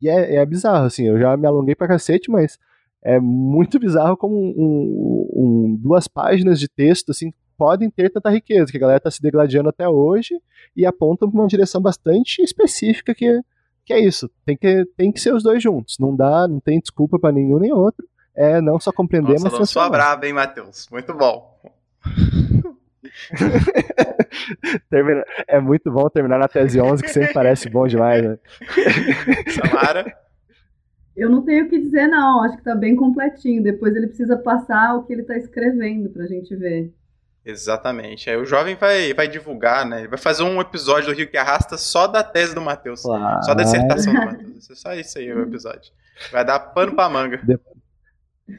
E 0.00 0.08
é, 0.08 0.36
é 0.36 0.46
bizarro, 0.46 0.86
assim, 0.86 1.06
eu 1.06 1.18
já 1.18 1.36
me 1.36 1.46
alonguei 1.46 1.74
pra 1.74 1.88
cacete, 1.88 2.30
mas 2.30 2.58
é 3.02 3.20
muito 3.20 3.78
bizarro 3.78 4.16
como 4.16 4.36
um, 4.36 5.28
um, 5.32 5.76
duas 5.80 6.08
páginas 6.08 6.58
de 6.58 6.68
texto, 6.68 7.10
assim, 7.10 7.32
podem 7.56 7.90
ter 7.90 8.10
tanta 8.10 8.30
riqueza, 8.30 8.70
que 8.70 8.76
a 8.76 8.80
galera 8.80 8.98
está 8.98 9.10
se 9.10 9.22
degladiando 9.22 9.68
até 9.68 9.88
hoje 9.88 10.40
e 10.76 10.86
apontam 10.86 11.30
para 11.30 11.40
uma 11.40 11.48
direção 11.48 11.80
bastante 11.80 12.42
específica 12.42 13.14
que 13.14 13.42
que 13.88 13.94
é 13.94 14.00
isso, 14.00 14.30
tem 14.44 14.54
que, 14.54 14.84
tem 14.98 15.10
que 15.10 15.18
ser 15.18 15.32
os 15.32 15.42
dois 15.42 15.62
juntos. 15.62 15.96
Não 15.98 16.14
dá, 16.14 16.46
não 16.46 16.60
tem 16.60 16.78
desculpa 16.78 17.18
para 17.18 17.32
nenhum 17.32 17.58
nem 17.58 17.72
outro. 17.72 18.06
É 18.36 18.60
não 18.60 18.78
só 18.78 18.92
compreender, 18.92 19.40
Nossa, 19.40 19.58
mas 19.58 19.70
sua 19.70 19.88
braba, 19.88 20.26
hein, 20.26 20.34
Matheus? 20.34 20.86
Muito 20.92 21.14
bom. 21.14 21.58
Termina... 24.90 25.24
É 25.48 25.58
muito 25.58 25.90
bom 25.90 26.06
terminar 26.10 26.38
na 26.38 26.46
tese 26.46 26.78
11, 26.78 27.02
que 27.02 27.08
sempre 27.08 27.32
parece 27.32 27.70
bom 27.70 27.86
demais, 27.86 28.22
né? 28.22 28.38
Samara? 29.56 30.14
Eu 31.18 31.28
não 31.28 31.42
tenho 31.42 31.66
o 31.66 31.68
que 31.68 31.78
dizer, 31.80 32.06
não. 32.06 32.42
Acho 32.44 32.56
que 32.56 32.62
tá 32.64 32.74
bem 32.74 32.94
completinho. 32.96 33.62
Depois 33.62 33.94
ele 33.96 34.06
precisa 34.06 34.36
passar 34.36 34.94
o 34.94 35.02
que 35.04 35.12
ele 35.12 35.22
tá 35.24 35.36
escrevendo 35.36 36.08
pra 36.10 36.26
gente 36.26 36.54
ver. 36.54 36.92
Exatamente. 37.44 38.28
Aí 38.28 38.36
o 38.36 38.44
jovem 38.44 38.76
vai, 38.76 39.12
vai 39.14 39.26
divulgar, 39.26 39.86
né? 39.86 40.00
Ele 40.00 40.08
vai 40.08 40.18
fazer 40.18 40.42
um 40.42 40.60
episódio 40.60 41.10
do 41.12 41.16
Rio 41.16 41.28
que 41.30 41.36
Arrasta 41.36 41.76
só 41.78 42.06
da 42.06 42.22
tese 42.22 42.54
do 42.54 42.60
Matheus. 42.60 43.02
Claro. 43.02 43.42
Só 43.44 43.54
da 43.54 43.62
dissertação 43.64 44.12
do 44.12 44.20
Matheus. 44.26 44.70
É 44.70 44.74
só 44.74 44.94
isso 44.94 45.18
aí 45.18 45.32
o 45.32 45.42
episódio. 45.42 45.90
Vai 46.30 46.44
dar 46.44 46.58
pano 46.58 46.94
pra 46.94 47.08
manga. 47.08 47.38
De- 47.38 47.58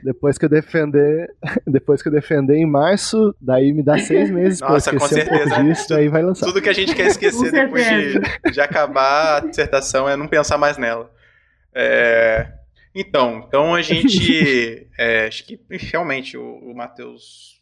Depois 0.04 0.38
que 0.38 0.46
eu 0.46 0.50
defender, 0.50 1.30
depois 1.68 2.02
que 2.02 2.08
eu 2.08 2.12
defender 2.12 2.56
em 2.56 2.66
março, 2.66 3.36
daí 3.40 3.72
me 3.74 3.84
dá 3.84 3.98
seis 4.00 4.30
meses 4.32 4.60
eu 4.62 4.70
Nossa, 4.70 4.92
com 4.92 4.98
esquecer 4.98 5.26
um 5.26 5.30
pouco 5.30 5.44
certeza. 5.50 5.64
disso, 5.64 5.90
daí 5.90 6.08
vai 6.08 6.24
lançar. 6.24 6.46
Tudo 6.48 6.62
que 6.62 6.70
a 6.70 6.74
gente 6.74 6.96
quer 6.96 7.08
esquecer 7.08 7.52
depois 7.52 7.84
de, 7.84 7.90
certeza. 8.14 8.52
de 8.52 8.62
acabar 8.62 9.38
a 9.38 9.40
dissertação 9.48 10.10
é 10.10 10.16
não 10.16 10.28
pensar 10.28 10.58
mais 10.58 10.78
nela. 10.78 11.12
É, 11.74 12.54
Então, 12.94 13.44
então 13.48 13.76
a 13.76 13.82
gente. 13.82 14.88
é, 14.98 15.28
acho 15.28 15.46
que 15.46 15.60
realmente 15.70 16.38
o, 16.38 16.44
o 16.44 16.76
Matheus 16.76 17.62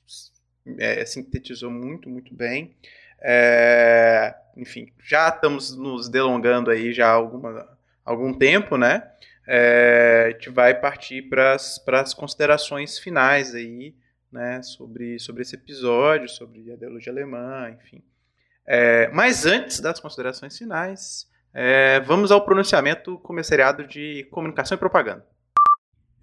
é, 0.79 1.05
sintetizou 1.05 1.69
muito, 1.71 2.09
muito 2.09 2.33
bem. 2.33 2.75
É, 3.21 4.35
enfim, 4.55 4.91
já 5.03 5.29
estamos 5.29 5.75
nos 5.75 6.07
delongando 6.09 6.69
aí 6.69 6.93
já 6.93 7.07
há 7.07 7.13
alguma, 7.13 7.77
algum 8.05 8.33
tempo, 8.33 8.77
né? 8.77 9.09
É, 9.47 10.25
a 10.27 10.31
gente 10.31 10.49
vai 10.49 10.79
partir 10.79 11.23
para 11.23 11.53
as 11.53 12.13
considerações 12.13 12.99
finais 12.99 13.55
aí, 13.55 13.95
né? 14.31 14.61
Sobre, 14.61 15.19
sobre 15.19 15.41
esse 15.41 15.55
episódio, 15.55 16.29
sobre 16.29 16.71
a 16.71 16.73
ideologia 16.73 17.11
alemã, 17.11 17.69
enfim. 17.69 18.03
É, 18.65 19.07
mas 19.09 19.45
antes 19.45 19.79
das 19.79 19.99
considerações 19.99 20.57
finais, 20.57 21.27
é, 21.53 21.99
vamos 22.01 22.31
ao 22.31 22.43
pronunciamento 22.43 23.17
comissariado 23.19 23.87
de 23.87 24.27
comunicação 24.31 24.75
e 24.75 24.79
propaganda. 24.79 25.25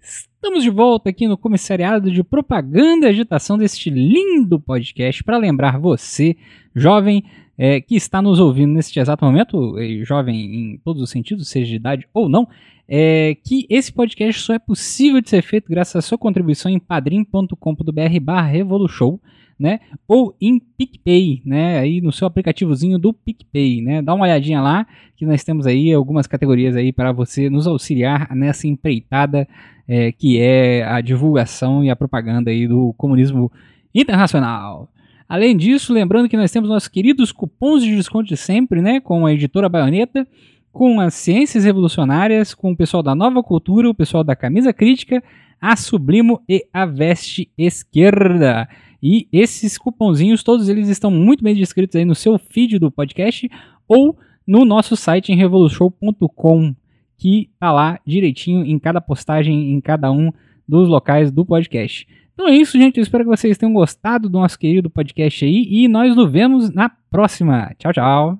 Estamos 0.01 0.63
de 0.63 0.69
volta 0.69 1.09
aqui 1.09 1.27
no 1.27 1.37
Comissariado 1.37 2.11
de 2.11 2.23
Propaganda 2.23 3.07
e 3.07 3.09
Agitação 3.09 3.57
deste 3.57 3.89
lindo 3.89 4.59
podcast 4.59 5.23
para 5.23 5.37
lembrar 5.37 5.79
você, 5.79 6.37
jovem, 6.75 7.23
é, 7.57 7.81
que 7.81 7.95
está 7.95 8.21
nos 8.21 8.39
ouvindo 8.39 8.73
neste 8.73 8.99
exato 8.99 9.25
momento, 9.25 9.75
jovem 10.03 10.73
em 10.73 10.77
todos 10.77 11.01
os 11.01 11.09
sentidos, 11.09 11.49
seja 11.49 11.69
de 11.71 11.75
idade 11.75 12.07
ou 12.13 12.29
não, 12.29 12.47
é, 12.87 13.35
que 13.43 13.65
esse 13.69 13.91
podcast 13.91 14.41
só 14.41 14.53
é 14.53 14.59
possível 14.59 15.19
de 15.21 15.29
ser 15.29 15.41
feito 15.41 15.67
graças 15.69 15.95
à 15.95 16.01
sua 16.01 16.17
contribuição 16.17 16.69
em 16.69 16.79
padrim.com.br 16.79 18.19
barra 18.21 18.47
Revolution, 18.47 19.17
né? 19.59 19.79
Ou 20.07 20.35
em 20.39 20.59
PicPay, 20.59 21.41
né? 21.45 21.79
Aí 21.79 22.01
no 22.01 22.11
seu 22.11 22.27
aplicativozinho 22.27 22.99
do 22.99 23.13
PicPay, 23.13 23.81
né? 23.81 24.01
Dá 24.01 24.13
uma 24.13 24.25
olhadinha 24.25 24.61
lá, 24.61 24.85
que 25.15 25.25
nós 25.25 25.43
temos 25.43 25.65
aí 25.65 25.93
algumas 25.93 26.27
categorias 26.27 26.75
aí 26.75 26.91
para 26.91 27.11
você 27.11 27.49
nos 27.49 27.67
auxiliar 27.67 28.35
nessa 28.35 28.67
empreitada 28.67 29.47
é, 29.87 30.11
que 30.11 30.39
é 30.39 30.83
a 30.83 30.99
divulgação 31.01 31.83
e 31.83 31.89
a 31.89 31.95
propaganda 31.95 32.49
aí 32.51 32.67
do 32.67 32.93
comunismo 32.97 33.51
internacional. 33.93 34.89
Além 35.27 35.57
disso, 35.57 35.93
lembrando 35.93 36.29
que 36.29 36.37
nós 36.37 36.51
temos 36.51 36.69
nossos 36.69 36.87
queridos 36.87 37.31
cupons 37.31 37.83
de 37.83 37.95
desconto 37.95 38.27
de 38.27 38.37
sempre, 38.37 38.81
né? 38.81 38.99
Com 38.99 39.25
a 39.25 39.33
editora 39.33 39.67
Baioneta, 39.67 40.27
com 40.71 40.99
as 40.99 41.13
Ciências 41.13 41.63
Revolucionárias, 41.63 42.53
com 42.53 42.71
o 42.71 42.75
pessoal 42.75 43.01
da 43.01 43.15
Nova 43.15 43.41
Cultura, 43.41 43.89
o 43.89 43.93
pessoal 43.93 44.23
da 44.23 44.35
Camisa 44.35 44.71
Crítica, 44.73 45.23
a 45.59 45.75
Sublimo 45.75 46.41
e 46.47 46.65
a 46.71 46.85
Veste 46.85 47.49
Esquerda. 47.57 48.67
E 49.01 49.27
esses 49.31 49.77
cupomzinhos, 49.77 50.43
todos 50.43 50.69
eles 50.69 50.87
estão 50.89 51.11
muito 51.11 51.43
bem 51.43 51.55
descritos 51.55 51.95
aí 51.95 52.05
no 52.05 52.15
seu 52.15 52.37
feed 52.37 52.79
do 52.79 52.91
podcast 52.91 53.49
ou 53.87 54.17
no 54.45 54.65
nosso 54.65 54.95
site 54.95 55.31
em 55.31 55.35
revolution.com, 55.35 56.75
que 57.17 57.49
tá 57.59 57.71
lá 57.71 57.99
direitinho 58.05 58.65
em 58.65 58.77
cada 58.77 59.01
postagem, 59.01 59.71
em 59.71 59.81
cada 59.81 60.11
um 60.11 60.31
dos 60.67 60.87
locais 60.87 61.31
do 61.31 61.45
podcast. 61.45 62.07
Então 62.33 62.47
é 62.47 62.51
isso, 62.51 62.77
gente. 62.77 62.97
Eu 62.97 63.03
espero 63.03 63.23
que 63.23 63.29
vocês 63.29 63.57
tenham 63.57 63.73
gostado 63.73 64.27
do 64.27 64.39
nosso 64.39 64.59
querido 64.59 64.89
podcast 64.89 65.45
aí 65.45 65.67
e 65.69 65.87
nós 65.87 66.15
nos 66.15 66.31
vemos 66.31 66.69
na 66.69 66.89
próxima. 67.09 67.73
Tchau, 67.77 67.93
tchau. 67.93 68.39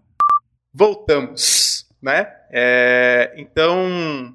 Voltamos, 0.73 1.87
né? 2.01 2.27
É, 2.51 3.33
então, 3.37 4.33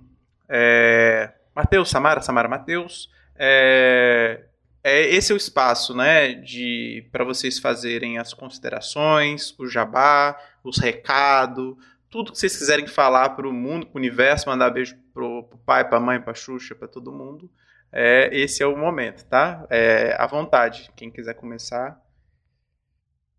é, 0.48 1.30
Matheus, 1.54 1.90
Samara, 1.90 2.22
Samara, 2.22 2.48
Matheus, 2.48 3.10
é, 3.38 4.44
é, 4.82 5.14
esse 5.14 5.32
é 5.32 5.34
o 5.34 5.36
espaço, 5.36 5.94
né, 5.94 6.34
de 6.34 7.06
para 7.12 7.24
vocês 7.24 7.58
fazerem 7.58 8.18
as 8.18 8.32
considerações, 8.32 9.54
o 9.58 9.66
jabá, 9.66 10.38
os 10.64 10.78
recados, 10.78 11.76
tudo 12.08 12.32
que 12.32 12.38
vocês 12.38 12.56
quiserem 12.56 12.86
falar 12.86 13.30
para 13.30 13.48
o 13.48 13.52
mundo, 13.52 13.86
para 13.86 13.96
o 13.96 13.98
universo, 13.98 14.48
mandar 14.48 14.70
beijo 14.70 14.96
pro, 15.12 15.44
pro 15.44 15.58
pai, 15.58 15.88
pra 15.88 16.00
mãe, 16.00 16.20
pra 16.20 16.34
Xuxa, 16.34 16.74
para 16.74 16.88
todo 16.88 17.12
mundo. 17.12 17.50
É, 17.92 18.30
esse 18.36 18.62
é 18.62 18.66
o 18.66 18.76
momento, 18.76 19.24
tá? 19.26 19.66
É, 19.70 20.14
à 20.18 20.26
vontade, 20.26 20.90
quem 20.96 21.10
quiser 21.10 21.34
começar. 21.34 22.00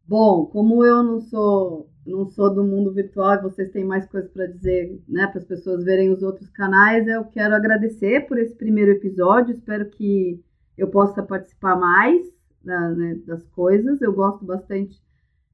Bom, 0.06 0.46
como 0.46 0.86
eu 0.86 1.04
não 1.04 1.22
sou 1.22 1.90
não 2.06 2.28
sou 2.28 2.54
do 2.54 2.64
mundo 2.64 2.92
virtual 2.92 3.36
e 3.36 3.42
vocês 3.44 3.72
têm 3.72 3.86
mais 3.86 4.08
coisas 4.08 4.30
para 4.32 4.48
dizer, 4.48 5.00
né, 5.08 5.28
para 5.28 5.40
as 5.40 5.46
pessoas 5.46 5.84
verem 5.84 6.10
os 6.10 6.24
outros 6.24 6.50
canais, 6.50 7.08
eu 7.08 7.24
quero 7.26 7.54
agradecer 7.54 8.28
por 8.28 8.40
esse 8.40 8.56
primeiro 8.56 8.92
episódio. 8.92 9.54
Espero 9.54 9.90
que 9.90 10.44
eu 10.82 10.90
possa 10.90 11.24
participar 11.24 11.76
mais 11.78 12.28
da- 12.64 12.90
né, 12.92 13.16
das 13.26 13.46
coisas. 13.50 14.02
Eu 14.02 14.14
gosto 14.14 14.46
bastante 14.46 15.02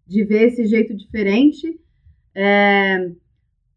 de 0.08 0.24
ver 0.26 0.49
esse 0.49 0.66
jeito 0.68 0.95
diferente. 0.95 1.80
É, 2.36 3.12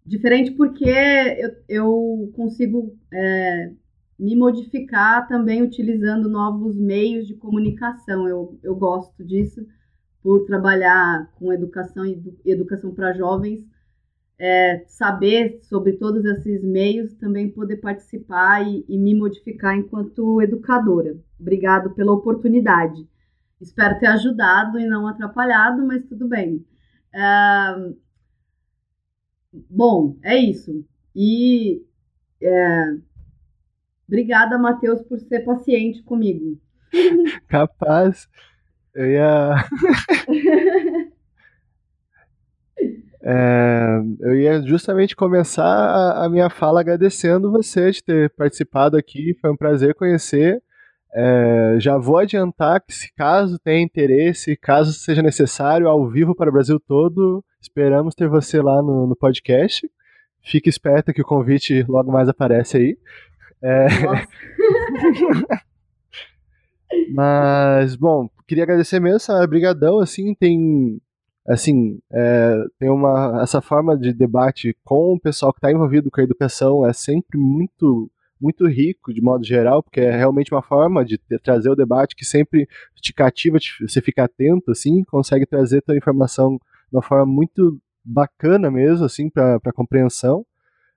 diferente 0.04 0.52
porque 0.52 0.84
eu, 0.88 1.56
eu 1.68 2.32
consigo 2.34 2.96
é, 3.12 3.72
me 4.18 4.36
modificar 4.36 5.26
também 5.28 5.62
utilizando 5.62 6.28
novos 6.28 6.76
meios 6.76 7.26
de 7.26 7.34
comunicação. 7.34 8.28
Eu, 8.28 8.58
eu 8.62 8.74
gosto 8.76 9.24
disso 9.24 9.66
por 10.22 10.44
trabalhar 10.46 11.30
com 11.36 11.52
educação 11.52 12.04
e 12.06 12.12
edu- 12.12 12.38
educação 12.44 12.94
para 12.94 13.12
jovens, 13.14 13.66
é, 14.40 14.84
saber 14.88 15.60
sobre 15.64 15.92
todos 15.92 16.24
esses 16.24 16.64
meios, 16.64 17.12
também 17.16 17.50
poder 17.50 17.76
participar 17.76 18.66
e, 18.66 18.86
e 18.88 18.98
me 18.98 19.14
modificar 19.14 19.76
enquanto 19.76 20.40
educadora. 20.40 21.14
Obrigado 21.38 21.90
pela 21.90 22.12
oportunidade. 22.12 23.06
Espero 23.60 23.98
ter 23.98 24.06
ajudado 24.06 24.78
e 24.78 24.86
não 24.86 25.06
atrapalhado, 25.06 25.86
mas 25.86 26.02
tudo 26.06 26.26
bem. 26.26 26.64
Ah, 27.14 27.90
bom, 29.68 30.16
é 30.22 30.38
isso. 30.38 30.86
E 31.14 31.84
é, 32.42 32.94
obrigada, 34.08 34.56
Matheus, 34.56 35.02
por 35.02 35.20
ser 35.20 35.40
paciente 35.40 36.02
comigo. 36.02 36.58
Capaz. 37.46 38.26
Eu 38.94 39.06
ia. 39.06 39.54
É, 43.22 44.00
eu 44.20 44.34
ia 44.34 44.62
justamente 44.62 45.14
começar 45.14 45.64
a, 45.64 46.24
a 46.24 46.28
minha 46.28 46.48
fala 46.48 46.80
agradecendo 46.80 47.50
você 47.50 47.90
de 47.90 48.02
ter 48.02 48.30
participado 48.30 48.96
aqui. 48.96 49.36
Foi 49.40 49.50
um 49.50 49.56
prazer 49.56 49.94
conhecer. 49.94 50.62
É, 51.12 51.76
já 51.78 51.98
vou 51.98 52.18
adiantar 52.18 52.80
que, 52.80 52.94
se 52.94 53.12
caso 53.14 53.58
tenha 53.58 53.82
interesse, 53.82 54.56
caso 54.56 54.92
seja 54.92 55.22
necessário, 55.22 55.88
ao 55.88 56.08
vivo 56.08 56.34
para 56.34 56.48
o 56.48 56.52
Brasil 56.52 56.78
todo, 56.78 57.44
esperamos 57.60 58.14
ter 58.14 58.28
você 58.28 58.62
lá 58.62 58.80
no, 58.80 59.06
no 59.06 59.16
podcast. 59.16 59.90
Fique 60.42 60.68
esperto 60.68 61.12
que 61.12 61.20
o 61.20 61.26
convite 61.26 61.84
logo 61.88 62.12
mais 62.12 62.28
aparece 62.28 62.76
aí. 62.76 62.98
É, 63.62 63.86
Mas, 67.12 67.94
bom, 67.96 68.28
queria 68.46 68.64
agradecer 68.64 69.00
mesmo, 69.00 69.20
Samara, 69.20 69.46
brigadão, 69.46 70.00
assim, 70.00 70.34
tem, 70.34 71.00
assim, 71.46 71.98
é, 72.12 72.64
tem 72.78 72.90
uma, 72.90 73.40
essa 73.42 73.60
forma 73.60 73.96
de 73.96 74.12
debate 74.12 74.76
com 74.84 75.14
o 75.14 75.20
pessoal 75.20 75.52
que 75.52 75.58
está 75.58 75.70
envolvido 75.72 76.10
com 76.10 76.20
a 76.20 76.24
educação 76.24 76.86
é 76.86 76.92
sempre 76.92 77.38
muito, 77.38 78.10
muito 78.40 78.66
rico, 78.68 79.12
de 79.12 79.20
modo 79.22 79.44
geral, 79.44 79.82
porque 79.82 80.00
é 80.00 80.16
realmente 80.16 80.52
uma 80.52 80.62
forma 80.62 81.04
de 81.04 81.18
ter- 81.18 81.40
trazer 81.40 81.70
o 81.70 81.76
debate 81.76 82.14
que 82.16 82.24
sempre 82.24 82.68
te 83.00 83.12
cativa, 83.12 83.58
te- 83.58 83.86
você 83.86 84.00
fica 84.00 84.24
atento, 84.24 84.70
assim, 84.70 85.02
consegue 85.04 85.46
trazer 85.46 85.82
toda 85.82 85.96
a 85.96 85.98
informação 85.98 86.52
de 86.90 86.96
uma 86.96 87.02
forma 87.02 87.26
muito 87.26 87.78
bacana 88.04 88.70
mesmo, 88.70 89.04
assim, 89.04 89.28
para 89.30 89.60
compreensão. 89.74 90.44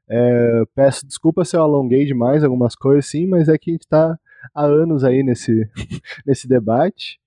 É, 0.10 0.64
peço 0.76 1.06
desculpa 1.08 1.46
se 1.46 1.56
eu 1.56 1.62
alonguei 1.62 2.06
demais 2.06 2.44
algumas 2.44 2.76
coisas, 2.76 3.06
sim, 3.08 3.26
mas 3.26 3.48
é 3.50 3.58
que 3.58 3.72
a 3.72 3.74
gente 3.74 3.84
está 3.84 4.18
há 4.54 4.64
anos 4.66 5.04
aí 5.04 5.24
nesse, 5.24 5.68
nesse 6.26 6.48
debate. 6.48 7.20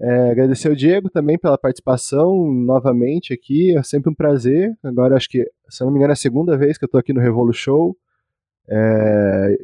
É, 0.00 0.30
agradecer 0.30 0.68
ao 0.68 0.74
Diego 0.74 1.08
também 1.08 1.38
pela 1.38 1.56
participação 1.56 2.52
novamente 2.52 3.32
aqui, 3.32 3.76
é 3.76 3.82
sempre 3.82 4.10
um 4.10 4.14
prazer. 4.14 4.76
Agora 4.82 5.16
acho 5.16 5.28
que, 5.28 5.48
se 5.68 5.84
não 5.84 5.90
me 5.90 5.98
engano, 5.98 6.12
é 6.12 6.14
a 6.14 6.16
segunda 6.16 6.56
vez 6.56 6.76
que 6.76 6.84
eu 6.84 6.86
estou 6.86 6.98
aqui 6.98 7.12
no 7.12 7.20
Revolu 7.20 7.52
Show. 7.52 7.96
É, 8.68 9.56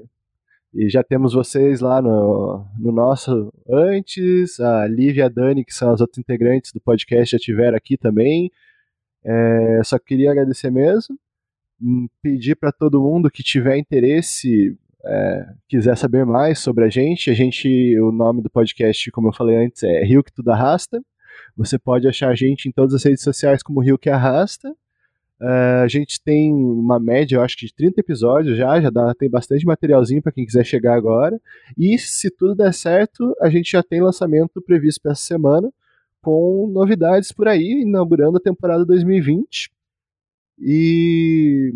E 0.73 0.89
já 0.89 1.03
temos 1.03 1.33
vocês 1.35 1.81
lá 1.81 2.01
no, 2.01 2.65
no 2.79 2.93
nosso 2.93 3.53
antes, 3.69 4.61
a 4.61 4.87
Lívia 4.87 5.23
e 5.23 5.25
a 5.25 5.29
Dani, 5.29 5.65
que 5.65 5.75
são 5.75 5.91
as 5.93 6.01
outras 6.01 6.19
integrantes 6.19 6.73
do 6.73 6.81
podcast, 6.81 7.33
já 7.33 7.39
tiveram 7.39 7.77
aqui 7.77 7.97
também. 7.97 8.51
É, 9.25 9.83
só 9.85 9.99
queria 9.99 10.31
agradecer 10.31 10.71
mesmo. 10.71 11.19
Hum, 11.83 12.09
pedir 12.23 12.57
para 12.57 12.71
todo 12.71 13.01
mundo 13.03 13.31
que 13.31 13.43
tiver 13.43 13.79
interesse, 13.79 14.77
é, 15.05 15.47
quiser 15.69 15.97
saber 15.97 16.25
mais 16.25 16.59
sobre 16.59 16.85
a 16.85 16.89
gente, 16.89 17.31
a 17.31 17.35
gente, 17.35 17.99
o 18.01 18.13
nome 18.13 18.43
do 18.43 18.51
podcast, 18.51 19.11
como 19.11 19.29
eu 19.29 19.33
falei 19.33 19.57
antes, 19.57 19.83
é 19.83 20.05
Rio 20.05 20.23
que 20.23 20.33
Tudo 20.33 20.51
Arrasta. 20.51 21.03
Você 21.57 21.79
pode 21.79 22.07
achar 22.07 22.31
a 22.31 22.35
gente 22.35 22.69
em 22.69 22.73
todas 22.73 22.95
as 22.95 23.05
redes 23.05 23.23
sociais 23.23 23.63
como 23.63 23.81
Rio 23.81 23.99
que 23.99 24.11
Arrasta. 24.11 24.71
Uh, 25.41 25.83
a 25.83 25.89
gente 25.89 26.23
tem 26.23 26.53
uma 26.53 27.01
média, 27.01 27.37
eu 27.37 27.43
acho 27.43 27.57
que 27.57 27.65
de 27.65 27.75
30 27.75 28.01
episódios 28.01 28.59
já, 28.59 28.79
já 28.79 28.91
dá, 28.91 29.15
tem 29.15 29.31
bastante 29.31 29.65
materialzinho 29.65 30.21
para 30.21 30.33
quem 30.33 30.45
quiser 30.45 30.65
chegar 30.65 30.95
agora. 30.95 31.41
E 31.79 31.99
se 31.99 32.31
tudo 32.31 32.55
der 32.55 32.75
certo, 32.75 33.35
a 33.41 33.49
gente 33.49 33.71
já 33.71 33.83
tem 33.83 34.03
lançamento 34.03 34.61
previsto 34.61 35.01
para 35.01 35.13
essa 35.13 35.23
semana, 35.23 35.73
com 36.21 36.71
novidades 36.71 37.33
por 37.33 37.49
aí, 37.49 37.83
inaugurando 37.83 38.37
a 38.37 38.41
temporada 38.41 38.85
2020. 38.85 39.71
E 40.59 41.73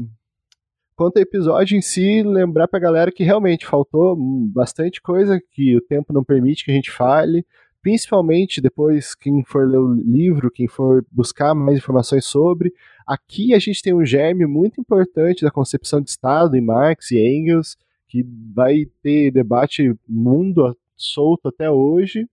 quanto 0.97 1.17
ao 1.17 1.23
episódio 1.23 1.77
em 1.77 1.83
si, 1.83 2.23
lembrar 2.23 2.69
pra 2.69 2.79
galera 2.79 3.13
que 3.13 3.25
realmente 3.25 3.67
faltou 3.67 4.17
bastante 4.17 5.01
coisa 5.03 5.41
que 5.53 5.77
o 5.77 5.81
tempo 5.81 6.13
não 6.13 6.25
permite 6.25 6.65
que 6.65 6.71
a 6.71 6.75
gente 6.75 6.91
fale 6.91 7.45
principalmente 7.85 8.63
depois 8.63 9.15
quem 9.15 9.45
for 9.45 9.69
ler 9.69 9.77
o 9.77 9.93
livro, 9.93 10.51
quem 10.51 10.67
for 10.67 11.05
buscar 11.13 11.55
mais 11.55 11.77
informações 11.77 12.25
sobre. 12.25 12.73
Aqui 13.07 13.53
a 13.53 13.59
gente 13.59 13.83
tem 13.83 13.93
um 13.93 14.07
germe 14.07 14.47
muito 14.47 14.81
importante 14.81 15.45
da 15.45 15.51
concepção 15.51 16.01
de 16.01 16.09
Estado 16.09 16.57
em 16.57 16.63
Marx 16.63 17.11
e 17.11 17.19
Engels, 17.19 17.77
que 18.09 18.27
vai 18.55 18.87
ter 19.03 19.31
debate 19.31 19.95
mundo 20.09 20.75
solto 20.97 21.49
até 21.49 21.71
hoje. 21.71 22.27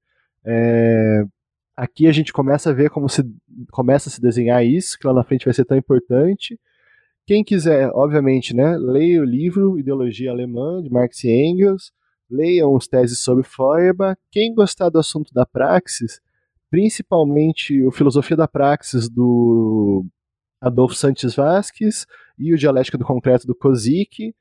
É, 0.45 1.25
aqui 1.75 2.07
a 2.07 2.13
gente 2.13 2.31
começa 2.31 2.69
a 2.69 2.73
ver 2.73 2.89
como 2.89 3.09
se 3.09 3.21
começa 3.71 4.07
a 4.07 4.11
se 4.11 4.21
desenhar 4.21 4.65
isso, 4.65 4.97
que 4.97 5.05
lá 5.05 5.13
na 5.13 5.23
frente 5.25 5.43
vai 5.43 5.53
ser 5.53 5.65
tão 5.65 5.75
importante. 5.75 6.57
Quem 7.31 7.45
quiser, 7.45 7.89
obviamente, 7.93 8.53
né, 8.53 8.77
leia 8.77 9.21
o 9.21 9.23
livro 9.23 9.79
Ideologia 9.79 10.31
Alemã, 10.31 10.83
de 10.83 10.89
Marx 10.89 11.23
e 11.23 11.29
Engels 11.29 11.93
leiam 12.29 12.75
os 12.75 12.89
teses 12.89 13.19
sobre 13.19 13.45
Feuerbach. 13.45 14.19
Quem 14.29 14.53
gostar 14.53 14.89
do 14.89 14.99
assunto 14.99 15.33
da 15.33 15.45
praxis, 15.45 16.19
principalmente 16.69 17.81
o 17.85 17.89
Filosofia 17.89 18.35
da 18.35 18.49
Praxis 18.49 19.07
do 19.07 20.05
Adolfo 20.59 20.93
Santos 20.93 21.33
Vasques 21.33 22.05
e 22.37 22.53
o 22.53 22.57
Dialética 22.57 22.97
do 22.97 23.05
Concreto 23.05 23.47
do 23.47 23.55
Kozik, 23.55 24.35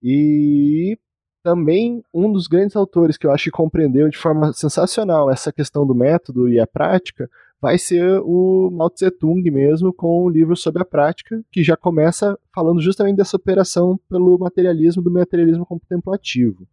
e 0.00 0.96
também 1.42 2.04
um 2.14 2.32
dos 2.32 2.46
grandes 2.46 2.76
autores 2.76 3.16
que 3.16 3.26
eu 3.26 3.32
acho 3.32 3.46
que 3.46 3.50
compreendeu 3.50 4.08
de 4.08 4.16
forma 4.16 4.52
sensacional 4.52 5.28
essa 5.28 5.52
questão 5.52 5.84
do 5.84 5.92
método 5.92 6.48
e 6.48 6.60
a 6.60 6.68
prática 6.68 7.28
vai 7.60 7.78
ser 7.78 8.20
o 8.22 8.70
Mao 8.72 8.88
Tse 8.88 9.10
Tung 9.10 9.42
mesmo, 9.50 9.92
com 9.92 10.24
o 10.24 10.28
livro 10.28 10.56
sobre 10.56 10.82
a 10.82 10.86
prática, 10.86 11.42
que 11.50 11.62
já 11.62 11.76
começa 11.76 12.38
falando 12.54 12.80
justamente 12.80 13.16
dessa 13.16 13.36
operação 13.36 13.98
pelo 14.08 14.38
materialismo 14.38 15.02
do 15.02 15.10
materialismo 15.10 15.66
contemplativo. 15.66 16.66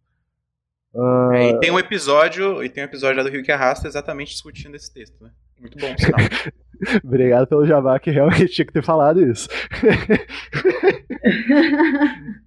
Uh... 0.94 1.32
É, 1.32 1.50
e 1.50 1.60
tem 1.60 1.70
um 1.70 1.78
episódio, 1.78 2.62
e 2.62 2.68
tem 2.68 2.82
um 2.82 2.86
episódio 2.86 3.18
lá 3.18 3.22
do 3.22 3.30
Rio 3.30 3.42
que 3.42 3.52
Arrasta 3.52 3.88
exatamente 3.88 4.32
discutindo 4.32 4.74
esse 4.74 4.92
texto, 4.92 5.22
né? 5.22 5.30
Muito 5.60 5.78
bom, 5.78 5.94
sinal. 5.98 6.20
Obrigado 7.04 7.46
pelo 7.46 7.66
Jabá, 7.66 7.98
que 7.98 8.10
realmente 8.10 8.48
tinha 8.48 8.66
que 8.66 8.72
ter 8.72 8.84
falado 8.84 9.22
isso. 9.22 9.48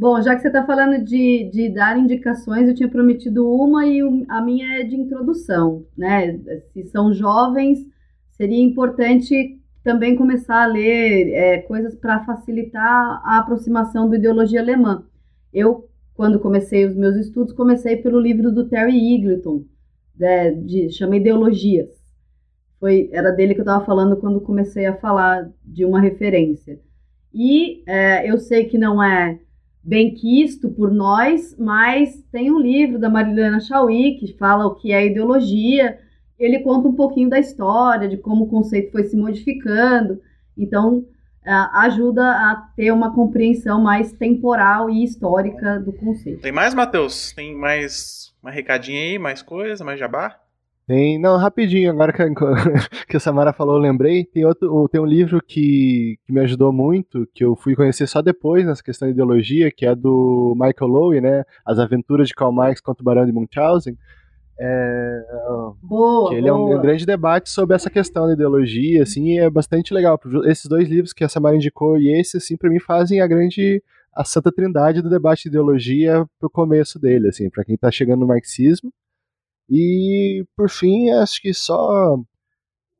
Bom, 0.00 0.22
já 0.22 0.34
que 0.34 0.40
você 0.40 0.46
está 0.46 0.64
falando 0.64 1.04
de, 1.04 1.50
de 1.52 1.68
dar 1.68 1.98
indicações, 1.98 2.66
eu 2.66 2.74
tinha 2.74 2.88
prometido 2.88 3.46
uma 3.46 3.86
e 3.86 4.00
a 4.30 4.40
minha 4.40 4.80
é 4.80 4.82
de 4.82 4.96
introdução, 4.96 5.84
né? 5.94 6.40
Se 6.72 6.84
são 6.84 7.12
jovens, 7.12 7.86
seria 8.30 8.62
importante 8.62 9.60
também 9.84 10.16
começar 10.16 10.62
a 10.62 10.66
ler 10.66 11.34
é, 11.34 11.58
coisas 11.58 11.94
para 11.94 12.24
facilitar 12.24 13.20
a 13.22 13.40
aproximação 13.40 14.08
da 14.08 14.16
ideologia 14.16 14.62
alemã. 14.62 15.04
Eu 15.52 15.86
quando 16.14 16.40
comecei 16.40 16.86
os 16.86 16.96
meus 16.96 17.16
estudos, 17.16 17.52
comecei 17.52 17.98
pelo 17.98 18.18
livro 18.18 18.50
do 18.50 18.70
Terry 18.70 19.14
Eagleton, 19.14 19.66
né, 20.18 20.50
de, 20.50 20.88
chama 20.88 21.16
Ideologias. 21.16 21.90
Foi, 22.78 23.10
era 23.12 23.30
dele 23.32 23.52
que 23.52 23.60
eu 23.60 23.64
estava 23.64 23.84
falando 23.84 24.16
quando 24.16 24.40
comecei 24.40 24.86
a 24.86 24.96
falar 24.96 25.50
de 25.62 25.84
uma 25.84 26.00
referência. 26.00 26.80
E 27.34 27.82
é, 27.86 28.30
eu 28.30 28.38
sei 28.38 28.64
que 28.64 28.78
não 28.78 29.02
é 29.02 29.38
bem 29.82 30.14
quisto 30.14 30.68
por 30.70 30.92
nós, 30.92 31.56
mas 31.58 32.22
tem 32.30 32.50
um 32.50 32.58
livro 32.58 32.98
da 32.98 33.08
Marilena 33.08 33.60
Chauí 33.60 34.16
que 34.18 34.34
fala 34.34 34.66
o 34.66 34.74
que 34.74 34.92
é 34.92 35.06
ideologia. 35.06 35.98
Ele 36.38 36.60
conta 36.60 36.88
um 36.88 36.94
pouquinho 36.94 37.28
da 37.28 37.38
história, 37.38 38.08
de 38.08 38.16
como 38.16 38.44
o 38.44 38.48
conceito 38.48 38.92
foi 38.92 39.04
se 39.04 39.16
modificando. 39.16 40.20
Então, 40.56 41.04
ajuda 41.44 42.22
a 42.22 42.68
ter 42.76 42.92
uma 42.92 43.14
compreensão 43.14 43.80
mais 43.80 44.12
temporal 44.12 44.90
e 44.90 45.02
histórica 45.02 45.80
do 45.80 45.92
conceito. 45.92 46.42
Tem 46.42 46.52
mais, 46.52 46.74
Matheus? 46.74 47.32
Tem 47.32 47.54
mais 47.54 48.34
uma 48.42 48.50
recadinha 48.50 49.00
aí, 49.00 49.18
mais 49.18 49.42
coisa, 49.42 49.84
mais 49.84 49.98
jabá? 49.98 50.38
Tem, 50.90 51.20
não, 51.20 51.36
rapidinho, 51.36 51.88
agora 51.88 52.12
que, 52.12 52.18
que 53.06 53.16
a 53.16 53.20
Samara 53.20 53.52
falou, 53.52 53.76
eu 53.76 53.80
lembrei, 53.80 54.24
tem, 54.24 54.44
outro, 54.44 54.88
tem 54.88 55.00
um 55.00 55.06
livro 55.06 55.40
que, 55.40 56.18
que 56.26 56.32
me 56.32 56.40
ajudou 56.40 56.72
muito, 56.72 57.28
que 57.32 57.44
eu 57.44 57.54
fui 57.54 57.76
conhecer 57.76 58.08
só 58.08 58.20
depois 58.20 58.66
nessa 58.66 58.82
questão 58.82 59.06
de 59.06 59.14
ideologia, 59.14 59.70
que 59.70 59.86
é 59.86 59.94
do 59.94 60.52
Michael 60.56 60.90
Lowe, 60.90 61.20
né, 61.20 61.44
As 61.64 61.78
Aventuras 61.78 62.26
de 62.26 62.34
Karl 62.34 62.50
Marx 62.50 62.80
contra 62.80 63.02
o 63.02 63.04
Barão 63.04 63.24
de 63.24 63.30
Munchausen, 63.30 63.96
é, 64.58 65.24
boa, 65.80 66.34
ele 66.34 66.50
boa. 66.50 66.74
é 66.74 66.76
um, 66.76 66.82
grande 66.82 67.06
debate 67.06 67.50
sobre 67.50 67.76
essa 67.76 67.88
questão 67.88 68.26
da 68.26 68.32
ideologia, 68.32 69.04
assim, 69.04 69.36
e 69.36 69.38
é 69.38 69.48
bastante 69.48 69.94
legal. 69.94 70.18
Esses 70.44 70.66
dois 70.66 70.88
livros 70.88 71.12
que 71.12 71.22
a 71.22 71.28
Samara 71.28 71.54
indicou 71.54 71.98
e 71.98 72.10
esse, 72.18 72.38
assim, 72.38 72.56
para 72.56 72.68
mim 72.68 72.80
fazem 72.80 73.20
a 73.20 73.28
grande, 73.28 73.80
a 74.12 74.24
santa 74.24 74.50
trindade 74.50 75.02
do 75.02 75.08
debate 75.08 75.44
de 75.44 75.50
ideologia 75.50 76.26
pro 76.40 76.50
começo 76.50 76.98
dele, 76.98 77.28
assim, 77.28 77.48
para 77.48 77.64
quem 77.64 77.76
tá 77.76 77.92
chegando 77.92 78.22
no 78.22 78.26
marxismo. 78.26 78.92
E, 79.70 80.44
por 80.56 80.68
fim, 80.68 81.10
acho 81.10 81.40
que 81.40 81.54
só 81.54 82.18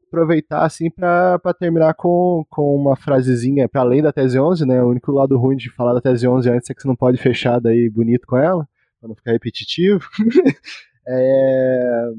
aproveitar, 0.06 0.64
assim, 0.64 0.90
para 0.90 1.54
terminar 1.58 1.94
com, 1.94 2.44
com 2.48 2.74
uma 2.76 2.96
frasezinha, 2.96 3.68
para 3.68 3.80
além 3.80 4.02
da 4.02 4.12
tese 4.12 4.38
11, 4.38 4.66
né, 4.66 4.82
o 4.82 4.88
único 4.88 5.10
lado 5.12 5.38
ruim 5.38 5.56
de 5.56 5.70
falar 5.70 5.94
da 5.94 6.00
tese 6.00 6.26
11 6.28 6.50
antes 6.50 6.70
é 6.70 6.74
que 6.74 6.82
você 6.82 6.88
não 6.88 6.96
pode 6.96 7.18
fechar 7.18 7.60
daí 7.60 7.88
bonito 7.88 8.26
com 8.26 8.36
ela, 8.36 8.68
para 9.00 9.08
não 9.08 9.16
ficar 9.16 9.32
repetitivo. 9.32 10.00
É... 11.08 12.10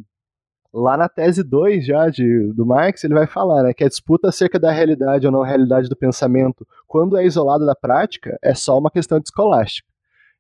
Lá 0.74 0.98
na 0.98 1.08
tese 1.08 1.44
2 1.44 1.86
já 1.86 2.10
de, 2.10 2.52
do 2.54 2.66
Marx, 2.66 3.04
ele 3.04 3.14
vai 3.14 3.28
falar 3.28 3.64
né, 3.64 3.74
que 3.74 3.84
a 3.84 3.88
disputa 3.88 4.30
acerca 4.30 4.60
da 4.60 4.72
realidade 4.72 5.26
ou 5.26 5.32
não 5.32 5.44
realidade 5.44 5.88
do 5.88 5.96
pensamento, 5.96 6.68
quando 6.88 7.16
é 7.16 7.24
isolada 7.24 7.64
da 7.64 7.76
prática, 7.76 8.38
é 8.42 8.56
só 8.56 8.78
uma 8.78 8.90
questão 8.90 9.20
de 9.20 9.26
escolástica. 9.26 9.91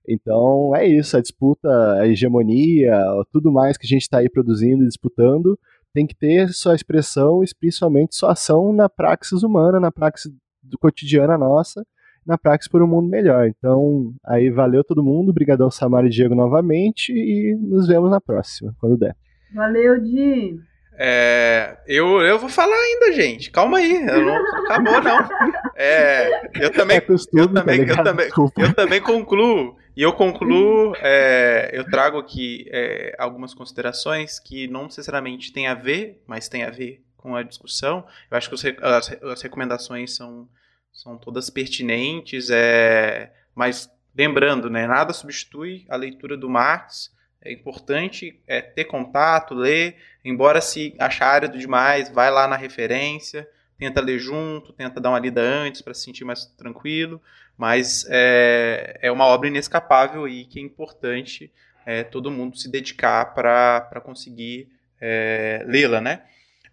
Então 0.07 0.75
é 0.75 0.85
isso, 0.87 1.15
a 1.15 1.21
disputa, 1.21 1.69
a 1.93 2.07
hegemonia, 2.07 2.99
tudo 3.31 3.51
mais 3.51 3.77
que 3.77 3.85
a 3.85 3.89
gente 3.89 4.01
está 4.01 4.19
aí 4.19 4.29
produzindo 4.29 4.83
e 4.83 4.87
disputando, 4.87 5.57
tem 5.93 6.07
que 6.07 6.15
ter 6.15 6.49
sua 6.49 6.75
expressão 6.75 7.43
e 7.43 7.47
principalmente 7.59 8.15
sua 8.15 8.31
ação 8.31 8.73
na 8.73 8.89
praxis 8.89 9.43
humana, 9.43 9.79
na 9.79 9.91
praxis 9.91 10.31
do 10.63 10.77
cotidiana 10.77 11.37
nossa, 11.37 11.83
na 12.25 12.37
Praxis 12.37 12.69
por 12.69 12.81
um 12.81 12.87
mundo 12.87 13.09
melhor. 13.09 13.47
Então, 13.47 14.13
aí 14.25 14.49
valeu 14.49 14.83
todo 14.83 15.03
mundo, 15.03 15.29
obrigadão 15.29 15.71
Samara 15.71 16.07
e 16.07 16.09
Diego 16.09 16.35
novamente 16.35 17.11
e 17.11 17.55
nos 17.59 17.87
vemos 17.87 18.09
na 18.09 18.21
próxima, 18.21 18.73
quando 18.79 18.97
der. 18.97 19.15
Valeu, 19.53 19.99
Di. 20.01 20.59
É, 20.93 21.77
eu, 21.88 22.22
eu 22.22 22.38
vou 22.38 22.49
falar 22.49 22.76
ainda, 22.76 23.13
gente. 23.13 23.49
Calma 23.49 23.77
aí, 23.77 23.99
não, 23.99 24.35
acabou 24.65 25.01
não. 25.01 25.30
É, 25.76 26.49
eu 26.59 26.72
também, 26.72 26.97
é 26.97 27.01
costume, 27.01 27.41
eu, 27.41 27.47
também, 27.47 27.85
tá 27.85 27.93
eu, 27.93 28.03
também 28.03 28.30
eu 28.57 28.73
também 28.73 29.01
concluo 29.01 29.77
e 29.95 30.01
eu 30.03 30.13
concluo, 30.13 30.93
é, 30.97 31.72
eu 31.73 31.84
trago 31.89 32.18
aqui 32.18 32.65
é, 32.72 33.15
algumas 33.18 33.53
considerações 33.53 34.39
que 34.39 34.68
não 34.68 34.85
necessariamente 34.85 35.51
têm 35.51 35.68
a 35.68 35.73
ver, 35.73 36.22
mas 36.27 36.47
tem 36.47 36.63
a 36.63 36.69
ver 36.69 37.03
com 37.18 37.35
a 37.35 37.43
discussão. 37.43 38.05
Eu 38.30 38.38
acho 38.38 38.47
que 38.47 38.55
os, 38.55 38.63
as, 38.81 39.23
as 39.23 39.41
recomendações 39.41 40.15
são 40.15 40.47
são 40.91 41.18
todas 41.18 41.49
pertinentes, 41.49 42.49
é, 42.49 43.31
mas 43.55 43.89
lembrando, 44.15 44.69
né, 44.69 44.85
nada 44.85 45.13
substitui 45.13 45.85
a 45.89 45.95
leitura 45.95 46.35
do 46.35 46.49
Marx. 46.49 47.11
É 47.43 47.51
importante 47.51 48.39
é, 48.45 48.61
ter 48.61 48.85
contato, 48.85 49.55
ler, 49.55 49.97
embora 50.23 50.61
se 50.61 50.95
achar 50.99 51.27
árido 51.27 51.57
demais, 51.57 52.09
vai 52.09 52.30
lá 52.30 52.47
na 52.47 52.55
referência, 52.55 53.49
tenta 53.80 53.99
ler 53.99 54.19
junto, 54.19 54.73
tenta 54.73 55.01
dar 55.01 55.09
uma 55.09 55.19
lida 55.19 55.41
antes 55.41 55.81
para 55.81 55.93
se 55.93 56.03
sentir 56.03 56.23
mais 56.23 56.45
tranquilo, 56.45 57.19
mas 57.57 58.05
é, 58.09 58.99
é 59.01 59.11
uma 59.11 59.26
obra 59.26 59.47
inescapável 59.47 60.27
e 60.27 60.45
que 60.45 60.59
é 60.59 60.61
importante 60.61 61.51
é, 61.85 62.03
todo 62.03 62.30
mundo 62.30 62.57
se 62.57 62.69
dedicar 62.69 63.34
para 63.34 64.01
conseguir 64.01 64.69
é, 64.99 65.63
lê-la, 65.65 65.99
né? 65.99 66.23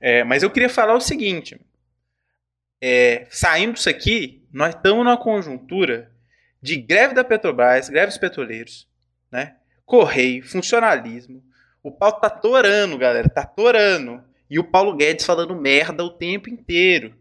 É, 0.00 0.22
mas 0.22 0.42
eu 0.42 0.50
queria 0.50 0.68
falar 0.68 0.94
o 0.94 1.00
seguinte: 1.00 1.58
é, 2.80 3.26
saindo 3.30 3.72
disso 3.72 3.88
aqui, 3.88 4.46
nós 4.52 4.74
estamos 4.74 5.04
numa 5.04 5.16
conjuntura 5.16 6.12
de 6.60 6.76
greve 6.76 7.14
da 7.14 7.24
Petrobras, 7.24 7.88
greve 7.88 8.08
dos 8.08 8.18
petroleiros, 8.18 8.88
né? 9.30 9.56
Correio, 9.88 10.46
funcionalismo. 10.46 11.42
O 11.82 11.90
pau 11.90 12.12
tá 12.12 12.28
torando, 12.28 12.98
galera, 12.98 13.26
tá 13.26 13.46
torando. 13.46 14.22
E 14.50 14.58
o 14.58 14.64
Paulo 14.64 14.94
Guedes 14.94 15.24
falando 15.24 15.56
merda 15.56 16.04
o 16.04 16.10
tempo 16.10 16.50
inteiro. 16.50 17.14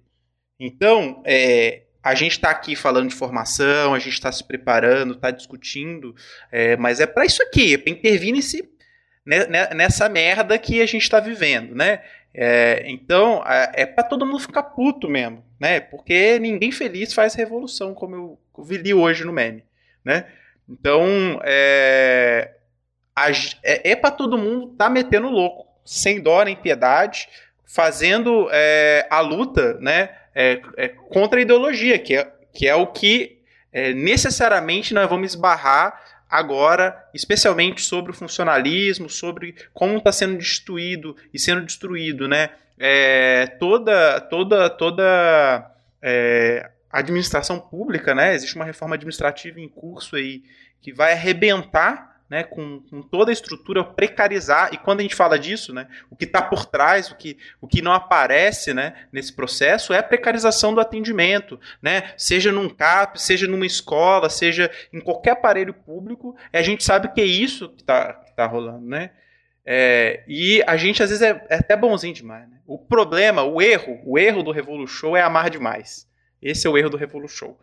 Então, 0.59 1.23
é, 1.25 1.83
a 2.03 2.13
gente 2.13 2.33
está 2.33 2.49
aqui 2.49 2.75
falando 2.75 3.07
de 3.07 3.15
formação, 3.15 3.93
a 3.93 3.99
gente 3.99 4.15
está 4.15 4.29
se 4.33 4.43
preparando, 4.45 5.13
está 5.13 5.31
discutindo, 5.31 6.13
é, 6.51 6.75
mas 6.75 6.99
é 6.99 7.07
para 7.07 7.25
isso 7.25 7.41
aqui, 7.41 7.75
é 7.75 7.77
para 7.77 7.93
intervir 7.93 8.33
nesse, 8.33 8.69
né, 9.25 9.47
né, 9.47 9.69
nessa 9.73 10.09
merda 10.09 10.59
que 10.59 10.81
a 10.81 10.85
gente 10.85 11.03
está 11.03 11.21
vivendo, 11.21 11.73
né? 11.73 12.03
É, 12.33 12.83
então, 12.85 13.41
é, 13.47 13.85
para 13.85 14.03
todo 14.03 14.25
mundo 14.25 14.39
ficar 14.39 14.63
puto 14.63 15.09
mesmo, 15.09 15.41
né? 15.57 15.79
Porque 15.79 16.37
ninguém 16.37 16.73
feliz 16.73 17.13
faz 17.13 17.33
revolução, 17.33 17.93
como 17.93 18.13
eu 18.13 18.39
vi 18.65 18.93
hoje 18.93 19.23
no 19.23 19.31
meme, 19.31 19.63
né? 20.03 20.25
Então, 20.69 21.39
é, 21.43 22.51
é, 23.63 23.91
é 23.91 23.95
para 23.95 24.11
todo 24.11 24.37
mundo 24.37 24.75
tá 24.77 24.89
metendo 24.89 25.29
louco, 25.29 25.65
sem 25.85 26.21
dó 26.21 26.43
nem 26.43 26.55
piedade, 26.55 27.29
fazendo 27.65 28.47
é, 28.51 29.07
a 29.09 29.19
luta, 29.19 29.77
né? 29.79 30.09
É, 30.35 30.61
é, 30.77 30.87
contra 30.89 31.39
a 31.39 31.41
ideologia, 31.41 31.97
que 31.97 32.15
é, 32.15 32.31
que 32.53 32.67
é 32.67 32.75
o 32.75 32.87
que 32.87 33.39
é, 33.73 33.93
necessariamente 33.93 34.93
nós 34.93 35.09
vamos 35.09 35.31
esbarrar 35.31 35.99
agora, 36.29 37.07
especialmente 37.13 37.81
sobre 37.81 38.11
o 38.11 38.13
funcionalismo, 38.13 39.09
sobre 39.09 39.55
como 39.73 39.97
está 39.97 40.11
sendo 40.11 40.37
destruído 40.37 41.15
e 41.33 41.39
sendo 41.39 41.65
destruído, 41.65 42.27
né? 42.27 42.51
É, 42.77 43.47
toda, 43.59 44.21
toda, 44.21 44.69
toda 44.69 45.71
administração 46.91 47.59
pública, 47.59 48.15
né? 48.15 48.33
Existe 48.33 48.55
uma 48.55 48.65
reforma 48.65 48.95
administrativa 48.95 49.59
em 49.59 49.67
curso 49.67 50.15
aí 50.15 50.43
que 50.81 50.93
vai 50.93 51.13
arrebentar 51.13 52.17
né, 52.29 52.43
com, 52.43 52.81
com, 52.89 53.01
toda 53.01 53.31
a 53.31 53.33
estrutura, 53.33 53.83
precarizar. 53.83 54.73
E 54.73 54.77
quando 54.77 54.99
a 54.99 55.03
gente 55.03 55.15
fala 55.15 55.39
disso, 55.39 55.73
né, 55.73 55.87
o 56.09 56.15
que 56.15 56.25
está 56.25 56.41
por 56.41 56.65
trás, 56.65 57.09
o 57.09 57.15
que, 57.15 57.37
o 57.61 57.67
que 57.67 57.81
não 57.81 57.93
aparece 57.93 58.73
né, 58.73 58.93
nesse 59.11 59.33
processo 59.33 59.93
é 59.93 59.99
a 59.99 60.03
precarização 60.03 60.73
do 60.73 60.81
atendimento. 60.81 61.59
Né, 61.81 62.11
seja 62.17 62.51
num 62.51 62.69
CAP, 62.69 63.21
seja 63.21 63.47
numa 63.47 63.65
escola, 63.65 64.29
seja 64.29 64.69
em 64.91 64.99
qualquer 64.99 65.31
aparelho 65.31 65.73
público, 65.73 66.35
a 66.51 66.61
gente 66.61 66.83
sabe 66.83 67.13
que 67.13 67.21
é 67.21 67.25
isso 67.25 67.69
que 67.69 67.81
está 67.81 68.13
tá 68.35 68.45
rolando. 68.45 68.85
Né? 68.85 69.11
É, 69.65 70.23
e 70.27 70.63
a 70.67 70.77
gente 70.77 71.01
às 71.01 71.09
vezes 71.09 71.21
é, 71.21 71.45
é 71.49 71.55
até 71.55 71.75
bonzinho 71.75 72.13
demais. 72.13 72.49
Né? 72.49 72.57
O 72.65 72.77
problema, 72.77 73.43
o 73.43 73.61
erro, 73.61 73.99
o 74.05 74.19
erro 74.19 74.43
do 74.43 74.51
Revolu 74.51 74.87
Show 74.87 75.15
é 75.15 75.21
amar 75.21 75.49
demais. 75.49 76.07
Esse 76.41 76.67
é 76.67 76.69
o 76.69 76.77
erro 76.77 76.89
do 76.89 76.97
Revolu 76.97 77.27
Show. 77.27 77.59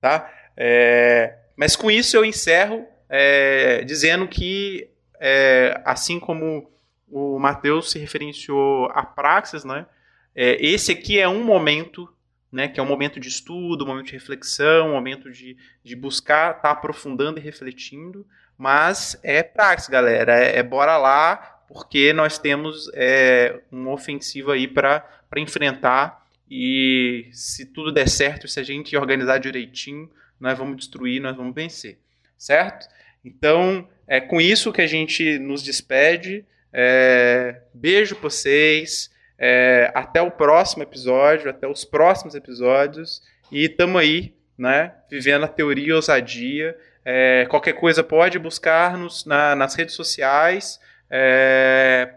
Tá? 0.00 0.30
É, 0.56 1.34
mas 1.56 1.74
com 1.74 1.90
isso 1.90 2.16
eu 2.16 2.24
encerro 2.24 2.86
é, 3.08 3.82
dizendo 3.84 4.28
que, 4.28 4.88
é, 5.18 5.80
assim 5.84 6.20
como 6.20 6.70
o 7.10 7.38
Mateus 7.38 7.90
se 7.90 7.98
referenciou 7.98 8.86
a 8.92 9.02
praxis, 9.02 9.64
né, 9.64 9.86
é, 10.34 10.56
esse 10.64 10.92
aqui 10.92 11.18
é 11.18 11.28
um 11.28 11.42
momento, 11.42 12.08
né, 12.52 12.68
que 12.68 12.78
é 12.78 12.82
um 12.82 12.86
momento 12.86 13.18
de 13.18 13.28
estudo, 13.28 13.84
um 13.84 13.88
momento 13.88 14.06
de 14.06 14.12
reflexão, 14.12 14.88
um 14.88 14.92
momento 14.92 15.30
de, 15.30 15.56
de 15.82 15.96
buscar 15.96 16.50
estar 16.50 16.62
tá 16.62 16.70
aprofundando 16.70 17.38
e 17.38 17.42
refletindo, 17.42 18.26
mas 18.56 19.18
é 19.22 19.42
praxis, 19.42 19.88
galera, 19.88 20.38
é, 20.38 20.58
é 20.58 20.62
bora 20.62 20.96
lá, 20.96 21.36
porque 21.68 22.12
nós 22.12 22.38
temos 22.38 22.90
é, 22.94 23.60
uma 23.70 23.92
ofensiva 23.92 24.54
aí 24.54 24.66
para 24.66 25.04
enfrentar 25.36 26.17
e 26.50 27.28
se 27.32 27.66
tudo 27.66 27.92
der 27.92 28.08
certo, 28.08 28.48
se 28.48 28.58
a 28.58 28.62
gente 28.62 28.96
organizar 28.96 29.38
direitinho, 29.38 30.10
nós 30.40 30.56
vamos 30.56 30.76
destruir, 30.76 31.20
nós 31.20 31.36
vamos 31.36 31.54
vencer, 31.54 31.98
certo? 32.36 32.86
Então, 33.24 33.88
é 34.06 34.20
com 34.20 34.40
isso 34.40 34.72
que 34.72 34.80
a 34.80 34.86
gente 34.86 35.38
nos 35.38 35.62
despede. 35.62 36.44
É, 36.72 37.60
beijo 37.74 38.14
pra 38.14 38.30
vocês. 38.30 39.10
É, 39.38 39.92
até 39.94 40.20
o 40.20 40.30
próximo 40.30 40.82
episódio, 40.82 41.50
até 41.50 41.66
os 41.66 41.84
próximos 41.84 42.34
episódios. 42.34 43.22
E 43.52 43.68
tamo 43.68 43.98
aí, 43.98 44.34
né? 44.56 44.94
Vivendo 45.10 45.44
a 45.44 45.48
teoria 45.48 45.94
ousadia. 45.94 46.76
É, 47.04 47.46
qualquer 47.50 47.74
coisa 47.74 48.02
pode 48.02 48.38
buscar-nos 48.38 49.24
na, 49.24 49.54
nas 49.54 49.74
redes 49.74 49.94
sociais. 49.94 50.80
É, 51.10 52.14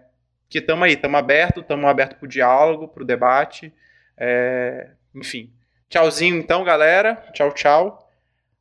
que 0.50 0.60
estamos 0.60 0.84
aí, 0.84 0.94
estamos 0.94 1.18
aberto, 1.18 1.62
estamos 1.62 1.86
aberto 1.90 2.16
para 2.16 2.26
o 2.26 2.30
diálogo, 2.30 2.88
para 2.88 3.04
o 3.04 3.06
debate. 3.06 3.74
É, 4.24 4.92
enfim. 5.16 5.52
Tchauzinho 5.90 6.38
então, 6.38 6.64
galera. 6.64 7.16
Tchau, 7.34 7.52
tchau. 7.52 8.08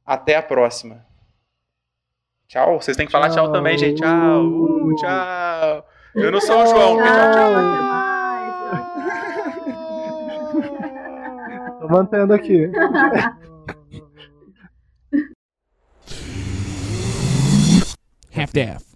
Até 0.07 0.35
a 0.37 0.43
próxima. 0.43 1.05
Tchau. 2.49 2.81
Vocês 2.81 2.97
têm 2.97 3.05
que 3.05 3.12
falar 3.12 3.28
tchau, 3.28 3.45
tchau 3.45 3.53
também, 3.53 3.77
gente. 3.77 4.01
Tchau. 4.01 4.43
Uh, 4.43 4.95
tchau. 4.97 5.87
Eu 6.15 6.32
não 6.32 6.41
sou 6.41 6.62
o 6.62 6.66
João. 6.66 6.97
Tchau, 6.97 7.32
tchau. 7.32 7.53
tchau. 7.53 7.70
Tô 11.78 11.89
mantendo 11.89 12.32
aqui. 12.32 12.70
Half-Death. 18.35 18.90